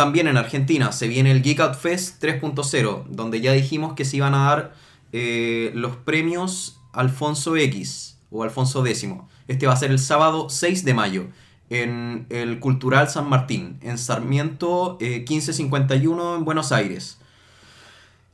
También 0.00 0.28
en 0.28 0.38
Argentina 0.38 0.92
se 0.92 1.08
viene 1.08 1.30
el 1.30 1.42
Geek 1.42 1.60
Out 1.60 1.74
Fest 1.74 2.24
3.0, 2.24 3.04
donde 3.10 3.42
ya 3.42 3.52
dijimos 3.52 3.92
que 3.92 4.06
se 4.06 4.16
iban 4.16 4.32
a 4.32 4.44
dar 4.46 4.72
eh, 5.12 5.72
los 5.74 5.94
premios 5.94 6.80
Alfonso 6.94 7.54
X 7.54 8.16
o 8.30 8.42
Alfonso 8.42 8.86
X. 8.86 9.06
Este 9.46 9.66
va 9.66 9.74
a 9.74 9.76
ser 9.76 9.90
el 9.90 9.98
sábado 9.98 10.48
6 10.48 10.86
de 10.86 10.94
mayo 10.94 11.26
en 11.68 12.24
el 12.30 12.60
Cultural 12.60 13.10
San 13.10 13.28
Martín, 13.28 13.76
en 13.82 13.98
Sarmiento 13.98 14.96
eh, 15.02 15.18
1551 15.18 16.36
en 16.36 16.44
Buenos 16.46 16.72
Aires. 16.72 17.18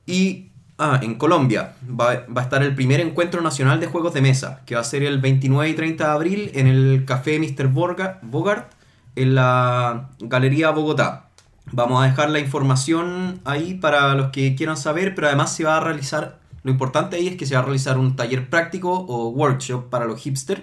Y 0.07 0.51
ah, 0.79 1.01
en 1.03 1.17
Colombia 1.17 1.75
va, 1.83 2.27
va 2.29 2.43
a 2.43 2.45
estar 2.45 2.63
el 2.63 2.77
primer 2.77 3.01
encuentro 3.01 3.41
nacional 3.41 3.81
de 3.81 3.89
juegos 3.89 4.15
de 4.15 4.21
mesa, 4.21 4.63
que 4.67 4.77
va 4.77 4.83
a 4.83 4.85
ser 4.85 5.03
el 5.03 5.21
29 5.21 5.69
y 5.69 5.75
30 5.75 6.05
de 6.05 6.11
abril 6.13 6.51
en 6.55 6.69
el 6.69 7.05
Café 7.05 7.41
Mr. 7.41 7.67
Bogart, 7.67 8.73
en 9.17 9.35
la 9.35 10.11
Galería 10.21 10.71
Bogotá. 10.71 11.26
Vamos 11.73 12.03
a 12.03 12.09
dejar 12.09 12.31
la 12.31 12.39
información 12.39 13.41
ahí 13.45 13.75
para 13.75 14.15
los 14.15 14.31
que 14.31 14.55
quieran 14.55 14.77
saber, 14.77 15.15
pero 15.15 15.27
además 15.27 15.55
se 15.55 15.65
va 15.65 15.77
a 15.77 15.81
realizar, 15.81 16.39
lo 16.63 16.71
importante 16.71 17.17
ahí 17.17 17.27
es 17.27 17.37
que 17.37 17.45
se 17.45 17.55
va 17.55 17.61
a 17.61 17.65
realizar 17.65 17.99
un 17.99 18.15
taller 18.15 18.49
práctico 18.49 18.93
o 18.93 19.29
workshop 19.31 19.89
para 19.89 20.05
los 20.05 20.21
hipsters, 20.21 20.63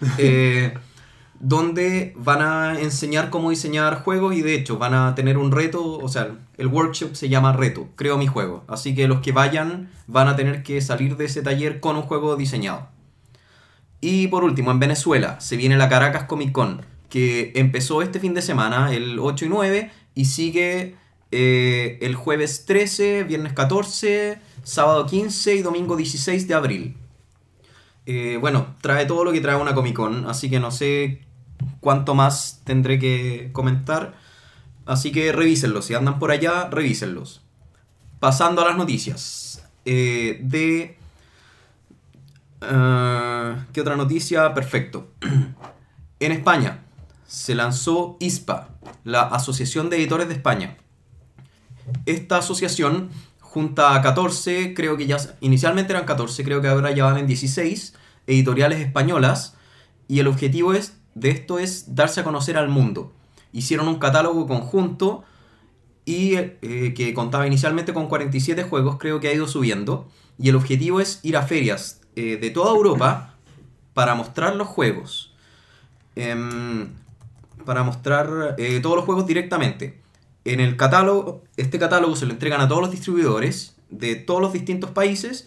eh, 0.18 0.74
donde 1.38 2.14
van 2.16 2.42
a 2.42 2.80
enseñar 2.80 3.30
cómo 3.30 3.50
diseñar 3.50 4.02
juegos 4.02 4.34
y 4.34 4.42
de 4.42 4.54
hecho 4.54 4.76
van 4.76 4.92
a 4.92 5.14
tener 5.14 5.38
un 5.38 5.52
reto, 5.52 5.98
o 5.98 6.08
sea, 6.08 6.32
el 6.58 6.66
workshop 6.66 7.14
se 7.14 7.28
llama 7.28 7.52
reto, 7.52 7.88
creo 7.94 8.18
mi 8.18 8.26
juego, 8.26 8.64
así 8.68 8.94
que 8.94 9.08
los 9.08 9.20
que 9.20 9.32
vayan 9.32 9.88
van 10.06 10.28
a 10.28 10.36
tener 10.36 10.62
que 10.62 10.80
salir 10.80 11.16
de 11.16 11.26
ese 11.26 11.42
taller 11.42 11.80
con 11.80 11.96
un 11.96 12.02
juego 12.02 12.36
diseñado. 12.36 12.88
Y 14.00 14.28
por 14.28 14.44
último, 14.44 14.70
en 14.70 14.80
Venezuela 14.80 15.40
se 15.40 15.56
viene 15.56 15.76
la 15.76 15.88
Caracas 15.88 16.24
Comic 16.24 16.52
Con, 16.52 16.82
que 17.08 17.52
empezó 17.54 18.02
este 18.02 18.20
fin 18.20 18.34
de 18.34 18.42
semana, 18.42 18.92
el 18.92 19.18
8 19.18 19.44
y 19.44 19.48
9, 19.48 19.90
y 20.14 20.24
sigue 20.26 20.96
eh, 21.32 21.98
el 22.02 22.14
jueves 22.14 22.64
13, 22.66 23.24
viernes 23.24 23.52
14, 23.52 24.40
sábado 24.62 25.06
15 25.06 25.54
y 25.56 25.62
domingo 25.62 25.96
16 25.96 26.48
de 26.48 26.54
abril. 26.54 26.96
Eh, 28.06 28.38
bueno, 28.40 28.74
trae 28.80 29.06
todo 29.06 29.24
lo 29.24 29.32
que 29.32 29.40
trae 29.40 29.56
una 29.56 29.74
Comic 29.74 29.94
Con, 29.94 30.26
así 30.28 30.50
que 30.50 30.58
no 30.58 30.70
sé 30.70 31.20
cuánto 31.80 32.14
más 32.14 32.62
tendré 32.64 32.98
que 32.98 33.50
comentar. 33.52 34.14
Así 34.86 35.12
que 35.12 35.30
revísenlos, 35.30 35.84
si 35.84 35.94
andan 35.94 36.18
por 36.18 36.32
allá, 36.32 36.68
revísenlos. 36.68 37.42
Pasando 38.18 38.62
a 38.62 38.68
las 38.68 38.76
noticias. 38.76 39.64
Eh, 39.84 40.40
de... 40.42 40.96
¿Qué 43.72 43.80
otra 43.80 43.96
noticia? 43.96 44.52
Perfecto. 44.52 45.12
en 46.20 46.32
España 46.32 46.79
se 47.30 47.54
lanzó 47.54 48.16
ISPA, 48.18 48.70
la 49.04 49.22
Asociación 49.22 49.88
de 49.88 49.98
Editores 49.98 50.26
de 50.26 50.34
España. 50.34 50.76
Esta 52.04 52.38
asociación 52.38 53.10
junta 53.38 53.94
a 53.94 54.02
14, 54.02 54.74
creo 54.74 54.96
que 54.96 55.06
ya 55.06 55.16
inicialmente 55.40 55.92
eran 55.92 56.06
14, 56.06 56.42
creo 56.42 56.60
que 56.60 56.66
ahora 56.66 56.90
ya 56.90 57.04
van 57.04 57.18
en 57.18 57.28
16 57.28 57.94
editoriales 58.26 58.80
españolas 58.80 59.54
y 60.08 60.18
el 60.18 60.26
objetivo 60.26 60.74
es, 60.74 60.96
de 61.14 61.30
esto 61.30 61.60
es 61.60 61.94
darse 61.94 62.20
a 62.20 62.24
conocer 62.24 62.56
al 62.56 62.68
mundo. 62.68 63.12
Hicieron 63.52 63.86
un 63.86 64.00
catálogo 64.00 64.48
conjunto 64.48 65.22
y 66.04 66.34
eh, 66.34 66.94
que 66.96 67.14
contaba 67.14 67.46
inicialmente 67.46 67.94
con 67.94 68.08
47 68.08 68.64
juegos, 68.64 68.96
creo 68.98 69.20
que 69.20 69.28
ha 69.28 69.32
ido 69.32 69.46
subiendo 69.46 70.08
y 70.36 70.48
el 70.48 70.56
objetivo 70.56 71.00
es 71.00 71.20
ir 71.22 71.36
a 71.36 71.42
ferias 71.42 72.00
eh, 72.16 72.38
de 72.38 72.50
toda 72.50 72.72
Europa 72.72 73.36
para 73.94 74.16
mostrar 74.16 74.56
los 74.56 74.66
juegos. 74.66 75.32
Em, 76.16 76.88
para 77.64 77.82
mostrar 77.82 78.54
eh, 78.58 78.80
todos 78.82 78.96
los 78.96 79.04
juegos 79.04 79.26
directamente. 79.26 80.00
En 80.44 80.60
el 80.60 80.76
catálogo, 80.76 81.42
este 81.56 81.78
catálogo 81.78 82.16
se 82.16 82.26
lo 82.26 82.32
entregan 82.32 82.60
a 82.60 82.68
todos 82.68 82.80
los 82.82 82.90
distribuidores 82.90 83.76
de 83.90 84.16
todos 84.16 84.40
los 84.40 84.52
distintos 84.52 84.90
países 84.90 85.46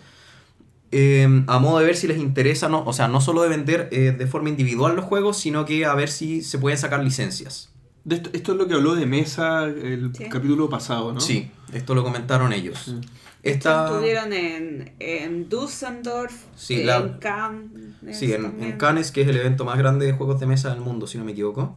eh, 0.91 1.43
a 1.47 1.59
modo 1.59 1.79
de 1.79 1.85
ver 1.85 1.95
si 1.95 2.07
les 2.07 2.17
interesa, 2.19 2.69
no, 2.69 2.83
o 2.85 2.93
sea, 2.93 3.07
no 3.07 3.19
solo 3.19 3.41
de 3.41 3.49
vender 3.49 3.89
eh, 3.91 4.13
de 4.15 4.27
forma 4.27 4.49
individual 4.49 4.95
los 4.95 5.05
juegos, 5.05 5.37
sino 5.37 5.65
que 5.65 5.85
a 5.85 5.95
ver 5.95 6.09
si 6.09 6.43
se 6.43 6.59
pueden 6.59 6.77
sacar 6.77 7.03
licencias. 7.03 7.71
De 8.03 8.17
esto, 8.17 8.29
esto 8.33 8.51
es 8.51 8.57
lo 8.59 8.67
que 8.67 8.75
habló 8.75 8.93
de 8.95 9.05
Mesa 9.07 9.63
el 9.63 10.11
Sí. 10.15 10.25
capítulo 10.29 10.69
pasado, 10.69 11.11
¿no? 11.13 11.19
Sí, 11.19 11.49
esto 11.73 11.95
lo 11.95 12.03
comentaron 12.03 12.53
ellos. 12.53 12.77
Sí. 12.85 12.99
Esta, 13.41 13.87
Estuvieron 13.87 14.31
en, 14.33 14.93
en 14.99 15.49
Düsseldorf, 15.49 16.33
Sí, 16.55 16.81
en 16.81 16.85
la- 16.87 17.17
Cannes. 17.19 18.17
sí, 18.17 18.31
en, 18.31 18.61
en 18.63 18.73
Cannes, 18.73 19.11
que 19.11 19.21
es 19.23 19.27
el 19.27 19.37
evento 19.37 19.65
más 19.65 19.77
grande 19.77 20.05
de 20.05 20.13
juegos 20.13 20.39
de 20.39 20.45
mesa 20.45 20.69
del 20.69 20.81
mundo, 20.81 21.07
si 21.07 21.17
no 21.17 21.25
me 21.25 21.31
equivoco. 21.31 21.75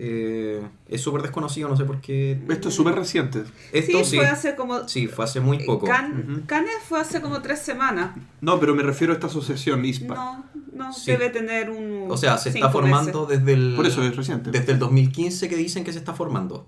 Eh, 0.00 0.62
es 0.88 1.00
súper 1.00 1.22
desconocido, 1.22 1.68
no 1.68 1.76
sé 1.76 1.84
por 1.84 2.00
qué. 2.00 2.40
Esto 2.48 2.68
es 2.68 2.74
súper 2.74 2.94
reciente. 2.94 3.42
Esto 3.72 3.98
sí, 3.98 4.04
sí. 4.04 4.16
fue 4.16 4.26
hace 4.26 4.54
como... 4.54 4.86
Sí, 4.88 5.08
fue 5.08 5.24
hace 5.24 5.40
muy 5.40 5.64
poco. 5.66 5.86
Can-. 5.86 6.44
Cannes 6.46 6.76
fue 6.88 7.00
hace 7.00 7.20
como 7.20 7.42
tres 7.42 7.58
semanas. 7.58 8.16
No, 8.40 8.60
pero 8.60 8.76
me 8.76 8.84
refiero 8.84 9.12
a 9.12 9.16
esta 9.16 9.26
asociación 9.26 9.84
ISPA. 9.84 10.14
No, 10.14 10.44
no, 10.72 10.92
Sí. 10.92 11.10
debe 11.10 11.30
tener 11.30 11.68
un... 11.70 12.06
O 12.08 12.16
sea, 12.16 12.38
se 12.38 12.50
está 12.50 12.70
formando 12.70 13.26
meses. 13.26 13.40
desde 13.44 13.52
el. 13.54 13.74
Por 13.74 13.86
eso 13.86 14.02
es 14.04 14.14
reciente. 14.14 14.52
Desde 14.52 14.72
el 14.72 14.78
2015 14.78 15.48
que 15.48 15.56
dicen 15.56 15.82
que 15.82 15.92
se 15.92 15.98
está 15.98 16.14
formando, 16.14 16.66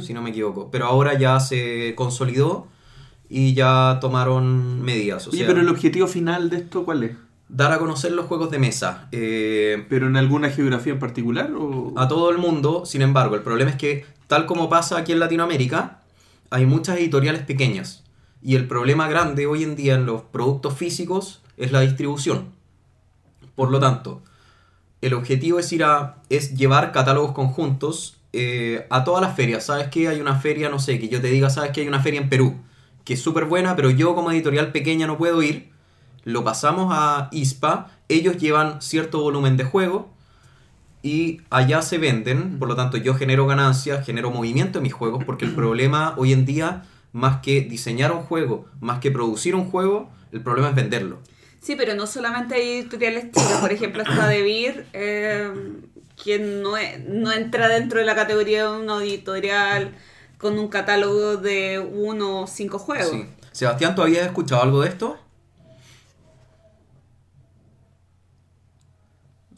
si 0.00 0.12
no 0.12 0.20
me 0.20 0.30
equivoco. 0.30 0.68
Pero 0.72 0.86
ahora 0.86 1.16
ya 1.16 1.38
se 1.38 1.94
consolidó 1.94 2.66
y 3.28 3.54
ya 3.54 3.98
tomaron 4.00 4.82
medidas. 4.82 5.26
O 5.28 5.30
Oye, 5.30 5.38
sea, 5.38 5.46
pero 5.46 5.60
el 5.60 5.68
objetivo 5.68 6.08
final 6.08 6.50
de 6.50 6.56
esto, 6.58 6.84
¿cuál 6.84 7.04
es? 7.04 7.12
Dar 7.52 7.70
a 7.70 7.78
conocer 7.78 8.12
los 8.12 8.26
juegos 8.26 8.50
de 8.50 8.58
mesa. 8.58 9.08
Eh, 9.12 9.84
¿Pero 9.88 10.06
en 10.06 10.16
alguna 10.16 10.50
geografía 10.50 10.94
en 10.94 10.98
particular? 10.98 11.52
O... 11.52 11.92
a 11.96 12.08
todo 12.08 12.30
el 12.30 12.38
mundo, 12.38 12.84
sin 12.86 13.02
embargo, 13.02 13.36
el 13.36 13.42
problema 13.42 13.70
es 13.70 13.76
que, 13.76 14.06
tal 14.26 14.46
como 14.46 14.68
pasa 14.68 14.98
aquí 14.98 15.12
en 15.12 15.20
Latinoamérica, 15.20 16.00
hay 16.50 16.66
muchas 16.66 16.96
editoriales 16.96 17.42
pequeñas. 17.42 18.04
Y 18.42 18.56
el 18.56 18.66
problema 18.66 19.06
grande 19.08 19.46
hoy 19.46 19.62
en 19.62 19.76
día 19.76 19.94
en 19.94 20.06
los 20.06 20.22
productos 20.22 20.76
físicos 20.76 21.42
es 21.56 21.72
la 21.72 21.80
distribución. 21.80 22.46
Por 23.54 23.70
lo 23.70 23.78
tanto, 23.78 24.22
el 25.02 25.14
objetivo 25.14 25.58
es 25.58 25.70
ir 25.72 25.84
a. 25.84 26.16
es 26.30 26.54
llevar 26.54 26.90
catálogos 26.90 27.32
conjuntos 27.32 28.16
eh, 28.32 28.86
a 28.88 29.04
todas 29.04 29.20
las 29.20 29.36
ferias. 29.36 29.66
¿Sabes 29.66 29.88
qué? 29.88 30.08
Hay 30.08 30.20
una 30.20 30.36
feria, 30.36 30.70
no 30.70 30.78
sé, 30.78 30.98
que 30.98 31.08
yo 31.08 31.20
te 31.20 31.28
diga, 31.28 31.50
¿sabes 31.50 31.70
qué? 31.72 31.82
Hay 31.82 31.88
una 31.88 32.00
feria 32.00 32.20
en 32.20 32.30
Perú, 32.30 32.56
que 33.04 33.14
es 33.14 33.22
súper 33.22 33.44
buena, 33.44 33.76
pero 33.76 33.90
yo 33.90 34.14
como 34.14 34.32
editorial 34.32 34.72
pequeña 34.72 35.06
no 35.06 35.18
puedo 35.18 35.42
ir. 35.42 35.71
Lo 36.24 36.44
pasamos 36.44 36.88
a 36.92 37.28
ISPA, 37.32 37.90
ellos 38.08 38.36
llevan 38.36 38.80
cierto 38.80 39.20
volumen 39.20 39.56
de 39.56 39.64
juego 39.64 40.12
y 41.02 41.40
allá 41.50 41.82
se 41.82 41.98
venden, 41.98 42.58
por 42.58 42.68
lo 42.68 42.76
tanto 42.76 42.96
yo 42.96 43.14
genero 43.14 43.46
ganancias, 43.46 44.06
genero 44.06 44.30
movimiento 44.30 44.78
en 44.78 44.84
mis 44.84 44.92
juegos, 44.92 45.24
porque 45.24 45.44
el 45.44 45.54
problema 45.54 46.14
hoy 46.16 46.32
en 46.32 46.44
día, 46.44 46.84
más 47.12 47.40
que 47.42 47.62
diseñar 47.62 48.12
un 48.12 48.22
juego, 48.22 48.66
más 48.80 49.00
que 49.00 49.10
producir 49.10 49.54
un 49.54 49.68
juego, 49.68 50.10
el 50.30 50.40
problema 50.42 50.68
es 50.68 50.74
venderlo. 50.74 51.18
Sí, 51.60 51.76
pero 51.76 51.94
no 51.94 52.06
solamente 52.06 52.54
hay 52.54 52.78
editoriales 52.78 53.26
chicas, 53.26 53.60
por 53.60 53.72
ejemplo 53.72 54.02
está 54.08 54.28
Devir, 54.28 54.86
eh, 54.92 55.52
que 56.22 56.38
no, 56.38 56.74
no 57.08 57.32
entra 57.32 57.68
dentro 57.68 57.98
de 57.98 58.04
la 58.04 58.14
categoría 58.14 58.70
de 58.70 58.80
una 58.80 59.02
editorial 59.02 59.92
con 60.38 60.58
un 60.58 60.68
catálogo 60.68 61.36
de 61.36 61.78
uno 61.78 62.42
o 62.42 62.46
cinco 62.46 62.78
juegos. 62.78 63.10
Sí. 63.10 63.26
Sebastián, 63.52 63.94
¿tú 63.94 64.02
habías 64.02 64.26
escuchado 64.26 64.62
algo 64.62 64.82
de 64.82 64.88
esto? 64.88 65.18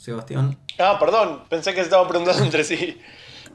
Sebastián. 0.05 0.57
Ah, 0.79 0.97
perdón, 1.01 1.43
pensé 1.49 1.71
que 1.73 1.79
se 1.81 1.85
estaban 1.85 2.07
preguntando 2.09 2.43
entre 2.45 2.65
sí. 2.65 3.01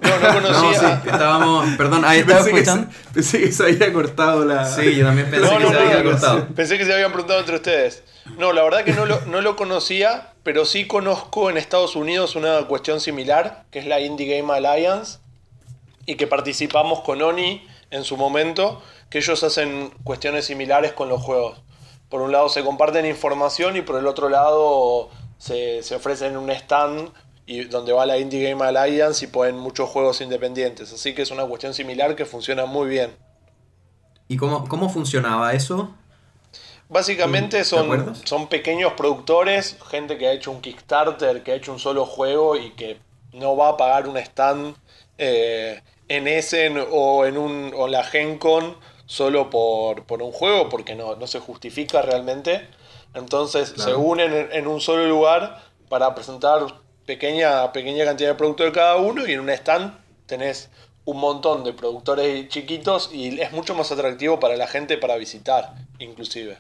No, 0.02 0.10
no 0.20 0.34
No, 0.42 0.42
conocía. 0.42 1.02
sí, 1.04 1.10
estábamos, 1.10 1.76
perdón, 1.78 2.06
ahí 2.06 2.20
estaba 2.22 2.40
Pensé 2.44 2.52
que, 2.54 2.60
escuchando. 2.60 2.92
se, 2.92 3.14
pensé 3.14 3.40
que 3.40 3.52
se 3.52 3.64
había 3.64 3.94
cortado 3.94 4.46
la... 4.46 4.66
Sí, 4.66 4.96
yo 4.96 5.06
también 5.06 5.30
pensé 5.30 5.46
No, 5.46 5.58
que 5.58 5.64
no, 5.64 5.70
se 5.70 5.74
no, 5.76 5.80
había 5.82 6.04
no, 6.04 6.10
cortado. 6.12 6.48
Pensé 6.56 6.78
que 6.78 6.86
se 6.86 6.94
habían 6.94 7.12
preguntado 7.12 7.40
entre 7.42 7.56
ustedes. 7.56 8.04
No, 8.38 8.54
la 8.54 8.64
verdad 8.64 8.84
que 8.84 8.94
no 8.94 9.06
lo, 9.06 9.20
no 9.26 9.42
lo 9.42 9.56
conocía, 9.56 10.34
pero 10.44 10.66
sí 10.66 10.88
conozco 10.88 11.50
en 11.50 11.58
Estados 11.58 11.96
Unidos 11.96 12.36
una 12.36 12.62
cuestión 12.68 13.00
similar, 13.02 13.66
que 13.72 13.80
es 13.80 13.86
la 13.86 14.00
Indie 14.00 14.38
Game 14.40 14.54
Alliance, 14.54 15.20
y 16.06 16.16
que 16.16 16.28
participamos 16.28 17.02
con 17.02 17.22
Oni 17.22 17.68
en 17.92 18.04
su 18.04 18.18
momento, 18.18 18.82
que 19.10 19.18
ellos 19.18 19.44
hacen 19.44 19.92
cuestiones 20.04 20.46
similares 20.46 20.94
con 20.94 21.10
los 21.10 21.22
juegos. 21.22 21.62
Por 22.10 22.22
un 22.22 22.32
lado 22.32 22.50
se 22.50 22.64
comparten 22.64 23.06
información 23.06 23.76
y 23.76 23.82
por 23.82 24.00
el 24.00 24.08
otro 24.08 24.30
lado 24.30 25.10
se, 25.40 25.82
se 25.82 25.96
ofrecen 25.96 26.38
un 26.38 26.52
stand 26.52 27.10
y 27.48 27.64
donde 27.64 27.92
va 27.94 28.06
la 28.06 28.20
Indie 28.20 28.48
Game 28.48 28.64
Alliance 28.64 29.26
y 29.26 29.28
ponen 29.28 29.58
muchos 29.58 29.90
juegos 29.90 30.22
independientes. 30.22 30.94
Así 30.94 31.16
que 31.16 31.24
es 31.24 31.32
una 31.32 31.46
cuestión 31.46 31.74
similar 31.74 32.16
que 32.16 32.26
funciona 32.26 32.68
muy 32.68 32.88
bien. 32.88 33.18
¿Y 34.28 34.38
cómo, 34.38 34.68
cómo 34.68 34.88
funcionaba 34.90 35.54
eso? 35.54 35.96
Básicamente 36.88 37.58
¿Te 37.58 37.64
son, 37.64 38.16
son 38.24 38.48
pequeños 38.48 38.94
productores, 38.94 39.78
gente 39.90 40.20
que 40.20 40.28
ha 40.28 40.32
hecho 40.32 40.52
un 40.52 40.62
Kickstarter, 40.62 41.42
que 41.42 41.54
ha 41.54 41.56
hecho 41.56 41.72
un 41.72 41.80
solo 41.80 42.06
juego 42.06 42.56
y 42.56 42.72
que 42.72 43.00
no 43.34 43.58
va 43.58 43.70
a 43.70 43.78
pagar 43.78 44.08
un 44.08 44.18
stand 44.18 44.76
eh, 45.18 45.82
en 46.08 46.28
Essen 46.28 46.84
o 46.92 47.26
en, 47.26 47.38
un, 47.38 47.74
o 47.76 47.88
la 47.88 48.04
Gen 48.04 48.38
Con 48.38 48.78
solo 49.08 49.50
por, 49.50 50.04
por 50.06 50.22
un 50.22 50.32
juego, 50.32 50.70
porque 50.70 50.96
no, 50.96 51.16
no 51.16 51.26
se 51.26 51.40
justifica 51.40 52.04
realmente. 52.04 52.68
Entonces 53.14 53.72
Claro. 53.72 53.92
se 53.92 53.96
unen 53.98 54.34
en, 54.34 54.52
en 54.52 54.68
un 54.68 54.82
solo 54.82 55.08
lugar 55.08 55.64
para 55.90 56.14
presentar 56.14 56.62
pequeña, 57.06 57.72
pequeña 57.72 58.06
cantidad 58.06 58.30
de 58.30 58.36
productos 58.36 58.68
de 58.68 58.72
cada 58.72 58.98
uno 58.98 59.26
y 59.28 59.32
en 59.34 59.40
un 59.40 59.50
stand 59.50 59.94
tenés 60.28 60.70
un 61.06 61.18
montón 61.18 61.64
de 61.64 61.74
productores 61.74 62.48
chiquitos 62.50 63.10
y 63.12 63.40
es 63.42 63.52
mucho 63.52 63.74
más 63.74 63.92
atractivo 63.92 64.40
para 64.40 64.56
la 64.58 64.68
gente 64.68 64.98
para 64.98 65.16
visitar, 65.18 65.74
inclusive. 65.98 66.60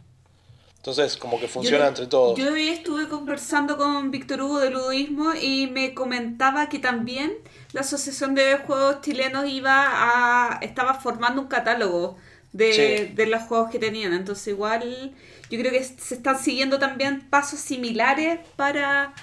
Entonces, 0.77 1.17
como 1.17 1.39
que 1.39 1.47
funciona 1.47 1.83
Yo- 1.83 1.89
entre 1.89 2.07
todos. 2.07 2.39
Yo 2.39 2.53
hoy 2.53 2.69
estuve 2.69 3.07
conversando 3.09 3.77
con 3.77 4.09
Víctor 4.11 4.41
Hugo 4.41 4.59
de 4.59 4.69
Ludoísmo 4.71 5.33
y 5.35 5.67
me 5.67 5.93
comentaba 5.93 6.67
que 6.69 6.79
también 6.79 7.33
la 7.73 7.81
Asociación 7.81 8.33
de 8.33 8.55
Juegos 8.65 9.01
Chilenos 9.01 9.47
iba 9.47 9.85
a 9.87 10.59
estaba 10.61 10.95
formando 10.95 11.41
un 11.41 11.47
catálogo 11.47 12.17
de, 12.53 12.73
Sí. 13.07 13.13
de 13.13 13.25
los 13.27 13.43
juegos 13.43 13.69
que 13.69 13.77
tenían. 13.77 14.13
Entonces 14.13 14.47
igual 14.47 15.13
yo 15.49 15.59
creo 15.59 15.71
que 15.71 15.83
se 15.83 16.15
están 16.15 16.37
siguiendo 16.37 16.79
también 16.79 17.21
pasos 17.29 17.59
similares 17.59 18.39
para, 18.55 19.13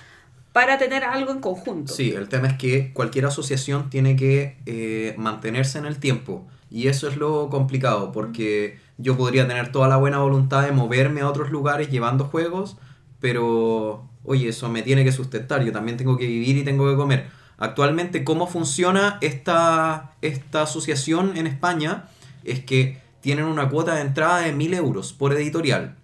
para 0.53 0.79
tener 0.79 1.05
algo 1.05 1.33
en 1.33 1.41
conjunto. 1.41 1.93
Sí, 1.93 2.13
el 2.13 2.29
tema 2.29 2.49
es 2.49 2.55
que 2.55 2.93
cualquier 2.93 3.27
asociación 3.27 3.91
tiene 3.91 4.17
que 4.17 4.57
eh, 4.67 5.15
mantenerse 5.17 5.79
en 5.79 5.87
el 5.87 5.99
tiempo. 5.99 6.47
Y 6.71 6.89
eso 6.89 7.09
es 7.09 7.17
lo 7.17 7.49
complicado, 7.49 8.11
porque 8.11 8.79
yo 8.99 9.17
podría 9.17 9.47
tener 9.47 9.71
toda 9.71 9.89
la 9.89 9.97
buena 9.97 10.19
voluntad 10.19 10.65
de 10.65 10.73
moverme 10.73 11.21
a 11.21 11.29
otros 11.29 11.51
lugares 11.51 11.91
llevando 11.91 12.25
juegos, 12.25 12.77
pero, 13.21 14.09
oye, 14.25 14.49
eso 14.49 14.69
me 14.69 14.83
tiene 14.83 15.05
que 15.05 15.13
sustentar, 15.13 15.65
yo 15.65 15.73
también 15.73 15.97
tengo 15.97 16.17
que 16.17 16.27
vivir 16.27 16.57
y 16.57 16.65
tengo 16.65 16.91
que 16.91 16.97
comer. 16.97 17.29
Actualmente, 17.59 18.25
¿cómo 18.25 18.47
funciona 18.47 19.19
esta, 19.21 20.17
esta 20.23 20.63
asociación 20.63 21.37
en 21.37 21.47
España? 21.47 22.09
Es 22.45 22.61
que 22.61 23.01
tienen 23.21 23.45
una 23.47 23.69
cuota 23.69 23.95
de 23.95 24.03
entrada 24.03 24.41
de 24.41 24.53
1000 24.53 24.75
euros 24.75 25.13
por 25.13 25.33
editorial. 25.33 25.97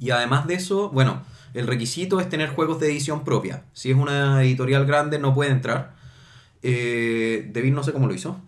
Y 0.00 0.10
además 0.10 0.46
de 0.48 0.54
eso, 0.54 0.88
bueno, 0.88 1.22
el 1.54 1.66
requisito 1.66 2.18
es 2.18 2.28
tener 2.28 2.48
juegos 2.48 2.80
de 2.80 2.90
edición 2.90 3.22
propia. 3.22 3.64
Si 3.72 3.90
es 3.90 3.96
una 3.96 4.42
editorial 4.42 4.86
grande 4.86 5.18
no 5.18 5.34
puede 5.34 5.50
entrar. 5.50 5.94
Eh, 6.62 7.48
David 7.52 7.72
no 7.72 7.84
sé 7.84 7.92
cómo 7.92 8.08
lo 8.08 8.14
hizo. 8.14 8.40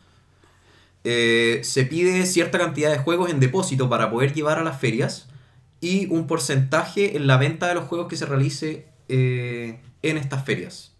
Eh, 1.04 1.60
se 1.64 1.84
pide 1.84 2.26
cierta 2.26 2.58
cantidad 2.58 2.90
de 2.90 2.98
juegos 2.98 3.30
en 3.30 3.38
depósito 3.40 3.88
para 3.88 4.10
poder 4.10 4.34
llevar 4.34 4.58
a 4.58 4.64
las 4.64 4.80
ferias 4.80 5.28
y 5.80 6.06
un 6.06 6.26
porcentaje 6.26 7.16
en 7.16 7.26
la 7.26 7.36
venta 7.36 7.66
de 7.66 7.74
los 7.74 7.84
juegos 7.84 8.06
que 8.06 8.16
se 8.16 8.26
realice 8.26 8.86
eh, 9.08 9.80
en 10.02 10.16
estas 10.16 10.44
ferias. 10.44 10.92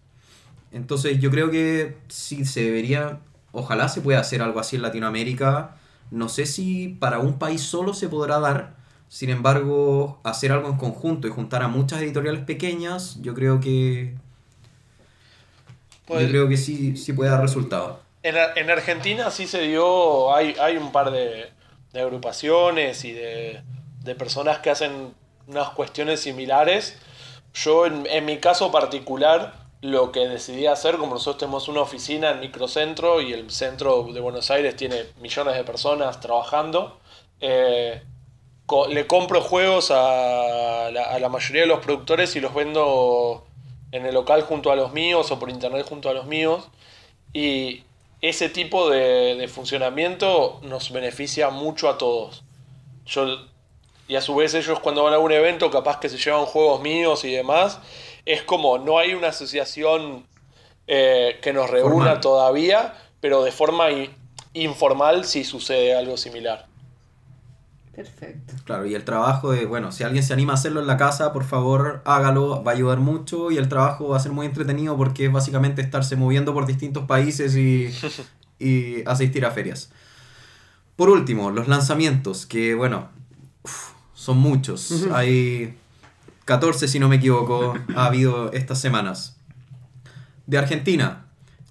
Entonces 0.73 1.21
yo 1.21 1.31
creo 1.31 1.51
que 1.51 1.97
sí 2.09 2.45
se 2.45 2.65
debería, 2.65 3.21
ojalá 3.53 3.89
se 3.89 4.01
pueda 4.01 4.21
hacer 4.21 4.43
algo 4.43 4.59
así 4.59 4.77
en 4.77 4.83
Latinoamérica. 4.83 5.77
No 6.11 6.29
sé 6.29 6.47
si 6.47 6.89
para 6.89 7.21
un 7.21 7.39
país 7.39 7.63
solo 7.63 7.95
se 7.95 8.09
podrá 8.09 8.41
dar, 8.41 8.75
sin 9.13 9.29
embargo, 9.29 10.21
hacer 10.25 10.53
algo 10.53 10.69
en 10.71 10.79
conjunto 10.79 11.29
y 11.29 11.31
juntar 11.31 11.63
a 11.63 11.69
muchas 11.69 12.01
editoriales 12.01 12.45
pequeñas, 12.45 13.19
yo 13.21 13.35
creo 13.35 13.61
que 13.61 14.15
Pues- 16.07 16.23
yo 16.23 16.29
creo 16.29 16.49
que 16.49 16.57
sí, 16.57 16.97
sí 16.97 17.13
puede 17.13 17.31
dar 17.31 17.43
resultado. 17.43 18.01
En, 18.23 18.37
en 18.57 18.71
Argentina 18.71 19.31
sí 19.31 19.47
se 19.47 19.61
dio, 19.63 20.35
hay, 20.35 20.55
hay 20.61 20.79
un 20.79 20.93
par 20.93 21.11
de, 21.11 21.51
de 21.93 22.01
agrupaciones 22.01 23.05
y 23.05 23.13
de, 23.13 23.61
de 24.03 24.15
personas 24.15 24.61
que 24.61 24.71
hacen 24.71 25.13
unas 25.47 25.71
cuestiones 25.71 26.21
similares. 26.21 26.97
Yo 27.53 27.85
en, 27.85 28.07
en 28.07 28.25
mi 28.25 28.39
caso 28.39 28.73
particular 28.73 29.61
lo 29.83 30.11
que 30.11 30.21
decidí 30.29 30.67
hacer, 30.67 30.97
como 30.97 31.15
nosotros 31.15 31.39
tenemos 31.39 31.69
una 31.69 31.81
oficina 31.83 32.31
en 32.31 32.41
Microcentro 32.41 33.21
y 33.21 33.35
el 33.35 33.51
centro 33.51 34.05
de 34.05 34.21
Buenos 34.21 34.51
Aires 34.51 34.75
tiene 34.77 35.03
millones 35.21 35.55
de 35.57 35.65
personas 35.65 36.21
trabajando, 36.21 36.99
eh, 37.41 38.01
co- 38.73 38.87
le 38.89 39.07
compro 39.07 39.43
juegos 39.43 39.91
a 39.91 40.89
la, 40.91 41.03
a 41.05 41.19
la 41.19 41.29
mayoría 41.29 41.63
de 41.63 41.69
los 41.69 41.81
productores 41.81 42.35
y 42.37 42.41
los 42.41 42.55
vendo 42.55 43.45
en 43.93 44.07
el 44.07 44.15
local 44.15 44.41
junto 44.43 44.73
a 44.73 44.77
los 44.77 44.95
míos 44.95 45.31
o 45.31 45.39
por 45.39 45.51
internet 45.51 45.87
junto 45.87 46.09
a 46.09 46.15
los 46.15 46.25
míos. 46.25 46.69
Y 47.35 47.83
ese 48.23 48.49
tipo 48.49 48.89
de, 48.89 49.35
de 49.37 49.49
funcionamiento 49.49 50.59
nos 50.63 50.91
beneficia 50.91 51.51
mucho 51.51 51.91
a 51.91 51.99
todos. 51.99 52.45
Yo, 53.05 53.27
y 54.09 54.17
a 54.17 54.23
su 54.23 54.35
vez 54.35 54.55
ellos 54.55 54.81
cuando 54.81 55.05
van 55.05 55.13
a 55.13 55.19
un 55.19 55.33
evento 55.33 55.71
capaz 55.71 56.01
que 56.01 56.09
se 56.09 56.17
llevan 56.17 56.47
juegos 56.47 56.81
míos 56.81 57.25
y 57.25 57.33
demás, 57.33 57.79
es 58.25 58.43
como 58.43 58.79
no 58.79 58.99
hay 58.99 59.13
una 59.13 59.29
asociación 59.29 60.27
eh, 60.87 61.39
que 61.43 61.53
nos 61.53 61.69
reúna 61.69 61.91
Formal. 61.91 62.21
todavía, 62.21 62.95
pero 63.21 63.43
de 63.45 63.53
forma 63.53 63.89
informal 64.55 65.27
sí 65.27 65.45
sucede 65.45 65.95
algo 65.95 66.17
similar. 66.17 66.72
Perfecto. 67.95 68.55
Claro, 68.65 68.87
y 68.87 68.95
el 68.95 69.05
trabajo 69.05 69.53
de, 69.53 69.67
bueno, 69.67 69.93
si 69.93 70.03
alguien 70.03 70.25
se 70.25 70.33
anima 70.33 70.53
a 70.53 70.55
hacerlo 70.55 70.81
en 70.81 70.87
la 70.87 70.97
casa, 70.97 71.33
por 71.33 71.45
favor 71.45 72.01
hágalo, 72.07 72.65
va 72.65 72.73
a 72.73 72.75
ayudar 72.75 73.01
mucho 73.01 73.51
y 73.51 73.59
el 73.59 73.69
trabajo 73.69 74.09
va 74.09 74.17
a 74.17 74.21
ser 74.21 74.33
muy 74.33 74.47
entretenido 74.47 74.97
porque 74.97 75.27
es 75.27 75.33
básicamente 75.33 75.83
estarse 75.83 76.17
moviendo 76.17 76.55
por 76.55 76.67
distintos 76.67 77.05
países 77.05 77.55
y, 77.55 77.91
y 78.59 79.03
asistir 79.07 79.45
a 79.45 79.51
ferias. 79.51 79.91
Por 80.97 81.11
último, 81.11 81.51
los 81.51 81.69
lanzamientos, 81.69 82.47
que 82.47 82.75
bueno, 82.75 83.09
uf, 83.63 83.91
son 84.15 84.39
muchos. 84.39 85.07
Hay 85.13 85.77
14, 86.45 86.89
si 86.89 86.99
no 86.99 87.09
me 87.09 87.17
equivoco, 87.17 87.75
ha 87.97 88.07
habido 88.07 88.53
estas 88.53 88.81
semanas. 88.81 89.37
De 90.47 90.59
Argentina, 90.59 91.27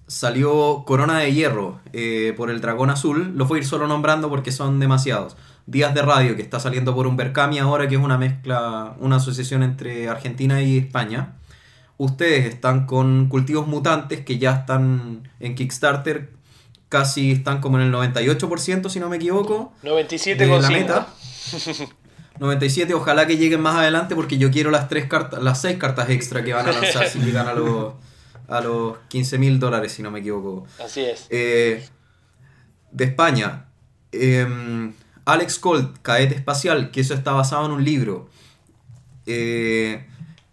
salió 0.06 0.84
Corona 0.84 1.18
de 1.18 1.32
Hierro 1.32 1.80
eh, 1.92 2.34
por 2.36 2.50
el 2.50 2.60
Dragón 2.60 2.90
Azul. 2.90 3.32
Los 3.36 3.48
voy 3.48 3.58
a 3.58 3.62
ir 3.62 3.66
solo 3.66 3.86
nombrando 3.86 4.28
porque 4.28 4.52
son 4.52 4.80
demasiados. 4.80 5.36
Días 5.66 5.94
de 5.94 6.02
Radio, 6.02 6.36
que 6.36 6.42
está 6.42 6.58
saliendo 6.58 6.94
por 6.94 7.06
un 7.06 7.16
Berkami 7.16 7.58
ahora, 7.58 7.88
que 7.88 7.94
es 7.94 8.00
una 8.00 8.18
mezcla, 8.18 8.94
una 8.98 9.16
asociación 9.16 9.62
entre 9.62 10.08
Argentina 10.08 10.60
y 10.62 10.78
España. 10.78 11.34
Ustedes 11.98 12.46
están 12.46 12.86
con 12.86 13.28
Cultivos 13.28 13.66
Mutantes, 13.66 14.24
que 14.24 14.38
ya 14.38 14.52
están 14.52 15.28
en 15.38 15.54
Kickstarter, 15.54 16.30
casi 16.88 17.32
están 17.32 17.60
como 17.60 17.78
en 17.78 17.86
el 17.86 17.92
98%, 17.92 18.88
si 18.88 18.98
no 19.00 19.08
me 19.08 19.16
equivoco. 19.16 19.72
97 19.82 20.44
de 20.44 20.50
con 20.50 20.62
la 20.62 20.68
5. 20.68 20.80
meta. 20.80 21.06
97, 22.38 22.94
ojalá 22.94 23.26
que 23.26 23.36
lleguen 23.36 23.60
más 23.60 23.76
adelante 23.76 24.14
porque 24.14 24.38
yo 24.38 24.50
quiero 24.50 24.70
las 24.70 24.88
tres 24.88 25.06
cartas, 25.06 25.42
las 25.42 25.60
seis 25.60 25.78
cartas 25.78 26.10
extra 26.10 26.42
que 26.42 26.52
van 26.52 26.66
a 26.66 26.72
lanzar 26.72 27.08
si 27.08 27.20
llegan 27.20 27.46
a 27.46 27.54
los, 27.54 27.94
a 28.48 28.60
los 28.60 28.96
15 29.08 29.38
mil 29.38 29.60
dólares, 29.60 29.92
si 29.92 30.02
no 30.02 30.10
me 30.10 30.20
equivoco. 30.20 30.66
Así 30.84 31.02
es. 31.02 31.26
Eh, 31.30 31.86
de 32.90 33.04
España, 33.04 33.66
em, 34.10 34.92
Alex 35.24 35.58
Colt, 35.58 35.98
Cadete 36.02 36.34
Espacial, 36.34 36.90
que 36.90 37.00
eso 37.00 37.14
está 37.14 37.32
basado 37.32 37.66
en 37.66 37.72
un 37.72 37.84
libro. 37.84 38.28
Eh, 39.26 40.06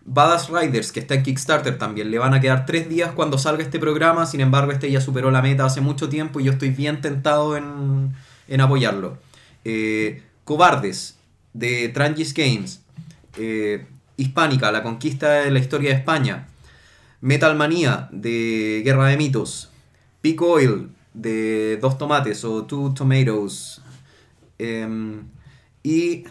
Badass 0.06 0.50
Riders, 0.50 0.92
que 0.92 1.00
está 1.00 1.14
en 1.16 1.24
Kickstarter 1.24 1.78
también. 1.78 2.10
Le 2.12 2.18
van 2.18 2.34
a 2.34 2.42
quedar 2.42 2.66
tres 2.66 2.90
días 2.90 3.12
cuando 3.12 3.38
salga 3.38 3.64
este 3.64 3.80
programa. 3.80 4.26
Sin 4.26 4.42
embargo, 4.42 4.72
este 4.72 4.90
ya 4.90 5.02
superó 5.02 5.30
la 5.32 5.42
meta 5.42 5.66
hace 5.66 5.82
mucho 5.82 6.10
tiempo 6.10 6.40
y 6.40 6.46
yo 6.46 6.52
estoy 6.52 6.70
bien 6.70 7.02
tentado 7.02 7.56
en, 7.56 8.16
en 8.48 8.62
apoyarlo. 8.62 9.18
Eh, 9.66 10.24
Cobardes, 10.46 11.18
de 11.54 11.90
Trangis 11.90 12.34
Games. 12.34 12.82
Eh, 13.38 13.86
Hispánica, 14.18 14.72
la 14.72 14.84
conquista 14.84 15.32
de 15.32 15.52
la 15.52 15.60
historia 15.60 15.92
de 15.92 15.98
España. 15.98 16.48
Metal 17.22 17.56
Manía, 17.56 18.10
de 18.12 18.82
Guerra 18.84 19.08
de 19.08 19.18
Mitos. 19.18 19.70
Peak 20.22 20.42
Oil, 20.42 20.90
de 21.14 21.78
Dos 21.78 21.98
Tomates 21.98 22.44
o 22.44 22.66
Two 22.66 22.94
Tomatoes. 22.94 23.82
Em, 24.60 25.24
y 25.84 26.26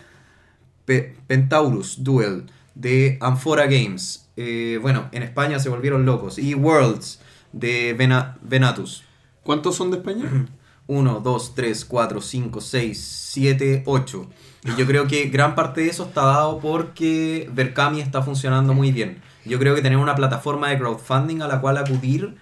Pe- 0.84 1.16
Pentaurus 1.26 2.02
Duel 2.04 2.44
de 2.74 3.18
Amphora 3.20 3.66
Games. 3.66 4.28
Eh, 4.36 4.78
bueno, 4.80 5.08
en 5.12 5.22
España 5.22 5.58
se 5.58 5.68
volvieron 5.68 6.06
locos. 6.06 6.38
Y 6.38 6.54
Worlds 6.54 7.20
de 7.52 7.94
Vena- 7.94 8.38
Venatus. 8.42 9.04
¿Cuántos 9.42 9.74
son 9.76 9.90
de 9.90 9.96
España? 9.98 10.46
1, 10.86 11.20
2, 11.20 11.54
3, 11.54 11.84
4, 11.84 12.20
5, 12.20 12.60
6, 12.60 13.04
7, 13.32 13.82
8. 13.86 14.28
Y 14.64 14.76
yo 14.76 14.86
creo 14.86 15.06
que 15.06 15.26
gran 15.28 15.54
parte 15.54 15.82
de 15.82 15.88
eso 15.88 16.04
está 16.04 16.22
dado 16.22 16.60
porque 16.60 17.48
Berkami 17.52 18.00
está 18.00 18.22
funcionando 18.22 18.72
muy 18.74 18.92
bien. 18.92 19.20
Yo 19.44 19.58
creo 19.58 19.74
que 19.74 19.82
tener 19.82 19.98
una 19.98 20.14
plataforma 20.14 20.68
de 20.70 20.78
crowdfunding 20.78 21.42
a 21.42 21.48
la 21.48 21.60
cual 21.60 21.76
acudir 21.78 22.36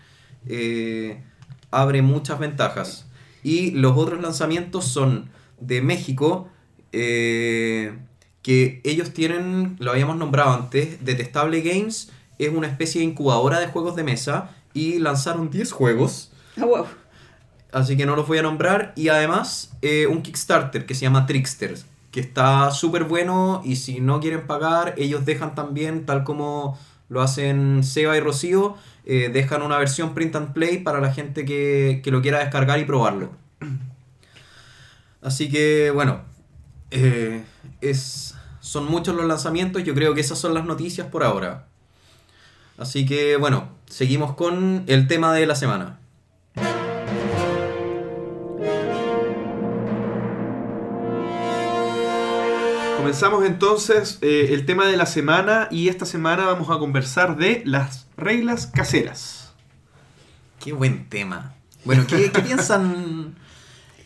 eh, 0.46 1.22
abre 1.70 2.02
muchas 2.02 2.38
ventajas. 2.38 3.06
Y 3.42 3.72
los 3.72 3.96
otros 3.96 4.20
lanzamientos 4.20 4.84
son 4.86 5.28
de 5.60 5.82
México, 5.82 6.48
eh, 6.92 7.96
que 8.42 8.80
ellos 8.84 9.12
tienen, 9.12 9.76
lo 9.78 9.90
habíamos 9.90 10.16
nombrado 10.16 10.52
antes, 10.52 11.04
Detestable 11.04 11.60
Games, 11.60 12.10
es 12.38 12.50
una 12.50 12.66
especie 12.66 13.00
de 13.00 13.06
incubadora 13.06 13.60
de 13.60 13.66
juegos 13.66 13.96
de 13.96 14.04
mesa 14.04 14.50
y 14.74 14.98
lanzaron 14.98 15.50
10 15.50 15.72
juegos. 15.72 16.30
Ah, 16.56 16.64
wow. 16.64 16.86
Así 17.72 17.96
que 17.96 18.06
no 18.06 18.16
los 18.16 18.26
voy 18.26 18.38
a 18.38 18.42
nombrar. 18.42 18.92
Y 18.96 19.08
además, 19.08 19.72
eh, 19.82 20.06
un 20.06 20.22
Kickstarter 20.22 20.86
que 20.86 20.94
se 20.94 21.02
llama 21.02 21.26
Tricksters, 21.26 21.86
que 22.10 22.20
está 22.20 22.70
súper 22.70 23.04
bueno. 23.04 23.62
Y 23.64 23.76
si 23.76 24.00
no 24.00 24.20
quieren 24.20 24.46
pagar, 24.46 24.94
ellos 24.96 25.24
dejan 25.24 25.54
también, 25.54 26.06
tal 26.06 26.24
como 26.24 26.78
lo 27.08 27.22
hacen 27.22 27.84
Seba 27.84 28.16
y 28.16 28.20
Rocío, 28.20 28.76
eh, 29.04 29.30
dejan 29.32 29.62
una 29.62 29.78
versión 29.78 30.14
print 30.14 30.36
and 30.36 30.52
play 30.52 30.78
para 30.78 31.00
la 31.00 31.12
gente 31.12 31.44
que, 31.44 32.00
que 32.02 32.10
lo 32.10 32.22
quiera 32.22 32.38
descargar 32.40 32.78
y 32.80 32.84
probarlo. 32.84 33.30
Así 35.26 35.48
que, 35.48 35.90
bueno, 35.90 36.20
eh, 36.92 37.42
es, 37.80 38.36
son 38.60 38.86
muchos 38.86 39.16
los 39.16 39.26
lanzamientos. 39.26 39.82
Yo 39.82 39.92
creo 39.92 40.14
que 40.14 40.20
esas 40.20 40.38
son 40.38 40.54
las 40.54 40.64
noticias 40.64 41.08
por 41.08 41.24
ahora. 41.24 41.66
Así 42.78 43.04
que, 43.04 43.36
bueno, 43.36 43.70
seguimos 43.86 44.36
con 44.36 44.84
el 44.86 45.08
tema 45.08 45.34
de 45.34 45.46
la 45.46 45.56
semana. 45.56 45.98
Comenzamos 52.96 53.44
entonces 53.46 54.18
eh, 54.22 54.50
el 54.50 54.64
tema 54.64 54.86
de 54.86 54.96
la 54.96 55.06
semana 55.06 55.66
y 55.72 55.88
esta 55.88 56.06
semana 56.06 56.46
vamos 56.46 56.70
a 56.70 56.78
conversar 56.78 57.36
de 57.36 57.62
las 57.64 58.06
reglas 58.16 58.68
caseras. 58.68 59.52
Qué 60.60 60.72
buen 60.72 61.08
tema. 61.08 61.56
Bueno, 61.84 62.04
¿qué, 62.06 62.30
qué 62.30 62.42
piensan? 62.42 63.34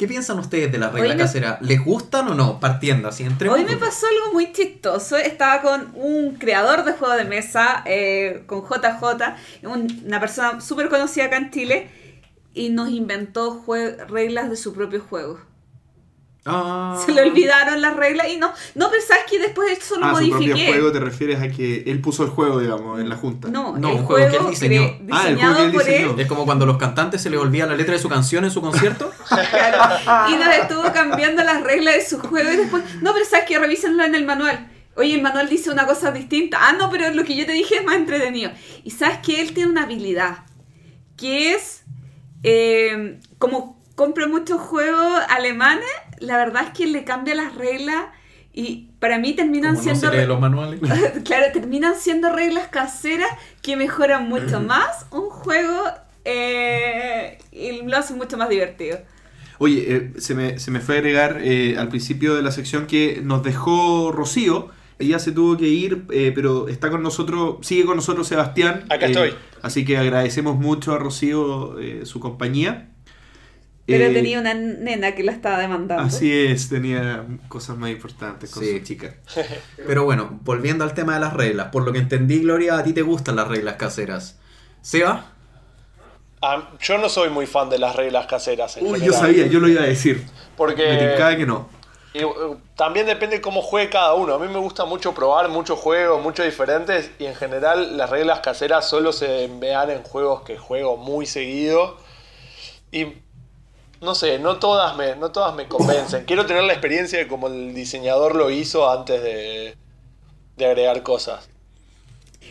¿Qué 0.01 0.09
piensan 0.09 0.39
ustedes 0.39 0.73
de 0.73 0.79
la 0.79 0.89
regla 0.89 1.13
me- 1.15 1.21
casera? 1.21 1.59
¿Les 1.61 1.85
gustan 1.85 2.27
o 2.29 2.35
no? 2.35 2.59
Partiendo 2.59 3.07
así, 3.09 3.23
entre 3.23 3.51
Hoy 3.51 3.65
me 3.67 3.77
pasó 3.77 4.07
algo 4.07 4.33
muy 4.33 4.51
chistoso. 4.51 5.19
Estaba 5.19 5.61
con 5.61 5.93
un 5.95 6.37
creador 6.37 6.85
de 6.87 6.93
juego 6.95 7.15
de 7.17 7.25
mesa, 7.27 7.83
eh, 7.85 8.45
con 8.47 8.63
JJ, 8.63 9.37
un- 9.65 10.03
una 10.07 10.19
persona 10.19 10.63
súper 10.63 10.89
conocida 10.89 11.27
acá 11.27 11.37
en 11.37 11.51
Chile, 11.51 11.91
y 12.55 12.71
nos 12.71 12.89
inventó 12.89 13.63
reglas 14.09 14.49
de 14.49 14.57
su 14.57 14.73
propio 14.73 15.03
juego. 15.03 15.39
Ah. 16.47 17.01
Se 17.05 17.13
le 17.13 17.21
olvidaron 17.23 17.83
las 17.83 17.95
reglas 17.97 18.29
y 18.31 18.39
no, 18.39 18.51
no 18.75 18.91
pero 18.91 19.03
sabes 19.07 19.25
que 19.29 19.39
después 19.39 19.77
eso 19.79 19.99
lo 19.99 20.07
ah, 20.07 20.11
su 20.15 20.17
propio 20.31 20.37
modifiqué. 20.37 20.67
juego 20.73 20.91
te 20.91 20.99
refieres 21.01 21.41
a 21.43 21.49
que 21.51 21.83
él 21.87 22.01
puso 22.01 22.23
el 22.25 22.31
juego, 22.31 22.59
digamos, 22.59 22.99
en 22.99 23.09
la 23.11 23.17
junta. 23.17 23.49
No, 23.49 23.77
No, 23.77 23.91
el 23.91 23.95
un 23.97 24.05
juego 24.05 24.31
que 24.31 24.37
él 24.39 24.47
diseñó. 24.49 24.81
cre- 24.83 25.09
Ah, 25.13 25.29
el 25.29 25.37
juego 25.37 25.51
diseñado 25.51 25.57
que 25.57 25.63
él 25.65 25.73
diseñó. 25.73 26.15
él 26.15 26.21
Es 26.21 26.27
como 26.27 26.45
cuando 26.47 26.65
a 26.65 26.67
los 26.69 26.79
cantantes 26.79 27.21
se 27.23 27.29
les 27.29 27.39
olvida 27.39 27.67
la 27.67 27.75
letra 27.77 27.93
de 27.95 28.01
su 28.01 28.09
canción 28.09 28.45
en 28.45 28.51
su 28.51 28.61
concierto. 28.63 29.11
Claro, 29.51 30.29
y 30.31 30.37
nos 30.37 30.55
estuvo 30.57 30.83
cambiando 30.93 31.45
las 31.45 31.63
reglas 31.63 31.95
de 31.95 32.07
su 32.07 32.19
juego 32.19 32.51
y 32.51 32.57
después, 32.57 32.83
no, 33.03 33.13
pero 33.13 33.25
sabes 33.27 33.45
que 33.47 33.59
revísenlo 33.59 34.03
en 34.05 34.15
el 34.15 34.25
manual. 34.25 34.69
Oye, 34.97 35.15
el 35.15 35.23
manual 35.23 35.49
dice 35.49 35.71
una 35.71 35.87
cosa 35.87 36.11
distinta. 36.11 36.59
Ah, 36.61 36.73
no, 36.73 36.91
pero 36.91 37.11
lo 37.15 37.23
que 37.25 37.37
yo 37.37 37.47
te 37.47 37.53
dije 37.53 37.77
es 37.77 37.85
más 37.85 37.97
entretenido. 37.97 38.51
Y 38.83 38.91
sabes 38.91 39.19
que 39.19 39.41
él 39.41 39.53
tiene 39.55 39.71
una 39.71 39.83
habilidad, 39.85 40.39
que 41.17 41.53
es, 41.55 41.83
eh, 42.43 43.19
como 43.39 43.81
compra 43.95 44.27
muchos 44.27 44.61
juegos 44.61 45.21
alemanes, 45.29 45.85
la 46.21 46.37
verdad 46.37 46.65
es 46.65 46.71
que 46.71 46.87
le 46.87 47.05
cambia 47.05 47.35
las 47.35 47.55
reglas 47.55 48.07
y 48.53 48.89
para 48.99 49.19
mí 49.19 49.33
terminan 49.35 49.75
Como 49.77 49.89
no 49.89 49.97
siendo... 49.97 50.11
se 50.15 50.21
lee 50.23 50.27
los 50.27 50.41
manuales. 50.41 50.81
claro, 51.25 51.47
terminan 51.53 51.95
siendo 51.97 52.31
reglas 52.33 52.69
caseras 52.69 53.29
que 53.63 53.77
mejoran 53.77 54.29
mucho 54.29 54.61
más 54.61 55.07
un 55.11 55.29
juego 55.31 55.85
eh, 56.25 57.39
y 57.53 57.83
lo 57.83 57.97
hacen 57.97 58.17
mucho 58.19 58.37
más 58.37 58.49
divertido. 58.49 58.99
Oye, 59.59 59.97
eh, 59.97 60.13
se, 60.19 60.35
me, 60.35 60.59
se 60.59 60.71
me 60.71 60.81
fue 60.81 60.97
a 60.97 60.99
agregar 60.99 61.41
eh, 61.43 61.77
al 61.79 61.89
principio 61.89 62.35
de 62.35 62.43
la 62.43 62.51
sección 62.51 62.87
que 62.87 63.21
nos 63.23 63.43
dejó 63.43 64.11
Rocío. 64.13 64.71
Ella 64.99 65.19
se 65.19 65.33
tuvo 65.33 65.57
que 65.57 65.67
ir, 65.67 66.05
eh, 66.11 66.31
pero 66.35 66.69
está 66.69 66.91
con 66.91 67.03
nosotros, 67.03 67.57
sigue 67.67 67.85
con 67.87 67.97
nosotros 67.97 68.29
Sebastián. 68.29 68.85
Acá 68.91 69.07
Eh, 69.07 69.11
estoy. 69.11 69.35
Así 69.63 69.85
que 69.85 69.97
agradecemos 69.97 70.57
mucho 70.57 70.93
a 70.93 70.99
Rocío 70.99 71.79
eh, 71.79 72.03
su 72.05 72.21
compañía. 72.21 72.91
Pero 73.91 74.11
Eh, 74.11 74.15
tenía 74.15 74.41
una 74.41 74.55
nena 74.55 75.15
que 75.15 75.23
la 75.23 75.33
estaba 75.33 75.59
demandando. 75.59 76.05
Así 76.05 76.33
es, 76.47 76.69
tenía 76.69 77.27
cosas 77.49 77.77
más 77.77 77.91
importantes 77.91 78.51
con 78.51 78.63
Sí. 78.65 78.79
su 78.79 78.85
chica. 78.85 79.15
Pero 79.77 80.05
bueno, 80.05 80.39
volviendo 80.43 80.85
al 80.85 80.95
tema 80.95 81.15
de 81.15 81.21
las 81.21 81.33
reglas. 81.33 81.69
Por 81.73 81.85
lo 81.85 81.93
que 81.93 81.99
entendí, 81.99 82.41
Gloria, 82.41 82.77
a 82.79 82.85
ti 82.85 82.93
te 82.93 83.03
gustan 83.03 83.37
las 83.37 83.49
reglas 83.49 83.77
caseras. 83.77 84.39
¿Seba? 84.83 85.33
Ah, 86.43 86.71
yo 86.81 86.97
no 86.97 87.09
soy 87.09 87.29
muy 87.29 87.47
fan 87.47 87.69
de 87.69 87.79
las 87.79 87.95
reglas 87.97 88.27
caseras. 88.27 88.77
en 88.79 88.87
Uy, 88.87 89.01
yo 89.01 89.13
sabía, 89.13 89.47
yo 89.47 89.61
lo 89.61 89.69
iba 89.69 89.83
a 89.83 89.87
decir. 89.87 90.27
Porque 90.57 91.17
Me 91.19 91.37
que 91.37 91.47
no. 91.47 91.69
y, 92.15 92.25
uh, 92.25 92.59
también 92.77 93.07
depende 93.07 93.43
cómo 93.43 93.61
juegue 93.61 93.91
cada 93.91 94.15
uno. 94.15 94.35
A 94.35 94.39
mí 94.39 94.49
me 94.49 94.59
gusta 94.59 94.87
mucho 94.87 95.13
probar 95.13 95.51
muchos 95.51 95.79
juegos, 95.79 96.23
muchos 96.23 96.47
diferentes. 96.47 97.11
Y 97.19 97.27
en 97.27 97.35
general 97.35 97.99
las 97.99 98.09
reglas 98.09 98.41
caseras 98.41 98.89
solo 98.89 99.13
se 99.13 99.51
vean 99.59 99.91
en 99.91 100.03
juegos 100.03 100.43
que 100.43 100.57
juego 100.57 100.97
muy 100.97 101.27
seguido. 101.27 101.99
Y 102.91 103.07
no 104.01 104.15
sé, 104.15 104.39
no 104.39 104.59
todas 104.59 104.97
me, 104.97 105.17
no 105.17 105.31
todas 105.33 105.55
me 105.55 105.69
convencen. 105.69 106.25
Quiero 106.25 106.47
tener 106.47 106.65
la 106.65 106.73
experiencia 106.73 107.19
de 107.19 107.29
como 107.29 107.49
el 107.49 107.75
diseñador 107.75 108.35
lo 108.37 108.51
hizo 108.51 108.91
antes 108.91 109.23
de, 109.23 109.77
de 110.57 110.67
agregar 110.67 111.03
cosas. 111.03 111.51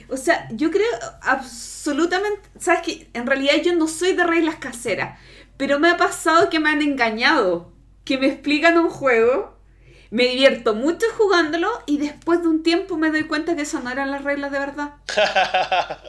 O 0.09 0.17
sea, 0.17 0.47
yo 0.51 0.71
creo 0.71 0.87
absolutamente. 1.21 2.41
¿Sabes 2.59 2.81
que 2.81 3.09
En 3.13 3.27
realidad 3.27 3.55
yo 3.63 3.75
no 3.75 3.87
soy 3.87 4.13
de 4.13 4.23
reglas 4.23 4.55
caseras. 4.55 5.19
Pero 5.57 5.79
me 5.79 5.89
ha 5.89 5.97
pasado 5.97 6.49
que 6.49 6.59
me 6.59 6.69
han 6.69 6.81
engañado. 6.81 7.71
Que 8.05 8.17
me 8.17 8.27
explican 8.27 8.77
un 8.77 8.89
juego. 8.89 9.58
Me 10.11 10.27
divierto 10.27 10.73
mucho 10.73 11.05
jugándolo 11.17 11.69
y 11.85 11.97
después 11.97 12.41
de 12.41 12.47
un 12.47 12.63
tiempo 12.63 12.97
me 12.97 13.11
doy 13.11 13.23
cuenta 13.23 13.55
que 13.55 13.61
esas 13.61 13.83
no 13.83 13.91
eran 13.91 14.11
las 14.11 14.23
reglas 14.23 14.51
de 14.51 14.59
verdad. 14.59 14.93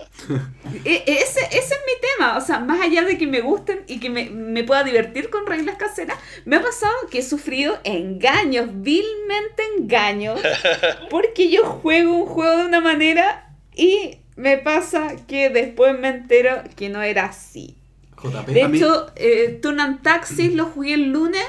E- 0.85 1.03
ese, 1.07 1.41
ese 1.41 1.59
es 1.59 1.81
mi 1.85 2.01
tema, 2.17 2.39
o 2.39 2.41
sea, 2.41 2.61
más 2.61 2.81
allá 2.81 3.03
de 3.03 3.19
que 3.19 3.27
me 3.27 3.41
gusten 3.41 3.83
y 3.89 3.99
que 3.99 4.09
me, 4.09 4.31
me 4.31 4.63
pueda 4.63 4.85
divertir 4.85 5.29
con 5.29 5.45
reglas 5.47 5.77
caseras, 5.77 6.17
me 6.45 6.57
ha 6.57 6.63
pasado 6.63 6.93
que 7.11 7.19
he 7.19 7.23
sufrido 7.23 7.79
engaños, 7.83 8.69
vilmente 8.73 9.63
engaños, 9.77 10.41
porque 11.11 11.51
yo 11.51 11.65
juego 11.65 12.15
un 12.15 12.27
juego 12.27 12.57
de 12.59 12.67
una 12.67 12.81
manera 12.81 13.53
y 13.75 14.19
me 14.37 14.59
pasa 14.59 15.17
que 15.27 15.51
después 15.51 15.99
me 15.99 16.09
entero 16.09 16.63
que 16.77 16.89
no 16.89 17.03
era 17.03 17.27
así. 17.27 17.77
JP. 18.23 18.47
De 18.47 18.63
hecho, 18.63 19.11
eh, 19.17 19.59
Turn 19.61 19.81
and 19.81 20.03
Taxis 20.03 20.55
lo 20.55 20.67
jugué 20.67 20.95
el 20.95 21.11
lunes 21.11 21.45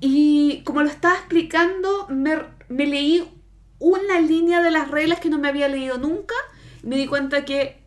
y 0.00 0.62
como 0.64 0.82
lo 0.82 0.88
estaba 0.88 1.16
explicando, 1.16 2.06
me, 2.08 2.36
leí 2.68 3.24
una 3.78 4.20
línea 4.20 4.62
de 4.62 4.70
las 4.70 4.90
reglas 4.90 5.20
que 5.20 5.30
no 5.30 5.38
me 5.38 5.48
había 5.48 5.68
leído 5.68 5.98
nunca 5.98 6.34
y 6.82 6.86
me 6.86 6.96
di 6.96 7.06
cuenta 7.06 7.44
que 7.44 7.78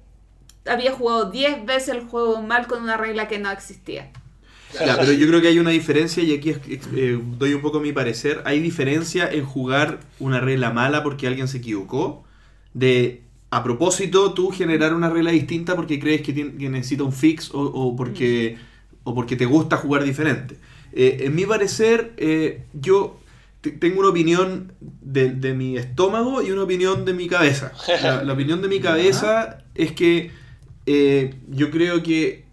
había 0.65 0.91
jugado 0.91 1.31
10 1.31 1.65
veces 1.65 1.89
el 1.89 2.01
juego 2.01 2.41
mal 2.41 2.67
con 2.67 2.83
una 2.83 2.97
regla 2.97 3.27
que 3.27 3.39
no 3.39 3.49
existía. 3.51 4.11
Ya, 4.73 4.97
pero 4.97 5.11
yo 5.11 5.27
creo 5.27 5.41
que 5.41 5.49
hay 5.49 5.59
una 5.59 5.71
diferencia 5.71 6.23
y 6.23 6.33
aquí 6.33 6.55
eh, 6.95 7.19
doy 7.38 7.53
un 7.53 7.61
poco 7.61 7.81
mi 7.81 7.91
parecer. 7.91 8.41
Hay 8.45 8.59
diferencia 8.59 9.29
en 9.29 9.43
jugar 9.45 9.99
una 10.19 10.39
regla 10.39 10.71
mala 10.71 11.03
porque 11.03 11.27
alguien 11.27 11.49
se 11.49 11.57
equivocó, 11.57 12.23
de 12.73 13.21
a 13.49 13.63
propósito 13.63 14.33
tú 14.33 14.49
generar 14.49 14.93
una 14.93 15.09
regla 15.09 15.31
distinta 15.31 15.75
porque 15.75 15.99
crees 15.99 16.21
que, 16.21 16.33
necesita 16.33 17.03
un 17.03 17.11
fix 17.11 17.49
o 17.51 17.95
porque, 17.97 18.57
o 19.03 19.13
porque 19.13 19.35
te 19.35 19.45
gusta 19.45 19.75
jugar 19.75 20.05
diferente. 20.05 20.57
Eh, 20.93 21.19
en 21.22 21.35
mi 21.35 21.45
parecer, 21.45 22.13
eh, 22.18 22.63
yo 22.73 23.19
te- 23.61 23.72
tengo 23.72 23.99
una 24.01 24.09
opinión 24.09 24.73
de, 25.01 25.30
de 25.31 25.53
mi 25.53 25.77
estómago 25.77 26.41
y 26.41 26.51
una 26.51 26.63
opinión 26.63 27.05
de 27.05 27.13
mi 27.13 27.27
cabeza. 27.27 27.72
La, 28.03 28.23
la 28.23 28.34
opinión 28.34 28.61
de 28.61 28.68
mi 28.68 28.80
cabeza 28.80 29.59
es 29.76 29.91
que 29.93 30.31
eh, 30.85 31.35
yo 31.49 31.69
creo 31.72 32.01
que 32.03 32.45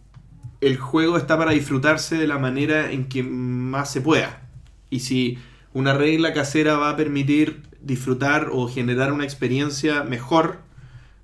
el 0.61 0.77
juego 0.77 1.17
está 1.17 1.39
para 1.39 1.53
disfrutarse 1.53 2.17
de 2.17 2.27
la 2.27 2.39
manera 2.39 2.91
en 2.93 3.09
que 3.09 3.23
más 3.23 3.91
se 3.93 4.01
pueda. 4.01 4.43
Y 4.91 5.01
si 5.01 5.39
una 5.73 5.95
regla 5.95 6.33
casera 6.33 6.77
va 6.77 6.91
a 6.91 6.97
permitir 6.97 7.63
disfrutar 7.81 8.49
o 8.53 8.69
generar 8.69 9.13
una 9.13 9.25
experiencia 9.25 10.03
mejor 10.03 10.59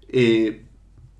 eh, 0.08 0.62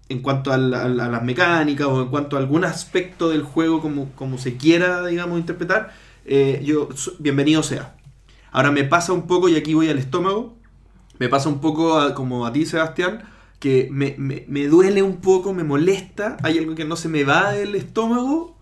en 0.09 0.20
cuanto 0.20 0.52
a, 0.52 0.59
la- 0.59 0.89
las 0.89 1.22
mecánicas 1.22 1.86
o 1.89 2.02
en 2.02 2.09
cuanto 2.09 2.36
a 2.36 2.40
algún 2.40 2.64
aspecto 2.64 3.31
del 3.31 3.43
juego 3.43 3.81
como, 3.81 4.10
como 4.12 4.39
se 4.39 4.56
quiera, 4.56 5.06
digamos, 5.06 5.39
interpretar, 5.40 5.93
eh, 6.26 6.60
yo, 6.64 6.89
bienvenido 7.18 7.62
sea. 7.62 7.97
Ahora 8.52 8.70
me 8.72 8.85
pasa 8.85 9.12
un 9.12 9.26
poco, 9.26 9.48
y 9.48 9.56
aquí 9.56 9.74
voy 9.74 9.89
al 9.90 9.98
estómago, 9.98 10.56
me 11.18 11.28
pasa 11.28 11.48
un 11.48 11.60
poco 11.60 11.98
a- 11.98 12.14
como 12.14 12.47
a 12.47 12.52
ti, 12.52 12.66
Sebastián, 12.66 13.22
que 13.60 13.89
me, 13.93 14.14
me- 14.18 14.44
me 14.48 14.66
duele 14.68 15.02
un 15.02 15.18
poco, 15.18 15.55
me 15.55 15.64
molesta, 15.64 16.36
hay 16.43 16.59
algo 16.59 16.74
que 16.74 16.85
no 16.85 16.97
se 16.97 17.09
me 17.09 17.24
va 17.24 17.52
del 17.52 17.74
estómago 17.74 18.59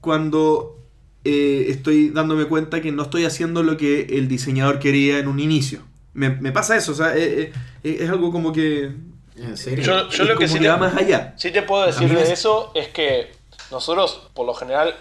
cuando 0.00 0.78
eh, 1.24 1.66
estoy 1.68 2.10
dándome 2.10 2.46
cuenta 2.46 2.80
que 2.80 2.92
no 2.92 3.02
estoy 3.04 3.24
haciendo 3.24 3.62
lo 3.62 3.76
que 3.76 4.02
el 4.18 4.28
diseñador 4.28 4.78
quería 4.78 5.18
en 5.18 5.28
un 5.28 5.40
inicio. 5.40 5.80
Me, 6.14 6.30
me 6.30 6.52
pasa 6.52 6.76
eso, 6.76 6.92
o 6.92 6.94
sea, 6.94 7.16
eh, 7.16 7.52
es 7.82 8.10
algo 8.10 8.32
como 8.32 8.52
que... 8.52 8.92
¿En 9.36 9.56
serio? 9.56 10.08
Yo, 10.08 10.24
lo 10.24 10.36
que 10.36 10.48
sí 10.48 10.58
te, 10.58 10.68
va 10.68 10.76
más 10.76 10.96
allá. 10.96 11.34
sí 11.36 11.50
te 11.50 11.62
puedo 11.62 11.86
decir 11.86 12.14
de 12.14 12.32
eso 12.32 12.70
es 12.74 12.88
que 12.88 13.32
nosotros, 13.70 14.28
por 14.34 14.46
lo 14.46 14.54
general, 14.54 14.94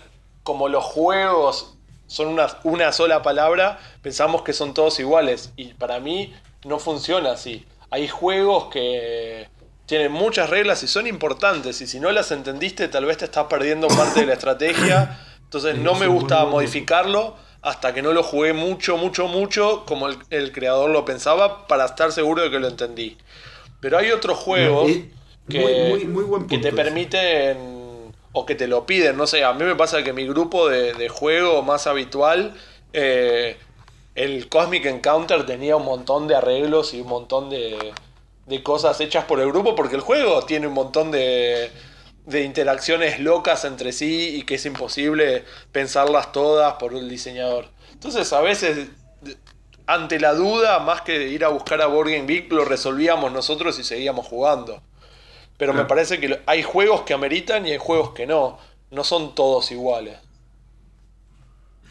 como 0.43 0.69
los 0.69 0.83
juegos 0.83 1.73
son 2.07 2.27
una, 2.27 2.47
una 2.63 2.91
sola 2.91 3.21
palabra, 3.21 3.79
pensamos 4.01 4.41
que 4.41 4.53
son 4.53 4.73
todos 4.73 4.99
iguales. 4.99 5.51
Y 5.55 5.73
para 5.73 5.99
mí 5.99 6.33
no 6.63 6.79
funciona 6.79 7.31
así. 7.31 7.65
Hay 7.89 8.07
juegos 8.07 8.65
que 8.71 9.49
tienen 9.85 10.11
muchas 10.11 10.49
reglas 10.49 10.83
y 10.83 10.87
son 10.87 11.07
importantes. 11.07 11.81
Y 11.81 11.87
si 11.87 11.99
no 11.99 12.11
las 12.11 12.31
entendiste, 12.31 12.87
tal 12.87 13.05
vez 13.05 13.17
te 13.17 13.25
estás 13.25 13.47
perdiendo 13.47 13.87
parte 13.89 14.21
de 14.21 14.25
la 14.25 14.33
estrategia. 14.33 15.19
Entonces 15.43 15.77
no 15.79 15.95
me 15.95 16.07
gusta 16.07 16.45
modificarlo 16.45 17.35
hasta 17.61 17.93
que 17.93 18.01
no 18.01 18.13
lo 18.13 18.23
jugué 18.23 18.53
mucho, 18.53 18.97
mucho, 18.97 19.27
mucho, 19.27 19.83
como 19.85 20.07
el, 20.07 20.17
el 20.29 20.51
creador 20.51 20.89
lo 20.89 21.05
pensaba, 21.05 21.67
para 21.67 21.85
estar 21.85 22.11
seguro 22.11 22.41
de 22.41 22.49
que 22.49 22.59
lo 22.59 22.67
entendí. 22.67 23.17
Pero 23.81 23.97
hay 23.97 24.11
otros 24.11 24.37
juegos 24.37 24.91
que, 25.49 25.59
muy, 25.59 25.73
muy, 25.89 26.05
muy 26.05 26.23
buen 26.23 26.43
que 26.43 26.55
punto 26.55 26.69
te 26.69 26.73
permiten 26.73 27.57
o 28.31 28.45
que 28.45 28.55
te 28.55 28.67
lo 28.67 28.85
piden. 28.85 29.17
No 29.17 29.27
sé, 29.27 29.43
a 29.43 29.51
mí 29.53 29.65
me 29.65 29.75
pasa 29.75 30.03
que 30.03 30.13
mi 30.13 30.25
grupo 30.25 30.69
de, 30.69 30.93
de 30.93 31.09
juego 31.09 31.61
más 31.63 31.87
habitual, 31.87 32.53
eh, 32.93 33.57
el 34.15 34.47
Cosmic 34.47 34.85
Encounter 34.85 35.45
tenía 35.45 35.75
un 35.75 35.85
montón 35.85 36.27
de 36.27 36.35
arreglos 36.35 36.93
y 36.93 37.01
un 37.01 37.07
montón 37.07 37.49
de, 37.49 37.93
de 38.45 38.63
cosas 38.63 39.01
hechas 39.01 39.25
por 39.25 39.39
el 39.39 39.47
grupo, 39.47 39.75
porque 39.75 39.95
el 39.95 40.01
juego 40.01 40.43
tiene 40.45 40.67
un 40.67 40.73
montón 40.73 41.11
de, 41.11 41.71
de 42.25 42.43
interacciones 42.43 43.19
locas 43.19 43.65
entre 43.65 43.91
sí 43.91 44.35
y 44.37 44.43
que 44.43 44.55
es 44.55 44.65
imposible 44.65 45.43
pensarlas 45.71 46.31
todas 46.31 46.73
por 46.75 46.93
un 46.93 47.09
diseñador. 47.09 47.69
Entonces, 47.93 48.31
a 48.33 48.41
veces, 48.41 48.89
ante 49.93 50.19
la 50.19 50.33
duda, 50.33 50.79
más 50.79 51.01
que 51.01 51.27
ir 51.29 51.43
a 51.43 51.49
buscar 51.49 51.81
a 51.81 51.87
Game 51.87 52.25
Geek, 52.25 52.51
lo 52.51 52.65
resolvíamos 52.65 53.31
nosotros 53.31 53.77
y 53.79 53.83
seguíamos 53.83 54.25
jugando. 54.25 54.81
Pero 55.57 55.73
me 55.73 55.77
Claro. 55.79 55.87
parece 55.87 56.19
que 56.19 56.39
hay 56.45 56.63
juegos 56.63 57.01
que 57.01 57.13
ameritan 57.13 57.67
y 57.67 57.71
hay 57.71 57.77
juegos 57.77 58.11
que 58.11 58.25
no. 58.25 58.57
No 58.89 59.03
son 59.03 59.35
todos 59.35 59.71
iguales. 59.71 60.17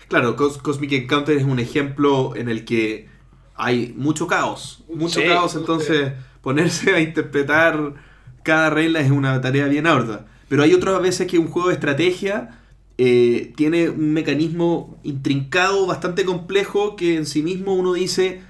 Claro, 0.09 0.37
Cos- 0.37 0.59
Cosmic 0.59 0.93
Encounter 0.93 1.37
es 1.37 1.45
un 1.45 1.61
ejemplo 1.61 2.35
en 2.37 2.49
el 2.49 2.65
que 2.65 3.09
hay 3.55 3.95
mucho 3.97 4.27
caos. 4.27 4.83
Mucho 4.93 5.21
Sí. 5.21 5.27
caos, 5.27 5.55
entonces 5.55 6.13
ponerse 6.43 6.95
a 6.95 7.01
interpretar 7.01 7.95
cada 8.43 8.71
regla 8.71 9.01
es 9.01 9.11
una 9.11 9.41
tarea 9.41 9.67
bien 9.67 9.87
ardua. 9.87 10.27
Pero 10.49 10.63
hay 10.63 10.75
otras 10.75 11.01
veces 11.01 11.27
que 11.29 11.39
un 11.39 11.49
juego 11.49 11.69
de 11.69 11.75
estrategia 11.75 12.60
eh, 13.03 13.55
tiene 13.57 13.89
un 13.89 14.13
mecanismo 14.13 15.01
intrincado, 15.05 15.87
bastante 15.87 16.27
complejo, 16.27 16.97
que 16.97 17.17
en 17.17 17.25
sí 17.25 17.43
mismo 17.43 17.73
uno 17.73 17.95
dice, 17.95 18.43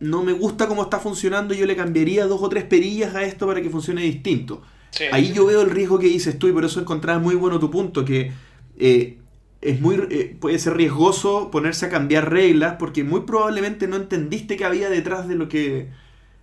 no 0.00 0.24
me 0.24 0.32
gusta 0.32 0.66
cómo 0.66 0.82
está 0.82 0.98
funcionando, 0.98 1.54
yo 1.54 1.64
le 1.64 1.76
cambiaría 1.76 2.26
dos 2.26 2.42
o 2.42 2.48
tres 2.48 2.64
perillas 2.64 3.14
a 3.14 3.22
esto 3.22 3.46
para 3.46 3.62
que 3.62 3.70
funcione 3.70 4.02
distinto. 4.02 4.62
Sí. 4.90 5.04
Ahí 5.12 5.32
yo 5.32 5.46
veo 5.46 5.62
el 5.62 5.70
riesgo 5.70 6.00
que 6.00 6.08
dices 6.08 6.36
tú 6.36 6.48
y 6.48 6.52
por 6.52 6.64
eso 6.64 6.80
encontraba 6.80 7.20
muy 7.20 7.36
bueno 7.36 7.60
tu 7.60 7.70
punto, 7.70 8.04
que 8.04 8.32
eh, 8.76 9.18
es 9.60 9.80
muy, 9.80 10.04
eh, 10.10 10.36
puede 10.40 10.58
ser 10.58 10.76
riesgoso 10.76 11.52
ponerse 11.52 11.86
a 11.86 11.90
cambiar 11.90 12.32
reglas 12.32 12.74
porque 12.76 13.04
muy 13.04 13.20
probablemente 13.20 13.86
no 13.86 13.94
entendiste 13.94 14.56
qué 14.56 14.64
había 14.64 14.90
detrás 14.90 15.28
de 15.28 15.36
lo 15.36 15.48
que, 15.48 15.90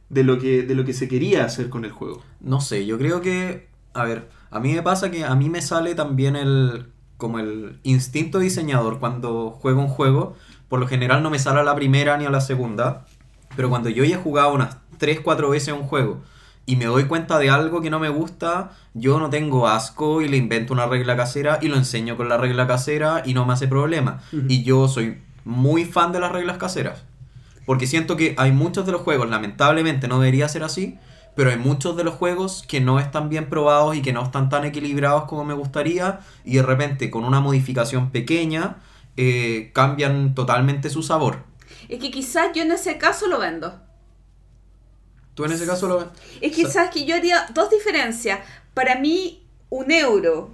de 0.07 0.23
lo 0.23 0.39
que, 0.39 0.63
de 0.63 0.75
lo 0.75 0.85
que 0.85 0.93
se 0.93 1.09
quería 1.09 1.43
hacer 1.43 1.67
con 1.67 1.83
el 1.83 1.91
juego. 1.91 2.23
No 2.39 2.61
sé, 2.61 2.85
yo 2.85 2.97
creo 2.97 3.19
que, 3.19 3.67
a 3.93 4.05
ver, 4.05 4.29
a 4.49 4.61
mí 4.61 4.73
me 4.73 4.81
pasa 4.81 5.11
que 5.11 5.25
a 5.25 5.35
mí 5.35 5.49
me 5.49 5.61
sale 5.61 5.93
también 5.93 6.37
el 6.37 6.85
como 7.21 7.37
el 7.37 7.79
instinto 7.83 8.39
diseñador 8.39 8.99
cuando 8.99 9.51
juego 9.51 9.79
un 9.79 9.87
juego, 9.87 10.35
por 10.69 10.79
lo 10.79 10.87
general 10.87 11.21
no 11.21 11.29
me 11.29 11.37
sale 11.37 11.59
a 11.59 11.63
la 11.63 11.75
primera 11.75 12.17
ni 12.17 12.25
a 12.25 12.31
la 12.31 12.41
segunda, 12.41 13.05
pero 13.55 13.69
cuando 13.69 13.89
yo 13.89 14.03
ya 14.03 14.15
he 14.15 14.19
jugado 14.19 14.53
unas 14.53 14.77
3, 14.97 15.19
4 15.19 15.49
veces 15.51 15.71
un 15.71 15.83
juego 15.83 16.23
y 16.65 16.77
me 16.77 16.85
doy 16.85 17.03
cuenta 17.05 17.37
de 17.37 17.51
algo 17.51 17.79
que 17.79 17.91
no 17.91 17.99
me 17.99 18.09
gusta, 18.09 18.71
yo 18.95 19.19
no 19.19 19.29
tengo 19.29 19.67
asco 19.67 20.23
y 20.23 20.29
le 20.29 20.37
invento 20.37 20.73
una 20.73 20.87
regla 20.87 21.15
casera 21.15 21.59
y 21.61 21.67
lo 21.67 21.75
enseño 21.75 22.17
con 22.17 22.27
la 22.27 22.37
regla 22.37 22.65
casera 22.65 23.21
y 23.23 23.35
no 23.35 23.45
me 23.45 23.53
hace 23.53 23.67
problema. 23.67 24.21
Y 24.47 24.63
yo 24.63 24.87
soy 24.87 25.21
muy 25.45 25.85
fan 25.85 26.11
de 26.11 26.21
las 26.21 26.31
reglas 26.31 26.57
caseras. 26.57 27.03
Porque 27.67 27.85
siento 27.85 28.17
que 28.17 28.33
hay 28.39 28.51
muchos 28.51 28.87
de 28.87 28.93
los 28.93 29.01
juegos, 29.01 29.29
lamentablemente 29.29 30.07
no 30.07 30.19
debería 30.19 30.49
ser 30.49 30.63
así, 30.63 30.97
pero 31.35 31.49
hay 31.49 31.57
muchos 31.57 31.95
de 31.95 32.03
los 32.03 32.15
juegos 32.15 32.63
que 32.67 32.81
no 32.81 32.99
están 32.99 33.29
bien 33.29 33.49
probados 33.49 33.95
y 33.95 34.01
que 34.01 34.13
no 34.13 34.23
están 34.23 34.49
tan 34.49 34.65
equilibrados 34.65 35.25
como 35.25 35.45
me 35.45 35.53
gustaría 35.53 36.19
y 36.43 36.55
de 36.55 36.63
repente 36.63 37.09
con 37.09 37.23
una 37.23 37.39
modificación 37.39 38.11
pequeña 38.11 38.77
eh, 39.17 39.71
cambian 39.73 40.35
totalmente 40.35 40.89
su 40.89 41.03
sabor. 41.03 41.43
Es 41.89 41.99
que 41.99 42.11
quizás 42.11 42.51
yo 42.53 42.63
en 42.63 42.71
ese 42.71 42.97
caso 42.97 43.27
lo 43.27 43.39
vendo. 43.39 43.79
¿Tú 45.33 45.45
en 45.45 45.53
ese 45.53 45.65
caso 45.65 45.87
lo 45.87 45.97
ves? 45.99 46.07
Es 46.41 46.55
que 46.55 46.65
sabes 46.67 46.91
que 46.91 47.05
yo 47.05 47.15
haría 47.15 47.47
dos 47.53 47.69
diferencias. 47.69 48.39
Para 48.73 48.95
mí, 48.95 49.45
un 49.69 49.91
euro 49.91 50.51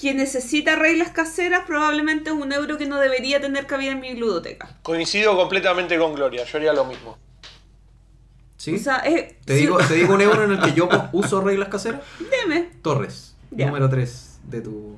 que 0.00 0.14
necesita 0.14 0.76
reglas 0.76 1.10
caseras 1.10 1.64
probablemente 1.66 2.30
es 2.30 2.36
un 2.36 2.52
euro 2.52 2.78
que 2.78 2.86
no 2.86 2.98
debería 2.98 3.40
tener 3.40 3.66
cabida 3.66 3.92
en 3.92 4.00
mi 4.00 4.14
ludoteca. 4.14 4.78
Coincido 4.82 5.36
completamente 5.36 5.98
con 5.98 6.14
Gloria, 6.14 6.44
yo 6.44 6.56
haría 6.56 6.72
lo 6.72 6.84
mismo. 6.84 7.18
¿Sí? 8.62 8.76
O 8.76 8.78
sea, 8.78 8.98
es, 8.98 9.40
¿Te, 9.44 9.54
digo, 9.54 9.76
te 9.78 9.94
digo 9.94 10.14
un 10.14 10.20
euro 10.28 10.44
en 10.44 10.52
el 10.52 10.60
que 10.60 10.72
yo 10.72 10.88
uso 11.10 11.40
reglas 11.40 11.68
caseras. 11.68 12.00
Deme. 12.30 12.70
Torres, 12.80 13.34
Ya. 13.50 13.66
número 13.66 13.88
3 13.90 14.38
de 14.44 14.60
tu... 14.60 14.96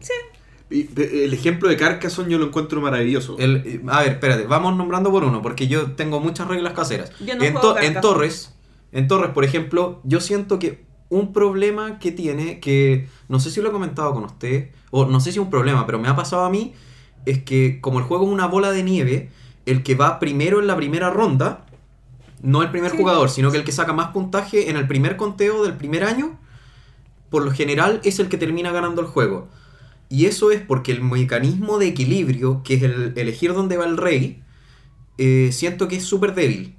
Y 0.69 0.85
pe- 0.85 1.25
el 1.25 1.33
ejemplo 1.33 1.71
de 1.71 1.77
Carcassonne 1.79 2.31
yo 2.31 2.39
lo 2.39 2.45
encuentro 2.47 2.83
maravilloso. 2.83 3.37
El- 3.39 3.83
a 3.89 4.01
ver, 4.03 4.13
espérate, 4.13 4.45
vamos 4.47 4.77
nombrando 4.77 5.11
por 5.11 5.25
uno, 5.25 5.41
porque 5.41 5.67
yo 5.67 5.93
tengo 5.93 6.21
muchas 6.21 6.47
reglas 6.47 6.75
caseras. 6.75 7.11
Yo 7.21 7.37
no 7.37 7.43
en, 7.45 7.53
juego 7.55 7.75
to- 7.75 7.81
en. 7.81 8.01
Torres, 8.03 8.55
en 8.93 9.09
Torres, 9.09 9.31
por 9.31 9.45
ejemplo, 9.47 10.01
yo 10.05 10.21
siento 10.21 10.59
que 10.59 10.85
un 11.09 11.33
problema 11.33 11.99
que 11.99 12.13
tiene, 12.13 12.61
que 12.61 13.09
no 13.29 13.41
sé 13.41 13.51
si 13.51 13.63
lo 13.63 13.71
he 13.71 13.73
comentado 13.73 14.13
con 14.13 14.25
usted, 14.25 14.73
o 14.91 15.07
no 15.07 15.21
sé 15.21 15.33
si 15.33 15.39
es 15.39 15.43
un 15.43 15.49
problema, 15.51 15.87
pero 15.87 15.99
me 15.99 16.09
ha 16.09 16.17
pasado 16.17 16.45
a 16.45 16.51
mí, 16.51 16.75
es 17.25 17.43
que 17.43 17.81
como 17.81 17.99
el 17.99 18.05
juego 18.05 18.27
es 18.27 18.31
una 18.31 18.47
bola 18.47 18.73
de 18.73 18.83
nieve, 18.83 19.31
el 19.65 19.83
que 19.83 19.95
va 19.95 20.19
primero 20.19 20.61
en 20.61 20.67
la 20.67 20.77
primera 20.77 21.09
ronda, 21.09 21.65
no 22.45 22.63
el 22.63 22.71
primer 22.71 22.91
Sí. 22.93 22.99
jugador, 22.99 23.31
sino 23.31 23.51
que 23.51 23.57
el 23.59 23.65
que 23.65 23.73
saca 23.73 23.93
más 23.93 24.09
puntaje 24.13 24.69
en 24.71 24.77
el 24.77 24.87
primer 24.87 25.17
conteo 25.17 25.65
del 25.65 25.75
primer 25.75 26.05
año, 26.05 26.39
por 27.31 27.45
lo 27.45 27.51
general 27.51 28.01
es 28.05 28.19
el 28.21 28.29
que 28.29 28.37
termina 28.39 28.71
ganando 28.71 29.01
el 29.01 29.09
juego. 29.09 29.49
Y 30.11 30.27
eso 30.27 30.51
es 30.53 30.61
porque 30.61 30.93
el 30.93 31.03
mecanismo 31.03 31.79
de 31.79 31.89
equilibrio, 31.89 32.63
que 32.63 32.75
es 32.75 32.83
el 32.83 33.13
elegir 33.17 33.55
dónde 33.55 33.77
va 33.79 33.87
el 33.87 33.97
rey, 33.97 34.43
eh, 35.19 35.51
siento 35.53 35.89
que 35.89 35.97
es 35.97 36.05
súper 36.05 36.35
débil. 36.35 36.77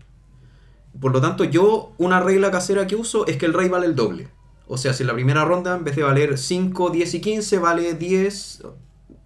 Por 1.02 1.12
lo 1.12 1.20
tanto, 1.20 1.44
yo 1.44 1.94
una 1.98 2.20
regla 2.22 2.52
casera 2.52 2.88
que 2.88 2.96
uso 2.96 3.26
es 3.28 3.36
que 3.38 3.46
el 3.48 3.54
rey 3.54 3.68
vale 3.68 3.88
el 3.88 3.96
doble. 3.96 4.30
O 4.68 4.78
sea, 4.78 4.94
si 4.94 5.04
en 5.04 5.08
la 5.08 5.14
primera 5.14 5.44
ronda, 5.46 5.76
en 5.76 5.84
vez 5.84 5.96
de 5.96 6.04
valer 6.04 6.38
5, 6.38 6.90
10 6.92 7.14
y 7.16 7.22
15, 7.22 7.60
vale 7.60 7.94
10, 7.96 8.64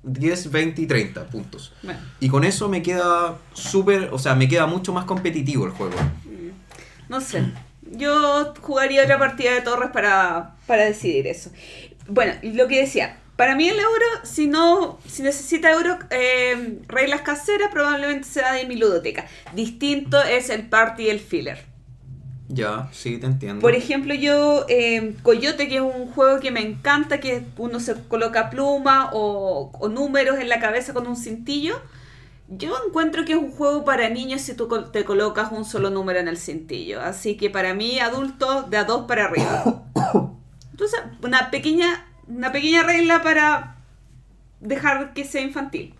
10 0.03 0.51
20 0.51 0.81
y 0.81 0.85
30 0.87 1.25
puntos. 1.29 1.73
Bueno, 1.83 1.99
Y 2.19 2.29
con 2.29 2.43
eso 2.43 2.69
me 2.69 2.81
queda 2.81 3.37
súper, 3.53 4.09
o 4.11 4.17
sea, 4.19 4.33
me 4.35 4.47
queda 4.47 4.65
mucho 4.65 4.93
más 4.93 5.05
competitivo 5.05 5.65
el 5.65 5.71
juego. 5.71 5.93
No 7.09 7.19
sé. 7.21 7.43
Yo 7.91 8.53
jugaría 8.61 9.03
otra 9.03 9.17
partida 9.17 9.53
de 9.53 9.61
torres 9.61 9.89
para, 9.91 10.55
para 10.67 10.85
decidir 10.85 11.27
eso. 11.27 11.51
Bueno, 12.07 12.33
lo 12.43 12.67
que 12.67 12.81
decía, 12.81 13.17
para 13.35 13.55
mí 13.55 13.67
el 13.67 13.79
euro, 13.79 14.05
si 14.23 14.47
no, 14.47 14.99
si 15.07 15.23
necesita 15.23 15.71
euro, 15.71 15.97
eh, 16.09 16.79
reglas 16.87 17.21
caseras, 17.21 17.69
probablemente 17.71 18.27
sea 18.27 18.53
de 18.53 18.65
mi 18.65 18.75
ludoteca. 18.75 19.25
Distinto 19.53 20.21
es 20.21 20.49
el 20.49 20.67
party 20.67 21.03
y 21.03 21.09
el 21.09 21.19
filler. 21.19 21.65
Ya, 22.49 22.89
sí, 22.91 23.17
te 23.17 23.27
entiendo. 23.27 23.61
Por 23.61 23.75
ejemplo, 23.75 24.13
yo, 24.13 24.65
eh, 24.67 25.15
Coyote, 25.21 25.67
que 25.67 25.75
es 25.75 25.81
un 25.81 26.07
juego 26.07 26.39
que 26.39 26.51
me 26.51 26.61
encanta, 26.61 27.19
que 27.19 27.43
uno 27.57 27.79
se 27.79 27.93
coloca 28.07 28.49
pluma 28.49 29.11
o, 29.13 29.71
o 29.79 29.87
números 29.87 30.39
en 30.39 30.49
la 30.49 30.59
cabeza 30.59 30.93
con 30.93 31.07
un 31.07 31.15
cintillo. 31.15 31.79
Yo 32.51 32.75
encuentro 32.83 33.25
que 33.25 33.33
es 33.33 33.37
un 33.37 33.51
juego 33.51 33.85
para 33.85 34.09
niños 34.09 34.41
si 34.41 34.55
tú 34.55 34.67
te 34.91 35.05
colocas 35.05 35.51
un 35.51 35.65
solo 35.65 35.91
número 35.91 36.19
en 36.19 36.27
el 36.27 36.37
cintillo. 36.37 36.99
Así 36.99 37.37
que 37.37 37.51
para 37.51 37.75
mí, 37.75 37.99
adultos, 37.99 38.71
de 38.71 38.77
a 38.77 38.85
dos 38.85 39.05
para 39.05 39.25
arriba. 39.25 39.83
Entonces, 40.71 40.99
una 41.21 41.51
pequeña, 41.51 42.11
una 42.27 42.51
pequeña 42.51 42.81
regla 42.81 43.21
para 43.21 43.75
dejar 44.59 45.13
que 45.13 45.25
sea 45.25 45.41
infantil. 45.41 45.93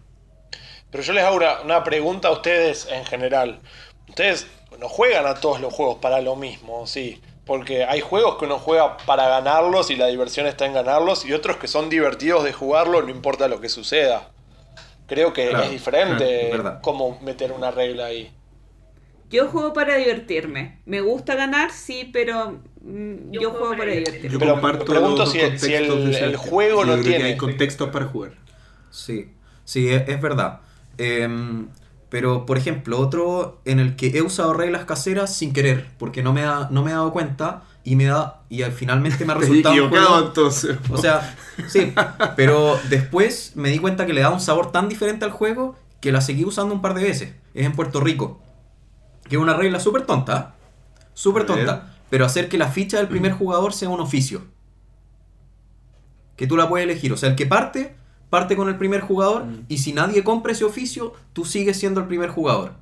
Pero 0.89 1.03
yo 1.03 1.13
les 1.13 1.23
hago 1.23 1.38
una, 1.38 1.61
una 1.61 1.84
pregunta 1.84 2.30
a 2.30 2.31
ustedes 2.31 2.88
en 2.89 3.05
general. 3.05 3.59
Ustedes 4.07 4.47
no 4.80 4.89
juegan 4.89 5.27
a 5.27 5.35
todos 5.35 5.61
los 5.61 5.71
juegos 5.71 5.99
para 5.99 6.19
lo 6.19 6.35
mismo, 6.35 6.88
sí. 6.88 7.21
Porque 7.45 7.85
hay 7.85 8.01
juegos 8.01 8.39
que 8.39 8.45
uno 8.45 8.57
juega 8.57 8.97
para 8.97 9.27
ganarlos 9.27 9.91
y 9.91 9.95
la 9.95 10.07
diversión 10.07 10.47
está 10.47 10.65
en 10.65 10.73
ganarlos, 10.73 11.26
y 11.26 11.34
otros 11.34 11.57
que 11.57 11.67
son 11.67 11.89
divertidos 11.89 12.43
de 12.43 12.53
jugarlo, 12.53 13.03
no 13.03 13.09
importa 13.09 13.47
lo 13.47 13.61
que 13.61 13.69
suceda. 13.69 14.31
Creo 15.10 15.34
que 15.34 15.49
Claro, 15.49 15.65
es 15.65 15.72
diferente 15.72 16.49
verdad. 16.52 16.80
cómo 16.81 17.19
meter 17.22 17.52
una 17.52 17.72
regla 17.72 18.06
ahí. 18.06 18.31
Yo 19.30 19.48
juego 19.48 19.73
para 19.73 19.95
divertirme. 19.95 20.80
Me 20.86 21.02
gusta 21.02 21.36
ganar, 21.36 21.72
sí, 21.72 22.10
pero 22.11 22.61
mm, 22.81 23.31
yo, 23.31 23.52
juego 23.52 23.72
para 23.77 23.91
divertirme. 23.91 24.30
Yo 24.30 24.40
Pero 24.40 24.53
comparto 24.53 24.86
me 24.86 24.86
pregunto 24.99 25.23
los 25.23 25.31
si 25.31 25.40
el- 25.40 25.60
si 25.60 25.73
el- 25.73 25.88
contextos 25.88 25.98
de 26.03 26.06
el 26.10 26.14
Sebastián. 26.15 26.49
juego 26.52 26.80
Yo 26.81 26.86
no 26.86 26.91
creo 26.94 27.03
que 27.03 27.10
tiene- 27.10 27.23
hay 27.26 27.38
contextos 27.38 27.90
para 27.90 28.06
jugar. 28.06 28.31
Sí, 28.90 29.30
sí, 29.65 29.90
es, 29.90 30.07
es 30.10 30.22
verdad. 30.22 30.61
Em, 30.98 31.68
pero, 32.10 32.45
por 32.48 32.57
ejemplo, 32.57 32.99
otro 32.99 33.61
en 33.65 33.80
el 33.80 33.95
que 33.95 34.07
he 34.18 34.22
usado 34.23 34.53
reglas 34.53 34.86
caseras 34.86 35.34
sin 35.36 35.53
querer, 35.53 35.86
porque 35.99 36.23
no 36.23 36.34
me, 36.34 36.41
da, 36.41 36.68
no 36.72 36.84
me 36.84 36.90
he 36.90 36.94
dado 36.94 37.14
cuenta 37.14 37.64
y 37.84 37.95
me 37.95 38.06
da 38.06 38.41
y 38.49 38.61
al- 38.64 38.72
finalmente 38.72 39.26
me 39.26 39.34
ha 39.34 39.35
resultado 39.35 39.76
un 39.84 39.89
juego- 39.89 40.19
entonces. 40.27 40.77
O 40.91 40.97
sea, 40.97 41.35
sí, 41.68 41.93
pero 42.35 42.80
después 42.89 43.53
me 43.56 43.69
di 43.69 43.80
cuenta 43.80 44.06
que 44.06 44.14
le 44.14 44.22
da 44.22 44.30
un 44.30 44.39
sabor 44.41 44.72
tan 44.72 44.89
diferente 44.89 45.26
al 45.26 45.31
juego 45.31 45.76
que 46.01 46.11
la 46.11 46.22
seguí 46.22 46.45
usando 46.45 46.73
un 46.73 46.81
par 46.81 46.93
de 46.93 47.03
veces. 47.03 47.34
Es 47.53 47.65
en 47.65 47.73
Puerto 47.73 47.99
Rico. 47.99 48.39
Que 49.27 49.35
es 49.35 49.41
una 49.41 49.53
regla 49.53 49.80
súper 49.80 50.06
tonta. 50.06 50.56
Súper 51.14 51.45
tonta. 51.45 51.95
Pero 52.10 52.26
hacer 52.26 52.49
que 52.49 52.57
la 52.57 52.69
ficha 52.69 52.97
del 52.97 53.07
primer 53.07 53.34
jugador 53.34 53.73
sea 53.73 53.89
un 53.89 53.99
oficio. 53.99 54.41
Que 56.35 56.47
tú 56.47 56.56
la 56.57 56.69
puedes 56.69 56.85
elegir. 56.85 57.11
O 57.14 57.18
sea, 57.18 57.30
el 57.30 57.35
que 57.35 57.45
parte, 57.45 57.95
parte 58.30 58.56
con 58.56 58.69
el 58.69 58.77
primer 58.77 59.01
jugador. 59.01 59.45
Mm. 59.45 59.65
Y 59.68 59.80
si 59.80 59.93
nadie 59.93 60.23
compra 60.23 60.53
ese 60.53 60.64
oficio, 60.64 61.14
tú 61.34 61.45
sigues 61.45 61.77
siendo 61.77 61.99
el 62.01 62.07
primer 62.07 62.30
jugador. 62.30 62.73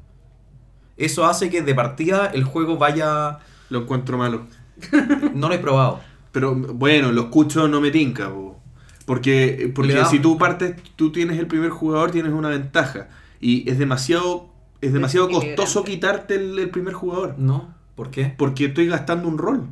Eso 0.96 1.26
hace 1.26 1.50
que 1.50 1.62
de 1.62 1.76
partida 1.76 2.28
el 2.28 2.44
juego 2.44 2.78
vaya... 2.78 3.40
Lo 3.70 3.80
encuentro 3.82 4.18
malo. 4.18 4.46
No 5.34 5.50
lo 5.50 5.56
he 5.56 5.60
probado. 5.60 6.02
Pero 6.32 6.56
bueno, 6.56 7.12
lo 7.12 7.24
escucho, 7.24 7.68
no 7.68 7.82
me 7.82 7.92
tinca. 7.92 8.30
po. 8.30 8.60
Porque, 9.06 9.72
porque 9.74 10.04
si 10.06 10.20
tú 10.20 10.38
partes, 10.38 10.76
tú 10.96 11.12
tienes 11.12 11.40
el 11.40 11.48
primer 11.48 11.70
jugador, 11.70 12.12
tienes 12.12 12.34
una 12.34 12.50
ventaja. 12.50 13.08
Y 13.40 13.70
es 13.70 13.80
demasiado, 13.80 14.50
es 14.82 14.92
demasiado 14.94 15.30
costoso 15.30 15.84
quitarte 15.84 16.36
el, 16.36 16.60
el 16.60 16.70
primer 16.70 16.94
jugador. 16.94 17.36
¿No? 17.38 17.74
¿Por 17.96 18.12
qué? 18.12 18.34
Porque 18.38 18.66
estoy 18.66 18.88
gastando 18.88 19.28
un 19.28 19.38
rol. 19.38 19.68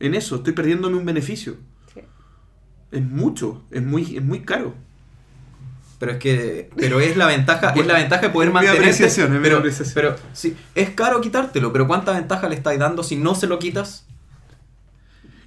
En 0.00 0.14
eso, 0.14 0.36
estoy 0.36 0.52
perdiéndome 0.54 0.96
un 0.96 1.04
beneficio. 1.04 1.56
Sí. 1.92 2.00
Es 2.90 3.02
mucho, 3.02 3.62
es 3.70 3.82
muy, 3.82 4.16
es 4.16 4.24
muy 4.24 4.40
caro. 4.40 4.74
Pero 5.98 6.12
es 6.12 6.18
que. 6.18 6.70
Pero 6.76 7.00
es 7.00 7.16
la 7.16 7.26
ventaja, 7.26 7.70
es 7.70 7.86
la 7.86 7.94
ventaja 7.94 8.22
de 8.22 8.30
poder 8.30 8.52
mi 8.52 8.60
pero, 8.60 8.72
apreciación. 8.72 9.40
pero 9.94 10.16
sí, 10.32 10.56
es 10.74 10.90
caro 10.90 11.20
quitártelo, 11.20 11.72
pero 11.72 11.86
¿cuánta 11.86 12.12
ventaja 12.12 12.48
le 12.48 12.54
estáis 12.54 12.78
dando 12.78 13.02
si 13.02 13.16
no 13.16 13.34
se 13.34 13.46
lo 13.46 13.58
quitas? 13.58 14.06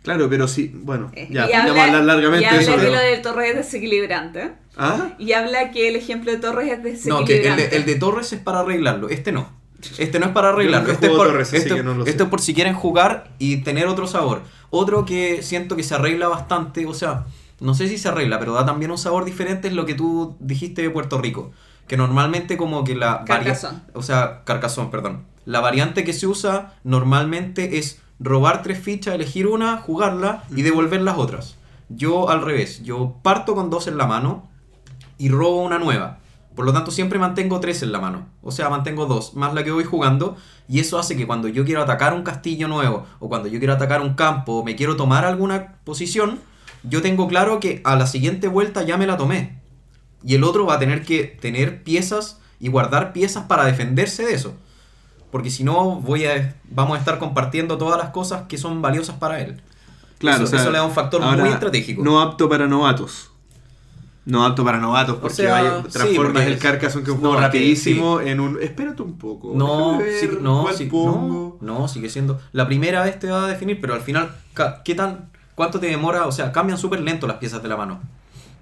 Claro, 0.04 0.28
pero 0.30 0.48
sí, 0.48 0.72
bueno, 0.74 1.12
Eh, 1.14 1.28
ya, 1.30 1.48
y 1.50 1.54
habla, 1.54 1.82
a 1.84 1.86
hablar 1.88 2.04
largamente 2.06 2.44
y 2.46 2.48
habla 2.48 2.62
eso. 2.62 2.72
que 2.72 2.78
pero- 2.80 2.92
lo 2.94 3.00
de 3.00 3.18
Torres 3.18 3.50
es 3.52 3.56
desequilibrante. 3.58 4.52
¿Ah? 4.78 5.14
Y 5.20 5.34
habla 5.34 5.72
que 5.72 5.88
el 5.90 5.96
ejemplo 5.96 6.32
de 6.32 6.38
Torres 6.40 6.72
es 6.72 7.06
No, 7.06 7.24
que 7.24 7.36
el 7.38 7.44
desequilibrante. 7.44 7.68
de, 7.70 7.76
el 7.78 7.86
de 7.86 7.96
Torres 7.96 8.34
es 8.34 8.40
para 8.40 8.62
arreglarlo, 8.62 9.10
este 9.10 9.32
no. 9.32 9.50
Este 9.98 10.20
no 10.20 10.28
es 10.28 10.32
para 10.32 10.50
arreglarlo, 10.50 10.92
este 10.92 11.08
es, 11.08 11.12
por, 11.14 11.28
Torres, 11.28 11.54
este- 11.54 11.84
no 11.84 12.06
esto 12.06 12.24
es 12.24 12.30
por 12.30 12.40
si 12.42 12.54
quieren 12.54 12.74
jugar 12.76 13.32
y 13.40 13.58
tener 13.58 13.88
otro 13.88 14.08
sabor. 14.08 14.42
Otro 14.70 15.06
que 15.06 15.42
siento 15.44 15.76
que 15.76 15.84
se 15.84 15.96
arregla 15.96 16.28
bastante, 16.28 16.86
o 16.86 16.94
sea, 16.94 17.26
no 17.60 17.74
sé 17.76 17.88
si 17.88 17.98
se 17.98 18.08
arregla, 18.08 18.40
pero 18.40 18.54
da 18.54 18.66
también 18.66 18.90
un 18.92 18.98
sabor 18.98 19.26
diferente 19.26 19.68
es 19.68 19.74
lo 19.76 19.86
que 19.86 19.94
tú 19.94 20.36
dijiste 20.40 20.82
de 20.82 20.90
Puerto 20.90 21.20
Rico. 21.20 21.52
Que 21.88 21.98
normalmente 21.98 22.58
como 22.58 22.84
que 22.84 22.96
la 22.96 23.18
varia- 23.18 23.26
Carcazón. 23.54 23.84
O 23.94 24.02
sea, 24.02 24.42
carcazón, 24.46 24.90
perdón. 24.92 25.26
La 25.46 25.60
variante 25.60 26.04
que 26.04 26.14
se 26.14 26.26
usa 26.28 26.74
normalmente 26.84 27.78
es 27.80 28.00
robar 28.22 28.62
tres 28.62 28.80
fichas, 28.80 29.16
elegir 29.16 29.48
una, 29.48 29.78
jugarla 29.78 30.44
y 30.56 30.62
devolver 30.62 31.02
las 31.02 31.18
otras. 31.18 31.58
Yo 31.90 32.30
al 32.30 32.42
revés, 32.42 32.84
yo 32.84 33.18
parto 33.22 33.56
con 33.56 33.70
dos 33.70 33.88
en 33.88 33.98
la 33.98 34.06
mano 34.06 34.50
y 35.18 35.30
robo 35.30 35.64
una 35.64 35.80
nueva. 35.80 36.20
Por 36.56 36.66
lo 36.66 36.74
tanto, 36.74 36.92
siempre 36.92 37.18
mantengo 37.18 37.60
tres 37.60 37.82
en 37.82 37.92
la 37.92 38.00
mano. 38.00 38.28
O 38.42 38.52
sea, 38.52 38.70
mantengo 38.70 39.06
dos, 39.06 39.36
más 39.36 39.54
la 39.54 39.64
que 39.64 39.72
voy 39.72 39.84
jugando. 39.84 40.36
Y 40.68 40.80
eso 40.80 41.00
hace 41.00 41.18
que 41.18 41.26
cuando 41.26 41.48
yo 41.48 41.66
quiero 41.66 41.82
atacar 41.82 42.14
un 42.14 42.24
castillo 42.24 42.68
nuevo, 42.68 43.06
o 43.20 43.30
cuando 43.30 43.48
yo 43.48 43.58
quiero 43.60 43.74
atacar 43.74 44.02
un 44.02 44.14
campo, 44.14 44.60
o 44.60 44.64
me 44.64 44.76
quiero 44.76 44.96
tomar 44.96 45.26
alguna 45.26 45.76
posición, 45.84 46.40
yo 46.84 47.02
tengo 47.02 47.28
claro 47.28 47.60
que 47.60 47.82
a 47.84 47.96
la 47.96 48.06
siguiente 48.06 48.48
vuelta 48.48 48.84
ya 48.84 48.98
me 48.98 49.08
la 49.08 49.18
tomé. 49.18 49.60
Y 50.24 50.36
el 50.36 50.44
otro 50.44 50.66
va 50.66 50.76
a 50.76 50.80
tener 50.80 51.04
que 51.04 51.24
tener 51.24 51.84
piezas 51.84 52.40
y 52.60 52.68
guardar 52.68 53.14
piezas 53.14 53.46
para 53.46 53.66
defenderse 53.66 54.26
de 54.26 54.34
eso. 54.34 54.56
Porque 55.32 55.50
si 55.50 55.64
no, 55.64 55.96
voy 55.96 56.26
a, 56.26 56.56
vamos 56.70 56.98
a 56.98 57.00
estar 57.00 57.18
compartiendo 57.20 57.78
todas 57.78 57.98
las 57.98 58.10
cosas 58.10 58.44
que 58.48 58.58
son 58.58 58.82
valiosas 58.82 59.16
para 59.16 59.40
él. 59.42 59.62
Claro, 60.20 60.38
eso, 60.38 60.46
o 60.46 60.48
sea, 60.48 60.62
eso 60.62 60.72
le 60.72 60.78
da 60.78 60.84
un 60.84 60.92
factor 60.92 61.24
ahora, 61.24 61.44
muy 61.44 61.54
estratégico. 61.54 62.04
No 62.04 62.22
apto 62.22 62.48
para 62.50 62.68
novatos. 62.68 63.32
No 64.24 64.46
apto 64.46 64.64
para 64.64 64.78
novatos, 64.78 65.18
porque 65.18 65.38
sea, 65.38 65.54
vaya, 65.54 65.82
sí, 65.84 65.90
transformas 65.94 66.44
porque 66.44 66.54
el 66.54 66.60
Carcassonne, 66.60 67.04
que 67.04 67.10
es 67.10 67.18
un 67.18 67.24
no, 67.24 67.30
juego 67.30 67.36
que 67.38 67.48
rapidísimo, 67.48 68.22
en 68.22 68.40
un... 68.40 68.62
Espérate 68.62 69.02
un 69.02 69.18
poco. 69.18 69.54
No, 69.56 70.00
sí- 70.20 70.30
no, 70.40 70.68
sí- 70.74 70.86
pongo. 70.86 71.58
no, 71.60 71.80
no, 71.80 71.88
sigue 71.88 72.08
siendo. 72.08 72.40
La 72.52 72.68
primera 72.68 73.04
vez 73.04 73.18
te 73.18 73.32
va 73.32 73.46
a 73.46 73.48
definir, 73.48 73.82
pero 73.82 73.96
al 73.96 74.02
final, 74.02 74.30
¿qué 74.86 74.94
tan, 74.94 75.32
cuánto 75.56 75.80
te 75.80 75.88
demora? 75.88 76.28
O 76.28 76.32
sea, 76.32 76.52
cambian 76.52 76.78
súper 76.78 77.02
lento 77.02 77.26
las 77.26 77.38
piezas 77.38 77.64
de 77.64 77.70
la 77.70 77.78
mano. 77.78 78.00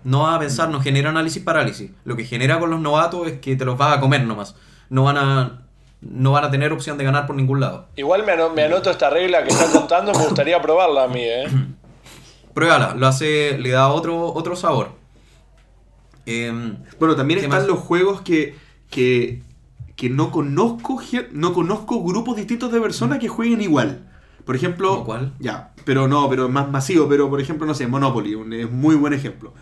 No 0.05 0.23
vas 0.23 0.37
a 0.37 0.39
pensar, 0.39 0.69
no 0.69 0.79
genera 0.79 1.09
análisis 1.09 1.43
parálisis. 1.43 1.91
Lo 2.05 2.15
que 2.15 2.23
genera 2.23 2.57
con 2.57 2.69
los 2.69 2.79
novatos 2.79 3.27
es 3.27 3.39
que 3.41 3.57
te 3.57 3.65
los 3.65 3.77
vas 3.77 3.97
a 3.97 3.99
comer 3.99 4.25
nomás. 4.25 4.55
No 4.89 5.03
van 5.03 5.17
a, 5.17 5.61
no 6.01 6.31
van 6.31 6.45
a 6.45 6.51
tener 6.51 6.71
opción 6.73 6.97
de 6.97 7.03
ganar 7.03 7.27
por 7.27 7.35
ningún 7.35 7.59
lado. 7.59 7.87
Igual 7.95 8.25
me, 8.25 8.31
ano- 8.33 8.49
me 8.49 8.63
anoto 8.63 8.89
esta 8.89 9.09
regla 9.09 9.43
que 9.43 9.49
está 9.49 9.71
contando, 9.71 10.13
me 10.13 10.23
gustaría 10.25 10.61
probarla 10.61 11.03
a 11.03 11.07
mí, 11.07 11.21
¿eh? 11.21 11.47
Pruébala, 12.53 12.95
lo 12.95 13.07
hace, 13.07 13.57
le 13.57 13.69
da 13.71 13.89
otro, 13.89 14.33
otro 14.33 14.55
sabor. 14.55 14.91
Em, 16.25 16.77
Bueno, 16.99 17.15
también 17.15 17.39
¿Qué 17.39 17.45
están 17.45 17.59
más? 17.61 17.67
los 17.67 17.79
juegos 17.79 18.21
que, 18.21 18.55
que, 18.89 19.41
que 19.95 20.09
no 20.09 20.31
conozco 20.31 21.01
no 21.31 21.53
conozco 21.53 22.03
grupos 22.03 22.35
distintos 22.37 22.71
de 22.71 22.81
personas 22.81 23.19
que 23.19 23.27
jueguen 23.27 23.61
igual. 23.61 24.05
Por 24.45 24.55
ejemplo, 24.55 24.89
¿Como 24.89 25.05
cuál? 25.05 25.33
ya, 25.39 25.73
pero 25.85 26.07
no, 26.07 26.29
pero 26.29 26.49
más 26.49 26.69
masivo, 26.69 27.07
pero 27.07 27.29
por 27.29 27.39
ejemplo, 27.39 27.67
no 27.67 27.73
sé, 27.73 27.87
Monopoly, 27.87 28.35
un 28.35 28.51
es 28.53 28.69
muy 28.69 28.95
buen 28.95 29.13
ejemplo. 29.13 29.53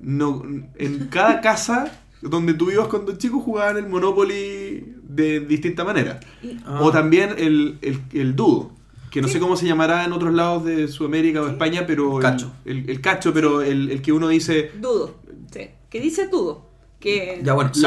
No, 0.00 0.42
en 0.76 1.08
cada 1.08 1.40
casa 1.40 1.90
donde 2.20 2.54
tú 2.54 2.70
ibas 2.70 2.88
cuando 2.88 3.16
chico 3.16 3.40
jugaban 3.40 3.76
el 3.78 3.86
Monopoly 3.86 4.96
de 5.14 5.40
distinta 5.40 5.84
manera. 5.84 6.20
ah, 6.66 6.78
O 6.82 6.90
también 6.90 7.34
el, 7.38 7.78
el, 7.82 8.00
el 8.12 8.36
Dudo, 8.36 8.70
que 9.10 9.22
no 9.22 9.28
sé 9.28 9.38
cómo 9.38 9.56
se 9.56 9.66
llamará 9.66 10.04
en 10.04 10.12
otros 10.12 10.32
lados 10.34 10.64
de 10.64 10.88
Sudamérica 10.88 11.40
o 11.42 11.48
España, 11.48 11.84
pero... 11.86 12.16
el- 12.16 12.22
Cacho. 12.22 12.52
El, 12.64 12.90
el 12.90 13.00
cacho, 13.00 13.32
pero 13.32 13.62
el, 13.62 13.90
el 13.90 14.02
que 14.02 14.12
uno 14.12 14.28
dice... 14.28 14.72
Dudo. 14.80 15.14
Sí. 15.52 15.68
¿Qué 15.88 16.00
dice 16.00 16.26
dudo? 16.28 16.66
Que, 16.98 17.40
Ya 17.44 17.52
bueno, 17.52 17.70
Dice. 17.72 17.86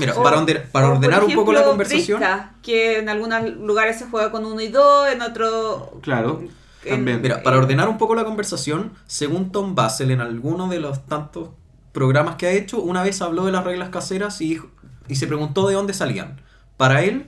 mira, 0.00 0.14
O- 0.16 0.22
para, 0.22 0.36
orde- 0.42 0.60
para 0.72 0.90
ordenar 0.90 1.24
un 1.24 1.32
poco 1.34 1.52
la 1.52 1.60
ejemplo, 1.60 1.70
conversación. 1.70 2.18
Brisca, 2.18 2.54
que 2.62 2.98
en 2.98 3.08
algunos 3.08 3.56
lugares 3.56 3.98
se 3.98 4.06
juega 4.06 4.30
con 4.32 4.44
uno 4.44 4.60
y 4.60 4.68
dos, 4.68 5.08
en 5.12 5.22
otro... 5.22 5.98
Claro, 6.02 6.42
en- 6.84 6.90
también. 6.90 7.22
Mira, 7.22 7.42
para 7.42 7.56
ordenar 7.58 7.88
un 7.88 7.96
poco 7.98 8.14
la 8.16 8.24
conversación, 8.24 8.92
según 9.06 9.52
Tom 9.52 9.74
Basel, 9.74 10.10
en 10.10 10.20
alguno 10.20 10.68
de 10.68 10.80
los 10.80 11.06
tantos 11.06 11.50
programas 11.92 12.34
que 12.36 12.46
ha 12.46 12.50
hecho, 12.50 12.80
una 12.82 13.02
vez 13.02 13.22
habló 13.22 13.46
de 13.46 13.52
las 13.52 13.64
reglas 13.64 13.88
caseras 13.90 14.40
y, 14.40 14.48
dijo- 14.50 14.68
y 15.08 15.14
se 15.14 15.26
preguntó 15.28 15.66
de 15.68 15.74
dónde 15.74 15.94
salían. 15.94 16.40
Para 16.78 17.02
él, 17.04 17.26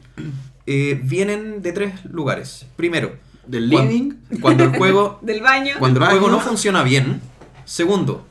eh, 0.67 0.99
vienen 1.03 1.61
de 1.61 1.73
tres 1.73 2.05
lugares. 2.07 2.67
Primero, 2.77 3.17
Del 3.47 3.69
living. 3.69 4.13
cuando 4.41 4.65
el 4.65 4.71
juego 4.77 5.19
Del 5.23 5.43
baño. 5.43 5.75
cuando 5.79 6.01
el 6.01 6.07
juego 6.07 6.31
no 6.31 6.41
funciona 6.41 6.83
bien. 6.83 7.21
Segundo, 7.67 8.25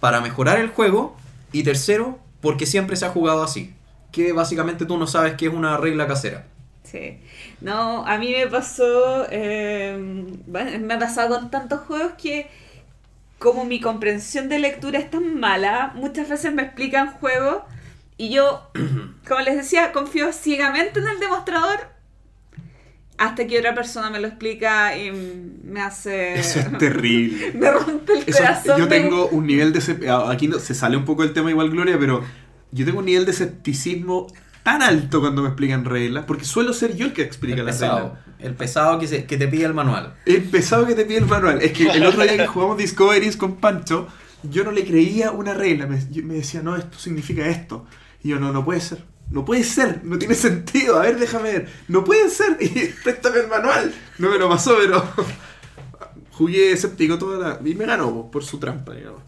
para 0.00 0.22
mejorar 0.22 0.58
el 0.58 0.68
juego. 0.68 1.14
Y 1.52 1.64
tercero, 1.64 2.18
porque 2.40 2.64
siempre 2.64 2.96
se 2.96 3.04
ha 3.04 3.10
jugado 3.10 3.42
así. 3.42 3.74
Que 4.10 4.32
básicamente 4.32 4.86
tú 4.86 4.96
no 4.96 5.06
sabes 5.06 5.34
que 5.34 5.46
es 5.46 5.52
una 5.52 5.76
regla 5.76 6.06
casera. 6.06 6.46
Sí. 6.84 7.18
No, 7.60 8.06
a 8.06 8.16
mí 8.18 8.32
me 8.32 8.46
pasó, 8.46 9.26
eh, 9.30 9.96
bueno, 10.46 10.70
me 10.86 10.94
ha 10.94 10.98
pasado 10.98 11.38
con 11.38 11.50
tantos 11.50 11.80
juegos 11.80 12.12
que 12.20 12.48
como 13.38 13.64
mi 13.64 13.80
comprensión 13.80 14.48
de 14.48 14.58
lectura 14.60 14.98
es 14.98 15.10
tan 15.10 15.38
mala, 15.40 15.92
muchas 15.96 16.28
veces 16.28 16.52
me 16.54 16.62
explican 16.62 17.12
juegos 17.14 17.62
y 18.16 18.30
yo, 18.30 18.70
como 19.32 19.44
les 19.44 19.56
decía, 19.56 19.92
confío 19.92 20.32
ciegamente 20.32 21.00
en 21.00 21.08
el 21.08 21.18
demostrador 21.20 21.78
hasta 23.18 23.46
que 23.46 23.58
otra 23.58 23.74
persona 23.74 24.10
me 24.10 24.18
lo 24.18 24.26
explica 24.26 24.96
y 24.96 25.12
me 25.64 25.80
hace... 25.80 26.34
Eso 26.40 26.58
es 26.60 26.78
terrible. 26.78 27.52
me 27.58 27.70
rompe 27.70 28.14
el 28.14 28.24
Eso- 28.26 28.38
corazón. 28.38 28.78
yo 28.78 28.88
tengo 28.88 29.28
un 29.28 29.46
nivel 29.46 29.72
de... 29.72 30.08
ah, 30.08 30.28
Aquí 30.30 30.48
no, 30.48 30.58
se 30.58 30.74
sale 30.74 30.96
un 30.96 31.04
poco 31.04 31.22
el 31.22 31.32
tema 31.32 31.50
igual, 31.50 31.70
Gloria, 31.70 31.98
pero 31.98 32.24
yo 32.72 32.84
tengo 32.84 32.98
un 32.98 33.04
nivel 33.04 33.24
de 33.24 33.30
escepticismo 33.30 34.26
tan 34.64 34.82
alto 34.82 35.20
cuando 35.20 35.42
me 35.42 35.48
explican 35.48 35.84
reglas, 35.84 36.24
porque 36.26 36.44
suelo 36.44 36.72
ser 36.72 36.96
yo 36.96 37.06
el 37.06 37.12
que 37.12 37.22
explica 37.22 37.62
las 37.62 37.80
reglas. 37.80 38.12
El 38.40 38.54
pesado 38.54 38.98
que, 38.98 39.06
se- 39.06 39.24
que 39.24 39.36
te 39.36 39.46
pide 39.46 39.66
el 39.66 39.74
manual. 39.74 40.14
El 40.26 40.42
pesado 40.42 40.86
que 40.86 40.94
te 40.96 41.04
pide 41.04 41.18
el 41.18 41.26
manual. 41.26 41.62
Es 41.62 41.72
que 41.72 41.84
el 41.90 42.04
otro 42.04 42.22
día 42.24 42.36
que 42.36 42.46
jugamos 42.48 42.76
Discoveries 42.78 43.36
con 43.36 43.56
Pancho, 43.56 44.08
yo 44.42 44.64
no 44.64 44.72
le 44.72 44.84
creía 44.84 45.30
una 45.30 45.54
regla. 45.54 45.86
Me 45.86 46.34
decía, 46.34 46.60
no, 46.62 46.74
esto 46.76 46.98
significa 46.98 47.46
esto. 47.46 47.86
Y 48.24 48.30
yo, 48.30 48.40
no, 48.40 48.52
no 48.52 48.64
puede 48.64 48.80
ser. 48.80 49.04
No 49.32 49.44
puede 49.44 49.64
ser, 49.64 50.00
no 50.04 50.18
tiene 50.18 50.34
sentido. 50.34 50.98
A 50.98 51.02
ver, 51.02 51.18
déjame 51.18 51.52
ver. 51.52 51.68
No 51.88 52.04
puede 52.04 52.28
ser. 52.30 52.56
Y 52.60 52.68
préstame 53.02 53.40
el 53.40 53.48
manual. 53.48 53.94
No 54.18 54.30
me 54.30 54.38
lo 54.38 54.48
pasó, 54.48 54.76
pero 54.78 55.02
jugué 56.32 56.72
escéptico 56.72 57.18
toda 57.18 57.38
la... 57.38 57.68
Y 57.68 57.74
me 57.74 57.86
ganó 57.86 58.12
po, 58.12 58.30
por 58.30 58.44
su 58.44 58.58
trampa, 58.58 58.92
digamos. 58.94 59.20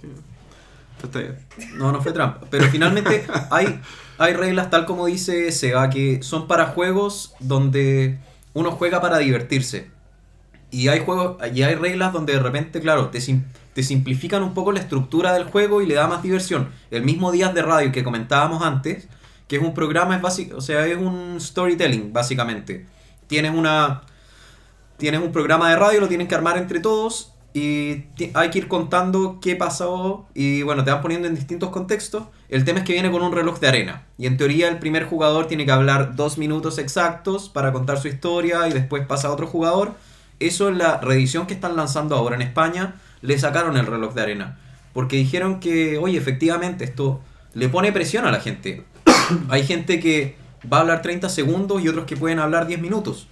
Está 1.02 1.18
bien. 1.18 1.38
No, 1.74 1.92
no 1.92 2.00
fue 2.02 2.12
trampa. 2.12 2.46
Pero 2.50 2.66
finalmente 2.66 3.26
hay, 3.50 3.80
hay 4.18 4.32
reglas 4.34 4.70
tal 4.70 4.86
como 4.86 5.06
dice 5.06 5.50
Sega 5.52 5.90
que 5.90 6.22
son 6.22 6.46
para 6.46 6.66
juegos 6.66 7.34
donde 7.40 8.18
uno 8.52 8.70
juega 8.72 9.00
para 9.00 9.18
divertirse. 9.18 9.90
Y 10.70 10.88
hay 10.88 11.00
juegos, 11.00 11.36
y 11.54 11.62
hay 11.62 11.74
reglas 11.76 12.12
donde 12.12 12.32
de 12.32 12.40
repente, 12.40 12.80
claro, 12.80 13.10
te, 13.10 13.20
sim- 13.20 13.44
te 13.74 13.82
simplifican 13.82 14.42
un 14.42 14.54
poco 14.54 14.72
la 14.72 14.80
estructura 14.80 15.32
del 15.32 15.44
juego 15.44 15.82
y 15.82 15.86
le 15.86 15.94
da 15.94 16.08
más 16.08 16.22
diversión. 16.22 16.68
El 16.90 17.04
mismo 17.04 17.30
Días 17.32 17.54
de 17.54 17.62
Radio 17.62 17.92
que 17.92 18.02
comentábamos 18.02 18.62
antes, 18.62 19.06
que 19.48 19.56
es 19.56 19.62
un 19.62 19.74
programa, 19.74 20.16
es 20.16 20.22
básico, 20.22 20.56
o 20.56 20.60
sea, 20.60 20.86
es 20.86 20.96
un 20.96 21.40
storytelling, 21.40 22.12
básicamente. 22.12 22.86
Tienes 23.26 23.52
una. 23.54 24.02
Tienes 24.96 25.20
un 25.20 25.32
programa 25.32 25.70
de 25.70 25.76
radio, 25.76 26.00
lo 26.00 26.08
tienen 26.08 26.28
que 26.28 26.34
armar 26.34 26.56
entre 26.56 26.80
todos. 26.80 27.32
Y 27.52 28.06
hay 28.34 28.50
que 28.50 28.58
ir 28.58 28.68
contando 28.68 29.38
qué 29.40 29.54
pasó. 29.54 30.26
Y 30.34 30.62
bueno, 30.62 30.84
te 30.84 30.90
van 30.90 31.02
poniendo 31.02 31.28
en 31.28 31.34
distintos 31.34 31.70
contextos. 31.70 32.24
El 32.48 32.64
tema 32.64 32.80
es 32.80 32.84
que 32.84 32.92
viene 32.92 33.10
con 33.10 33.22
un 33.22 33.32
reloj 33.32 33.60
de 33.60 33.68
arena. 33.68 34.06
Y 34.18 34.26
en 34.26 34.36
teoría 34.36 34.68
el 34.68 34.78
primer 34.78 35.04
jugador 35.04 35.46
tiene 35.46 35.64
que 35.64 35.72
hablar 35.72 36.16
dos 36.16 36.36
minutos 36.36 36.78
exactos 36.78 37.48
para 37.48 37.72
contar 37.72 37.98
su 37.98 38.08
historia. 38.08 38.68
Y 38.68 38.72
después 38.72 39.06
pasa 39.06 39.28
a 39.28 39.32
otro 39.32 39.46
jugador. 39.46 39.92
Eso 40.40 40.68
en 40.68 40.78
la 40.78 40.98
reedición 40.98 41.46
que 41.46 41.54
están 41.54 41.76
lanzando 41.76 42.16
ahora 42.16 42.34
en 42.34 42.42
España. 42.42 42.96
Le 43.20 43.38
sacaron 43.38 43.76
el 43.76 43.86
reloj 43.86 44.14
de 44.14 44.22
arena. 44.22 44.58
Porque 44.92 45.16
dijeron 45.16 45.60
que, 45.60 45.98
oye, 45.98 46.18
efectivamente, 46.18 46.84
esto 46.84 47.20
le 47.52 47.68
pone 47.68 47.92
presión 47.92 48.26
a 48.26 48.32
la 48.32 48.40
gente. 48.40 48.84
Hay 49.50 49.64
gente 49.66 50.00
que 50.00 50.36
va 50.72 50.78
a 50.78 50.80
hablar 50.80 51.02
30 51.02 51.28
segundos 51.28 51.82
y 51.82 51.88
otros 51.88 52.06
que 52.06 52.16
pueden 52.16 52.38
hablar 52.38 52.66
10 52.66 52.80
minutos. 52.80 53.26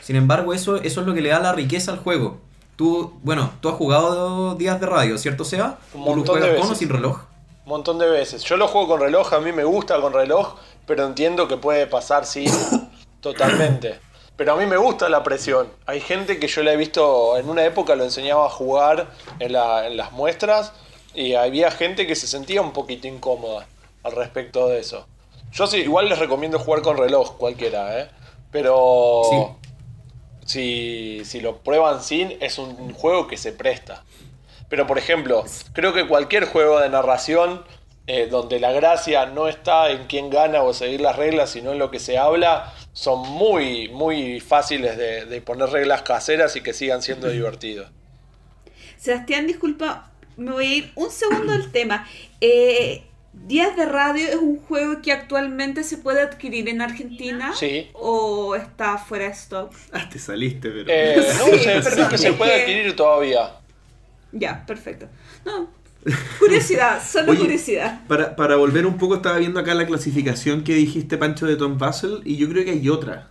Sin 0.00 0.16
embargo, 0.16 0.54
eso, 0.54 0.76
eso 0.76 1.00
es 1.00 1.06
lo 1.06 1.14
que 1.14 1.20
le 1.20 1.28
da 1.30 1.40
la 1.40 1.52
riqueza 1.52 1.92
al 1.92 1.98
juego. 1.98 2.38
Tú, 2.76 3.12
bueno, 3.22 3.52
tú 3.60 3.68
has 3.68 3.74
jugado 3.74 4.54
días 4.54 4.80
de 4.80 4.86
radio, 4.86 5.18
¿cierto, 5.18 5.44
Seba? 5.44 5.78
Un 5.92 6.04
¿Tú 6.04 6.10
lo 6.10 6.16
montón 6.16 6.34
de 6.36 6.40
juegas 6.40 6.56
con 6.56 6.66
o 6.66 6.70
veces. 6.70 6.78
sin 6.78 6.88
reloj? 6.88 7.18
Un 7.64 7.68
montón 7.68 7.98
de 7.98 8.08
veces. 8.08 8.42
Yo 8.44 8.56
lo 8.56 8.66
juego 8.68 8.88
con 8.88 9.00
reloj, 9.00 9.32
a 9.34 9.40
mí 9.40 9.52
me 9.52 9.64
gusta 9.64 10.00
con 10.00 10.12
reloj, 10.14 10.54
pero 10.86 11.04
entiendo 11.06 11.46
que 11.46 11.58
puede 11.58 11.86
pasar 11.86 12.24
sin 12.24 12.50
totalmente. 13.20 13.98
Pero 14.36 14.54
a 14.54 14.56
mí 14.56 14.64
me 14.64 14.78
gusta 14.78 15.10
la 15.10 15.22
presión. 15.22 15.68
Hay 15.84 16.00
gente 16.00 16.38
que 16.38 16.48
yo 16.48 16.62
la 16.62 16.72
he 16.72 16.76
visto, 16.78 17.36
en 17.36 17.50
una 17.50 17.64
época 17.64 17.94
lo 17.94 18.04
enseñaba 18.04 18.46
a 18.46 18.48
jugar 18.48 19.10
en, 19.38 19.52
la- 19.52 19.86
en 19.86 19.96
las 19.98 20.12
muestras 20.12 20.72
y 21.14 21.34
había 21.34 21.70
gente 21.70 22.06
que 22.06 22.14
se 22.16 22.26
sentía 22.26 22.62
un 22.62 22.72
poquito 22.72 23.06
incómoda 23.06 23.66
al 24.02 24.12
respecto 24.12 24.66
de 24.68 24.80
eso. 24.80 25.06
Yo 25.52 25.66
sí, 25.66 25.78
igual 25.78 26.08
les 26.08 26.18
recomiendo 26.18 26.58
jugar 26.58 26.82
con 26.82 26.96
reloj 26.96 27.36
cualquiera, 27.36 28.00
¿eh? 28.00 28.08
Pero 28.50 29.56
si, 30.44 31.22
si 31.24 31.40
lo 31.40 31.58
prueban 31.58 32.02
sin, 32.02 32.36
es 32.40 32.58
un 32.58 32.92
juego 32.92 33.26
que 33.26 33.36
se 33.36 33.52
presta. 33.52 34.04
Pero 34.68 34.86
por 34.86 34.98
ejemplo, 34.98 35.44
creo 35.72 35.92
que 35.92 36.06
cualquier 36.06 36.44
juego 36.44 36.78
de 36.78 36.88
narración 36.88 37.64
eh, 38.06 38.26
donde 38.28 38.58
la 38.58 38.72
gracia 38.72 39.26
no 39.26 39.46
está 39.46 39.90
en 39.90 40.06
quién 40.06 40.30
gana 40.30 40.62
o 40.62 40.72
seguir 40.72 41.00
las 41.00 41.14
reglas, 41.14 41.50
sino 41.50 41.72
en 41.72 41.78
lo 41.78 41.92
que 41.92 42.00
se 42.00 42.18
habla, 42.18 42.74
son 42.92 43.20
muy, 43.20 43.88
muy 43.88 44.40
fáciles 44.40 44.96
de, 44.96 45.26
de 45.26 45.40
poner 45.40 45.70
reglas 45.70 46.02
caseras 46.02 46.56
y 46.56 46.60
que 46.60 46.72
sigan 46.72 47.02
siendo 47.02 47.28
divertidos. 47.28 47.88
Sebastián, 48.96 49.46
disculpa, 49.46 50.10
me 50.36 50.50
voy 50.50 50.66
a 50.66 50.74
ir 50.76 50.92
un 50.96 51.10
segundo 51.10 51.52
del 51.52 51.70
tema. 51.70 52.08
Eh, 52.40 53.04
Días 53.50 53.74
de 53.76 53.84
Radio 53.84 54.28
es 54.28 54.36
un 54.36 54.58
juego 54.58 55.02
que 55.02 55.10
actualmente 55.10 55.82
se 55.82 55.98
puede 55.98 56.20
adquirir 56.20 56.68
en 56.68 56.80
Argentina 56.80 57.52
Sí. 57.52 57.88
o 57.94 58.54
está 58.54 58.96
fuera 58.96 59.24
de 59.24 59.32
stock. 59.32 59.72
Ah, 59.92 60.08
te 60.08 60.20
saliste, 60.20 60.70
pero... 60.70 60.84
Eh, 60.88 61.16
no 61.38 61.46
Sí, 61.46 61.58
sé, 61.58 61.70
perdón, 61.80 61.92
creo 61.94 62.08
que 62.10 62.18
se 62.18 62.32
puede 62.34 62.60
adquirir 62.62 62.94
todavía. 62.94 63.50
Ya, 64.30 64.64
perfecto. 64.64 65.08
No, 65.44 65.68
curiosidad, 66.38 67.02
solo 67.04 67.32
Oye, 67.32 67.40
curiosidad. 67.40 68.06
Para, 68.06 68.36
para 68.36 68.54
volver 68.54 68.86
un 68.86 68.96
poco, 68.98 69.16
estaba 69.16 69.38
viendo 69.38 69.58
acá 69.58 69.74
la 69.74 69.84
clasificación 69.84 70.62
que 70.62 70.74
dijiste, 70.74 71.18
Pancho, 71.18 71.46
de 71.46 71.56
Tom 71.56 71.76
Basel, 71.76 72.20
y 72.24 72.36
yo 72.36 72.48
creo 72.48 72.64
que 72.64 72.70
hay 72.70 72.88
otra. 72.88 73.29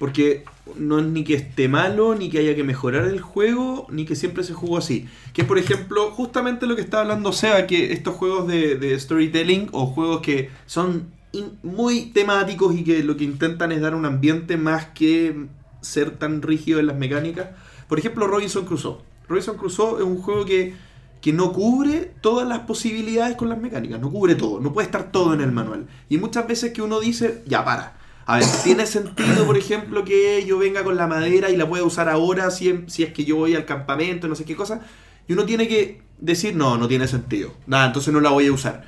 Porque 0.00 0.44
no 0.76 0.98
es 0.98 1.04
ni 1.04 1.24
que 1.24 1.34
esté 1.34 1.68
malo, 1.68 2.14
ni 2.14 2.30
que 2.30 2.38
haya 2.38 2.56
que 2.56 2.64
mejorar 2.64 3.04
el 3.04 3.20
juego, 3.20 3.86
ni 3.90 4.06
que 4.06 4.16
siempre 4.16 4.42
se 4.42 4.54
jugó 4.54 4.78
así. 4.78 5.06
Que 5.34 5.42
es, 5.42 5.46
por 5.46 5.58
ejemplo, 5.58 6.10
justamente 6.10 6.66
lo 6.66 6.74
que 6.74 6.80
estaba 6.80 7.02
hablando 7.02 7.32
Seba, 7.32 7.66
que 7.66 7.92
estos 7.92 8.14
juegos 8.16 8.48
de, 8.48 8.76
de 8.76 8.98
storytelling 8.98 9.68
o 9.72 9.86
juegos 9.86 10.22
que 10.22 10.48
son 10.64 11.10
in- 11.32 11.58
muy 11.62 12.06
temáticos 12.06 12.74
y 12.74 12.82
que 12.82 13.04
lo 13.04 13.16
que 13.18 13.24
intentan 13.24 13.72
es 13.72 13.82
dar 13.82 13.94
un 13.94 14.06
ambiente 14.06 14.56
más 14.56 14.86
que 14.86 15.46
ser 15.82 16.12
tan 16.12 16.40
rígido 16.40 16.80
en 16.80 16.86
las 16.86 16.96
mecánicas. 16.96 17.48
Por 17.86 17.98
ejemplo, 17.98 18.26
Robinson 18.26 18.64
Crusoe. 18.64 18.98
Robinson 19.28 19.58
Crusoe 19.58 19.98
es 19.98 20.04
un 20.04 20.16
juego 20.16 20.46
que, 20.46 20.74
que 21.20 21.34
no 21.34 21.52
cubre 21.52 22.10
todas 22.22 22.48
las 22.48 22.60
posibilidades 22.60 23.36
con 23.36 23.50
las 23.50 23.58
mecánicas, 23.60 24.00
no 24.00 24.10
cubre 24.10 24.34
todo, 24.34 24.60
no 24.60 24.72
puede 24.72 24.86
estar 24.86 25.12
todo 25.12 25.34
en 25.34 25.42
el 25.42 25.52
manual. 25.52 25.86
Y 26.08 26.16
muchas 26.16 26.48
veces 26.48 26.72
que 26.72 26.80
uno 26.80 27.00
dice, 27.00 27.42
ya 27.46 27.62
para. 27.64 27.99
A 28.30 28.36
ver, 28.38 28.44
¿tiene 28.62 28.86
sentido, 28.86 29.44
por 29.44 29.56
ejemplo, 29.56 30.04
que 30.04 30.44
yo 30.46 30.58
venga 30.58 30.84
con 30.84 30.96
la 30.96 31.06
madera 31.08 31.50
y 31.50 31.56
la 31.56 31.68
pueda 31.68 31.82
usar 31.84 32.08
ahora 32.08 32.50
si, 32.50 32.84
si 32.86 33.02
es 33.02 33.12
que 33.12 33.24
yo 33.24 33.36
voy 33.36 33.54
al 33.56 33.64
campamento, 33.64 34.28
no 34.28 34.34
sé 34.36 34.44
qué 34.44 34.54
cosa? 34.54 34.82
Y 35.26 35.32
uno 35.32 35.44
tiene 35.46 35.66
que 35.66 36.02
decir, 36.18 36.54
no, 36.54 36.78
no 36.78 36.86
tiene 36.86 37.08
sentido. 37.08 37.52
Nada, 37.66 37.86
entonces 37.86 38.12
no 38.14 38.20
la 38.20 38.30
voy 38.30 38.46
a 38.46 38.52
usar. 38.52 38.84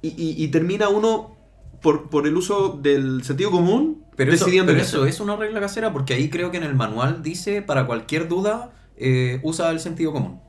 Y, 0.00 0.08
y- 0.08 0.42
y 0.42 0.48
termina 0.48 0.88
uno, 0.88 1.36
por, 1.82 2.08
por 2.08 2.26
el 2.26 2.36
uso 2.36 2.78
del 2.80 3.22
sentido 3.22 3.50
común, 3.50 4.02
Pero, 4.16 4.32
eso, 4.32 4.44
decidiendo 4.46 4.72
pero 4.72 4.82
eso 4.82 5.04
es 5.06 5.20
una 5.20 5.36
regla 5.36 5.60
casera 5.60 5.92
porque 5.92 6.14
ahí 6.14 6.30
creo 6.30 6.50
que 6.50 6.56
en 6.56 6.62
el 6.64 6.74
manual 6.74 7.22
dice 7.22 7.60
para 7.62 7.86
cualquier 7.86 8.28
duda 8.28 8.72
eh, 8.96 9.40
usa 9.42 9.70
el 9.70 9.80
sentido 9.80 10.12
común. 10.12 10.40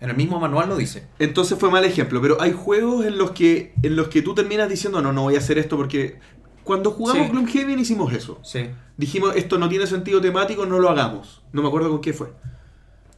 En 0.00 0.10
el 0.10 0.16
mismo 0.16 0.38
manual 0.38 0.68
lo 0.68 0.76
dice. 0.76 1.08
Entonces 1.18 1.58
fue 1.58 1.70
mal 1.72 1.84
ejemplo, 1.84 2.20
pero 2.22 2.40
hay 2.40 2.52
juegos 2.52 3.04
en 3.04 3.18
los 3.18 3.32
que 3.32 3.72
en 3.82 3.96
los 3.96 4.06
que 4.08 4.22
tú 4.22 4.32
terminas 4.34 4.68
diciendo, 4.68 5.02
no, 5.02 5.12
no 5.12 5.22
voy 5.22 5.34
a 5.34 5.38
hacer 5.38 5.58
esto 5.58 5.76
porque 5.76 6.20
cuando 6.68 6.90
jugamos 6.90 7.26
Sí. 7.26 7.32
Gloomhaven 7.32 7.78
hicimos 7.78 8.12
eso. 8.12 8.38
Sí, 8.42 8.68
Dijimos, 8.98 9.34
esto 9.36 9.56
no 9.56 9.70
tiene 9.70 9.86
sentido 9.86 10.20
temático, 10.20 10.66
no 10.66 10.78
lo 10.78 10.90
hagamos. 10.90 11.42
No 11.52 11.62
me 11.62 11.68
acuerdo 11.68 11.88
con 11.88 12.02
qué 12.02 12.12
fue. 12.12 12.28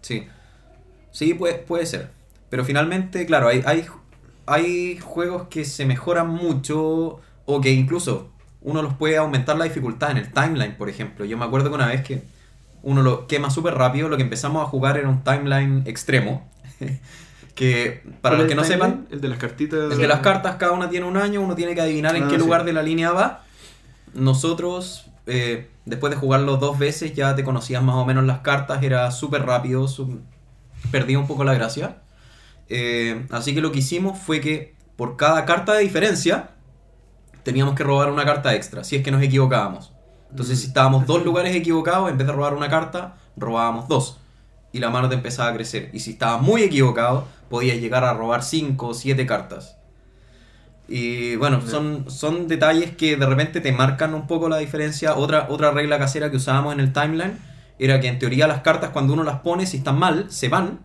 sí. 0.01 0.27
Sí, 1.11 1.35
puede, 1.35 1.55
puede 1.55 1.87
ser. 1.87 2.13
Pero 2.51 2.65
finalmente, 2.65 3.27
claro, 3.27 3.49
hay, 3.49 3.63
hay, 3.67 3.85
hay 4.47 4.97
juegos 5.01 5.49
que 5.49 5.65
se 5.65 5.85
mejoran 5.85 6.29
mucho 6.29 7.19
o 7.47 7.61
que 7.61 7.73
incluso 7.73 8.31
uno 8.61 8.81
los 8.83 8.95
puede 8.95 9.17
aumentar 9.17 9.59
la 9.59 9.65
dificultad 9.65 10.13
en 10.13 10.19
el 10.19 10.33
timeline, 10.33 10.77
por 10.77 10.89
ejemplo. 10.89 11.25
Yo 11.25 11.37
me 11.37 11.45
acuerdo 11.45 11.71
que 11.71 11.75
una 11.75 11.89
vez 11.89 12.05
que 12.05 12.23
uno 12.85 13.03
lo 13.03 13.27
quema 13.27 13.51
súper 13.51 13.75
rápido, 13.75 14.09
lo 14.09 14.17
que 14.17 14.23
empezamos 14.23 14.63
a 14.63 14.67
jugar 14.67 14.97
era 14.99 15.09
un 15.09 15.25
timeline 15.25 15.83
extremo. 15.87 16.49
Que 17.55 18.03
para 18.23 18.37
los 18.39 18.47
que 18.47 18.55
no 18.55 18.65
sepan, 18.65 19.07
El 19.11 19.21
de 19.21 19.29
las 19.29 19.39
cartitas. 19.39 19.93
el 19.93 19.99
de 19.99 20.07
las 20.09 20.21
cartas 20.21 20.57
cada 20.57 20.73
una 20.73 20.89
tiene 20.89 21.07
un 21.07 21.17
año, 21.17 21.41
uno 21.43 21.55
tiene 21.55 21.75
que 21.75 21.81
adivinar 21.81 22.17
en 22.17 22.25
Ah, 22.25 22.29
qué 22.29 22.37
sí. 22.37 22.41
lugar 22.41 22.65
de 22.65 22.73
la 22.73 22.83
línea 22.83 23.13
va. 23.13 23.45
Nosotros, 24.15 25.07
eh, 25.27 25.69
después 25.85 26.11
de 26.13 26.17
jugarlo 26.17 26.57
dos 26.57 26.79
veces, 26.79 27.15
ya 27.15 27.35
te 27.37 27.45
conocías 27.45 27.83
más 27.83 27.97
o 27.97 28.05
menos 28.05 28.25
las 28.25 28.41
cartas, 28.41 28.83
era 28.83 29.11
súper 29.11 29.45
rápido, 29.47 29.89
su- 29.89 30.21
perdía 30.91 31.19
un 31.19 31.27
poco 31.27 31.45
la 31.45 31.55
gracia. 31.55 31.99
Eh, 32.69 33.27
así 33.31 33.55
que 33.55 33.61
lo 33.61 33.73
que 33.73 33.81
hicimos 33.81 34.19
fue 34.19 34.41
que 34.41 34.75
por 34.97 35.17
cada 35.17 35.45
carta 35.45 35.73
de 35.75 35.83
diferencia 35.83 36.51
teníamos 37.43 37.75
que 37.75 37.83
robar 37.85 38.11
una 38.11 38.25
carta 38.25 38.55
extra, 38.55 38.85
si 38.85 38.97
es 38.97 39.03
que 39.03 39.11
nos 39.11 39.23
equivocábamos. 39.23 39.93
Entonces, 40.31 40.61
si 40.61 40.69
estábamos 40.69 41.07
dos 41.07 41.25
lugares 41.25 41.55
equivocados, 41.57 42.11
en 42.11 42.17
vez 42.19 42.27
de 42.27 42.33
robar 42.33 42.55
una 42.55 42.69
carta, 42.69 43.17
robábamos 43.37 43.89
dos. 43.89 44.19
Y 44.73 44.79
la 44.79 44.91
mano 44.91 45.09
te 45.09 45.17
empezaba 45.17 45.49
a 45.51 45.55
crecer. 45.55 45.91
Y 45.93 45.99
si 46.01 46.13
estabas 46.13 46.41
muy 46.41 46.63
equivocado, 46.63 47.27
podías 47.51 47.79
llegar 47.79 48.05
a 48.05 48.15
robar 48.15 48.43
cinco 48.43 48.89
o 48.89 48.95
siete 48.95 49.27
cartas. 49.27 49.77
Y 50.89 51.37
bueno, 51.37 51.61
son, 51.61 52.11
son 52.11 52.49
detalles 52.49 52.97
que 52.97 53.17
de 53.17 53.27
repente 53.27 53.61
te 53.61 53.73
marcan 53.73 54.15
un 54.15 54.27
poco 54.27 54.49
la 54.49 54.59
diferencia. 54.59 55.15
Otra, 55.17 55.47
otra 55.51 55.71
regla 55.73 55.99
casera 55.99 56.31
que 56.31 56.37
usábamos 56.37 56.73
en 56.73 56.81
el 56.81 56.93
timeline 56.93 57.39
era 57.79 58.01
que 58.01 58.09
en 58.09 58.19
teoría 58.19 58.47
las 58.47 58.63
cartas 58.63 58.91
cuando 58.91 59.13
uno 59.13 59.23
las 59.23 59.41
pone, 59.41 59.67
si 59.67 59.79
están 59.79 59.99
mal, 59.99 60.31
se 60.31 60.49
van. 60.49 60.81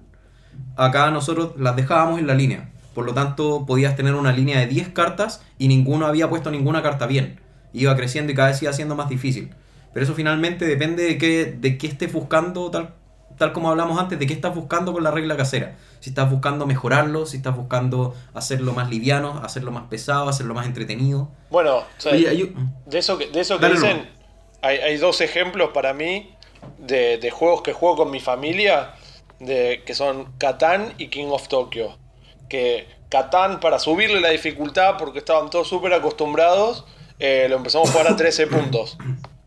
Acá 0.76 1.10
nosotros 1.12 1.54
las 1.58 1.76
dejábamos 1.76 2.20
en 2.20 2.28
la 2.28 2.36
línea. 2.36 2.72
Por 2.94 3.06
lo 3.06 3.14
tanto, 3.14 3.66
podías 3.66 3.96
tener 3.96 4.16
una 4.16 4.32
línea 4.32 4.60
de 4.60 4.68
10 4.68 4.90
cartas 4.90 5.44
y 5.58 5.68
ninguno 5.68 6.06
había 6.06 6.30
puesto 6.30 6.52
ninguna 6.52 6.82
carta 6.82 7.08
bien. 7.08 7.40
Iba 7.74 7.96
creciendo 7.96 8.32
y 8.32 8.36
cada 8.36 8.50
vez 8.50 8.62
iba 8.62 8.74
siendo 8.74 8.96
más 8.96 9.10
difícil. 9.10 9.52
Pero 9.94 10.04
eso 10.04 10.14
finalmente 10.14 10.66
depende 10.66 11.04
de 11.04 11.18
qué, 11.18 11.58
de 11.60 11.78
qué 11.78 11.88
estés 11.88 12.12
buscando, 12.12 12.72
tal, 12.72 12.94
tal 13.38 13.54
como 13.54 13.70
hablamos 13.70 14.00
antes, 14.00 14.18
de 14.20 14.28
qué 14.28 14.34
estás 14.34 14.54
buscando 14.56 14.94
con 14.94 15.04
la 15.04 15.12
regla 15.12 15.36
casera. 15.38 15.76
Si 16.00 16.10
estás 16.10 16.30
buscando 16.30 16.66
mejorarlo, 16.66 17.26
si 17.26 17.38
estás 17.38 17.56
buscando 17.56 18.16
hacerlo 18.34 18.74
más 18.74 18.90
liviano, 18.90 19.42
hacerlo 19.44 19.72
más 19.72 19.84
pesado, 19.90 20.30
hacerlo 20.30 20.54
más 20.54 20.66
entretenido. 20.66 21.30
Bueno, 21.50 21.78
o 21.78 21.86
sea, 21.98 22.14
Oye, 22.14 22.30
hay 22.30 22.44
un- 22.44 22.74
de 22.86 23.00
eso 23.00 23.18
que, 23.18 23.28
de 23.28 23.40
eso 23.42 23.60
que 23.60 23.70
dicen, 23.70 24.10
hay, 24.62 24.78
hay 24.78 24.98
dos 24.98 25.22
ejemplos 25.22 25.72
para 25.74 25.94
mí 25.94 26.32
de, 26.78 27.18
de 27.18 27.32
juegos 27.32 27.62
que 27.62 27.74
juego 27.74 27.96
con 27.98 28.12
mi 28.12 28.20
familia, 28.20 28.94
de, 29.40 29.84
que 29.86 29.94
son 29.94 30.34
Catán 30.38 30.94
y 30.98 31.08
King 31.08 31.28
of 31.30 31.48
Tokyo. 31.48 31.98
Que 32.50 32.88
Catán, 33.10 33.60
para 33.60 33.80
subirle 33.80 34.22
la 34.22 34.30
dificultad, 34.30 34.96
porque 34.98 35.20
estaban 35.20 35.50
todos 35.50 35.68
súper 35.68 35.94
acostumbrados, 35.94 36.86
eh, 37.20 37.48
lo 37.50 37.58
empezamos 37.58 37.90
a 37.90 37.92
jugar 37.94 38.08
a 38.14 38.16
13 38.16 38.48
puntos 38.48 38.98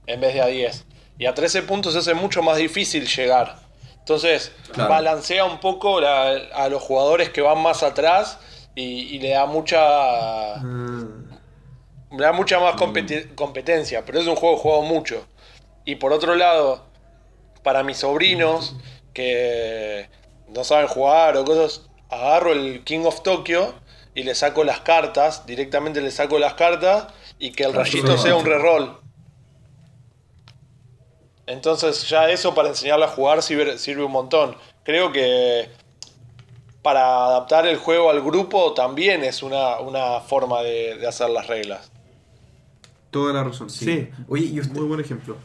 en 0.07 0.21
vez 0.21 0.35
de 0.35 0.41
a 0.41 0.47
10. 0.47 0.87
Y 1.19 1.27
a 1.27 1.35
13 1.35 1.63
puntos 1.63 1.95
es 1.95 2.15
mucho 2.17 2.43
más 2.43 2.57
difícil 2.57 3.07
llegar. 3.07 3.57
Entonces, 4.13 4.53
Claro. 4.73 4.89
balancea 4.89 5.45
un 5.45 5.61
poco 5.61 6.01
la- 6.01 6.31
a 6.55 6.71
los 6.71 6.83
jugadores 6.83 7.29
que 7.29 7.43
van 7.43 7.61
más 7.61 7.83
atrás 7.83 8.39
y, 8.75 8.83
y 9.15 9.19
le 9.19 9.31
da 9.33 9.45
mucha 9.45 10.55
Ah, 10.55 10.63
me 12.11 12.23
da 12.23 12.33
mucha 12.33 12.59
más 12.59 12.75
competi- 12.77 13.35
competencia, 13.35 14.07
pero 14.07 14.19
es 14.19 14.27
un 14.27 14.35
juego 14.35 14.57
jugado 14.57 14.81
mucho. 14.81 15.27
Y 15.85 15.97
por 15.97 16.15
otro 16.15 16.37
lado, 16.37 16.87
para 17.63 17.83
mis 17.83 17.99
sobrinos 17.99 18.77
que 19.13 20.09
no 20.49 20.65
saben 20.65 20.87
jugar 20.87 21.37
o 21.37 21.45
cosas, 21.45 21.83
agarro 22.09 22.53
el 22.53 22.83
King 22.85 23.05
of 23.05 23.23
Tokyo 23.23 23.75
y 24.15 24.23
le 24.23 24.35
saco 24.35 24.65
las 24.65 24.81
cartas, 24.81 25.45
directamente 25.45 26.01
le 26.01 26.11
saco 26.13 26.39
las 26.39 26.55
cartas 26.55 27.09
y 27.39 27.51
que 27.53 27.65
el 27.65 27.73
Claro, 27.73 27.85
rayito 27.85 28.17
sea 28.17 28.37
un 28.37 28.47
reroll. 28.47 28.99
Entonces 31.49 32.09
ya 32.09 32.29
eso 32.31 32.55
para 32.55 32.69
enseñarle 32.69 33.07
a 33.07 33.09
jugar 33.09 33.43
sirve, 33.43 33.79
sirve 33.79 34.05
un 34.05 34.13
montón. 34.13 34.55
Creo 34.85 35.11
que 35.13 35.69
para 36.83 37.27
adaptar 37.27 37.67
el 37.67 37.77
juego 37.77 38.11
al 38.11 38.23
grupo 38.23 38.73
también 38.75 39.25
es 39.25 39.43
una, 39.43 39.81
una 39.81 40.21
forma 40.21 40.63
de, 40.63 40.97
de 40.99 41.07
hacer 41.09 41.29
las 41.31 41.47
reglas. 41.47 41.91
toda 43.11 43.33
la 43.33 43.45
razón. 43.45 43.69
Sí. 43.71 44.09
Oye, 44.29 44.45
¿y, 44.47 44.61
usted- 44.61 44.75
Muy 44.79 44.87
buen 44.87 45.01
ejemplo. 45.01 45.37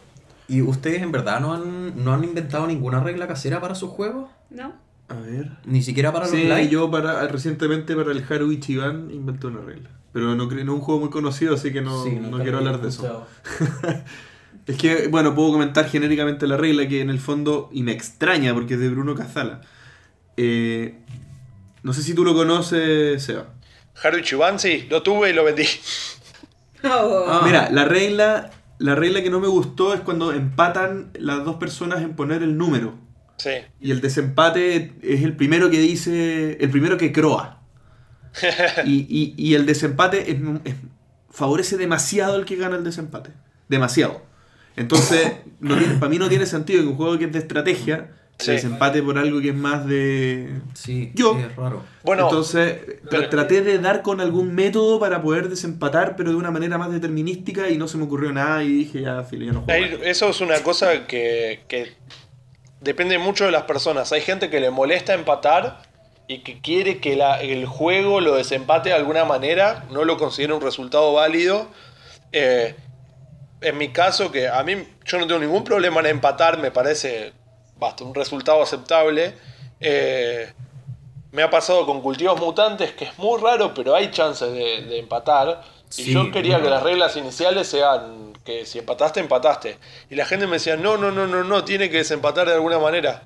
¿y 0.48 0.62
ustedes 0.62 1.02
en 1.02 1.12
verdad 1.12 1.40
no 1.40 1.54
han, 1.54 2.04
no 2.04 2.14
han 2.14 2.24
inventado 2.24 2.68
ninguna 2.68 3.00
regla 3.00 3.28
casera 3.28 3.60
para 3.62 3.74
sus 3.76 3.90
juegos? 3.90 4.30
¿No? 4.50 4.74
A 5.10 5.16
ver. 5.16 5.52
Ni 5.66 5.82
siquiera 5.82 6.12
para 6.12 6.28
Sí, 6.28 6.44
los 6.48 6.58
live. 6.58 6.70
yo 6.70 6.92
para, 6.92 7.28
recientemente 7.28 7.96
para 7.96 8.12
el 8.12 8.24
Haru 8.30 8.52
Ichiban 8.52 9.10
inventé 9.12 9.48
una 9.48 9.62
regla. 9.62 9.90
Pero 10.12 10.36
no, 10.36 10.46
cre- 10.50 10.64
no 10.64 10.74
es 10.74 10.80
un 10.80 10.82
juego 10.82 11.00
muy 11.02 11.10
conocido, 11.10 11.56
así 11.56 11.72
que 11.74 11.82
no, 11.82 12.04
Sí, 12.04 12.12
no 12.12 12.30
nunca 12.30 12.44
quiero 12.44 12.58
hablar 12.60 12.80
de 12.82 12.90
eso. 12.90 13.26
Es 14.68 14.77
que, 14.77 15.07
bueno, 15.07 15.35
puedo 15.35 15.52
comentar 15.52 15.90
genéricamente 15.90 16.48
la 16.48 16.56
regla 16.57 16.88
que 16.88 17.02
en 17.02 17.10
el 17.10 17.19
fondo, 17.19 17.69
y 17.73 17.84
me 17.84 17.91
extraña 17.91 18.53
porque 18.53 18.76
es 18.76 18.80
de 18.80 18.90
Bruno 18.90 19.14
Cazala. 19.15 19.61
Eh, 20.38 20.95
no 21.84 21.94
sé 21.94 22.02
si 22.02 22.14
tú 22.14 22.23
lo 22.23 22.34
conoces, 22.34 23.22
Seba. 23.23 23.48
Haru 24.02 24.18
Ichiban, 24.19 24.57
sí, 24.60 24.88
lo 24.90 25.03
tuve 25.03 25.30
y 25.31 25.34
lo 25.34 25.44
vendí. 25.44 25.65
Oh. 26.85 27.26
Ah. 27.30 27.41
Mira, 27.45 27.69
la 27.72 27.85
regla, 27.85 28.52
la 28.77 28.94
regla 28.94 29.23
que 29.23 29.30
no 29.30 29.40
me 29.40 29.48
gustó 29.48 29.94
es 29.94 30.02
cuando 30.02 30.34
empatan 30.34 31.11
las 31.18 31.45
dos 31.45 31.56
personas 31.56 32.02
en 32.02 32.14
poner 32.14 32.44
el 32.44 32.57
número. 32.57 32.95
Sí. 33.38 33.52
Y 33.80 33.91
el 33.91 34.02
desempate 34.02 34.91
es 35.02 35.23
el 35.23 35.34
primero 35.38 35.69
que 35.69 35.80
dice, 35.80 36.57
el 36.60 36.69
primero 36.72 36.98
que 36.98 37.14
croa. 37.14 37.61
Y, 38.85 39.06
y- 39.10 39.34
y 39.38 39.56
el 39.56 39.65
desempate 39.65 40.30
es- 40.31 40.40
es- 40.65 40.76
favorece 41.30 41.77
demasiado 41.77 42.35
al 42.35 42.44
que 42.44 42.57
gana 42.57 42.76
el 42.76 42.84
desempate. 42.84 43.30
Demasiado. 43.69 44.22
Entonces, 44.76 45.34
no 45.60 45.78
tiene- 45.78 45.95
para 45.95 46.10
mí 46.10 46.18
no 46.18 46.30
tiene 46.30 46.45
sentido 46.45 46.82
que 46.82 46.88
un 46.90 46.95
juego 46.95 47.18
que 47.18 47.26
es 47.26 47.32
de 47.32 47.40
estrategia 47.40 48.10
Sí. 48.40 48.45
se 48.45 48.52
desempate 48.54 49.04
por 49.04 49.18
algo 49.20 49.40
que 49.41 49.50
es 49.50 49.56
más 49.56 49.86
de... 49.86 50.60
Sí, 50.74 51.12
Yo. 51.14 51.36
sí, 51.36 51.41
es 51.48 51.56
raro. 51.56 51.84
Bueno, 52.04 52.24
Entonces, 52.24 52.82
tra- 53.04 53.08
pero- 53.10 53.30
traté 53.30 53.62
de 53.62 53.78
dar 53.78 54.02
con 54.02 54.20
algún 54.22 54.56
método 54.56 55.00
para 55.00 55.22
poder 55.22 55.50
desempatar, 55.50 56.16
pero 56.16 56.32
de 56.32 56.36
una 56.38 56.50
manera 56.50 56.78
más 56.80 56.91
determinística 56.91 57.70
y 57.70 57.78
no 57.78 57.88
se 57.88 57.98
me 57.98 58.06
ocurrió 58.06 58.32
nada 58.34 58.64
y 58.64 58.70
dije, 58.70 59.02
ya, 59.02 59.24
filo, 59.24 59.45
ya 59.45 59.52
no 59.52 59.62
juego. 59.62 59.86
ahí- 59.86 60.00
eso 60.04 60.30
es 60.30 60.41
una 60.41 60.58
cosa 60.64 61.06
que, 61.06 61.62
que 61.68 61.94
depende 62.82 63.20
mucho 63.20 63.45
de 63.45 63.52
las 63.52 63.64
personas. 63.64 64.12
Hay 64.12 64.22
gente 64.22 64.50
que 64.50 64.60
le 64.60 64.72
molesta 64.72 65.14
empatar 65.14 65.84
y 66.28 66.40
que 66.40 66.60
quiere 66.60 66.98
que 67.00 67.16
la- 67.16 67.40
el 67.40 67.66
juego 67.68 68.20
lo 68.20 68.36
desempate 68.36 68.90
de 68.90 68.95
alguna 68.95 69.26
manera, 69.26 69.86
no 69.91 70.06
lo 70.06 70.18
considera 70.18 70.56
un 70.56 70.62
resultado 70.62 71.14
válido. 71.14 71.68
Eh, 72.32 72.76
en 73.64 73.77
mi 73.77 73.90
caso, 73.90 74.31
que 74.31 74.48
a 74.48 74.61
mí 74.64 74.88
yo 75.06 75.18
no 75.18 75.27
tengo 75.27 75.40
ningún 75.40 75.64
problema 75.64 75.99
en 76.02 76.07
empatar, 76.07 76.57
me 76.57 76.72
parece 76.72 77.34
basta, 77.77 78.03
un 78.03 78.14
resultado 78.14 78.61
aceptable. 78.61 79.34
Eh, 79.80 80.52
me 81.31 81.41
ha 81.41 81.49
pasado 81.49 81.85
con 81.85 82.02
cultivos 82.02 82.40
mutantes, 82.40 82.94
que 82.94 83.06
es 83.06 83.18
muy 83.18 83.41
raro, 83.41 83.73
pero 83.73 83.95
hay 83.95 84.11
chances 84.11 84.52
de, 84.52 84.84
de 84.84 84.99
empatar. 84.99 85.61
Y 85.98 86.14
yo 86.14 86.31
quería 86.31 86.61
que 86.61 86.69
las 86.69 86.81
reglas 86.84 87.15
iniciales 87.18 87.68
sean 87.68 88.34
que 88.44 88.65
si 88.65 88.80
empataste, 88.80 89.19
empataste. 89.19 89.77
Y 90.10 90.15
la 90.15 90.26
gente 90.26 90.48
me 90.48 90.53
decía, 90.53 90.76
no, 90.76 90.98
no, 90.98 91.11
no, 91.11 91.27
no, 91.27 91.44
no, 91.44 91.64
tiene 91.64 91.90
que 91.90 91.98
desempatar 91.98 92.48
de 92.48 92.53
alguna 92.53 92.80
manera. 92.80 93.23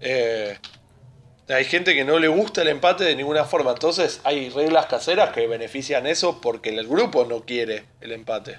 Eh, 0.00 0.58
hay 1.48 1.64
gente 1.64 1.94
que 1.94 2.04
no 2.04 2.18
le 2.18 2.28
gusta 2.28 2.62
el 2.62 2.68
empate 2.68 3.04
de 3.04 3.16
ninguna 3.16 3.44
forma. 3.44 3.72
Entonces 3.72 4.20
hay 4.24 4.50
reglas 4.50 4.86
caseras 4.86 5.30
que 5.30 5.46
benefician 5.46 6.06
eso 6.06 6.40
porque 6.40 6.70
el 6.70 6.86
grupo 6.86 7.24
no 7.24 7.42
quiere 7.42 7.84
el 8.00 8.12
empate. 8.12 8.58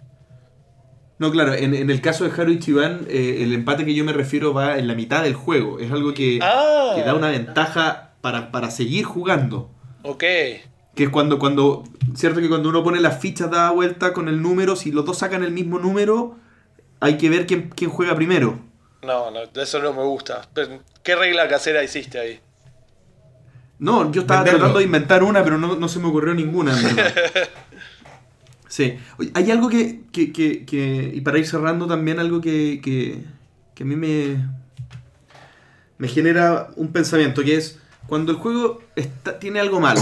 No, 1.20 1.32
claro, 1.32 1.54
en, 1.54 1.74
en 1.74 1.90
el 1.90 2.00
caso 2.02 2.24
de 2.26 2.32
Haru 2.32 2.52
Ichiban, 2.52 3.06
eh, 3.10 3.40
el 3.42 3.54
empate 3.54 3.86
que 3.86 3.96
yo 3.96 4.04
me 4.04 4.14
refiero 4.14 4.54
va 4.54 4.78
en 4.78 4.88
la 4.88 4.94
mitad 4.94 5.24
del 5.24 5.34
juego. 5.34 5.80
Es 5.80 5.92
algo 5.92 6.14
que, 6.14 6.40
Ah. 6.42 6.94
que 6.96 7.02
da 7.04 7.16
una 7.16 7.30
ventaja 7.32 8.12
para, 8.22 8.52
para 8.52 8.70
seguir 8.70 9.04
jugando. 9.06 9.72
Ok. 10.04 10.20
Que 10.20 11.04
es 11.04 11.10
cuando, 11.10 11.40
cuando, 11.40 11.84
cierto 12.16 12.40
que 12.40 12.50
cuando 12.50 12.70
uno 12.70 12.84
pone 12.84 13.00
las 13.00 13.20
fichas 13.20 13.50
da 13.50 13.72
vuelta 13.72 14.14
con 14.14 14.28
el 14.28 14.42
número, 14.42 14.76
si 14.76 14.92
los 14.92 15.06
dos 15.06 15.18
sacan 15.18 15.44
el 15.44 15.52
mismo 15.52 15.80
número, 15.80 16.38
hay 17.00 17.18
que 17.18 17.30
ver 17.30 17.48
quién, 17.48 17.70
quién 17.76 17.90
juega 17.90 18.16
primero. 18.16 18.60
No, 19.04 19.32
no, 19.32 19.40
eso 19.62 19.80
no 19.82 19.94
me 19.94 20.04
gusta. 20.04 20.42
Pero, 20.54 20.80
¿Qué 21.04 21.16
regla 21.16 21.48
casera 21.48 21.84
hiciste 21.84 22.20
ahí? 22.20 22.40
No, 23.80 24.12
yo 24.12 24.22
estaba 24.22 24.40
Venderlo. 24.42 24.60
tratando 24.60 24.80
de 24.80 24.86
inventar 24.86 25.24
una, 25.24 25.44
pero 25.44 25.58
no, 25.60 25.76
no 25.76 25.88
se 25.88 26.00
me 26.00 26.08
ocurrió 26.08 26.34
ninguna. 26.34 26.72
en. 26.80 26.98
sí. 28.78 28.86
Oye, 29.18 29.32
hay 29.34 29.52
algo 29.52 29.68
que, 29.70 30.02
que, 30.12 30.32
que- 30.32 30.66
que- 30.66 31.12
y 31.14 31.22
para 31.22 31.38
ir 31.40 31.48
cerrando 31.48 31.88
también, 31.88 32.20
algo 32.20 32.40
que, 32.42 32.80
que, 32.84 33.24
que 33.76 33.84
a 33.84 33.86
mí 33.86 33.96
me, 33.96 34.38
me 35.98 36.08
genera 36.08 36.70
un 36.76 36.92
pensamiento, 36.92 37.44
que 37.44 37.56
es 37.56 37.80
cuando 38.08 38.32
el 38.32 38.38
juego 38.38 38.82
está, 38.96 39.40
tiene 39.40 39.60
algo 39.60 39.80
malo. 39.80 40.02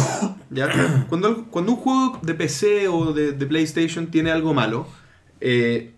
¿ya? 0.52 1.06
Cuando, 1.10 1.46
cuando 1.46 1.72
un 1.74 1.78
juego 1.78 2.20
de 2.22 2.34
PC 2.36 2.88
o 2.88 3.14
de, 3.14 3.32
de 3.32 3.46
PlayStation 3.48 4.08
tiene 4.08 4.30
algo 4.32 4.54
malo, 4.54 4.88
eh, 5.42 5.94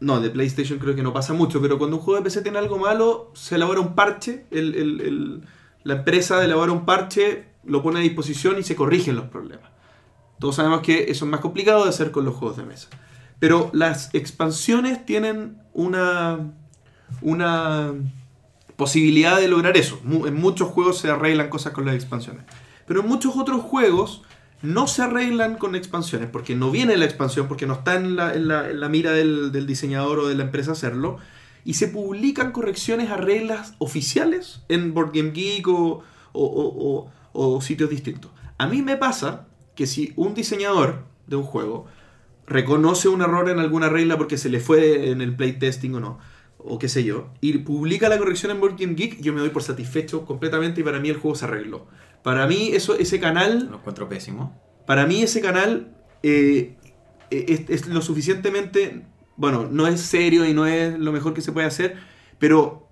no, 0.00 0.20
de 0.20 0.28
PlayStation 0.30 0.78
creo 0.78 0.94
que 0.94 1.02
no 1.02 1.12
pasa 1.12 1.32
mucho, 1.32 1.62
pero 1.62 1.78
cuando 1.78 1.96
un 1.96 2.02
juego 2.02 2.18
de 2.20 2.24
PC 2.24 2.42
tiene 2.42 2.58
algo 2.58 2.78
malo, 2.78 3.30
se 3.34 3.54
elabora 3.54 3.80
un 3.80 3.94
parche, 3.94 4.44
el- 4.50 4.74
el- 4.74 5.00
el- 5.00 5.42
la 5.84 5.94
empresa 5.94 6.44
elabora 6.44 6.72
un 6.72 6.84
parche, 6.84 7.44
lo 7.64 7.82
pone 7.82 8.00
a 8.00 8.02
disposición 8.02 8.58
y 8.58 8.62
se 8.62 8.76
corrigen 8.76 9.16
los 9.16 9.26
problemas. 9.26 9.71
Todos 10.42 10.56
sabemos 10.56 10.80
que 10.80 11.04
eso 11.08 11.24
es 11.24 11.30
más 11.30 11.38
complicado 11.38 11.84
de 11.84 11.90
hacer 11.90 12.10
con 12.10 12.24
los 12.24 12.34
juegos 12.34 12.56
de 12.56 12.64
mesa. 12.64 12.88
Pero 13.38 13.70
las 13.72 14.12
expansiones 14.12 15.06
tienen 15.06 15.56
una, 15.72 16.50
una 17.20 17.92
posibilidad 18.74 19.38
de 19.38 19.46
lograr 19.46 19.76
eso. 19.76 20.00
En 20.26 20.34
muchos 20.34 20.68
juegos 20.70 20.98
se 20.98 21.10
arreglan 21.10 21.48
cosas 21.48 21.72
con 21.72 21.84
las 21.86 21.94
expansiones. 21.94 22.42
Pero 22.86 23.02
en 23.02 23.06
muchos 23.06 23.36
otros 23.36 23.62
juegos 23.62 24.22
no 24.62 24.88
se 24.88 25.02
arreglan 25.02 25.58
con 25.58 25.76
expansiones, 25.76 26.28
porque 26.28 26.56
no 26.56 26.72
viene 26.72 26.96
la 26.96 27.04
expansión, 27.04 27.46
porque 27.46 27.68
no 27.68 27.74
está 27.74 27.94
en 27.94 28.16
la, 28.16 28.34
la- 28.34 28.88
mira 28.88 29.12
del, 29.12 29.52
diseñador 29.64 30.18
o 30.18 30.26
de 30.26 30.34
la 30.34 30.42
empresa 30.42 30.72
hacerlo. 30.72 31.18
Y 31.64 31.74
se 31.74 31.86
publican 31.86 32.50
correcciones 32.50 33.10
a 33.10 33.16
reglas 33.16 33.74
oficiales 33.78 34.62
en 34.68 34.92
Board 34.92 35.12
Game 35.14 35.30
Geek 35.30 35.68
o- 35.68 36.02
o 36.32 37.60
sitios 37.60 37.90
distintos. 37.90 38.32
A 38.58 38.66
mí 38.66 38.82
me 38.82 38.96
pasa 38.96 39.46
que 39.74 39.86
si 39.86 40.12
un 40.16 40.34
diseñador 40.34 41.04
de 41.26 41.36
un 41.36 41.42
juego 41.44 41.86
reconoce 42.46 43.08
un 43.08 43.22
error 43.22 43.48
en 43.48 43.58
alguna 43.58 43.88
regla 43.88 44.18
porque 44.18 44.36
se 44.36 44.48
le 44.50 44.60
fue 44.60 45.10
en 45.10 45.20
el 45.22 45.34
playtesting 45.36 45.94
o 45.94 46.00
no, 46.00 46.18
o 46.58 46.78
qué 46.78 46.88
sé 46.88 47.04
yo, 47.04 47.28
y 47.40 47.58
publica 47.58 48.08
la 48.08 48.18
corrección 48.18 48.52
en 48.52 48.60
Board 48.60 48.76
Game 48.78 48.94
Geek, 48.94 49.20
yo 49.20 49.32
me 49.32 49.40
doy 49.40 49.50
por 49.50 49.62
satisfecho 49.62 50.24
completamente 50.24 50.80
y 50.80 50.84
para 50.84 51.00
mí 51.00 51.08
el 51.08 51.16
juego 51.16 51.34
se 51.34 51.44
arregló. 51.46 51.86
Para 52.22 52.46
mí 52.46 52.70
eso, 52.72 52.96
ese 52.96 53.18
canal 53.18 53.68
Lo 53.70 53.78
encuentro 53.78 54.08
pésimo. 54.08 54.60
para 54.86 55.06
mí 55.06 55.22
ese 55.22 55.40
canal 55.40 55.96
eh, 56.22 56.76
es, 57.30 57.68
es 57.68 57.86
lo 57.88 58.00
suficientemente, 58.02 59.02
bueno, 59.36 59.66
no 59.70 59.86
es 59.88 60.00
serio 60.00 60.46
y 60.46 60.52
no 60.54 60.66
es 60.66 60.96
lo 60.98 61.10
mejor 61.12 61.34
que 61.34 61.40
se 61.40 61.50
puede 61.52 61.66
hacer, 61.66 61.96
pero 62.38 62.86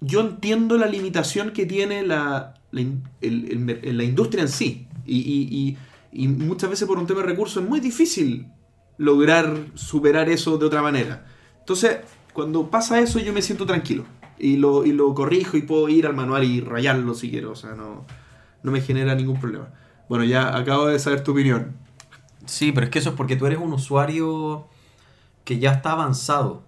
yo 0.00 0.20
entiendo 0.20 0.76
la 0.76 0.86
limitación 0.86 1.50
que 1.52 1.66
tiene 1.66 2.02
la, 2.02 2.54
la, 2.70 2.80
in- 2.80 3.02
el- 3.22 3.50
el 3.50 3.58
mer- 3.58 3.80
la 3.94 4.04
industria 4.04 4.42
en 4.42 4.48
sí. 4.48 4.86
Y, 5.06 5.18
y- 5.18 5.48
y- 5.50 5.76
y 6.14 6.28
muchas 6.28 6.70
veces 6.70 6.86
por 6.86 6.98
un 6.98 7.06
tema 7.06 7.20
de 7.20 7.26
recursos 7.26 7.62
es 7.62 7.68
muy 7.68 7.80
difícil 7.80 8.48
lograr 8.96 9.56
superar 9.74 10.28
eso 10.28 10.56
de 10.56 10.66
otra 10.66 10.80
manera. 10.80 11.26
Entonces, 11.58 11.98
cuando 12.32 12.70
pasa 12.70 13.00
eso 13.00 13.18
yo 13.18 13.32
me 13.32 13.42
siento 13.42 13.66
tranquilo. 13.66 14.04
Y 14.38 14.56
lo, 14.56 14.84
y 14.84 14.92
lo 14.92 15.12
corrijo 15.14 15.56
y 15.56 15.62
puedo 15.62 15.88
ir 15.88 16.06
al 16.06 16.14
manual 16.14 16.44
y 16.44 16.60
rayarlo 16.60 17.14
si 17.14 17.30
quiero. 17.30 17.50
O 17.50 17.56
sea, 17.56 17.74
no, 17.74 18.04
no 18.62 18.70
me 18.70 18.80
genera 18.80 19.14
ningún 19.14 19.40
problema. 19.40 19.68
Bueno, 20.08 20.24
ya 20.24 20.56
acabo 20.56 20.86
de 20.86 20.98
saber 20.98 21.24
tu 21.24 21.32
opinión. 21.32 21.76
Sí, 22.46 22.72
pero 22.72 22.84
es 22.84 22.90
que 22.90 23.00
eso 23.00 23.10
es 23.10 23.16
porque 23.16 23.36
tú 23.36 23.46
eres 23.46 23.58
un 23.58 23.72
usuario 23.72 24.68
que 25.44 25.58
ya 25.58 25.72
está 25.72 25.92
avanzado. 25.92 26.62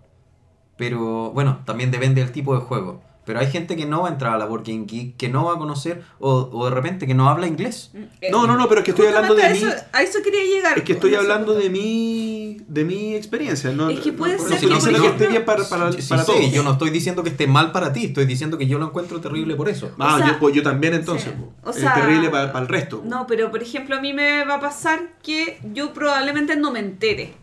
Pero 0.77 1.31
bueno, 1.31 1.61
también 1.65 1.91
depende 1.93 2.21
del 2.21 2.33
tipo 2.33 2.55
de 2.55 2.61
juego. 2.61 3.03
Pero 3.27 3.41
hay 3.41 3.49
gente 3.51 3.77
que 3.77 3.85
no 3.87 4.03
va 4.03 4.09
a 4.09 4.13
entrar 4.13 4.33
a 4.35 4.39
la 4.39 4.47
Board 4.47 4.63
Game 4.65 4.85
Geek, 4.87 5.17
que 5.17 5.29
no 5.29 5.45
va 5.47 5.55
a 5.55 5.59
conocer, 5.59 6.05
o, 6.21 6.49
o 6.53 6.65
de 6.67 6.71
repente 6.71 7.07
que 7.07 7.15
no 7.15 7.29
habla 7.29 7.47
inglés. 7.49 7.91
No, 8.31 8.47
no, 8.47 8.57
no, 8.57 8.69
pero 8.69 8.81
es 8.81 8.85
que 8.85 8.93
estoy 8.93 9.09
hablando 9.09 9.35
de 9.35 9.43
Justamente 9.43 9.67
mí. 9.67 9.73
a 9.93 10.03
eso, 10.03 10.19
eso 10.19 10.25
quería 10.25 10.45
llegar. 10.45 10.79
Es 10.79 10.85
que 10.85 10.93
estoy 10.93 11.11
con 11.11 11.19
ese 11.21 11.29
hablando 11.33 11.53
punto. 11.53 11.63
de 11.65 11.71
mi, 11.71 12.59
de 12.69 12.85
mi 12.85 13.15
experiencia. 13.15 13.71
No, 13.73 13.91
Es 13.91 13.99
que 14.01 14.13
no- 14.13 14.19
puede 14.19 14.37
no- 14.37 14.45
ser 14.49 14.59
si 14.61 14.67
no 14.67 14.77
que, 14.79 14.85
por 14.85 14.93
lo 14.93 15.01
que 15.03 15.09
esté 15.09 15.27
bien 15.27 15.45
para, 15.45 15.69
para, 15.69 15.93
Sí, 15.93 16.03
sí, 16.03 16.09
para 16.09 16.25
sí, 16.25 16.33
todos. 16.33 16.53
yo 16.53 16.63
no 16.63 16.71
estoy 16.73 16.91
diciendo 16.91 17.23
que 17.25 17.31
esté 17.31 17.47
mal 17.49 17.73
para 17.73 17.93
ti, 17.93 18.05
estoy 18.07 18.27
diciendo 18.27 18.57
que 18.59 18.67
yo 18.69 18.79
lo 18.79 18.87
encuentro 18.87 19.21
terrible 19.21 19.57
por 19.57 19.69
eso. 19.69 19.91
Ah, 19.99 20.15
O 20.15 20.19
sea, 20.19 20.27
yo, 20.29 20.39
pues 20.39 20.55
yo 20.55 20.63
también 20.63 20.95
entonces. 20.95 21.33
sí. 21.37 21.45
O 21.65 21.71
es 21.71 21.77
sea, 21.77 21.95
terrible 21.95 22.31
para, 22.31 22.53
para 22.53 22.63
el 22.63 22.69
resto. 22.69 23.03
No, 23.05 23.27
pero 23.27 23.51
por 23.51 23.61
ejemplo 23.61 23.97
a 23.97 24.01
mí 24.01 24.13
me 24.13 24.45
va 24.45 24.55
a 24.55 24.61
pasar 24.61 25.01
que 25.23 25.59
yo 25.75 25.93
probablemente 25.93 26.55
no 26.55 26.71
me 26.71 26.79
entere. 26.79 27.35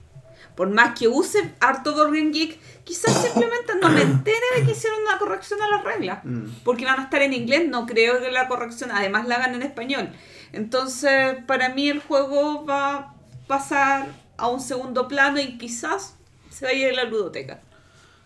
Por 0.56 0.70
más 0.70 0.98
que 0.98 1.08
use 1.08 1.54
harto 1.60 1.94
Board 1.94 2.14
Game 2.14 2.32
Geek, 2.32 2.60
quizás 2.84 3.14
simplemente 3.22 3.74
no 3.82 3.90
me 3.90 4.02
entere 4.02 4.38
de 4.58 4.66
que 4.66 4.72
hicieron 4.72 5.02
una 5.02 5.18
corrección 5.18 5.62
a 5.62 5.68
las 5.68 5.84
reglas. 5.84 6.20
Mm. 6.24 6.46
Porque 6.64 6.86
van 6.86 7.00
a 7.00 7.04
estar 7.04 7.22
en 7.22 7.34
inglés, 7.34 7.68
no 7.68 7.86
creo 7.86 8.20
que 8.22 8.32
la 8.32 8.48
corrección 8.48 8.92
además 8.92 9.28
la 9.28 9.36
hagan 9.36 9.56
en 9.56 9.64
español. 9.64 10.10
Entonces, 10.52 11.38
para 11.48 11.70
mí 11.70 11.90
el 11.90 12.00
juego 12.00 12.66
va 12.66 12.96
a 12.96 13.14
pasar 13.48 14.08
a 14.38 14.48
un 14.50 14.62
segundo 14.62 15.08
plano 15.08 15.40
y 15.40 15.58
quizás 15.58 16.16
se 16.50 16.66
vaya 16.66 16.88
de 16.88 16.94
la 16.94 17.06
ludoteca. 17.06 17.62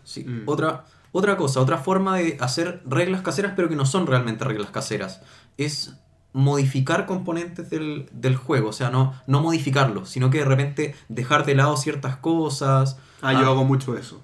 Sí. 0.04 0.24
Mm. 0.24 0.44
Otra, 0.46 0.86
otra 1.12 1.38
cosa, 1.38 1.62
otra 1.62 1.78
forma 1.78 2.18
de 2.18 2.38
hacer 2.42 2.82
reglas 2.86 3.22
caseras, 3.22 3.54
pero 3.56 3.70
que 3.70 3.76
no 3.76 3.86
son 3.86 4.08
realmente 4.08 4.44
reglas 4.44 4.70
caseras, 4.72 5.22
es 5.58 5.94
modificar 6.38 7.06
componentes 7.06 7.70
del, 7.70 8.08
del 8.12 8.36
juego. 8.36 8.70
O 8.70 8.74
sea, 8.74 8.90
no, 8.90 9.14
no 9.28 9.42
modificarlos, 9.42 10.10
sino 10.10 10.30
que 10.30 10.40
de 10.40 10.46
repente 10.46 10.96
dejar 11.10 11.46
de 11.46 11.56
lado 11.56 11.76
ciertas 11.78 12.18
cosas 12.18 12.98
Ah, 13.22 13.34
yo 13.34 13.40
ah, 13.40 13.52
hago 13.52 13.66
mucho 13.66 13.98
eso. 13.98 14.22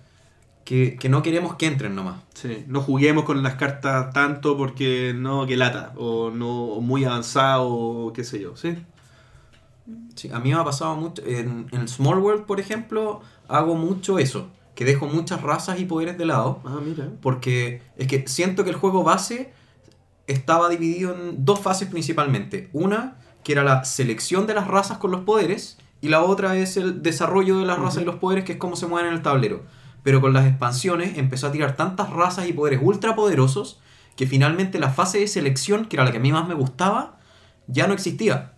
que, 0.65 0.95
que 0.99 1.10
no 1.10 1.22
queremos 1.23 1.56
que 1.56 1.65
entren 1.65 1.95
nomás. 1.95 2.22
Sí. 2.35 2.64
No 2.68 2.81
juguemos 2.81 3.26
con 3.26 3.41
las 3.44 3.56
cartas 3.56 4.14
tanto 4.14 4.56
porque 4.56 5.14
no, 5.15 5.45
que 5.48 5.57
lata. 5.57 5.94
O 5.98 6.30
no 6.31 6.65
o 6.65 6.81
muy 6.81 7.03
avanzado, 7.06 7.68
o 7.68 8.14
qué 8.14 8.23
sé 8.23 8.40
yo. 8.40 8.56
¿Sí? 8.56 8.77
Sí, 10.15 10.30
a 10.31 10.40
mí 10.40 10.49
me 10.53 10.56
ha 10.60 10.64
pasado 10.64 10.95
mucho. 10.95 11.22
En, 11.26 11.68
en 11.72 11.88
Small 11.88 12.19
World, 12.19 12.45
por 12.45 12.60
ejemplo, 12.60 13.22
hago 13.48 13.76
mucho 13.76 14.19
eso. 14.19 14.49
Que 14.76 14.85
dejo 14.85 15.07
muchas 15.07 15.41
razas 15.41 15.80
y 15.80 15.85
poderes 15.85 16.18
de 16.18 16.26
lado. 16.26 16.61
Ah, 16.65 16.80
mira. 16.84 17.10
Porque 17.22 17.81
es 17.98 18.07
que 18.07 18.27
siento 18.27 18.64
que 18.64 18.69
el 18.69 18.76
juego 18.76 19.03
base 19.03 19.53
estaba 20.28 20.70
dividido 20.70 21.14
en 21.14 21.45
dos 21.45 21.60
fases 21.60 21.88
principalmente. 21.88 22.70
Una, 22.74 23.18
que 23.44 23.52
era 23.52 23.64
la 23.64 23.84
selección 23.84 24.48
de 24.48 24.54
las 24.54 24.68
razas 24.68 24.98
con 24.98 25.12
los 25.12 25.22
poderes, 25.22 25.78
y 26.02 26.10
la 26.10 26.22
otra 26.22 26.58
es 26.58 26.76
el 26.76 27.02
desarrollo 27.02 27.60
de 27.60 27.66
las 27.66 27.80
razas 27.80 28.02
y 28.02 28.06
los 28.06 28.16
poderes, 28.16 28.44
que 28.44 28.54
es 28.54 28.58
cómo 28.58 28.76
se 28.76 28.88
mueven 28.88 29.10
en 29.10 29.16
el 29.16 29.22
tablero. 29.22 29.64
Pero 30.04 30.20
con 30.20 30.34
las 30.34 30.45
expansiones 30.45 31.18
empezó 31.18 31.48
a 31.48 31.52
tirar 31.52 31.78
tantas 31.78 32.10
razas 32.10 32.48
y 32.48 32.54
poderes 32.54 32.82
ultra 32.84 33.16
poderosos 33.16 33.80
que 34.18 34.28
finalmente 34.28 34.80
la 34.80 34.90
fase 34.90 35.20
de 35.20 35.28
selección, 35.28 35.86
que 35.86 35.95
era 35.95 36.04
la 36.04 36.12
que 36.12 36.18
a 36.18 36.22
mí 36.22 36.32
más 36.32 36.48
me 36.48 36.54
gustaba, 36.54 37.20
ya 37.68 37.88
no 37.88 37.94
existía. 37.94 38.54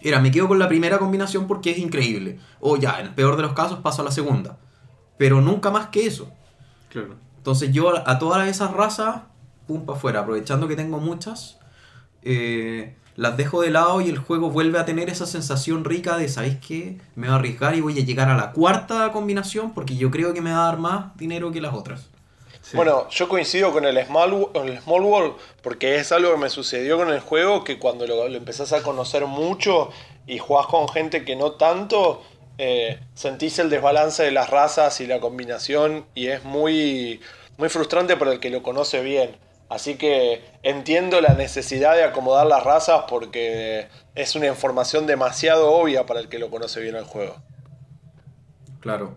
Era, 0.00 0.20
me 0.20 0.30
quedo 0.30 0.48
con 0.48 0.58
la 0.58 0.68
primera 0.68 0.98
combinación 0.98 1.46
porque 1.46 1.70
es 1.70 1.78
increíble. 1.78 2.40
O 2.60 2.76
ya, 2.76 3.00
en 3.00 3.06
el 3.06 3.14
peor 3.14 3.36
de 3.36 3.42
los 3.42 3.52
casos 3.52 3.78
paso 3.78 4.02
a 4.02 4.04
la 4.04 4.10
segunda. 4.10 4.58
Pero 5.16 5.40
nunca 5.40 5.70
más 5.70 5.88
que 5.88 6.06
eso. 6.06 6.30
Claro. 6.90 7.16
Entonces 7.36 7.72
yo 7.72 7.96
a 7.96 8.02
a 8.10 8.18
todas 8.18 8.48
esas 8.48 8.72
razas, 8.72 9.22
pum 9.68 9.86
para 9.86 9.96
afuera, 9.96 10.20
aprovechando 10.20 10.66
que 10.66 10.74
tengo 10.74 10.98
muchas, 10.98 11.60
eh, 12.22 12.96
las 13.14 13.36
dejo 13.36 13.62
de 13.62 13.70
lado 13.70 14.00
y 14.00 14.08
el 14.08 14.18
juego 14.18 14.50
vuelve 14.50 14.80
a 14.80 14.84
tener 14.84 15.08
esa 15.08 15.26
sensación 15.26 15.84
rica 15.84 16.16
de, 16.16 16.28
¿sabéis 16.28 16.56
qué? 16.66 16.98
Me 17.14 17.28
voy 17.28 17.34
a 17.34 17.38
arriesgar 17.38 17.76
y 17.76 17.80
voy 17.80 18.00
a 18.00 18.04
llegar 18.04 18.28
a 18.28 18.36
la 18.36 18.50
cuarta 18.50 19.12
combinación 19.12 19.72
porque 19.74 19.94
yo 19.94 20.10
creo 20.10 20.34
que 20.34 20.40
me 20.40 20.50
va 20.50 20.62
a 20.62 20.66
dar 20.70 20.78
más 20.78 21.16
dinero 21.16 21.52
que 21.52 21.60
las 21.60 21.74
otras. 21.74 22.08
Sí. 22.62 22.76
Bueno, 22.76 23.08
yo 23.10 23.28
coincido 23.28 23.72
con 23.72 23.84
el 23.84 24.04
Small, 24.04 24.52
con 24.52 24.68
el 24.68 24.80
small 24.80 25.02
World 25.02 25.34
porque 25.62 25.96
es 25.96 26.10
algo 26.10 26.32
que 26.32 26.38
me 26.38 26.50
sucedió 26.50 26.96
con 26.96 27.10
el 27.10 27.20
juego 27.20 27.62
que 27.62 27.78
cuando 27.78 28.06
lo, 28.06 28.28
lo 28.28 28.36
empezás 28.36 28.72
a 28.72 28.82
conocer 28.82 29.26
mucho 29.26 29.90
y 30.26 30.38
jugás 30.38 30.66
con 30.66 30.88
gente 30.88 31.24
que 31.24 31.36
no 31.36 31.52
tanto, 31.52 32.22
eh, 32.60 32.98
sentís 33.14 33.60
el 33.60 33.70
desbalance 33.70 34.24
de 34.24 34.32
las 34.32 34.50
razas 34.50 35.00
y 35.00 35.06
la 35.06 35.20
combinación 35.20 36.06
y 36.16 36.26
es 36.26 36.42
muy, 36.42 37.20
muy 37.56 37.68
frustrante 37.68 38.16
para 38.16 38.32
el 38.32 38.40
que 38.40 38.50
lo 38.50 38.64
conoce 38.64 39.00
bien. 39.00 39.36
Así 39.68 39.96
que 39.96 40.42
entiendo 40.62 41.20
la 41.20 41.34
necesidad 41.34 41.94
de 41.94 42.04
acomodar 42.04 42.46
las 42.46 42.64
razas 42.64 43.04
porque 43.08 43.88
es 44.14 44.34
una 44.34 44.46
información 44.46 45.06
demasiado 45.06 45.70
obvia 45.72 46.06
para 46.06 46.20
el 46.20 46.28
que 46.28 46.38
lo 46.38 46.50
conoce 46.50 46.80
bien 46.80 46.96
el 46.96 47.04
juego. 47.04 47.36
Claro. 48.80 49.16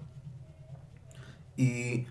Y... 1.56 2.06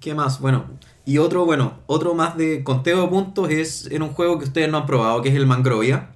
¿Qué 0.00 0.14
más? 0.14 0.40
Bueno, 0.40 0.66
y 1.04 1.18
otro, 1.18 1.44
bueno, 1.46 1.80
otro 1.86 2.14
más 2.14 2.36
de 2.36 2.62
conteo 2.62 3.02
de 3.02 3.08
puntos 3.08 3.50
es 3.50 3.90
en 3.90 4.02
un 4.02 4.10
juego 4.10 4.38
que 4.38 4.44
ustedes 4.44 4.70
no 4.70 4.78
han 4.78 4.86
probado, 4.86 5.22
que 5.22 5.30
es 5.30 5.34
el 5.34 5.46
Mangrovia, 5.46 6.10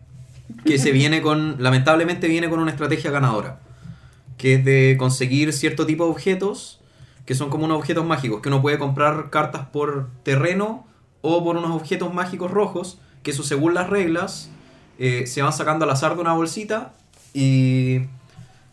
que 0.65 0.79
se 0.79 0.93
viene 0.93 1.23
con, 1.23 1.57
lamentablemente 1.63 2.29
viene 2.29 2.49
con 2.49 2.61
una 2.61 2.71
estrategia 2.71 3.11
ganadora, 3.11 3.61
que 4.37 4.55
es 4.55 4.65
de 4.65 4.97
conseguir 4.99 5.53
cierto 5.53 5.87
tipo 5.87 6.05
de 6.05 6.11
objetos, 6.11 6.81
que 7.25 7.35
son 7.35 7.51
como 7.51 7.65
unos 7.65 7.79
objetos 7.79 8.05
mágicos, 8.05 8.43
que 8.43 8.49
uno 8.49 8.63
puede 8.63 8.79
comprar 8.79 9.31
cartas 9.31 9.67
por 9.67 10.09
terreno 10.23 10.87
o 11.23 11.43
por 11.45 11.57
unos 11.57 11.71
objetos 11.73 12.13
mágicos 12.15 12.51
rojos, 12.51 12.99
que 13.23 13.31
eso 13.33 13.43
según 13.43 13.75
las 13.75 13.91
reglas 13.91 14.51
eh, 14.99 15.27
se 15.27 15.43
van 15.43 15.53
sacando 15.53 15.85
al 15.85 15.91
azar 15.91 16.15
de 16.15 16.21
una 16.21 16.33
bolsita 16.33 16.93
y 17.35 18.01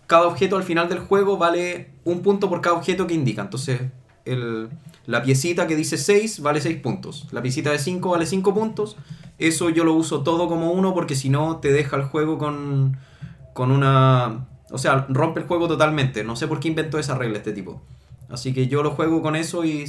cada 0.08 0.28
objeto 0.28 0.56
al 0.56 0.64
final 0.64 0.90
del 0.90 1.00
juego 1.00 1.38
vale 1.38 1.92
un 2.06 2.22
punto 2.22 2.50
por 2.50 2.62
cada 2.62 2.76
objeto 2.78 3.08
que 3.08 3.14
indica. 3.14 3.42
Entonces, 3.42 3.82
el- 4.26 4.70
la 5.06 5.24
piecita 5.24 5.68
que 5.68 5.76
dice 5.76 5.98
6 5.98 6.42
vale 6.42 6.60
6 6.62 6.78
puntos. 6.82 7.28
La 7.32 7.42
piecita 7.42 7.72
de 7.72 7.80
5 7.80 8.10
vale 8.10 8.26
5 8.26 8.54
puntos. 8.54 8.98
Eso 9.40 9.70
yo 9.70 9.84
lo 9.86 9.94
uso 9.94 10.22
todo 10.24 10.48
como 10.48 10.72
uno 10.72 10.94
porque 10.94 11.16
si 11.16 11.30
no 11.30 11.58
te 11.58 11.72
deja 11.72 11.96
el 11.98 12.04
juego 12.04 12.38
con, 12.38 12.98
con 13.54 13.72
una... 13.72 14.48
O 14.70 14.78
sea, 14.78 15.06
rompe 15.10 15.40
el 15.42 15.48
juego 15.48 15.68
totalmente. 15.70 16.24
No 16.26 16.36
sé 16.36 16.48
por 16.48 16.60
qué 16.60 16.68
inventó 16.68 17.00
esa 17.00 17.16
regla 17.16 17.38
este 17.38 17.54
tipo. 17.54 17.82
Así 18.30 18.54
que 18.54 18.68
yo 18.68 18.84
lo 18.84 18.92
juego 18.92 19.22
con 19.22 19.36
eso 19.38 19.64
y, 19.64 19.86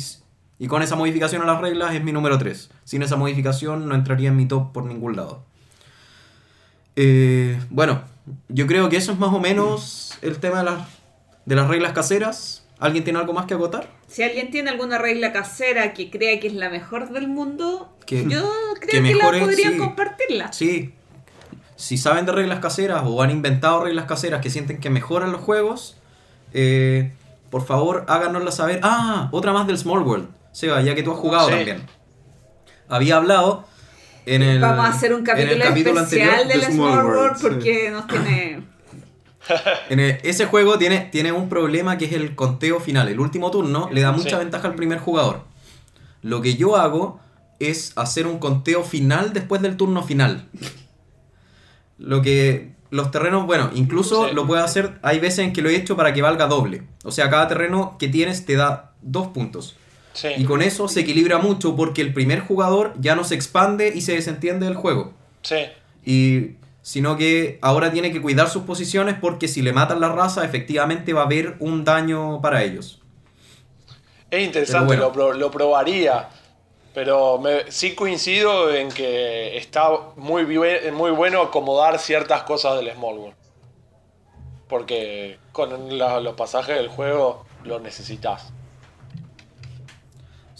y 0.58 0.66
con 0.66 0.82
esa 0.82 0.96
modificación 0.96 1.42
a 1.42 1.46
las 1.46 1.60
reglas 1.60 1.94
es 1.94 2.02
mi 2.02 2.12
número 2.12 2.38
3. 2.38 2.70
Sin 2.84 3.02
esa 3.02 3.16
modificación 3.16 3.88
no 3.88 3.94
entraría 3.94 4.28
en 4.30 4.36
mi 4.36 4.46
top 4.46 4.72
por 4.72 4.84
ningún 4.84 5.16
lado. 5.16 5.42
Eh, 6.96 7.58
bueno, 7.70 8.02
yo 8.48 8.66
creo 8.66 8.88
que 8.88 8.96
eso 8.96 9.12
es 9.12 9.18
más 9.18 9.32
o 9.32 9.38
menos 9.38 10.18
el 10.22 10.38
tema 10.38 10.58
de 10.58 10.64
las, 10.64 10.88
de 11.46 11.54
las 11.54 11.68
reglas 11.68 11.92
caseras. 11.92 12.64
¿Alguien 12.80 13.02
tiene 13.04 13.18
algo 13.18 13.32
más 13.32 13.46
que 13.46 13.54
agotar? 13.54 13.88
Si 14.06 14.22
alguien 14.22 14.50
tiene 14.50 14.70
alguna 14.70 14.98
regla 14.98 15.32
casera 15.32 15.92
que 15.94 16.10
crea 16.10 16.38
que 16.38 16.46
es 16.46 16.54
la 16.54 16.70
mejor 16.70 17.10
del 17.10 17.26
mundo, 17.28 17.92
Que- 18.06 18.24
yo 18.28 18.52
que 18.80 18.86
creo 18.88 19.02
que, 19.02 19.14
la 19.14 19.16
mejore, 19.24 19.40
podrían 19.40 19.72
sí. 19.74 19.78
compartirla. 19.78 20.52
Sí. 20.52 20.94
Si 21.76 21.96
saben 21.98 22.24
de 22.26 22.32
reglas 22.32 22.60
caseras 22.60 23.02
o 23.04 23.22
han 23.22 23.30
inventado 23.30 23.84
reglas 23.84 24.06
caseras 24.06 24.40
que 24.40 24.50
sienten 24.50 24.78
que 24.78 24.90
mejoran 24.90 25.32
los 25.32 25.40
juegos, 25.40 25.96
eh, 26.52 27.12
por 27.50 27.64
favor 27.64 28.04
háganoslas 28.08 28.56
saber. 28.56 28.80
Ah, 28.82 29.28
otra 29.32 29.52
más 29.52 29.66
del 29.66 29.78
Small 29.78 30.02
World. 30.02 30.28
Seba, 30.58 30.82
ya 30.82 30.94
que 30.96 31.04
tú 31.04 31.12
has 31.12 31.18
jugado 31.18 31.48
Sí. 31.48 31.54
también. 31.54 31.86
había 32.88 33.16
hablado 33.18 33.64
en 34.26 34.42
el, 34.42 34.60
Vamos 34.60 34.86
a 34.86 34.88
hacer 34.88 35.12
un 35.14 35.22
capítulo, 35.22 35.62
capítulo 35.62 36.00
especial 36.00 36.48
del 36.48 36.60
de 36.62 36.66
Small 36.72 37.04
World 37.06 37.36
sí. 37.36 37.42
porque 37.42 37.90
nos 37.90 38.06
tiene... 38.08 38.62
En 39.88 40.00
el- 40.00 40.18
ese 40.24 40.46
juego 40.46 40.78
tiene, 40.78 41.00
tiene 41.12 41.30
un 41.32 41.48
problema 41.48 41.96
que 41.96 42.06
es 42.06 42.12
el 42.12 42.34
conteo 42.34 42.80
final. 42.80 43.08
El 43.08 43.20
último 43.20 43.50
turno 43.52 43.88
le 43.92 44.00
da 44.00 44.10
mucha 44.12 44.30
Sí. 44.30 44.36
ventaja 44.36 44.66
al 44.68 44.74
primer 44.74 44.98
jugador. 44.98 45.42
Lo 46.22 46.42
que 46.42 46.54
yo 46.56 46.76
hago 46.76 47.20
es 47.60 47.92
hacer 47.96 48.26
un 48.26 48.38
conteo 48.40 48.82
final 48.82 49.32
después 49.32 49.62
del 49.62 49.76
turno 49.76 50.02
final. 50.02 50.48
Lo 51.98 52.20
que 52.22 52.72
los 52.90 53.10
terrenos, 53.10 53.46
bueno, 53.46 53.70
incluso 53.74 54.28
Sí. 54.28 54.34
lo 54.34 54.46
puedo 54.46 54.64
hacer, 54.64 54.98
hay 55.02 55.18
veces 55.20 55.40
en 55.40 55.52
que 55.52 55.62
lo 55.62 55.68
he 55.68 55.76
hecho 55.76 55.94
para 55.96 56.12
que 56.14 56.22
valga 56.22 56.46
doble. 56.46 56.82
O 57.04 57.10
sea, 57.12 57.28
cada 57.30 57.48
terreno 57.48 57.96
que 57.98 58.08
tienes 58.08 58.44
te 58.46 58.56
da 58.56 58.92
dos 59.02 59.28
puntos. 59.28 59.76
Sí. 60.20 60.28
Y 60.36 60.44
con 60.44 60.62
eso 60.62 60.88
se 60.88 61.00
equilibra 61.00 61.38
mucho 61.38 61.76
porque 61.76 62.00
el 62.02 62.12
primer 62.12 62.40
jugador 62.40 62.92
ya 62.98 63.14
no 63.14 63.22
se 63.22 63.36
expande 63.36 63.92
y 63.94 64.00
se 64.00 64.14
desentiende 64.14 64.66
del 64.66 64.74
juego. 64.74 65.12
Sí. 65.42 65.66
Y 66.04 66.56
sino 66.82 67.16
que 67.16 67.58
ahora 67.62 67.92
tiene 67.92 68.10
que 68.10 68.20
cuidar 68.20 68.48
sus 68.48 68.62
posiciones 68.64 69.14
porque 69.20 69.46
si 69.46 69.62
le 69.62 69.72
matan 69.72 70.00
la 70.00 70.08
raza, 70.08 70.44
efectivamente 70.44 71.12
va 71.12 71.20
a 71.22 71.24
haber 71.26 71.54
un 71.60 71.84
daño 71.84 72.40
para 72.40 72.64
ellos. 72.64 73.00
Es 74.28 74.44
interesante, 74.44 74.96
lo, 74.96 75.12
pro- 75.12 75.34
lo 75.34 75.52
probaría. 75.52 76.30
Pero 76.94 77.38
me- 77.38 77.70
sí 77.70 77.94
coincido 77.94 78.74
en 78.74 78.88
que 78.88 79.56
está 79.56 79.88
muy, 80.16 80.44
muy 80.46 81.10
bueno 81.12 81.42
acomodar 81.42 82.00
ciertas 82.00 82.42
cosas 82.42 82.76
del 82.80 82.90
Small 82.92 83.18
World. 83.18 83.36
Porque 84.68 85.38
con 85.52 85.96
la- 85.96 86.18
los 86.20 86.34
pasajes 86.34 86.74
del 86.76 86.88
juego 86.88 87.44
lo 87.64 87.78
necesitas. 87.78 88.52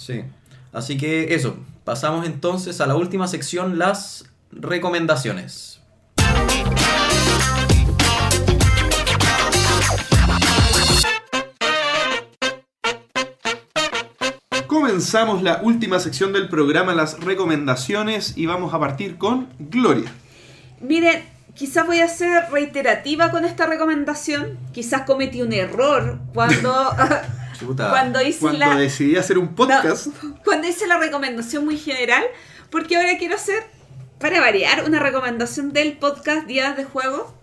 Sí. 0.09 0.25
Así 0.73 0.97
que 0.97 1.35
eso, 1.35 1.59
pasamos 1.85 2.25
entonces 2.25 2.81
a 2.81 2.87
la 2.87 2.97
última 2.97 3.29
sección, 3.29 3.79
las 3.79 4.25
recomendaciones. 4.51 5.83
Comenzamos 14.67 15.43
la 15.43 15.61
última 15.63 16.01
sección 16.01 16.33
del 16.33 16.49
programa, 16.49 16.95
las 16.95 17.21
recomendaciones, 17.21 18.33
y 18.39 18.47
vamos 18.47 18.73
a 18.73 18.79
partir 18.79 19.19
con 19.19 19.49
Gloria. 19.59 20.11
Miren, 20.81 21.23
quizás 21.55 21.87
voy 21.87 22.01
a 22.01 22.09
ser 22.09 22.45
reiterativa 22.51 23.31
con 23.31 23.45
esta 23.45 23.67
recomendación. 23.67 24.57
Quizás 24.73 25.03
cometí 25.03 25.43
un 25.43 25.53
error 25.53 26.19
cuando, 26.33 26.73
Chuta. 27.59 27.91
cuando 27.91 28.23
hice 28.23 28.41
Cuando 28.41 28.61
la... 28.61 28.77
decidí 28.77 29.17
hacer 29.17 29.39
un 29.39 29.55
podcast, 29.55 30.07
No, 30.23 30.39
cuando 30.45 30.69
hice 30.69 30.87
la 30.87 30.99
recomendación 30.99 31.65
muy 31.65 31.77
general, 31.77 32.25
porque 32.71 32.97
ahora 32.97 33.19
quiero 33.19 33.35
hacer, 33.35 33.65
para 34.19 34.41
variar, 34.41 34.85
una 34.85 35.01
recomendación 35.01 35.73
del 35.73 35.99
podcast 35.99 36.47
Días 36.47 36.77
de 36.77 36.85
Juego, 36.85 37.35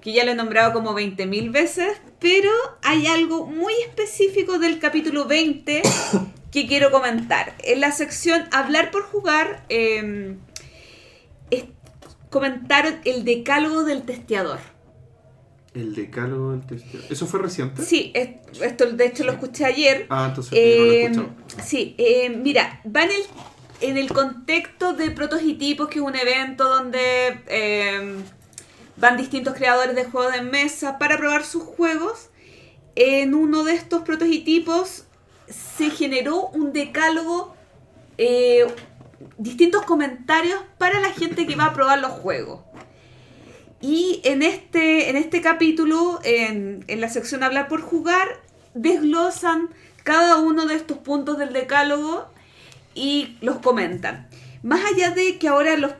que 0.00 0.12
ya 0.12 0.24
lo 0.24 0.32
he 0.32 0.34
nombrado 0.34 0.72
como 0.72 0.94
20.000 0.94 1.52
veces, 1.52 1.98
pero 2.18 2.50
hay 2.82 3.06
algo 3.06 3.46
muy 3.46 3.74
específico 3.86 4.58
del 4.58 4.78
capítulo 4.78 5.26
20 5.26 5.82
que 6.50 6.66
quiero 6.66 6.90
comentar. 6.90 7.54
En 7.60 7.80
la 7.80 7.92
sección 7.92 8.48
Hablar 8.50 8.90
por 8.90 9.02
Jugar, 9.04 9.64
eh, 9.68 10.36
comentaron 12.32 12.98
el 13.04 13.24
decálogo 13.24 13.84
del 13.84 14.02
testeador. 14.02 14.58
El 15.74 15.94
decálogo 15.94 16.52
del. 16.52 16.82
¿Eso 17.10 17.26
fue 17.26 17.40
reciente? 17.40 17.82
Sí, 17.82 18.12
es- 18.14 18.60
esto 18.60 18.90
de 18.90 19.06
hecho 19.06 19.24
lo 19.24 19.32
escuché 19.32 19.64
ayer. 19.64 20.06
Ah, 20.10 20.26
entonces 20.28 20.52
Eh, 20.56 20.76
no 20.78 20.84
lo 20.84 20.92
he 20.92 21.02
escuchado. 21.04 21.66
sí, 21.66 21.94
eh, 21.98 22.28
mira, 22.30 22.80
va 22.84 23.04
en 23.04 23.10
el, 23.10 23.22
en 23.80 23.96
el 23.96 24.12
contexto 24.12 24.92
de 24.92 25.10
prototipos, 25.10 25.88
que 25.88 25.98
es 25.98 26.04
un 26.04 26.14
evento 26.14 26.68
donde 26.68 27.40
eh, 27.48 28.16
van 28.96 29.16
distintos 29.16 29.54
creadores 29.54 29.96
de 29.96 30.04
juegos 30.04 30.32
de 30.34 30.42
mesa 30.42 30.98
para 30.98 31.16
probar 31.16 31.44
sus 31.44 31.62
juegos. 31.62 32.28
En 32.94 33.34
uno 33.34 33.64
de 33.64 33.72
estos 33.74 34.02
prototipos 34.02 35.04
se 35.48 35.88
generó 35.90 36.48
un 36.48 36.72
decálogo, 36.74 37.54
eh, 38.18 38.66
distintos 39.38 39.82
comentarios 39.84 40.60
para 40.78 41.00
la 41.00 41.10
gente 41.10 41.46
que 41.46 41.56
va 41.56 41.66
a 41.66 41.72
probar 41.72 41.98
los 42.00 42.12
juegos. 42.12 42.60
Y 43.82 44.20
en 44.24 44.42
este, 44.42 45.10
en 45.10 45.16
este 45.16 45.42
capítulo, 45.42 46.20
en, 46.22 46.84
en 46.86 47.00
la 47.00 47.08
sección 47.08 47.42
Hablar 47.42 47.66
por 47.66 47.82
Jugar, 47.82 48.28
desglosan 48.74 49.70
cada 50.04 50.38
uno 50.38 50.66
de 50.66 50.76
estos 50.76 50.98
puntos 50.98 51.36
del 51.36 51.52
decálogo 51.52 52.26
y 52.94 53.36
los 53.40 53.58
comentan. 53.58 54.28
Más 54.62 54.80
allá 54.84 55.10
de 55.10 55.38
que 55.38 55.48
ahora 55.48 55.76
los, 55.76 55.92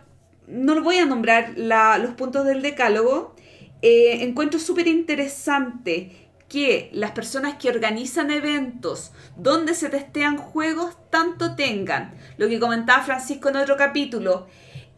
no 0.47 0.81
voy 0.83 0.99
a 0.99 1.07
nombrar 1.07 1.55
los 1.57 2.15
puntos 2.15 2.47
del 2.47 2.63
decálogo, 2.63 3.35
eh, 3.83 4.23
encuentro 4.23 4.61
súper 4.61 4.87
interesante 4.87 6.29
que 6.49 6.91
las 6.93 7.13
personas 7.13 7.57
que 7.57 7.71
organizan 7.71 8.31
eventos 8.31 9.11
donde 9.37 9.75
se 9.75 9.89
testean 9.89 10.37
juegos 10.37 10.97
tanto 11.11 11.57
tengan, 11.57 12.15
lo 12.37 12.49
que 12.49 12.61
comentaba 12.61 13.03
Francisco 13.03 13.49
en 13.49 13.57
otro 13.57 13.77
capítulo, 13.77 14.47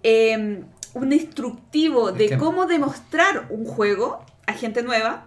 eh, 0.03 0.65
un 0.95 1.13
instructivo 1.13 2.13
de 2.13 2.39
cómo 2.39 2.67
demostrar 2.67 3.47
un 3.51 3.67
juego 3.67 4.25
a 4.47 4.53
gente 4.53 4.83
nueva, 4.83 5.27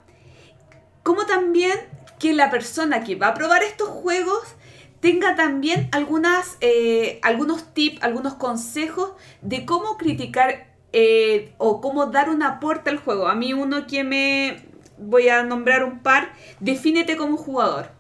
como 1.04 1.26
también 1.26 1.78
que 2.20 2.34
la 2.34 2.50
persona 2.50 3.04
que 3.04 3.16
va 3.16 3.28
a 3.28 3.34
probar 3.34 3.64
estos 3.64 3.90
juegos 3.90 4.56
tenga 5.00 5.36
también 5.36 5.90
algunas, 5.92 6.58
eh, 6.62 7.20
algunos 7.22 7.74
tips, 7.74 8.02
algunos 8.02 8.36
consejos 8.36 9.12
de 9.42 9.66
cómo 9.66 9.98
criticar 9.98 10.74
eh, 10.94 11.54
o 11.58 11.82
cómo 11.82 12.08
dar 12.08 12.30
un 12.30 12.42
aporte 12.44 12.90
al 12.90 12.98
juego. 12.98 13.28
A 13.28 13.36
mí 13.36 13.54
uno 13.54 13.86
que 13.88 14.04
me 14.04 14.66
voy 14.98 15.30
a 15.30 15.44
nombrar 15.44 15.84
un 15.84 16.00
par, 16.00 16.34
defínete 16.60 17.18
como 17.18 17.38
jugador. 17.38 17.97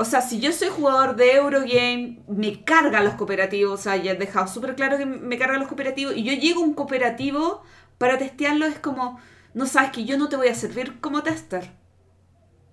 O 0.00 0.06
sea, 0.06 0.22
si 0.22 0.40
yo 0.40 0.50
soy 0.50 0.68
jugador 0.70 1.14
de 1.14 1.34
Eurogame, 1.34 2.20
me 2.26 2.64
cargan 2.64 3.04
los 3.04 3.16
cooperativos, 3.16 3.78
o 3.78 3.82
sea, 3.82 3.96
ya 3.96 4.12
he 4.12 4.14
dejado 4.14 4.48
súper 4.48 4.74
claro 4.74 4.96
que 4.96 5.04
me 5.04 5.36
cargan 5.36 5.58
los 5.58 5.68
cooperativos, 5.68 6.16
y 6.16 6.22
yo 6.22 6.32
llego 6.32 6.62
a 6.62 6.64
un 6.64 6.72
cooperativo 6.72 7.62
para 7.98 8.16
testearlo, 8.16 8.64
es 8.64 8.78
como, 8.78 9.20
no 9.52 9.66
sabes 9.66 9.90
que 9.90 10.06
yo 10.06 10.16
no 10.16 10.30
te 10.30 10.36
voy 10.36 10.48
a 10.48 10.54
servir 10.54 11.00
como 11.00 11.22
tester. 11.22 11.72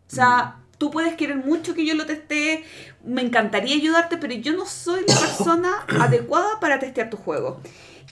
O 0.10 0.16
sea, 0.16 0.62
tú 0.78 0.90
puedes 0.90 1.16
querer 1.16 1.36
mucho 1.36 1.74
que 1.74 1.86
yo 1.86 1.96
lo 1.96 2.06
testee, 2.06 2.64
me 3.04 3.24
encantaría 3.24 3.76
ayudarte, 3.76 4.16
pero 4.16 4.34
yo 4.36 4.54
no 4.54 4.66
soy 4.66 5.02
la 5.06 5.20
persona 5.20 5.86
adecuada 6.00 6.62
para 6.62 6.80
testear 6.80 7.10
tu 7.10 7.18
juego. 7.18 7.60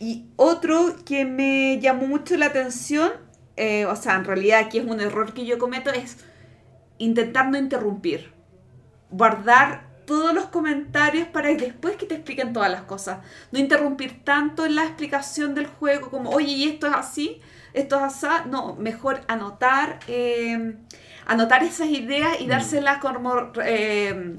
Y 0.02 0.26
otro 0.36 0.94
que 1.06 1.24
me 1.24 1.80
llamó 1.80 2.06
mucho 2.06 2.36
la 2.36 2.48
atención, 2.48 3.14
eh, 3.56 3.86
o 3.86 3.96
sea, 3.96 4.16
en 4.16 4.26
realidad 4.26 4.60
aquí 4.60 4.80
es 4.80 4.86
un 4.86 5.00
error 5.00 5.34
que 5.34 5.46
yo 5.46 5.58
cometo, 5.58 5.90
es 5.90 6.18
intentar 6.98 7.50
no 7.50 7.58
interrumpir. 7.58 8.35
Guardar 9.18 9.96
todos 10.06 10.34
los 10.34 10.46
comentarios 10.46 11.28
para 11.28 11.50
que 11.50 11.66
después 11.66 11.96
que 11.96 12.06
te 12.06 12.16
expliquen 12.16 12.54
todas 12.54 12.72
las 12.72 12.82
cosas. 12.84 13.20
No 13.52 13.60
interrumpir 13.60 14.24
tanto 14.24 14.66
en 14.66 14.76
la 14.76 14.84
explicación 14.84 15.56
del 15.56 15.68
juego 15.68 16.10
como, 16.10 16.30
oye, 16.32 16.52
y 16.52 16.64
esto 16.70 16.88
es 16.88 16.94
así, 16.94 17.42
esto 17.74 17.98
es 17.98 18.04
así. 18.04 18.28
No, 18.50 18.76
mejor 18.76 19.22
anotar, 19.28 20.00
eh, 20.08 20.76
anotar 21.26 21.64
esas 21.64 21.88
ideas 21.88 22.40
y 22.40 22.48
dárselas 22.48 23.00
como 23.00 23.52
eh, 23.64 24.36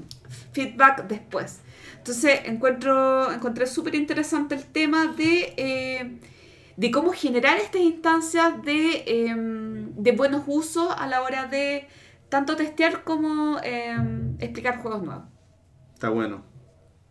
feedback 0.53 1.07
después. 1.07 1.61
Entonces 1.97 2.41
encuentro, 2.45 3.31
encontré 3.33 3.67
súper 3.67 3.95
interesante 3.95 4.55
el 4.55 4.63
tema 4.63 5.07
de, 5.07 5.53
eh, 5.57 6.19
de 6.77 6.91
cómo 6.91 7.11
generar 7.11 7.57
estas 7.57 7.81
instancias 7.81 8.63
de, 8.63 9.35
de 9.97 10.11
buenos 10.13 10.43
usos 10.47 10.87
a 10.97 11.05
la 11.07 11.21
hora 11.21 11.47
de 11.47 11.87
tanto 12.29 12.55
testear 12.55 13.03
como 13.03 13.57
eh, 13.63 13.95
explicar 14.39 14.79
juegos 14.81 15.03
nuevos. 15.03 15.25
Está 15.93 16.09
bueno. 16.09 16.43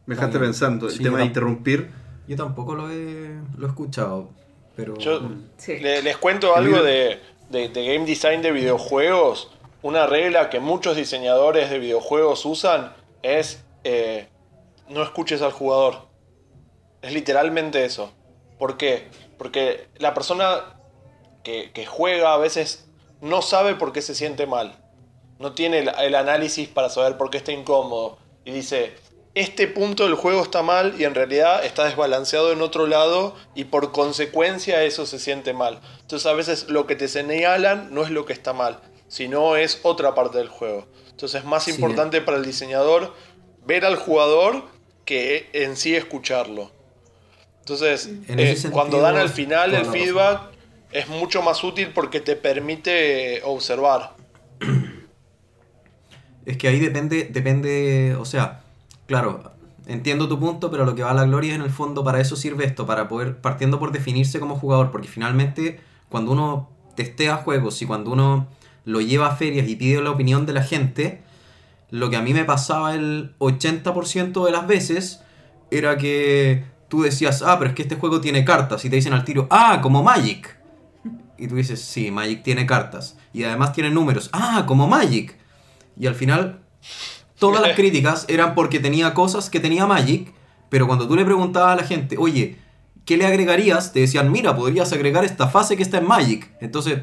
Me 0.06 0.14
dejaste 0.14 0.38
pensando. 0.38 0.86
El 0.86 0.92
Sí, 0.92 1.02
tema 1.02 1.18
de 1.18 1.24
interrumpir. 1.24 1.90
Yo 2.28 2.36
tampoco 2.36 2.74
lo 2.74 2.90
he, 2.90 3.38
lo 3.56 3.66
he 3.66 3.68
escuchado, 3.70 4.30
pero... 4.76 4.96
Yo 4.98 5.20
Sí. 5.56 5.78
le- 5.78 6.02
les 6.02 6.16
cuento 6.16 6.54
algo 6.56 6.82
de, 6.82 7.20
de- 7.50 7.68
de 7.68 7.86
game 7.94 8.04
design 8.06 8.42
de 8.42 8.52
videojuegos. 8.52 9.50
Una 9.82 10.06
regla 10.06 10.50
que 10.50 10.58
muchos 10.60 10.96
diseñadores 10.96 11.70
de 11.70 11.78
videojuegos 11.78 12.44
usan 12.44 12.92
es 13.22 13.64
eh, 13.84 14.28
no 14.88 15.02
escuches 15.02 15.42
al 15.42 15.52
jugador. 15.52 16.08
Es 17.02 17.12
literalmente 17.12 17.84
eso. 17.84 18.12
¿Por 18.58 18.76
qué? 18.76 19.08
Porque 19.38 19.86
la 19.98 20.14
persona 20.14 20.76
que, 21.44 21.70
que 21.72 21.86
juega 21.86 22.32
a 22.34 22.38
veces 22.38 22.88
no 23.20 23.42
sabe 23.42 23.74
por 23.76 23.92
qué 23.92 24.02
se 24.02 24.14
siente 24.14 24.46
mal. 24.46 24.82
No 25.38 25.52
tiene 25.52 25.80
el, 25.80 25.90
el 26.00 26.14
análisis 26.14 26.68
para 26.68 26.88
saber 26.88 27.16
por 27.16 27.30
qué 27.30 27.38
está 27.38 27.52
incómodo. 27.52 28.18
Y 28.44 28.52
dice, 28.52 28.94
este 29.34 29.66
punto 29.66 30.04
del 30.04 30.14
juego 30.14 30.42
está 30.42 30.62
mal 30.62 30.94
y 30.98 31.04
en 31.04 31.14
realidad 31.14 31.64
está 31.64 31.84
desbalanceado 31.84 32.52
en 32.52 32.62
otro 32.62 32.86
lado 32.86 33.34
y 33.54 33.64
por 33.64 33.92
consecuencia 33.92 34.82
eso 34.84 35.04
se 35.04 35.18
siente 35.18 35.52
mal. 35.52 35.80
Entonces 36.00 36.26
a 36.26 36.32
veces 36.32 36.68
lo 36.70 36.86
que 36.86 36.96
te 36.96 37.06
señalan 37.08 37.92
no 37.92 38.02
es 38.02 38.10
lo 38.10 38.24
que 38.24 38.32
está 38.32 38.52
mal, 38.54 38.80
sino 39.08 39.56
es 39.56 39.80
otra 39.82 40.14
parte 40.14 40.38
del 40.38 40.48
juego. 40.48 40.86
Entonces 41.10 41.40
es 41.42 41.46
más 41.46 41.64
Sí. 41.64 41.72
importante 41.72 42.20
para 42.22 42.38
el 42.38 42.44
diseñador 42.46 43.14
ver 43.66 43.84
al 43.84 43.96
jugador 43.96 44.64
que 45.04 45.50
en 45.52 45.76
sí 45.76 45.94
escucharlo. 45.94 46.70
Entonces, 47.60 48.06
En 48.06 48.38
eh, 48.40 48.54
sentido, 48.54 48.72
cuando 48.72 49.00
dan 49.00 49.16
al 49.16 49.28
final 49.28 49.74
el 49.74 49.84
feedback, 49.86 50.50
es 50.92 51.08
mucho 51.08 51.42
más 51.42 51.62
útil 51.64 51.90
porque 51.92 52.20
te 52.20 52.36
permite 52.36 53.42
observar. 53.44 54.14
Es 56.46 56.56
que 56.56 56.68
ahí 56.68 56.80
depende, 56.80 57.28
depende, 57.30 58.16
o 58.18 58.24
sea, 58.24 58.62
claro, 59.06 59.52
entiendo 59.86 60.28
tu 60.28 60.38
punto, 60.38 60.70
pero 60.70 60.84
lo 60.84 60.94
que 60.94 61.02
va 61.02 61.10
a 61.10 61.14
la 61.14 61.24
gloria 61.24 61.54
en 61.54 61.60
el 61.60 61.70
fondo 61.70 62.04
para 62.04 62.20
eso 62.20 62.36
sirve 62.36 62.64
esto, 62.64 62.86
para 62.86 63.08
poder, 63.08 63.38
partiendo 63.40 63.78
por 63.78 63.92
definirse 63.92 64.40
como 64.40 64.56
jugador, 64.56 64.90
porque 64.90 65.08
finalmente 65.08 65.80
cuando 66.08 66.32
uno 66.32 66.70
testea 66.94 67.36
juegos 67.36 67.82
y 67.82 67.86
cuando 67.86 68.12
uno 68.12 68.46
lo 68.84 69.00
lleva 69.00 69.26
a 69.26 69.36
ferias 69.36 69.68
y 69.68 69.76
pide 69.76 70.00
la 70.00 70.10
opinión 70.12 70.46
de 70.46 70.52
la 70.52 70.62
gente, 70.62 71.22
lo 71.90 72.10
que 72.10 72.16
a 72.16 72.22
mí 72.22 72.32
me 72.32 72.44
pasaba 72.44 72.94
el 72.94 73.34
80% 73.38 74.44
de 74.44 74.52
las 74.52 74.66
veces 74.66 75.20
era 75.70 75.96
que 75.98 76.64
tú 76.88 77.02
decías, 77.02 77.42
ah, 77.42 77.56
pero 77.58 77.70
es 77.70 77.76
que 77.76 77.82
este 77.82 77.96
juego 77.96 78.20
tiene 78.20 78.44
cartas, 78.44 78.84
y 78.84 78.90
te 78.90 78.96
dicen 78.96 79.12
al 79.12 79.24
tiro, 79.24 79.46
ah, 79.50 79.80
como 79.82 80.02
Magic. 80.02 80.56
Y 81.38 81.48
tú 81.48 81.56
dices, 81.56 81.82
sí, 81.82 82.10
Magic 82.10 82.42
tiene 82.42 82.64
cartas. 82.64 83.18
Y 83.32 83.44
además 83.44 83.72
tiene 83.72 83.90
números. 83.90 84.30
Ah, 84.32 84.64
como 84.66 84.88
Magic. 84.88 85.36
Y 85.98 86.06
al 86.06 86.14
final, 86.14 86.60
todas 87.38 87.60
las 87.62 87.74
críticas 87.76 88.24
eran 88.28 88.54
porque 88.54 88.80
tenía 88.80 89.14
cosas 89.14 89.50
que 89.50 89.60
tenía 89.60 89.86
Magic, 89.86 90.32
pero 90.68 90.86
cuando 90.86 91.06
tú 91.08 91.16
le 91.16 91.24
preguntabas 91.24 91.72
a 91.72 91.76
la 91.82 91.86
gente, 91.86 92.16
oye, 92.18 92.56
¿qué 93.04 93.16
le 93.16 93.26
agregarías? 93.26 93.92
Te 93.92 94.00
decían, 94.00 94.32
mira, 94.32 94.56
podrías 94.56 94.92
agregar 94.92 95.24
esta 95.24 95.48
fase 95.48 95.76
que 95.76 95.82
está 95.82 95.98
en 95.98 96.06
Magic. 96.08 96.50
Entonces, 96.60 97.00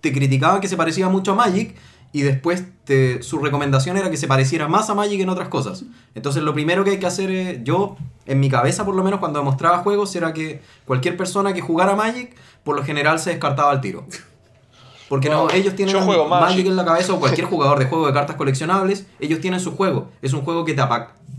te 0.00 0.12
criticaban 0.12 0.60
que 0.60 0.68
se 0.68 0.76
parecía 0.76 1.08
mucho 1.08 1.32
a 1.32 1.34
Magic 1.34 1.74
y 2.12 2.22
después 2.22 2.64
te- 2.84 3.22
su 3.22 3.38
recomendación 3.38 3.96
era 3.96 4.10
que 4.10 4.16
se 4.16 4.28
pareciera 4.28 4.68
más 4.68 4.88
a 4.90 4.94
Magic 4.94 5.20
en 5.20 5.28
otras 5.28 5.48
cosas. 5.48 5.84
Entonces, 6.14 6.42
lo 6.42 6.52
primero 6.54 6.84
que 6.84 6.90
hay 6.90 6.98
que 6.98 7.06
hacer, 7.06 7.64
yo, 7.64 7.96
en 8.26 8.38
mi 8.38 8.48
cabeza 8.48 8.84
por 8.84 8.94
lo 8.94 9.02
menos, 9.02 9.18
cuando 9.18 9.42
mostraba 9.42 9.78
juegos, 9.78 10.14
era 10.14 10.32
que 10.32 10.60
cualquier 10.84 11.16
persona 11.16 11.52
que 11.54 11.60
jugara 11.62 11.96
Magic, 11.96 12.34
por 12.62 12.76
lo 12.76 12.84
general 12.84 13.18
se 13.18 13.30
descartaba 13.30 13.70
al 13.70 13.80
tiro. 13.80 14.06
Porque 15.08 15.28
no, 15.28 15.46
No, 15.46 15.50
ellos 15.52 15.74
tienen 15.76 15.94
yo 15.94 16.02
juego 16.02 16.28
Magic. 16.28 16.48
Magic. 16.48 16.66
en 16.66 16.76
la 16.76 16.84
cabeza 16.84 17.12
o 17.12 17.20
cualquier 17.20 17.46
jugador 17.46 17.78
de 17.78 17.86
juego 17.86 18.06
de 18.08 18.12
cartas 18.12 18.36
coleccionables, 18.36 19.06
ellos 19.20 19.40
tienen 19.40 19.60
su 19.60 19.76
juego. 19.76 20.10
Es 20.22 20.32
un 20.32 20.42
juego 20.42 20.64
que 20.64 20.74
te, 20.74 20.82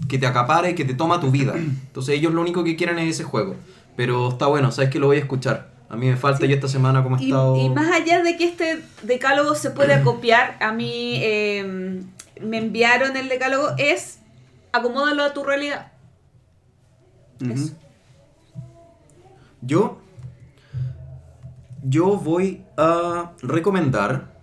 que 0.08 0.18
te 0.18 0.26
acapara 0.26 0.70
y 0.70 0.76
que 0.76 0.86
te 0.86 0.94
toma 0.94 1.20
tu 1.20 1.32
vida. 1.32 1.54
Entonces 1.56 2.16
ellos 2.16 2.34
lo 2.34 2.42
único 2.42 2.64
que 2.64 2.76
quieren 2.76 2.98
es 3.00 3.16
ese 3.16 3.24
juego. 3.24 3.56
Pero 3.96 4.30
está 4.30 4.46
bueno, 4.48 4.72
sabes 4.72 4.90
que 4.90 5.00
lo 5.00 5.08
voy 5.08 5.18
a 5.18 5.20
escuchar. 5.20 5.72
A 5.90 5.96
mí 5.96 6.08
me 6.08 6.18
falta 6.18 6.46
y 6.46 6.54
esta 6.54 6.68
semana 6.68 7.02
como 7.04 7.18
he 7.18 7.24
Y, 7.24 7.26
estado... 7.30 7.56
y 7.58 7.70
más 7.70 7.92
allá 7.92 8.22
de 8.22 8.38
que 8.38 8.46
este 8.46 8.84
decálogo 9.04 9.56
se 9.56 9.72
puede 9.72 10.02
copiar, 10.04 10.58
a 10.62 10.72
mí 10.72 11.20
eh, 11.24 12.02
me 12.42 12.58
enviaron 12.58 13.18
el 13.18 13.28
decálogo, 13.30 13.70
es 13.78 14.20
acomódalo 14.72 15.24
a 15.24 15.34
tu 15.34 15.44
realidad. 15.44 15.92
Yo... 19.62 20.00
Yo 21.90 22.18
voy 22.18 22.66
a 22.76 23.32
recomendar 23.42 24.36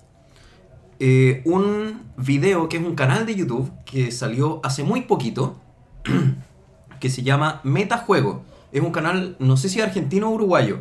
eh, 0.98 1.42
un 1.44 2.10
video 2.16 2.70
que 2.70 2.78
es 2.78 2.82
un 2.82 2.94
canal 2.94 3.26
de 3.26 3.34
YouTube 3.34 3.70
que 3.84 4.10
salió 4.12 4.60
hace 4.64 4.82
muy 4.82 5.02
poquito, 5.02 5.60
que 7.00 7.10
se 7.10 7.22
llama 7.22 7.60
Metajuego. 7.62 8.44
Es 8.72 8.80
un 8.80 8.92
canal, 8.92 9.36
no 9.40 9.58
sé 9.58 9.68
si 9.68 9.82
argentino 9.82 10.30
o 10.30 10.32
uruguayo. 10.32 10.80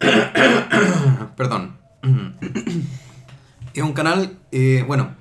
Perdón. 1.36 1.78
es 3.72 3.82
un 3.82 3.94
canal, 3.94 4.38
eh, 4.50 4.84
bueno, 4.86 5.14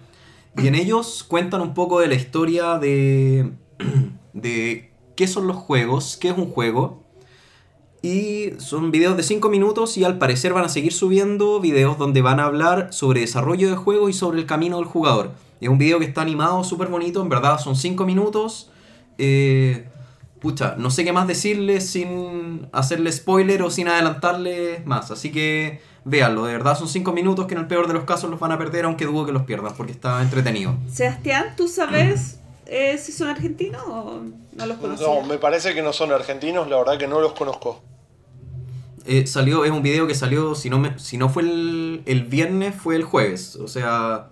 y 0.58 0.68
en 0.68 0.76
ellos 0.76 1.24
cuentan 1.24 1.62
un 1.62 1.74
poco 1.74 2.02
de 2.02 2.08
la 2.08 2.16
historia 2.16 2.80
de, 2.80 3.54
de 4.34 4.92
qué 5.16 5.28
son 5.28 5.48
los 5.48 5.56
juegos, 5.56 6.18
qué 6.20 6.32
es 6.32 6.38
un 6.38 6.52
juego. 6.52 7.02
Y 8.02 8.54
son 8.58 8.92
videos 8.92 9.16
de 9.16 9.24
5 9.24 9.50
minutos 9.50 9.96
y 9.98 10.04
al 10.04 10.18
parecer 10.18 10.54
van 10.54 10.66
a 10.66 10.70
seguir 10.70 10.92
subiendo 10.92 11.60
videos 11.60 12.00
donde 12.00 12.22
van 12.22 12.40
a 12.40 12.46
hablar 12.46 12.92
sobre 12.92 13.22
desarrollo 13.22 13.70
de 13.70 13.76
juegos 13.76 14.10
y 14.10 14.14
sobre 14.14 14.40
el 14.40 14.48
camino 14.48 14.78
del 14.78 14.86
jugador. 14.86 15.32
Es 15.60 15.70
un 15.70 15.78
video 15.78 16.00
que 16.00 16.06
está 16.06 16.22
animado, 16.22 16.64
súper 16.64 16.88
bonito, 16.88 17.22
en 17.22 17.30
verdad 17.30 17.60
son 17.60 17.76
5 17.76 18.04
minutos. 18.06 18.72
Eh, 19.20 19.88
pucha, 20.40 20.74
no 20.80 20.90
sé 20.90 21.06
qué 21.06 21.14
más 21.14 21.28
decirle 21.28 21.80
sin 21.80 22.68
hacerle 22.72 23.12
spoiler 23.12 23.62
o 23.62 23.70
sin 23.70 23.88
adelantarle 23.88 24.82
más. 24.86 25.12
Así 25.12 25.32
que 25.32 25.82
véanlo, 26.04 26.46
de 26.46 26.54
verdad 26.54 26.76
son 26.76 26.88
5 26.88 27.14
minutos 27.14 27.46
que 27.46 27.54
en 27.54 27.60
el 27.60 27.68
peor 27.68 27.88
de 27.88 27.94
los 27.94 28.06
casos 28.06 28.32
los 28.32 28.40
van 28.40 28.52
a 28.52 28.58
perder, 28.58 28.86
aunque 28.86 29.06
dudo 29.06 29.28
que 29.28 29.32
los 29.32 29.44
pierdan, 29.44 29.76
porque 29.78 29.92
está 29.92 30.24
entretenido. 30.24 30.76
Sebastián, 30.92 31.54
¿tú 31.56 31.68
sabes 31.68 32.40
eh, 32.66 32.98
si 32.98 33.12
son 33.12 33.28
argentinos 33.28 33.84
o 33.86 34.24
no 34.54 34.66
los 34.66 34.78
conoces? 34.78 35.06
No, 35.06 35.22
me 35.22 35.38
parece 35.38 35.76
que 35.76 35.84
no 35.84 35.94
son 35.94 36.12
argentinos, 36.12 36.68
la 36.68 36.78
verdad 36.78 36.98
que 36.98 37.08
no 37.08 37.22
los 37.22 37.34
conozco. 37.34 37.84
Eh, 39.06 39.26
salió, 39.28 39.66
es 39.66 39.72
un 39.72 39.82
video 39.82 40.06
que 40.08 40.16
salió, 40.16 40.54
si 40.56 40.70
no, 40.70 40.78
me- 40.80 40.98
si 41.00 41.18
no 41.18 41.30
fue 41.30 41.44
el, 41.44 42.04
el 42.06 42.24
viernes, 42.26 42.76
fue 42.76 42.96
el 42.96 43.04
jueves. 43.04 43.56
O 43.56 43.68
sea... 43.68 44.28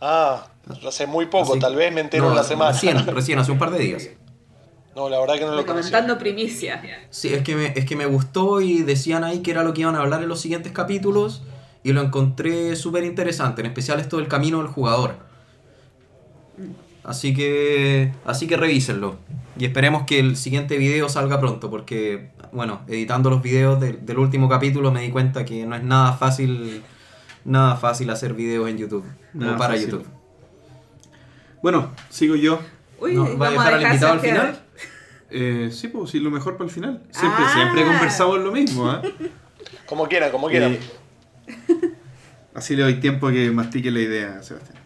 Ah, 0.00 0.48
hace 0.86 1.06
muy 1.06 1.26
poco, 1.26 1.52
así- 1.52 1.60
tal 1.60 1.76
vez 1.76 1.92
me 1.92 2.00
entero 2.00 2.24
no, 2.24 2.30
en 2.30 2.36
la 2.36 2.44
semana. 2.44 2.72
Recién, 2.72 3.06
recién, 3.14 3.38
hace 3.38 3.52
un 3.52 3.58
par 3.58 3.70
de 3.70 3.78
días. 3.78 4.08
No, 4.94 5.10
la 5.10 5.20
verdad 5.20 5.34
que 5.34 5.44
no 5.44 5.54
lo. 5.54 5.66
Comentando 5.66 6.16
primicia. 6.18 6.82
Sí, 7.10 7.34
es 7.34 7.42
que, 7.42 7.54
me, 7.54 7.66
es 7.76 7.84
que 7.84 7.96
me 7.96 8.06
gustó 8.06 8.62
y 8.62 8.82
decían 8.82 9.24
ahí 9.24 9.40
que 9.40 9.50
era 9.50 9.62
lo 9.62 9.74
que 9.74 9.82
iban 9.82 9.94
a 9.94 10.00
hablar 10.00 10.22
en 10.22 10.28
los 10.28 10.40
siguientes 10.40 10.72
capítulos 10.72 11.42
y 11.82 11.92
lo 11.92 12.00
encontré 12.00 12.74
súper 12.76 13.04
interesante, 13.04 13.60
en 13.60 13.66
especial 13.66 14.00
esto 14.00 14.16
del 14.16 14.28
camino 14.28 14.58
del 14.58 14.68
jugador. 14.68 15.16
Así 17.06 17.32
que, 17.32 18.12
así 18.24 18.48
que 18.48 18.56
revísenlo 18.56 19.16
y 19.56 19.64
esperemos 19.64 20.02
que 20.06 20.18
el 20.18 20.36
siguiente 20.36 20.76
video 20.76 21.08
salga 21.08 21.38
pronto 21.40 21.70
porque, 21.70 22.30
bueno, 22.50 22.80
editando 22.88 23.30
los 23.30 23.40
videos 23.42 23.80
del, 23.80 24.04
del 24.04 24.18
último 24.18 24.48
capítulo 24.48 24.90
me 24.90 25.02
di 25.02 25.10
cuenta 25.10 25.44
que 25.44 25.64
no 25.66 25.76
es 25.76 25.84
nada 25.84 26.14
fácil, 26.14 26.82
nada 27.44 27.76
fácil 27.76 28.10
hacer 28.10 28.34
videos 28.34 28.68
en 28.68 28.78
YouTube, 28.78 29.04
Nada 29.34 29.52
no 29.52 29.58
para 29.58 29.74
fácil. 29.74 29.90
YouTube. 29.90 30.06
Bueno, 31.62 31.92
sigo 32.10 32.34
yo. 32.34 32.60
Uy, 33.00 33.14
No, 33.14 33.38
¿va 33.38 33.48
a 33.48 33.50
dejar 33.52 33.74
al 33.74 33.82
invitado 33.82 34.12
al 34.14 34.20
final? 34.20 34.60
Eh, 35.30 35.70
sí, 35.72 35.88
pues 35.88 36.10
sí, 36.10 36.18
lo 36.20 36.30
mejor 36.32 36.56
para 36.56 36.64
el 36.68 36.74
final. 36.74 37.02
Siempre, 37.10 37.44
Ah. 37.46 37.52
siempre 37.54 37.84
conversamos 37.84 38.38
lo 38.40 38.50
mismo, 38.52 38.92
¿eh? 38.92 39.00
Como 39.86 40.08
quieran, 40.08 40.30
como 40.32 40.48
quieran. 40.48 40.72
Eh, 40.72 40.80
así 42.54 42.74
le 42.74 42.82
doy 42.82 42.94
tiempo 43.00 43.28
a 43.28 43.32
que 43.32 43.50
mastique 43.52 43.90
la 43.92 44.00
idea, 44.00 44.42
Sebastián. 44.42 44.78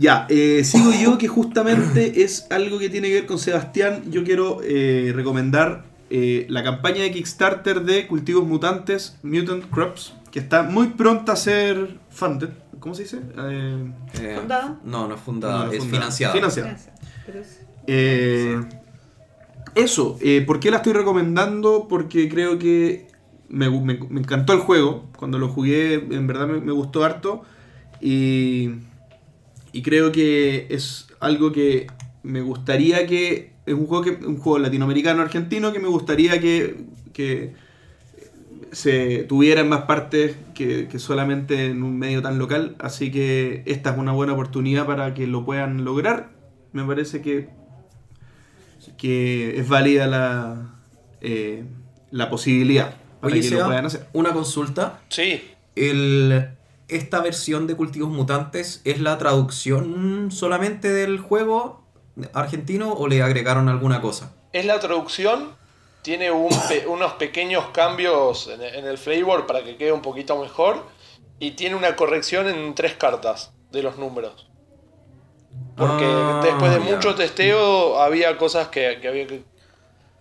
Ya, 0.00 0.24
eh, 0.30 0.62
sigo 0.64 0.92
yo 0.92 1.18
que 1.18 1.28
justamente 1.38 2.22
es 2.22 2.46
algo 2.50 2.78
que 2.78 2.88
tiene 2.88 3.08
que 3.08 3.14
ver 3.14 3.26
con 3.26 3.38
Sebastián. 3.38 4.04
Yo 4.10 4.24
quiero 4.24 4.60
eh, 4.64 5.12
recomendar 5.14 5.84
eh, 6.08 6.46
la 6.48 6.62
campaña 6.64 7.02
de 7.02 7.12
Kickstarter 7.12 7.82
de 7.82 8.06
Cultivos 8.06 8.46
Mutantes, 8.46 9.18
Mutant 9.22 9.68
Crops, 9.70 10.14
que 10.30 10.38
está 10.38 10.62
muy 10.62 10.86
pronta 10.88 11.32
a 11.32 11.36
ser 11.36 11.98
funded. 12.08 12.48
¿Cómo 12.80 12.94
se 12.94 13.02
dice? 13.02 13.20
Eh, 13.36 13.92
¿Fundada? 14.38 14.80
No, 14.84 15.06
no 15.06 15.16
es 15.16 15.20
fundada, 15.20 15.66
no, 15.66 15.72
es 15.72 15.78
fundada. 15.80 15.92
financiada. 16.10 16.32
Financiada. 16.34 16.70
Es- 17.28 17.60
Eh, 17.86 18.58
eso, 19.74 20.16
eh, 20.22 20.42
¿por 20.46 20.60
qué 20.60 20.70
la 20.70 20.78
estoy 20.78 20.94
recomendando? 20.94 21.86
Porque 21.88 22.28
creo 22.30 22.58
que 22.58 23.06
me, 23.50 23.68
me- 23.68 23.98
me 24.08 24.20
encantó 24.20 24.54
el 24.54 24.60
juego. 24.60 25.10
Cuando 25.18 25.38
lo 25.38 25.48
jugué, 25.48 25.94
en 25.94 26.26
verdad 26.26 26.46
me, 26.46 26.60
me 26.60 26.72
gustó 26.72 27.04
harto. 27.04 27.42
Y, 28.00 28.70
y 29.72 29.82
creo 29.82 30.12
que 30.12 30.66
es 30.70 31.08
algo 31.20 31.52
que 31.52 31.86
me 32.22 32.40
gustaría 32.40 33.06
que. 33.06 33.52
Es 33.66 33.74
un 33.74 33.86
juego, 33.86 34.04
que, 34.04 34.10
un 34.26 34.38
juego 34.38 34.58
latinoamericano 34.58 35.22
argentino 35.22 35.72
que 35.72 35.78
me 35.78 35.88
gustaría 35.88 36.40
que, 36.40 36.84
que 37.12 37.52
se 38.72 39.24
tuviera 39.24 39.60
en 39.60 39.68
más 39.68 39.82
partes 39.82 40.36
que, 40.54 40.88
que 40.88 40.98
solamente 40.98 41.66
en 41.66 41.82
un 41.82 41.98
medio 41.98 42.22
tan 42.22 42.38
local. 42.38 42.74
Así 42.78 43.10
que 43.10 43.62
esta 43.66 43.90
es 43.90 43.98
una 43.98 44.12
buena 44.12 44.32
oportunidad 44.32 44.86
para 44.86 45.14
que 45.14 45.26
lo 45.26 45.44
puedan 45.44 45.84
lograr. 45.84 46.30
Me 46.72 46.84
parece 46.84 47.20
que, 47.20 47.48
que 48.96 49.58
es 49.58 49.68
válida 49.68 50.06
la, 50.06 50.74
eh, 51.20 51.64
la 52.10 52.30
posibilidad 52.30 52.94
para 53.20 53.32
Oye, 53.32 53.42
que 53.42 53.48
Seba, 53.48 53.60
lo 53.60 53.66
puedan 53.66 53.86
hacer. 53.86 54.06
una 54.12 54.32
consulta. 54.32 55.00
Sí, 55.08 55.42
El, 55.76 56.48
esta 56.90 57.20
versión 57.20 57.66
de 57.66 57.76
Cultivos 57.76 58.10
Mutantes 58.10 58.80
es 58.84 59.00
la 59.00 59.18
traducción 59.18 60.30
solamente 60.30 60.92
del 60.92 61.18
juego 61.18 61.84
argentino 62.34 62.92
o 62.92 63.06
le 63.08 63.22
agregaron 63.22 63.68
alguna 63.68 64.00
cosa? 64.00 64.32
es 64.52 64.64
la 64.64 64.80
traducción. 64.80 65.58
Tiene 66.02 66.30
un 66.30 66.48
pe- 66.68 66.86
unos 66.86 67.12
pequeños 67.14 67.66
cambios 67.72 68.48
en, 68.48 68.62
en 68.62 68.86
el 68.86 68.96
flavor 68.98 69.46
para 69.46 69.62
que 69.62 69.76
quede 69.76 69.92
un 69.92 70.00
poquito 70.02 70.36
mejor. 70.40 70.86
Y 71.38 71.52
tiene 71.52 71.76
una 71.76 71.94
corrección 71.94 72.48
en 72.48 72.74
tres 72.74 72.94
cartas 72.94 73.52
de 73.70 73.82
los 73.82 73.96
números. 73.98 74.48
Porque 75.76 76.04
Ah, 76.06 76.40
después 76.42 76.72
de 76.72 76.80
mucho 76.80 77.14
testeo 77.14 77.98
había 78.00 78.36
cosas 78.38 78.68
que, 78.68 78.98
que 79.00 79.08
había 79.08 79.26
que... 79.26 79.42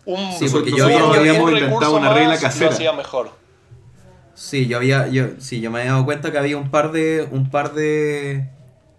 Un, 0.05 0.31
Sí, 0.33 0.47
porque 0.49 0.71
yo 0.71 0.85
habíamos 0.85 1.51
inventado 1.51 1.95
una 1.97 2.13
regla 2.13 2.37
casera. 2.39 2.67
Lo 2.67 2.71
hacía 2.75 2.93
mejor. 2.93 3.31
Sí, 4.41 4.67
yo 4.67 4.77
había, 4.77 5.07
yo, 5.09 5.25
sí, 5.39 5.59
yo 5.59 5.69
me 5.69 5.79
había 5.79 5.91
dado 5.91 6.05
cuenta 6.05 6.31
que 6.31 6.37
había 6.37 6.57
un 6.57 6.71
par 6.71 6.91
de, 6.93 7.27
un 7.29 7.49
par 7.49 7.73
de, 7.73 8.47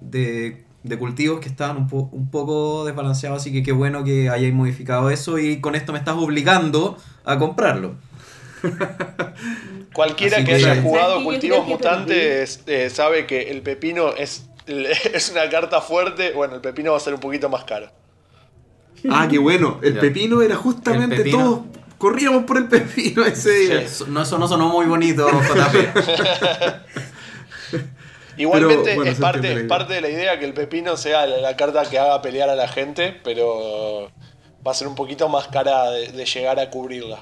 de 0.01 0.65
de 0.83 0.99
cultivos 0.99 1.41
que 1.41 1.49
estaban 1.49 1.77
un, 1.77 1.89
po- 1.89 2.09
un 2.13 2.31
poco 2.31 2.87
desbalanceados, 2.87 3.41
así 3.43 3.53
que 3.53 3.63
qué 3.63 3.73
bueno 3.73 4.03
que 4.03 4.31
hayáis 4.31 4.55
modificado 4.55 5.11
eso 5.11 5.39
y 5.39 5.61
con 5.61 5.75
esto 5.75 5.93
me 5.93 5.99
estás 5.99 6.17
obligando 6.17 6.97
a 7.25 7.39
comprarlo. 7.39 7.97
Cualquiera 9.93 10.39
que 10.39 10.45
que- 10.45 10.55
haya 10.55 10.81
jugado 10.83 11.23
cultivos 11.23 11.67
mutantes 11.67 12.63
eh, 12.67 12.89
sabe 12.91 13.27
que 13.27 13.51
el 13.51 13.63
pepino 13.63 14.15
es, 14.17 14.47
es 14.67 15.31
una 15.31 15.49
carta 15.51 15.81
fuerte. 15.81 16.33
Bueno, 16.33 16.55
el 16.57 16.61
pepino 16.61 16.93
va 16.93 16.97
a 16.97 17.01
ser 17.01 17.15
un 17.15 17.21
poquito 17.21 17.49
más 17.49 17.65
caro. 17.65 17.91
Ah, 19.09 19.27
qué 19.31 19.39
bueno. 19.39 19.81
El 19.83 19.95
Ya. 19.95 20.01
pepino 20.01 20.43
era 20.43 20.57
justamente 20.57 21.17
pepino. 21.17 21.39
todos 21.39 21.61
corríamos 22.01 22.45
por 22.45 22.57
el 22.57 22.67
pepino 22.67 23.25
ese 23.25 23.51
día. 23.51 23.83
Eso 23.83 24.07
no, 24.09 24.23
eso 24.23 24.39
no 24.39 24.49
sonó 24.49 24.69
muy 24.71 24.87
bonito, 24.87 25.29
JP. 25.31 25.77
Igualmente 28.37 28.83
Pero, 28.85 28.97
bueno, 28.97 29.11
es 29.11 29.19
parte, 29.19 29.49
es 29.53 29.57
idea. 29.59 29.69
parte 29.69 29.93
de 29.95 30.01
la 30.01 30.09
idea 30.09 30.39
que 30.39 30.47
el 30.47 30.55
pepino 30.55 30.97
sea 30.97 31.27
la, 31.27 31.39
la 31.39 31.57
carta 31.57 31.83
que 31.89 31.99
haga 31.99 32.23
pelear 32.23 32.49
a 32.49 32.55
la 32.57 32.69
gente, 32.69 33.15
pero 33.23 34.11
va 34.67 34.71
a 34.71 34.75
ser 34.75 34.89
un 34.89 34.95
poquito 34.95 35.29
más 35.29 35.49
cara 35.49 35.91
de, 35.91 36.09
de 36.13 36.25
llegar 36.25 36.59
a 36.59 36.71
cubrirla. 36.71 37.19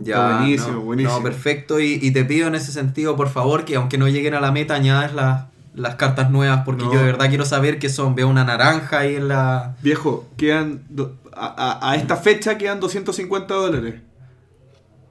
Ya, 0.00 0.38
buenísimo, 0.38 0.72
no, 0.74 0.80
buenísimo. 0.82 1.18
No, 1.18 1.22
perfecto. 1.22 1.80
Y, 1.80 1.98
y 2.00 2.12
te 2.12 2.24
pido 2.24 2.48
en 2.48 2.54
ese 2.54 2.72
sentido, 2.72 3.14
por 3.16 3.28
favor, 3.28 3.64
que 3.64 3.76
aunque 3.76 3.98
no 3.98 4.08
lleguen 4.08 4.32
a 4.34 4.40
la 4.40 4.52
meta, 4.52 4.74
añades 4.74 5.12
las, 5.12 5.46
las 5.74 5.96
cartas 5.96 6.30
nuevas, 6.30 6.62
porque 6.64 6.84
No. 6.84 6.92
yo 6.92 7.00
de 7.00 7.04
verdad 7.04 7.28
quiero 7.28 7.44
saber 7.44 7.78
qué 7.78 7.88
son. 7.90 8.14
Veo 8.14 8.28
una 8.28 8.44
naranja 8.44 9.00
ahí 9.00 9.16
en 9.16 9.28
la... 9.28 9.74
Viejo, 9.82 10.26
quedan. 10.38 10.82
do- 10.88 11.16
a, 11.38 11.78
a- 11.80 11.90
a 11.92 11.96
esta 11.96 12.16
fecha 12.16 12.58
quedan 12.58 12.80
250 12.80 13.54
dólares. 13.54 14.00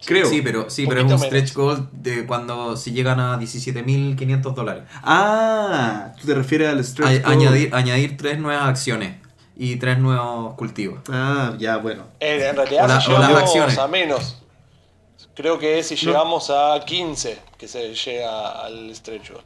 Creo. 0.06 0.28
Sí, 0.30 0.42
pero, 0.44 0.70
sí, 0.70 0.86
pero 0.88 1.02
es 1.02 1.12
un 1.12 1.18
stretch 1.18 1.54
goal 1.54 1.90
de 1.92 2.26
cuando 2.28 2.78
si 2.78 2.92
llegan 2.92 3.20
a 3.20 3.40
17.500 3.40 4.54
dólares. 4.54 4.84
Ah, 5.04 6.14
tú 6.22 6.28
te 6.28 6.36
refieres 6.36 6.70
al 6.70 6.84
stretch 6.86 7.10
A- 7.10 7.28
goal. 7.30 7.32
añadir, 7.34 7.74
añadir 7.76 8.16
tres 8.18 8.38
nuevas 8.40 8.68
acciones 8.68 9.16
y 9.56 9.78
tres 9.78 9.98
nuevos 9.98 10.54
cultivos. 10.54 11.00
Ah, 11.12 11.54
ya, 11.58 11.78
bueno. 11.78 12.04
En 12.20 12.56
realidad, 12.56 12.86
O 12.86 12.88
la- 12.88 13.02
si 13.02 13.08
llegamos 13.12 13.42
acciones. 13.42 13.78
a 13.80 13.88
menos, 13.88 14.38
creo 15.34 15.58
que 15.58 15.80
es 15.80 15.88
si 15.88 15.96
llegamos 15.96 16.52
a 16.52 16.80
15 16.86 17.40
que 17.58 17.68
se 17.68 17.94
llega 17.96 18.52
al 18.66 18.94
stretch 18.96 19.32
goal. 19.32 19.44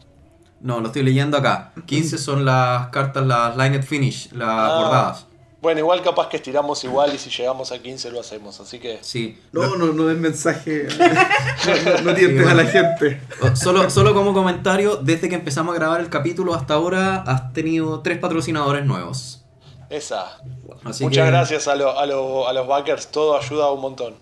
No, 0.60 0.80
lo 0.82 0.88
estoy 0.88 1.04
leyendo 1.04 1.38
acá. 1.38 1.72
15 1.86 2.18
son 2.18 2.44
las 2.46 2.90
cartas, 2.90 3.26
las 3.26 3.56
Lined 3.58 3.84
Finish, 3.84 4.32
las 4.34 4.50
Ah. 4.50 4.78
bordadas. 4.84 5.26
Bueno, 5.62 5.80
igual 5.80 6.02
capaz 6.02 6.28
que 6.28 6.38
estiramos 6.38 6.84
igual 6.84 7.14
y 7.14 7.20
si 7.20 7.30
llegamos 7.30 7.72
a 7.72 7.78
15 7.80 8.10
lo 8.10 8.20
hacemos, 8.20 8.60
así 8.60 8.80
que... 8.80 8.98
Sí. 9.02 9.40
No, 9.52 9.76
no, 9.76 9.94
no 9.94 10.06
des 10.08 10.18
mensaje. 10.18 10.88
No, 10.98 11.92
no, 11.94 12.02
no 12.02 12.14
tientes 12.16 12.48
a 12.48 12.56
la 12.56 12.66
gente. 12.66 13.22
Solo, 13.54 13.88
solo 13.92 14.16
como 14.16 14.34
comentario, 14.34 14.96
desde 14.96 15.30
que 15.30 15.36
empezamos 15.36 15.76
a 15.76 15.78
grabar 15.78 16.02
el 16.02 16.10
capítulo 16.10 16.56
hasta 16.56 16.74
ahora 16.74 17.18
has 17.28 17.54
tenido 17.54 18.00
tres 18.02 18.18
patrocinadores 18.18 18.84
nuevos. 18.86 19.44
Esa. 19.92 20.40
Así 20.84 21.04
Muchas 21.04 21.26
que- 21.26 21.32
gracias 21.32 21.68
a, 21.68 21.76
lo- 21.76 22.00
a, 22.00 22.06
lo- 22.08 22.48
a 22.48 22.54
los 22.54 22.66
backers, 22.68 23.12
todo 23.12 23.38
ayuda 23.38 23.72
un 23.72 23.82
montón. 23.82 24.16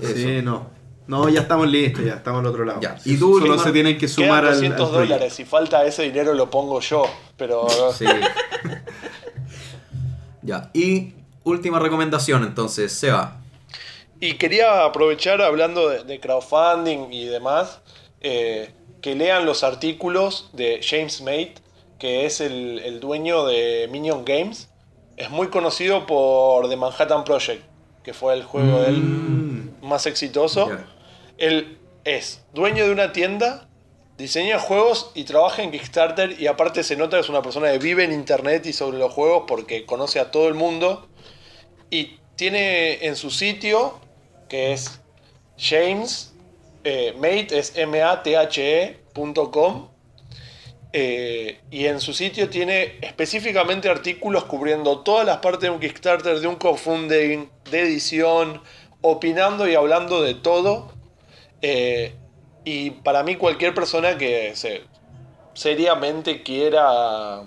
Eso. 0.00 0.14
Sí, 0.14 0.40
no. 0.42 0.70
No, 1.06 1.28
ya 1.28 1.40
estamos 1.42 1.68
listos, 1.68 2.04
ya 2.04 2.14
estamos 2.14 2.40
al 2.40 2.46
otro 2.46 2.64
lado. 2.64 2.80
Ya. 2.80 2.96
Y 3.04 3.16
tú, 3.18 3.38
Solo 3.38 3.54
Limar- 3.56 3.64
se 3.64 3.72
tienen 3.72 3.98
que 3.98 4.08
sumar 4.08 4.42
Quedan 4.42 4.46
al, 4.46 4.54
200 4.54 4.80
al 4.86 4.90
proyecto. 4.92 5.14
dólares, 5.14 5.34
si 5.34 5.44
falta 5.44 5.84
ese 5.84 6.02
dinero 6.04 6.32
lo 6.34 6.48
pongo 6.50 6.80
yo, 6.80 7.02
pero... 7.36 7.66
Sí. 7.92 8.04
ya. 10.48 10.70
Y 10.74 11.12
última 11.44 11.78
recomendación 11.78 12.42
entonces, 12.42 12.92
Seba. 12.92 13.36
Y 14.20 14.34
quería 14.34 14.84
aprovechar 14.84 15.40
hablando 15.40 15.88
de, 15.88 16.02
de 16.02 16.18
crowdfunding 16.18 17.12
y 17.12 17.26
demás, 17.26 17.80
eh, 18.20 18.72
que 19.00 19.14
lean 19.14 19.46
los 19.46 19.62
artículos 19.62 20.50
de 20.52 20.80
James 20.82 21.20
Mate, 21.20 21.54
que 22.00 22.26
es 22.26 22.40
el, 22.40 22.80
el 22.80 22.98
dueño 22.98 23.46
de 23.46 23.88
Minion 23.92 24.24
Games. 24.24 24.68
Es 25.16 25.30
muy 25.30 25.48
conocido 25.48 26.06
por 26.06 26.68
The 26.68 26.76
Manhattan 26.76 27.22
Project, 27.22 27.62
que 28.02 28.12
fue 28.12 28.34
el 28.34 28.42
juego 28.42 28.80
de 28.80 28.88
él 28.88 29.70
más 29.82 30.06
exitoso. 30.06 30.68
Él 31.36 31.78
es 32.04 32.42
dueño 32.54 32.86
de 32.86 32.92
una 32.92 33.12
tienda, 33.12 33.67
diseña 34.18 34.58
juegos 34.58 35.10
y 35.14 35.24
trabaja 35.24 35.62
en 35.62 35.70
Kickstarter 35.70 36.38
y 36.38 36.48
aparte 36.48 36.82
se 36.82 36.96
nota 36.96 37.16
que 37.16 37.20
es 37.22 37.28
una 37.28 37.40
persona 37.40 37.70
que 37.70 37.78
vive 37.78 38.02
en 38.04 38.12
internet 38.12 38.66
y 38.66 38.74
sobre 38.74 38.98
los 38.98 39.12
juegos 39.12 39.44
porque 39.46 39.86
conoce 39.86 40.18
a 40.18 40.32
todo 40.32 40.48
el 40.48 40.54
mundo 40.54 41.08
y 41.88 42.18
tiene 42.34 43.06
en 43.06 43.14
su 43.14 43.30
sitio 43.30 44.00
que 44.48 44.72
es 44.72 45.00
James 45.56 46.34
eh, 46.82 47.14
Mate 47.16 47.56
es 47.58 47.76
M-A-T-H-E.com 47.76 48.28
eh, 50.92 51.60
y 51.70 51.86
en 51.86 52.00
su 52.00 52.12
sitio 52.12 52.48
tiene 52.50 52.98
específicamente 53.00 53.88
artículos 53.88 54.44
cubriendo 54.46 55.00
todas 55.00 55.24
las 55.26 55.36
partes 55.38 55.62
de 55.62 55.70
un 55.70 55.78
Kickstarter, 55.78 56.40
de 56.40 56.46
un 56.46 56.56
crowdfunding, 56.56 57.46
de 57.70 57.80
edición, 57.80 58.62
opinando 59.02 59.68
y 59.68 59.74
hablando 59.74 60.22
de 60.22 60.34
todo. 60.34 60.92
Eh, 61.60 62.14
y 62.64 62.90
para 62.90 63.22
mí 63.22 63.36
cualquier 63.36 63.74
persona 63.74 64.18
que 64.18 64.54
se, 64.56 64.82
seriamente 65.54 66.42
quiera 66.42 67.42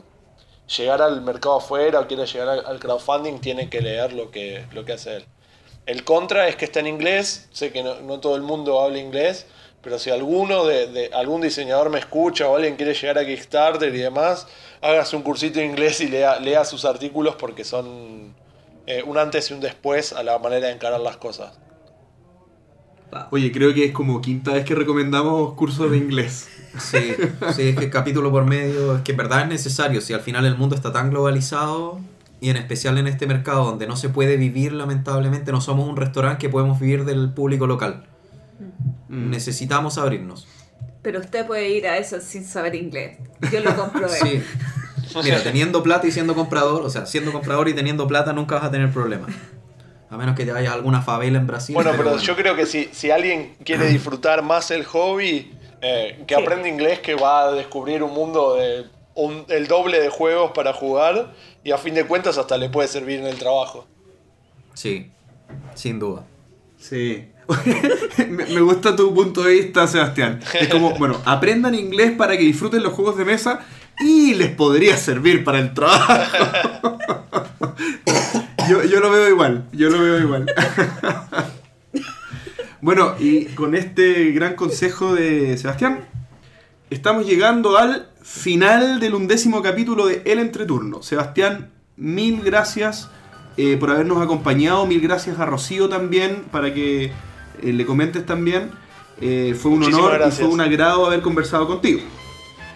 llegar 0.78 1.02
al 1.02 1.22
mercado 1.22 1.58
afuera 1.58 2.00
o 2.02 2.08
quiera 2.08 2.26
llegar 2.26 2.50
al, 2.66 2.80
crowdfunding 2.80 3.40
tiene 3.40 3.70
que 3.70 3.82
leer 3.82 4.14
lo 4.14 4.32
que, 4.32 4.66
lo 4.74 4.86
que 4.86 4.94
hace 4.94 5.18
él. 5.18 5.26
El 5.86 6.04
contra 6.04 6.48
es 6.48 6.56
que 6.56 6.66
está 6.66 6.80
en 6.80 6.88
inglés, 6.88 7.50
sé 7.52 7.72
que 7.72 7.84
no, 7.84 8.02
no 8.02 8.20
todo 8.20 8.36
el 8.36 8.42
mundo 8.44 8.82
habla 8.82 9.00
inglés, 9.00 9.48
pero 9.82 9.98
si 10.00 10.12
alguno 10.12 10.66
de, 10.66 10.88
de- 10.88 11.10
algún 11.14 11.42
diseñador 11.42 11.90
me 11.90 12.00
escucha 12.00 12.48
o 12.50 12.56
alguien 12.56 12.76
quiere 12.76 12.94
llegar 12.94 13.18
a 13.18 13.26
Kickstarter 13.26 13.94
y 13.94 13.98
demás, 14.00 14.48
hágase 14.82 15.16
un 15.16 15.24
cursito 15.24 15.60
de 15.60 15.66
inglés 15.66 16.00
y 16.02 16.08
lea, 16.08 16.40
lea 16.40 16.66
sus 16.66 16.86
artículos 16.86 17.36
porque 17.36 17.64
son 17.64 18.36
eh, 18.86 19.04
un 19.06 19.18
antes 19.18 19.50
y 19.52 19.54
un 19.54 19.60
después 19.60 20.14
a 20.14 20.24
la 20.24 20.38
manera 20.40 20.68
de 20.68 20.74
encarar 20.74 21.00
las 21.02 21.18
cosas. 21.18 21.60
Oye, 23.32 23.52
creo 23.52 23.74
que 23.74 23.86
es 23.86 23.92
como 23.92 24.22
quinta 24.22 24.54
vez 24.54 24.66
que 24.66 24.76
recomendamos 24.76 25.54
cursos 25.54 25.92
de 25.92 25.98
inglés. 25.98 26.48
Sí, 26.78 27.14
sí, 27.54 27.70
es 27.70 27.76
que 27.78 27.90
capítulo 27.90 28.32
por 28.32 28.46
medio, 28.46 28.96
es 28.96 29.02
que 29.02 29.12
en 29.12 29.18
verdad 29.18 29.42
es 29.42 29.48
necesario, 29.48 30.00
si 30.02 30.14
al 30.14 30.22
final 30.22 30.46
el 30.46 30.58
mundo 30.58 30.76
está 30.76 30.94
tan 30.94 31.10
globalizado 31.10 32.00
y 32.40 32.50
en 32.50 32.58
especial 32.58 32.98
en 32.98 33.08
este 33.08 33.28
mercado 33.28 33.66
donde 33.66 33.88
no 33.88 33.98
se 33.98 34.10
puede 34.10 34.38
vivir 34.38 34.72
lamentablemente, 34.72 35.52
no 35.52 35.60
somos 35.60 35.88
un 35.88 35.98
restaurante 35.98 36.40
que 36.40 36.50
podemos 36.50 36.80
vivir 36.80 37.04
del 37.04 37.32
público 37.34 37.68
local. 37.68 38.06
Mm. 39.10 39.30
Necesitamos 39.30 39.98
abrirnos. 39.98 40.48
Pero 41.02 41.20
usted 41.20 41.46
puede 41.46 41.70
ir 41.70 41.88
a 41.88 41.98
eso 41.98 42.22
sin 42.22 42.46
saber 42.46 42.76
inglés. 42.76 43.18
Yo 43.52 43.60
lo 43.60 43.76
comprobé. 43.76 44.18
Sí. 44.20 44.42
Mira, 45.24 45.44
teniendo 45.44 45.84
plata 45.84 46.08
y 46.08 46.12
siendo 46.12 46.36
comprador, 46.36 46.84
o 46.84 46.90
sea, 46.90 47.06
siendo 47.06 47.32
comprador 47.32 47.68
y 47.68 47.74
teniendo 47.74 48.08
plata 48.08 48.34
nunca 48.34 48.56
vas 48.56 48.66
a 48.66 48.72
tener 48.72 48.92
problemas. 48.92 49.32
A 50.12 50.18
menos 50.18 50.36
que 50.36 50.46
te 50.46 50.52
vayas 50.52 50.72
a 50.72 50.76
alguna 50.76 51.02
favela 51.02 51.38
en 51.40 51.48
Brasil. 51.48 51.74
Bueno, 51.74 51.92
pero 51.96 52.10
bueno. 52.12 52.22
yo 52.22 52.36
creo 52.36 52.56
que 52.56 52.66
si, 52.66 52.90
si 52.92 53.10
alguien 53.12 53.56
quiere 53.64 53.88
disfrutar 53.88 54.44
más 54.44 54.70
el 54.70 54.84
hobby, 54.86 55.54
eh, 55.82 56.24
que 56.28 56.36
Sí. 56.36 56.42
aprende 56.42 56.68
inglés, 56.70 57.00
que 57.00 57.16
va 57.16 57.44
a 57.46 57.52
descubrir 57.54 58.04
un 58.04 58.14
mundo 58.14 58.56
de 58.56 58.86
un- 59.16 59.46
el 59.48 59.68
doble 59.68 60.00
de 60.02 60.10
juegos 60.10 60.52
para 60.52 60.74
jugar 60.74 61.34
y 61.64 61.72
a 61.72 61.78
fin 61.78 61.94
de 61.96 62.06
cuentas 62.06 62.38
hasta 62.38 62.58
le 62.58 62.70
puede 62.70 62.88
servir 62.90 63.20
en 63.20 63.26
el 63.28 63.38
trabajo. 63.38 63.88
Sí, 64.74 65.10
sin 65.76 65.98
duda. 66.00 66.26
Sí. 66.78 67.28
me, 68.30 68.46
me 68.46 68.62
gusta 68.62 68.96
tu 68.96 69.14
punto 69.14 69.44
de 69.44 69.54
vista, 69.54 69.88
Sebastián. 69.88 70.40
Es 70.60 70.68
como, 70.68 70.92
bueno, 71.00 71.22
aprendan 71.26 71.74
inglés 71.76 72.12
para 72.18 72.38
que 72.38 72.44
disfruten 72.44 72.84
los 72.84 72.94
juegos 72.94 73.18
de 73.18 73.26
mesa 73.26 73.60
y 74.00 74.34
les 74.36 74.50
podría 74.50 74.98
servir 74.98 75.44
para 75.46 75.60
el 75.60 75.74
trabajo. 75.74 76.98
yo, 78.72 78.84
yo 78.84 79.00
lo 79.02 79.12
veo 79.12 79.30
igual, 79.30 79.66
yo 79.74 79.90
lo 79.90 80.00
veo 80.00 80.20
igual. 80.20 80.46
bueno, 82.82 83.16
y 83.20 83.46
con 83.48 83.76
este 83.76 84.32
gran 84.32 84.56
consejo 84.56 85.14
de 85.14 85.58
Sebastián, 85.58 86.06
estamos 86.90 87.26
llegando 87.26 87.78
al 87.78 88.08
final 88.22 89.02
del 89.02 89.16
undécimo 89.16 89.62
capítulo 89.62 90.06
de 90.06 90.22
El 90.26 90.40
Entreturno. 90.40 91.04
Sebastián, 91.04 91.72
mil 91.98 92.42
gracias 92.44 93.10
eh, 93.58 93.76
por 93.78 93.92
habernos 93.92 94.22
acompañado. 94.22 94.86
Mil 94.86 95.02
gracias 95.02 95.38
a 95.40 95.46
Rocío 95.46 95.90
también 95.90 96.46
para 96.50 96.74
que 96.74 97.12
eh, 97.62 97.74
le 97.74 97.86
comentes 97.86 98.26
también. 98.26 98.72
Eh, 99.20 99.54
fue 99.60 99.72
un 99.72 99.80
Muchísimas 99.80 100.06
honor 100.06 100.28
y 100.28 100.32
fue 100.32 100.48
un 100.48 100.62
agrado 100.62 101.06
haber 101.06 101.22
conversado 101.22 101.68
contigo. 101.68 102.02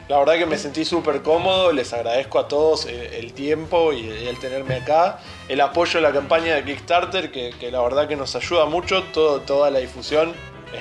La 0.07 0.19
verdad 0.19 0.35
que 0.35 0.45
me 0.45 0.57
sentí 0.57 0.85
súper 0.85 1.23
cómodo, 1.23 1.71
les 1.71 1.91
agradezco 1.91 2.37
a 2.37 2.47
todos 2.47 2.85
el, 2.85 2.95
el 2.95 3.33
tiempo 3.33 3.91
y, 3.91 4.07
el 4.07 4.37
tenerme 4.37 4.75
acá, 4.75 5.19
el 5.47 5.59
apoyo 5.61 5.97
a 5.97 6.01
la 6.01 6.11
campaña 6.11 6.53
de 6.55 6.63
Kickstarter, 6.63 7.31
que, 7.31 7.51
que 7.59 7.71
la 7.71 7.81
verdad 7.81 8.07
que 8.07 8.15
nos 8.15 8.35
ayuda 8.35 8.65
mucho, 8.65 9.01
todo, 9.13 9.41
toda 9.41 9.71
la 9.71 9.79
difusión 9.79 10.33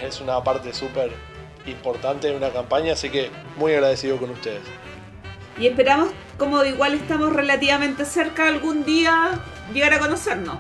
es 0.03 0.21
una 0.21 0.45
parte 0.45 0.75
súper 0.75 1.11
importante 1.67 2.29
de 2.29 2.37
una 2.37 2.51
campaña, 2.51 2.93
así 2.93 3.09
que 3.09 3.31
muy 3.57 3.73
agradecido 3.73 4.19
con 4.19 4.29
ustedes. 4.29 4.61
Y 5.59 5.69
esperamos, 5.69 6.11
como 6.37 6.63
igual 6.65 6.93
estamos 6.93 7.33
relativamente 7.33 8.05
cerca, 8.05 8.47
algún 8.49 8.85
día 8.85 9.41
llegar 9.73 9.95
a 9.95 10.01
conocernos. 10.01 10.59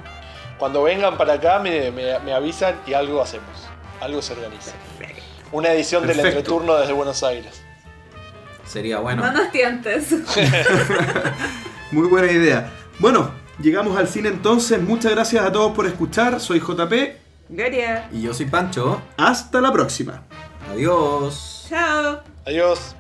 Cuando 0.57 0.83
vengan 0.85 1.19
para 1.19 1.35
acá 1.35 1.59
me, 1.59 1.91
me- 1.91 2.19
me 2.21 2.33
avisan 2.33 2.81
y 2.87 2.95
algo 2.95 3.21
hacemos, 3.21 3.69
algo 4.01 4.23
se 4.23 4.33
organiza. 4.33 4.73
Una 5.53 5.71
edición 5.73 6.07
del 6.07 6.17
Perfecto. 6.17 6.39
entreturno 6.39 6.77
desde 6.77 6.93
Buenos 6.95 7.23
Aires. 7.23 7.61
Sería 8.67 8.99
bueno. 8.99 9.23
No 9.23 9.33
nos 9.33 9.51
tientes. 9.51 10.15
Muy 11.91 12.09
buena 12.09 12.31
idea. 12.31 12.73
Bueno, 12.99 13.31
llegamos 13.61 13.97
al 13.97 14.09
cine 14.09 14.29
entonces. 14.29 14.81
Muchas 14.81 15.13
gracias 15.13 15.45
a 15.45 15.53
todos 15.53 15.75
por 15.75 15.87
escuchar. 15.87 16.41
Soy 16.41 16.61
JP. 16.61 16.93
Gloria. 17.49 18.09
Y 18.13 18.23
yo 18.23 18.35
soy 18.35 18.47
Pancho. 18.47 19.03
Hasta 19.17 19.61
la 19.61 19.73
próxima. 19.73 20.23
Adiós. 20.71 21.67
Chao. 21.69 22.21
Adiós. 22.47 22.97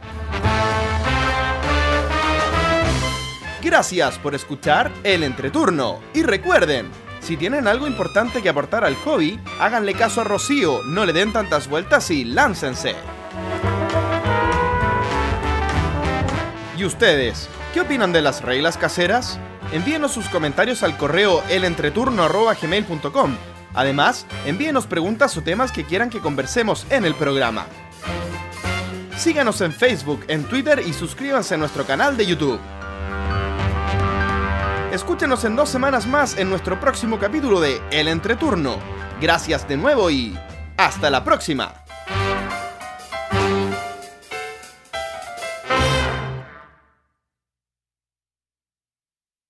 Gracias 3.62 4.19
por 4.19 4.35
escuchar 4.35 4.93
El 5.03 5.23
Entreturno. 5.23 6.01
Y 6.12 6.23
recuerden, 6.23 6.91
si 7.20 7.39
tienen 7.39 7.66
algo 7.66 7.86
importante 7.86 8.43
que 8.43 8.51
aportar 8.51 8.85
al 8.85 8.95
hobby, 8.97 9.41
háganle 9.59 9.95
caso 9.95 10.20
a 10.20 10.24
Rocío, 10.24 10.82
no 10.85 11.07
le 11.07 11.15
den 11.15 11.32
tantas 11.32 11.69
vueltas 11.69 12.11
y 12.11 12.24
láncense. 12.24 12.95
¿Y 16.77 16.85
ustedes? 16.85 17.49
¿Qué 17.73 17.81
opinan 17.81 18.13
de 18.13 18.21
las 18.21 18.43
reglas 18.43 18.77
caseras? 18.77 19.39
Envíenos 19.73 20.13
sus 20.13 20.29
comentarios 20.29 20.83
al 20.83 20.97
correo 20.97 21.43
elentreturno.gmail.com. 21.49 23.37
Además, 23.75 24.27
envíenos 24.45 24.87
preguntas 24.87 25.37
o 25.37 25.43
temas 25.43 25.73
que 25.73 25.85
quieran 25.85 26.11
que 26.11 26.21
conversemos 26.21 26.87
en 26.91 27.05
el 27.05 27.15
programa. 27.15 27.67
Síganos 29.17 29.61
en 29.61 29.73
Facebook, 29.73 30.25
en 30.29 30.45
Twitter 30.45 30.83
y 30.85 30.93
suscríbanse 30.93 31.55
a 31.55 31.59
nuestro 31.59 31.87
canal 31.87 32.17
de 32.17 32.27
YouTube. 32.27 32.61
Escúchenos 34.93 35.45
en 35.45 35.57
dos 35.57 35.69
semanas 35.69 36.07
más 36.07 36.37
en 36.39 36.51
nuestro 36.51 36.79
próximo 36.81 37.19
capítulo 37.19 37.61
de 37.61 37.81
El 37.91 38.09
Entreturno. 38.09 38.79
Gracias 39.21 39.67
de 39.69 39.77
nuevo 39.77 40.11
y 40.11 40.37
hasta 40.77 41.11
la 41.11 41.25
próxima. 41.25 41.84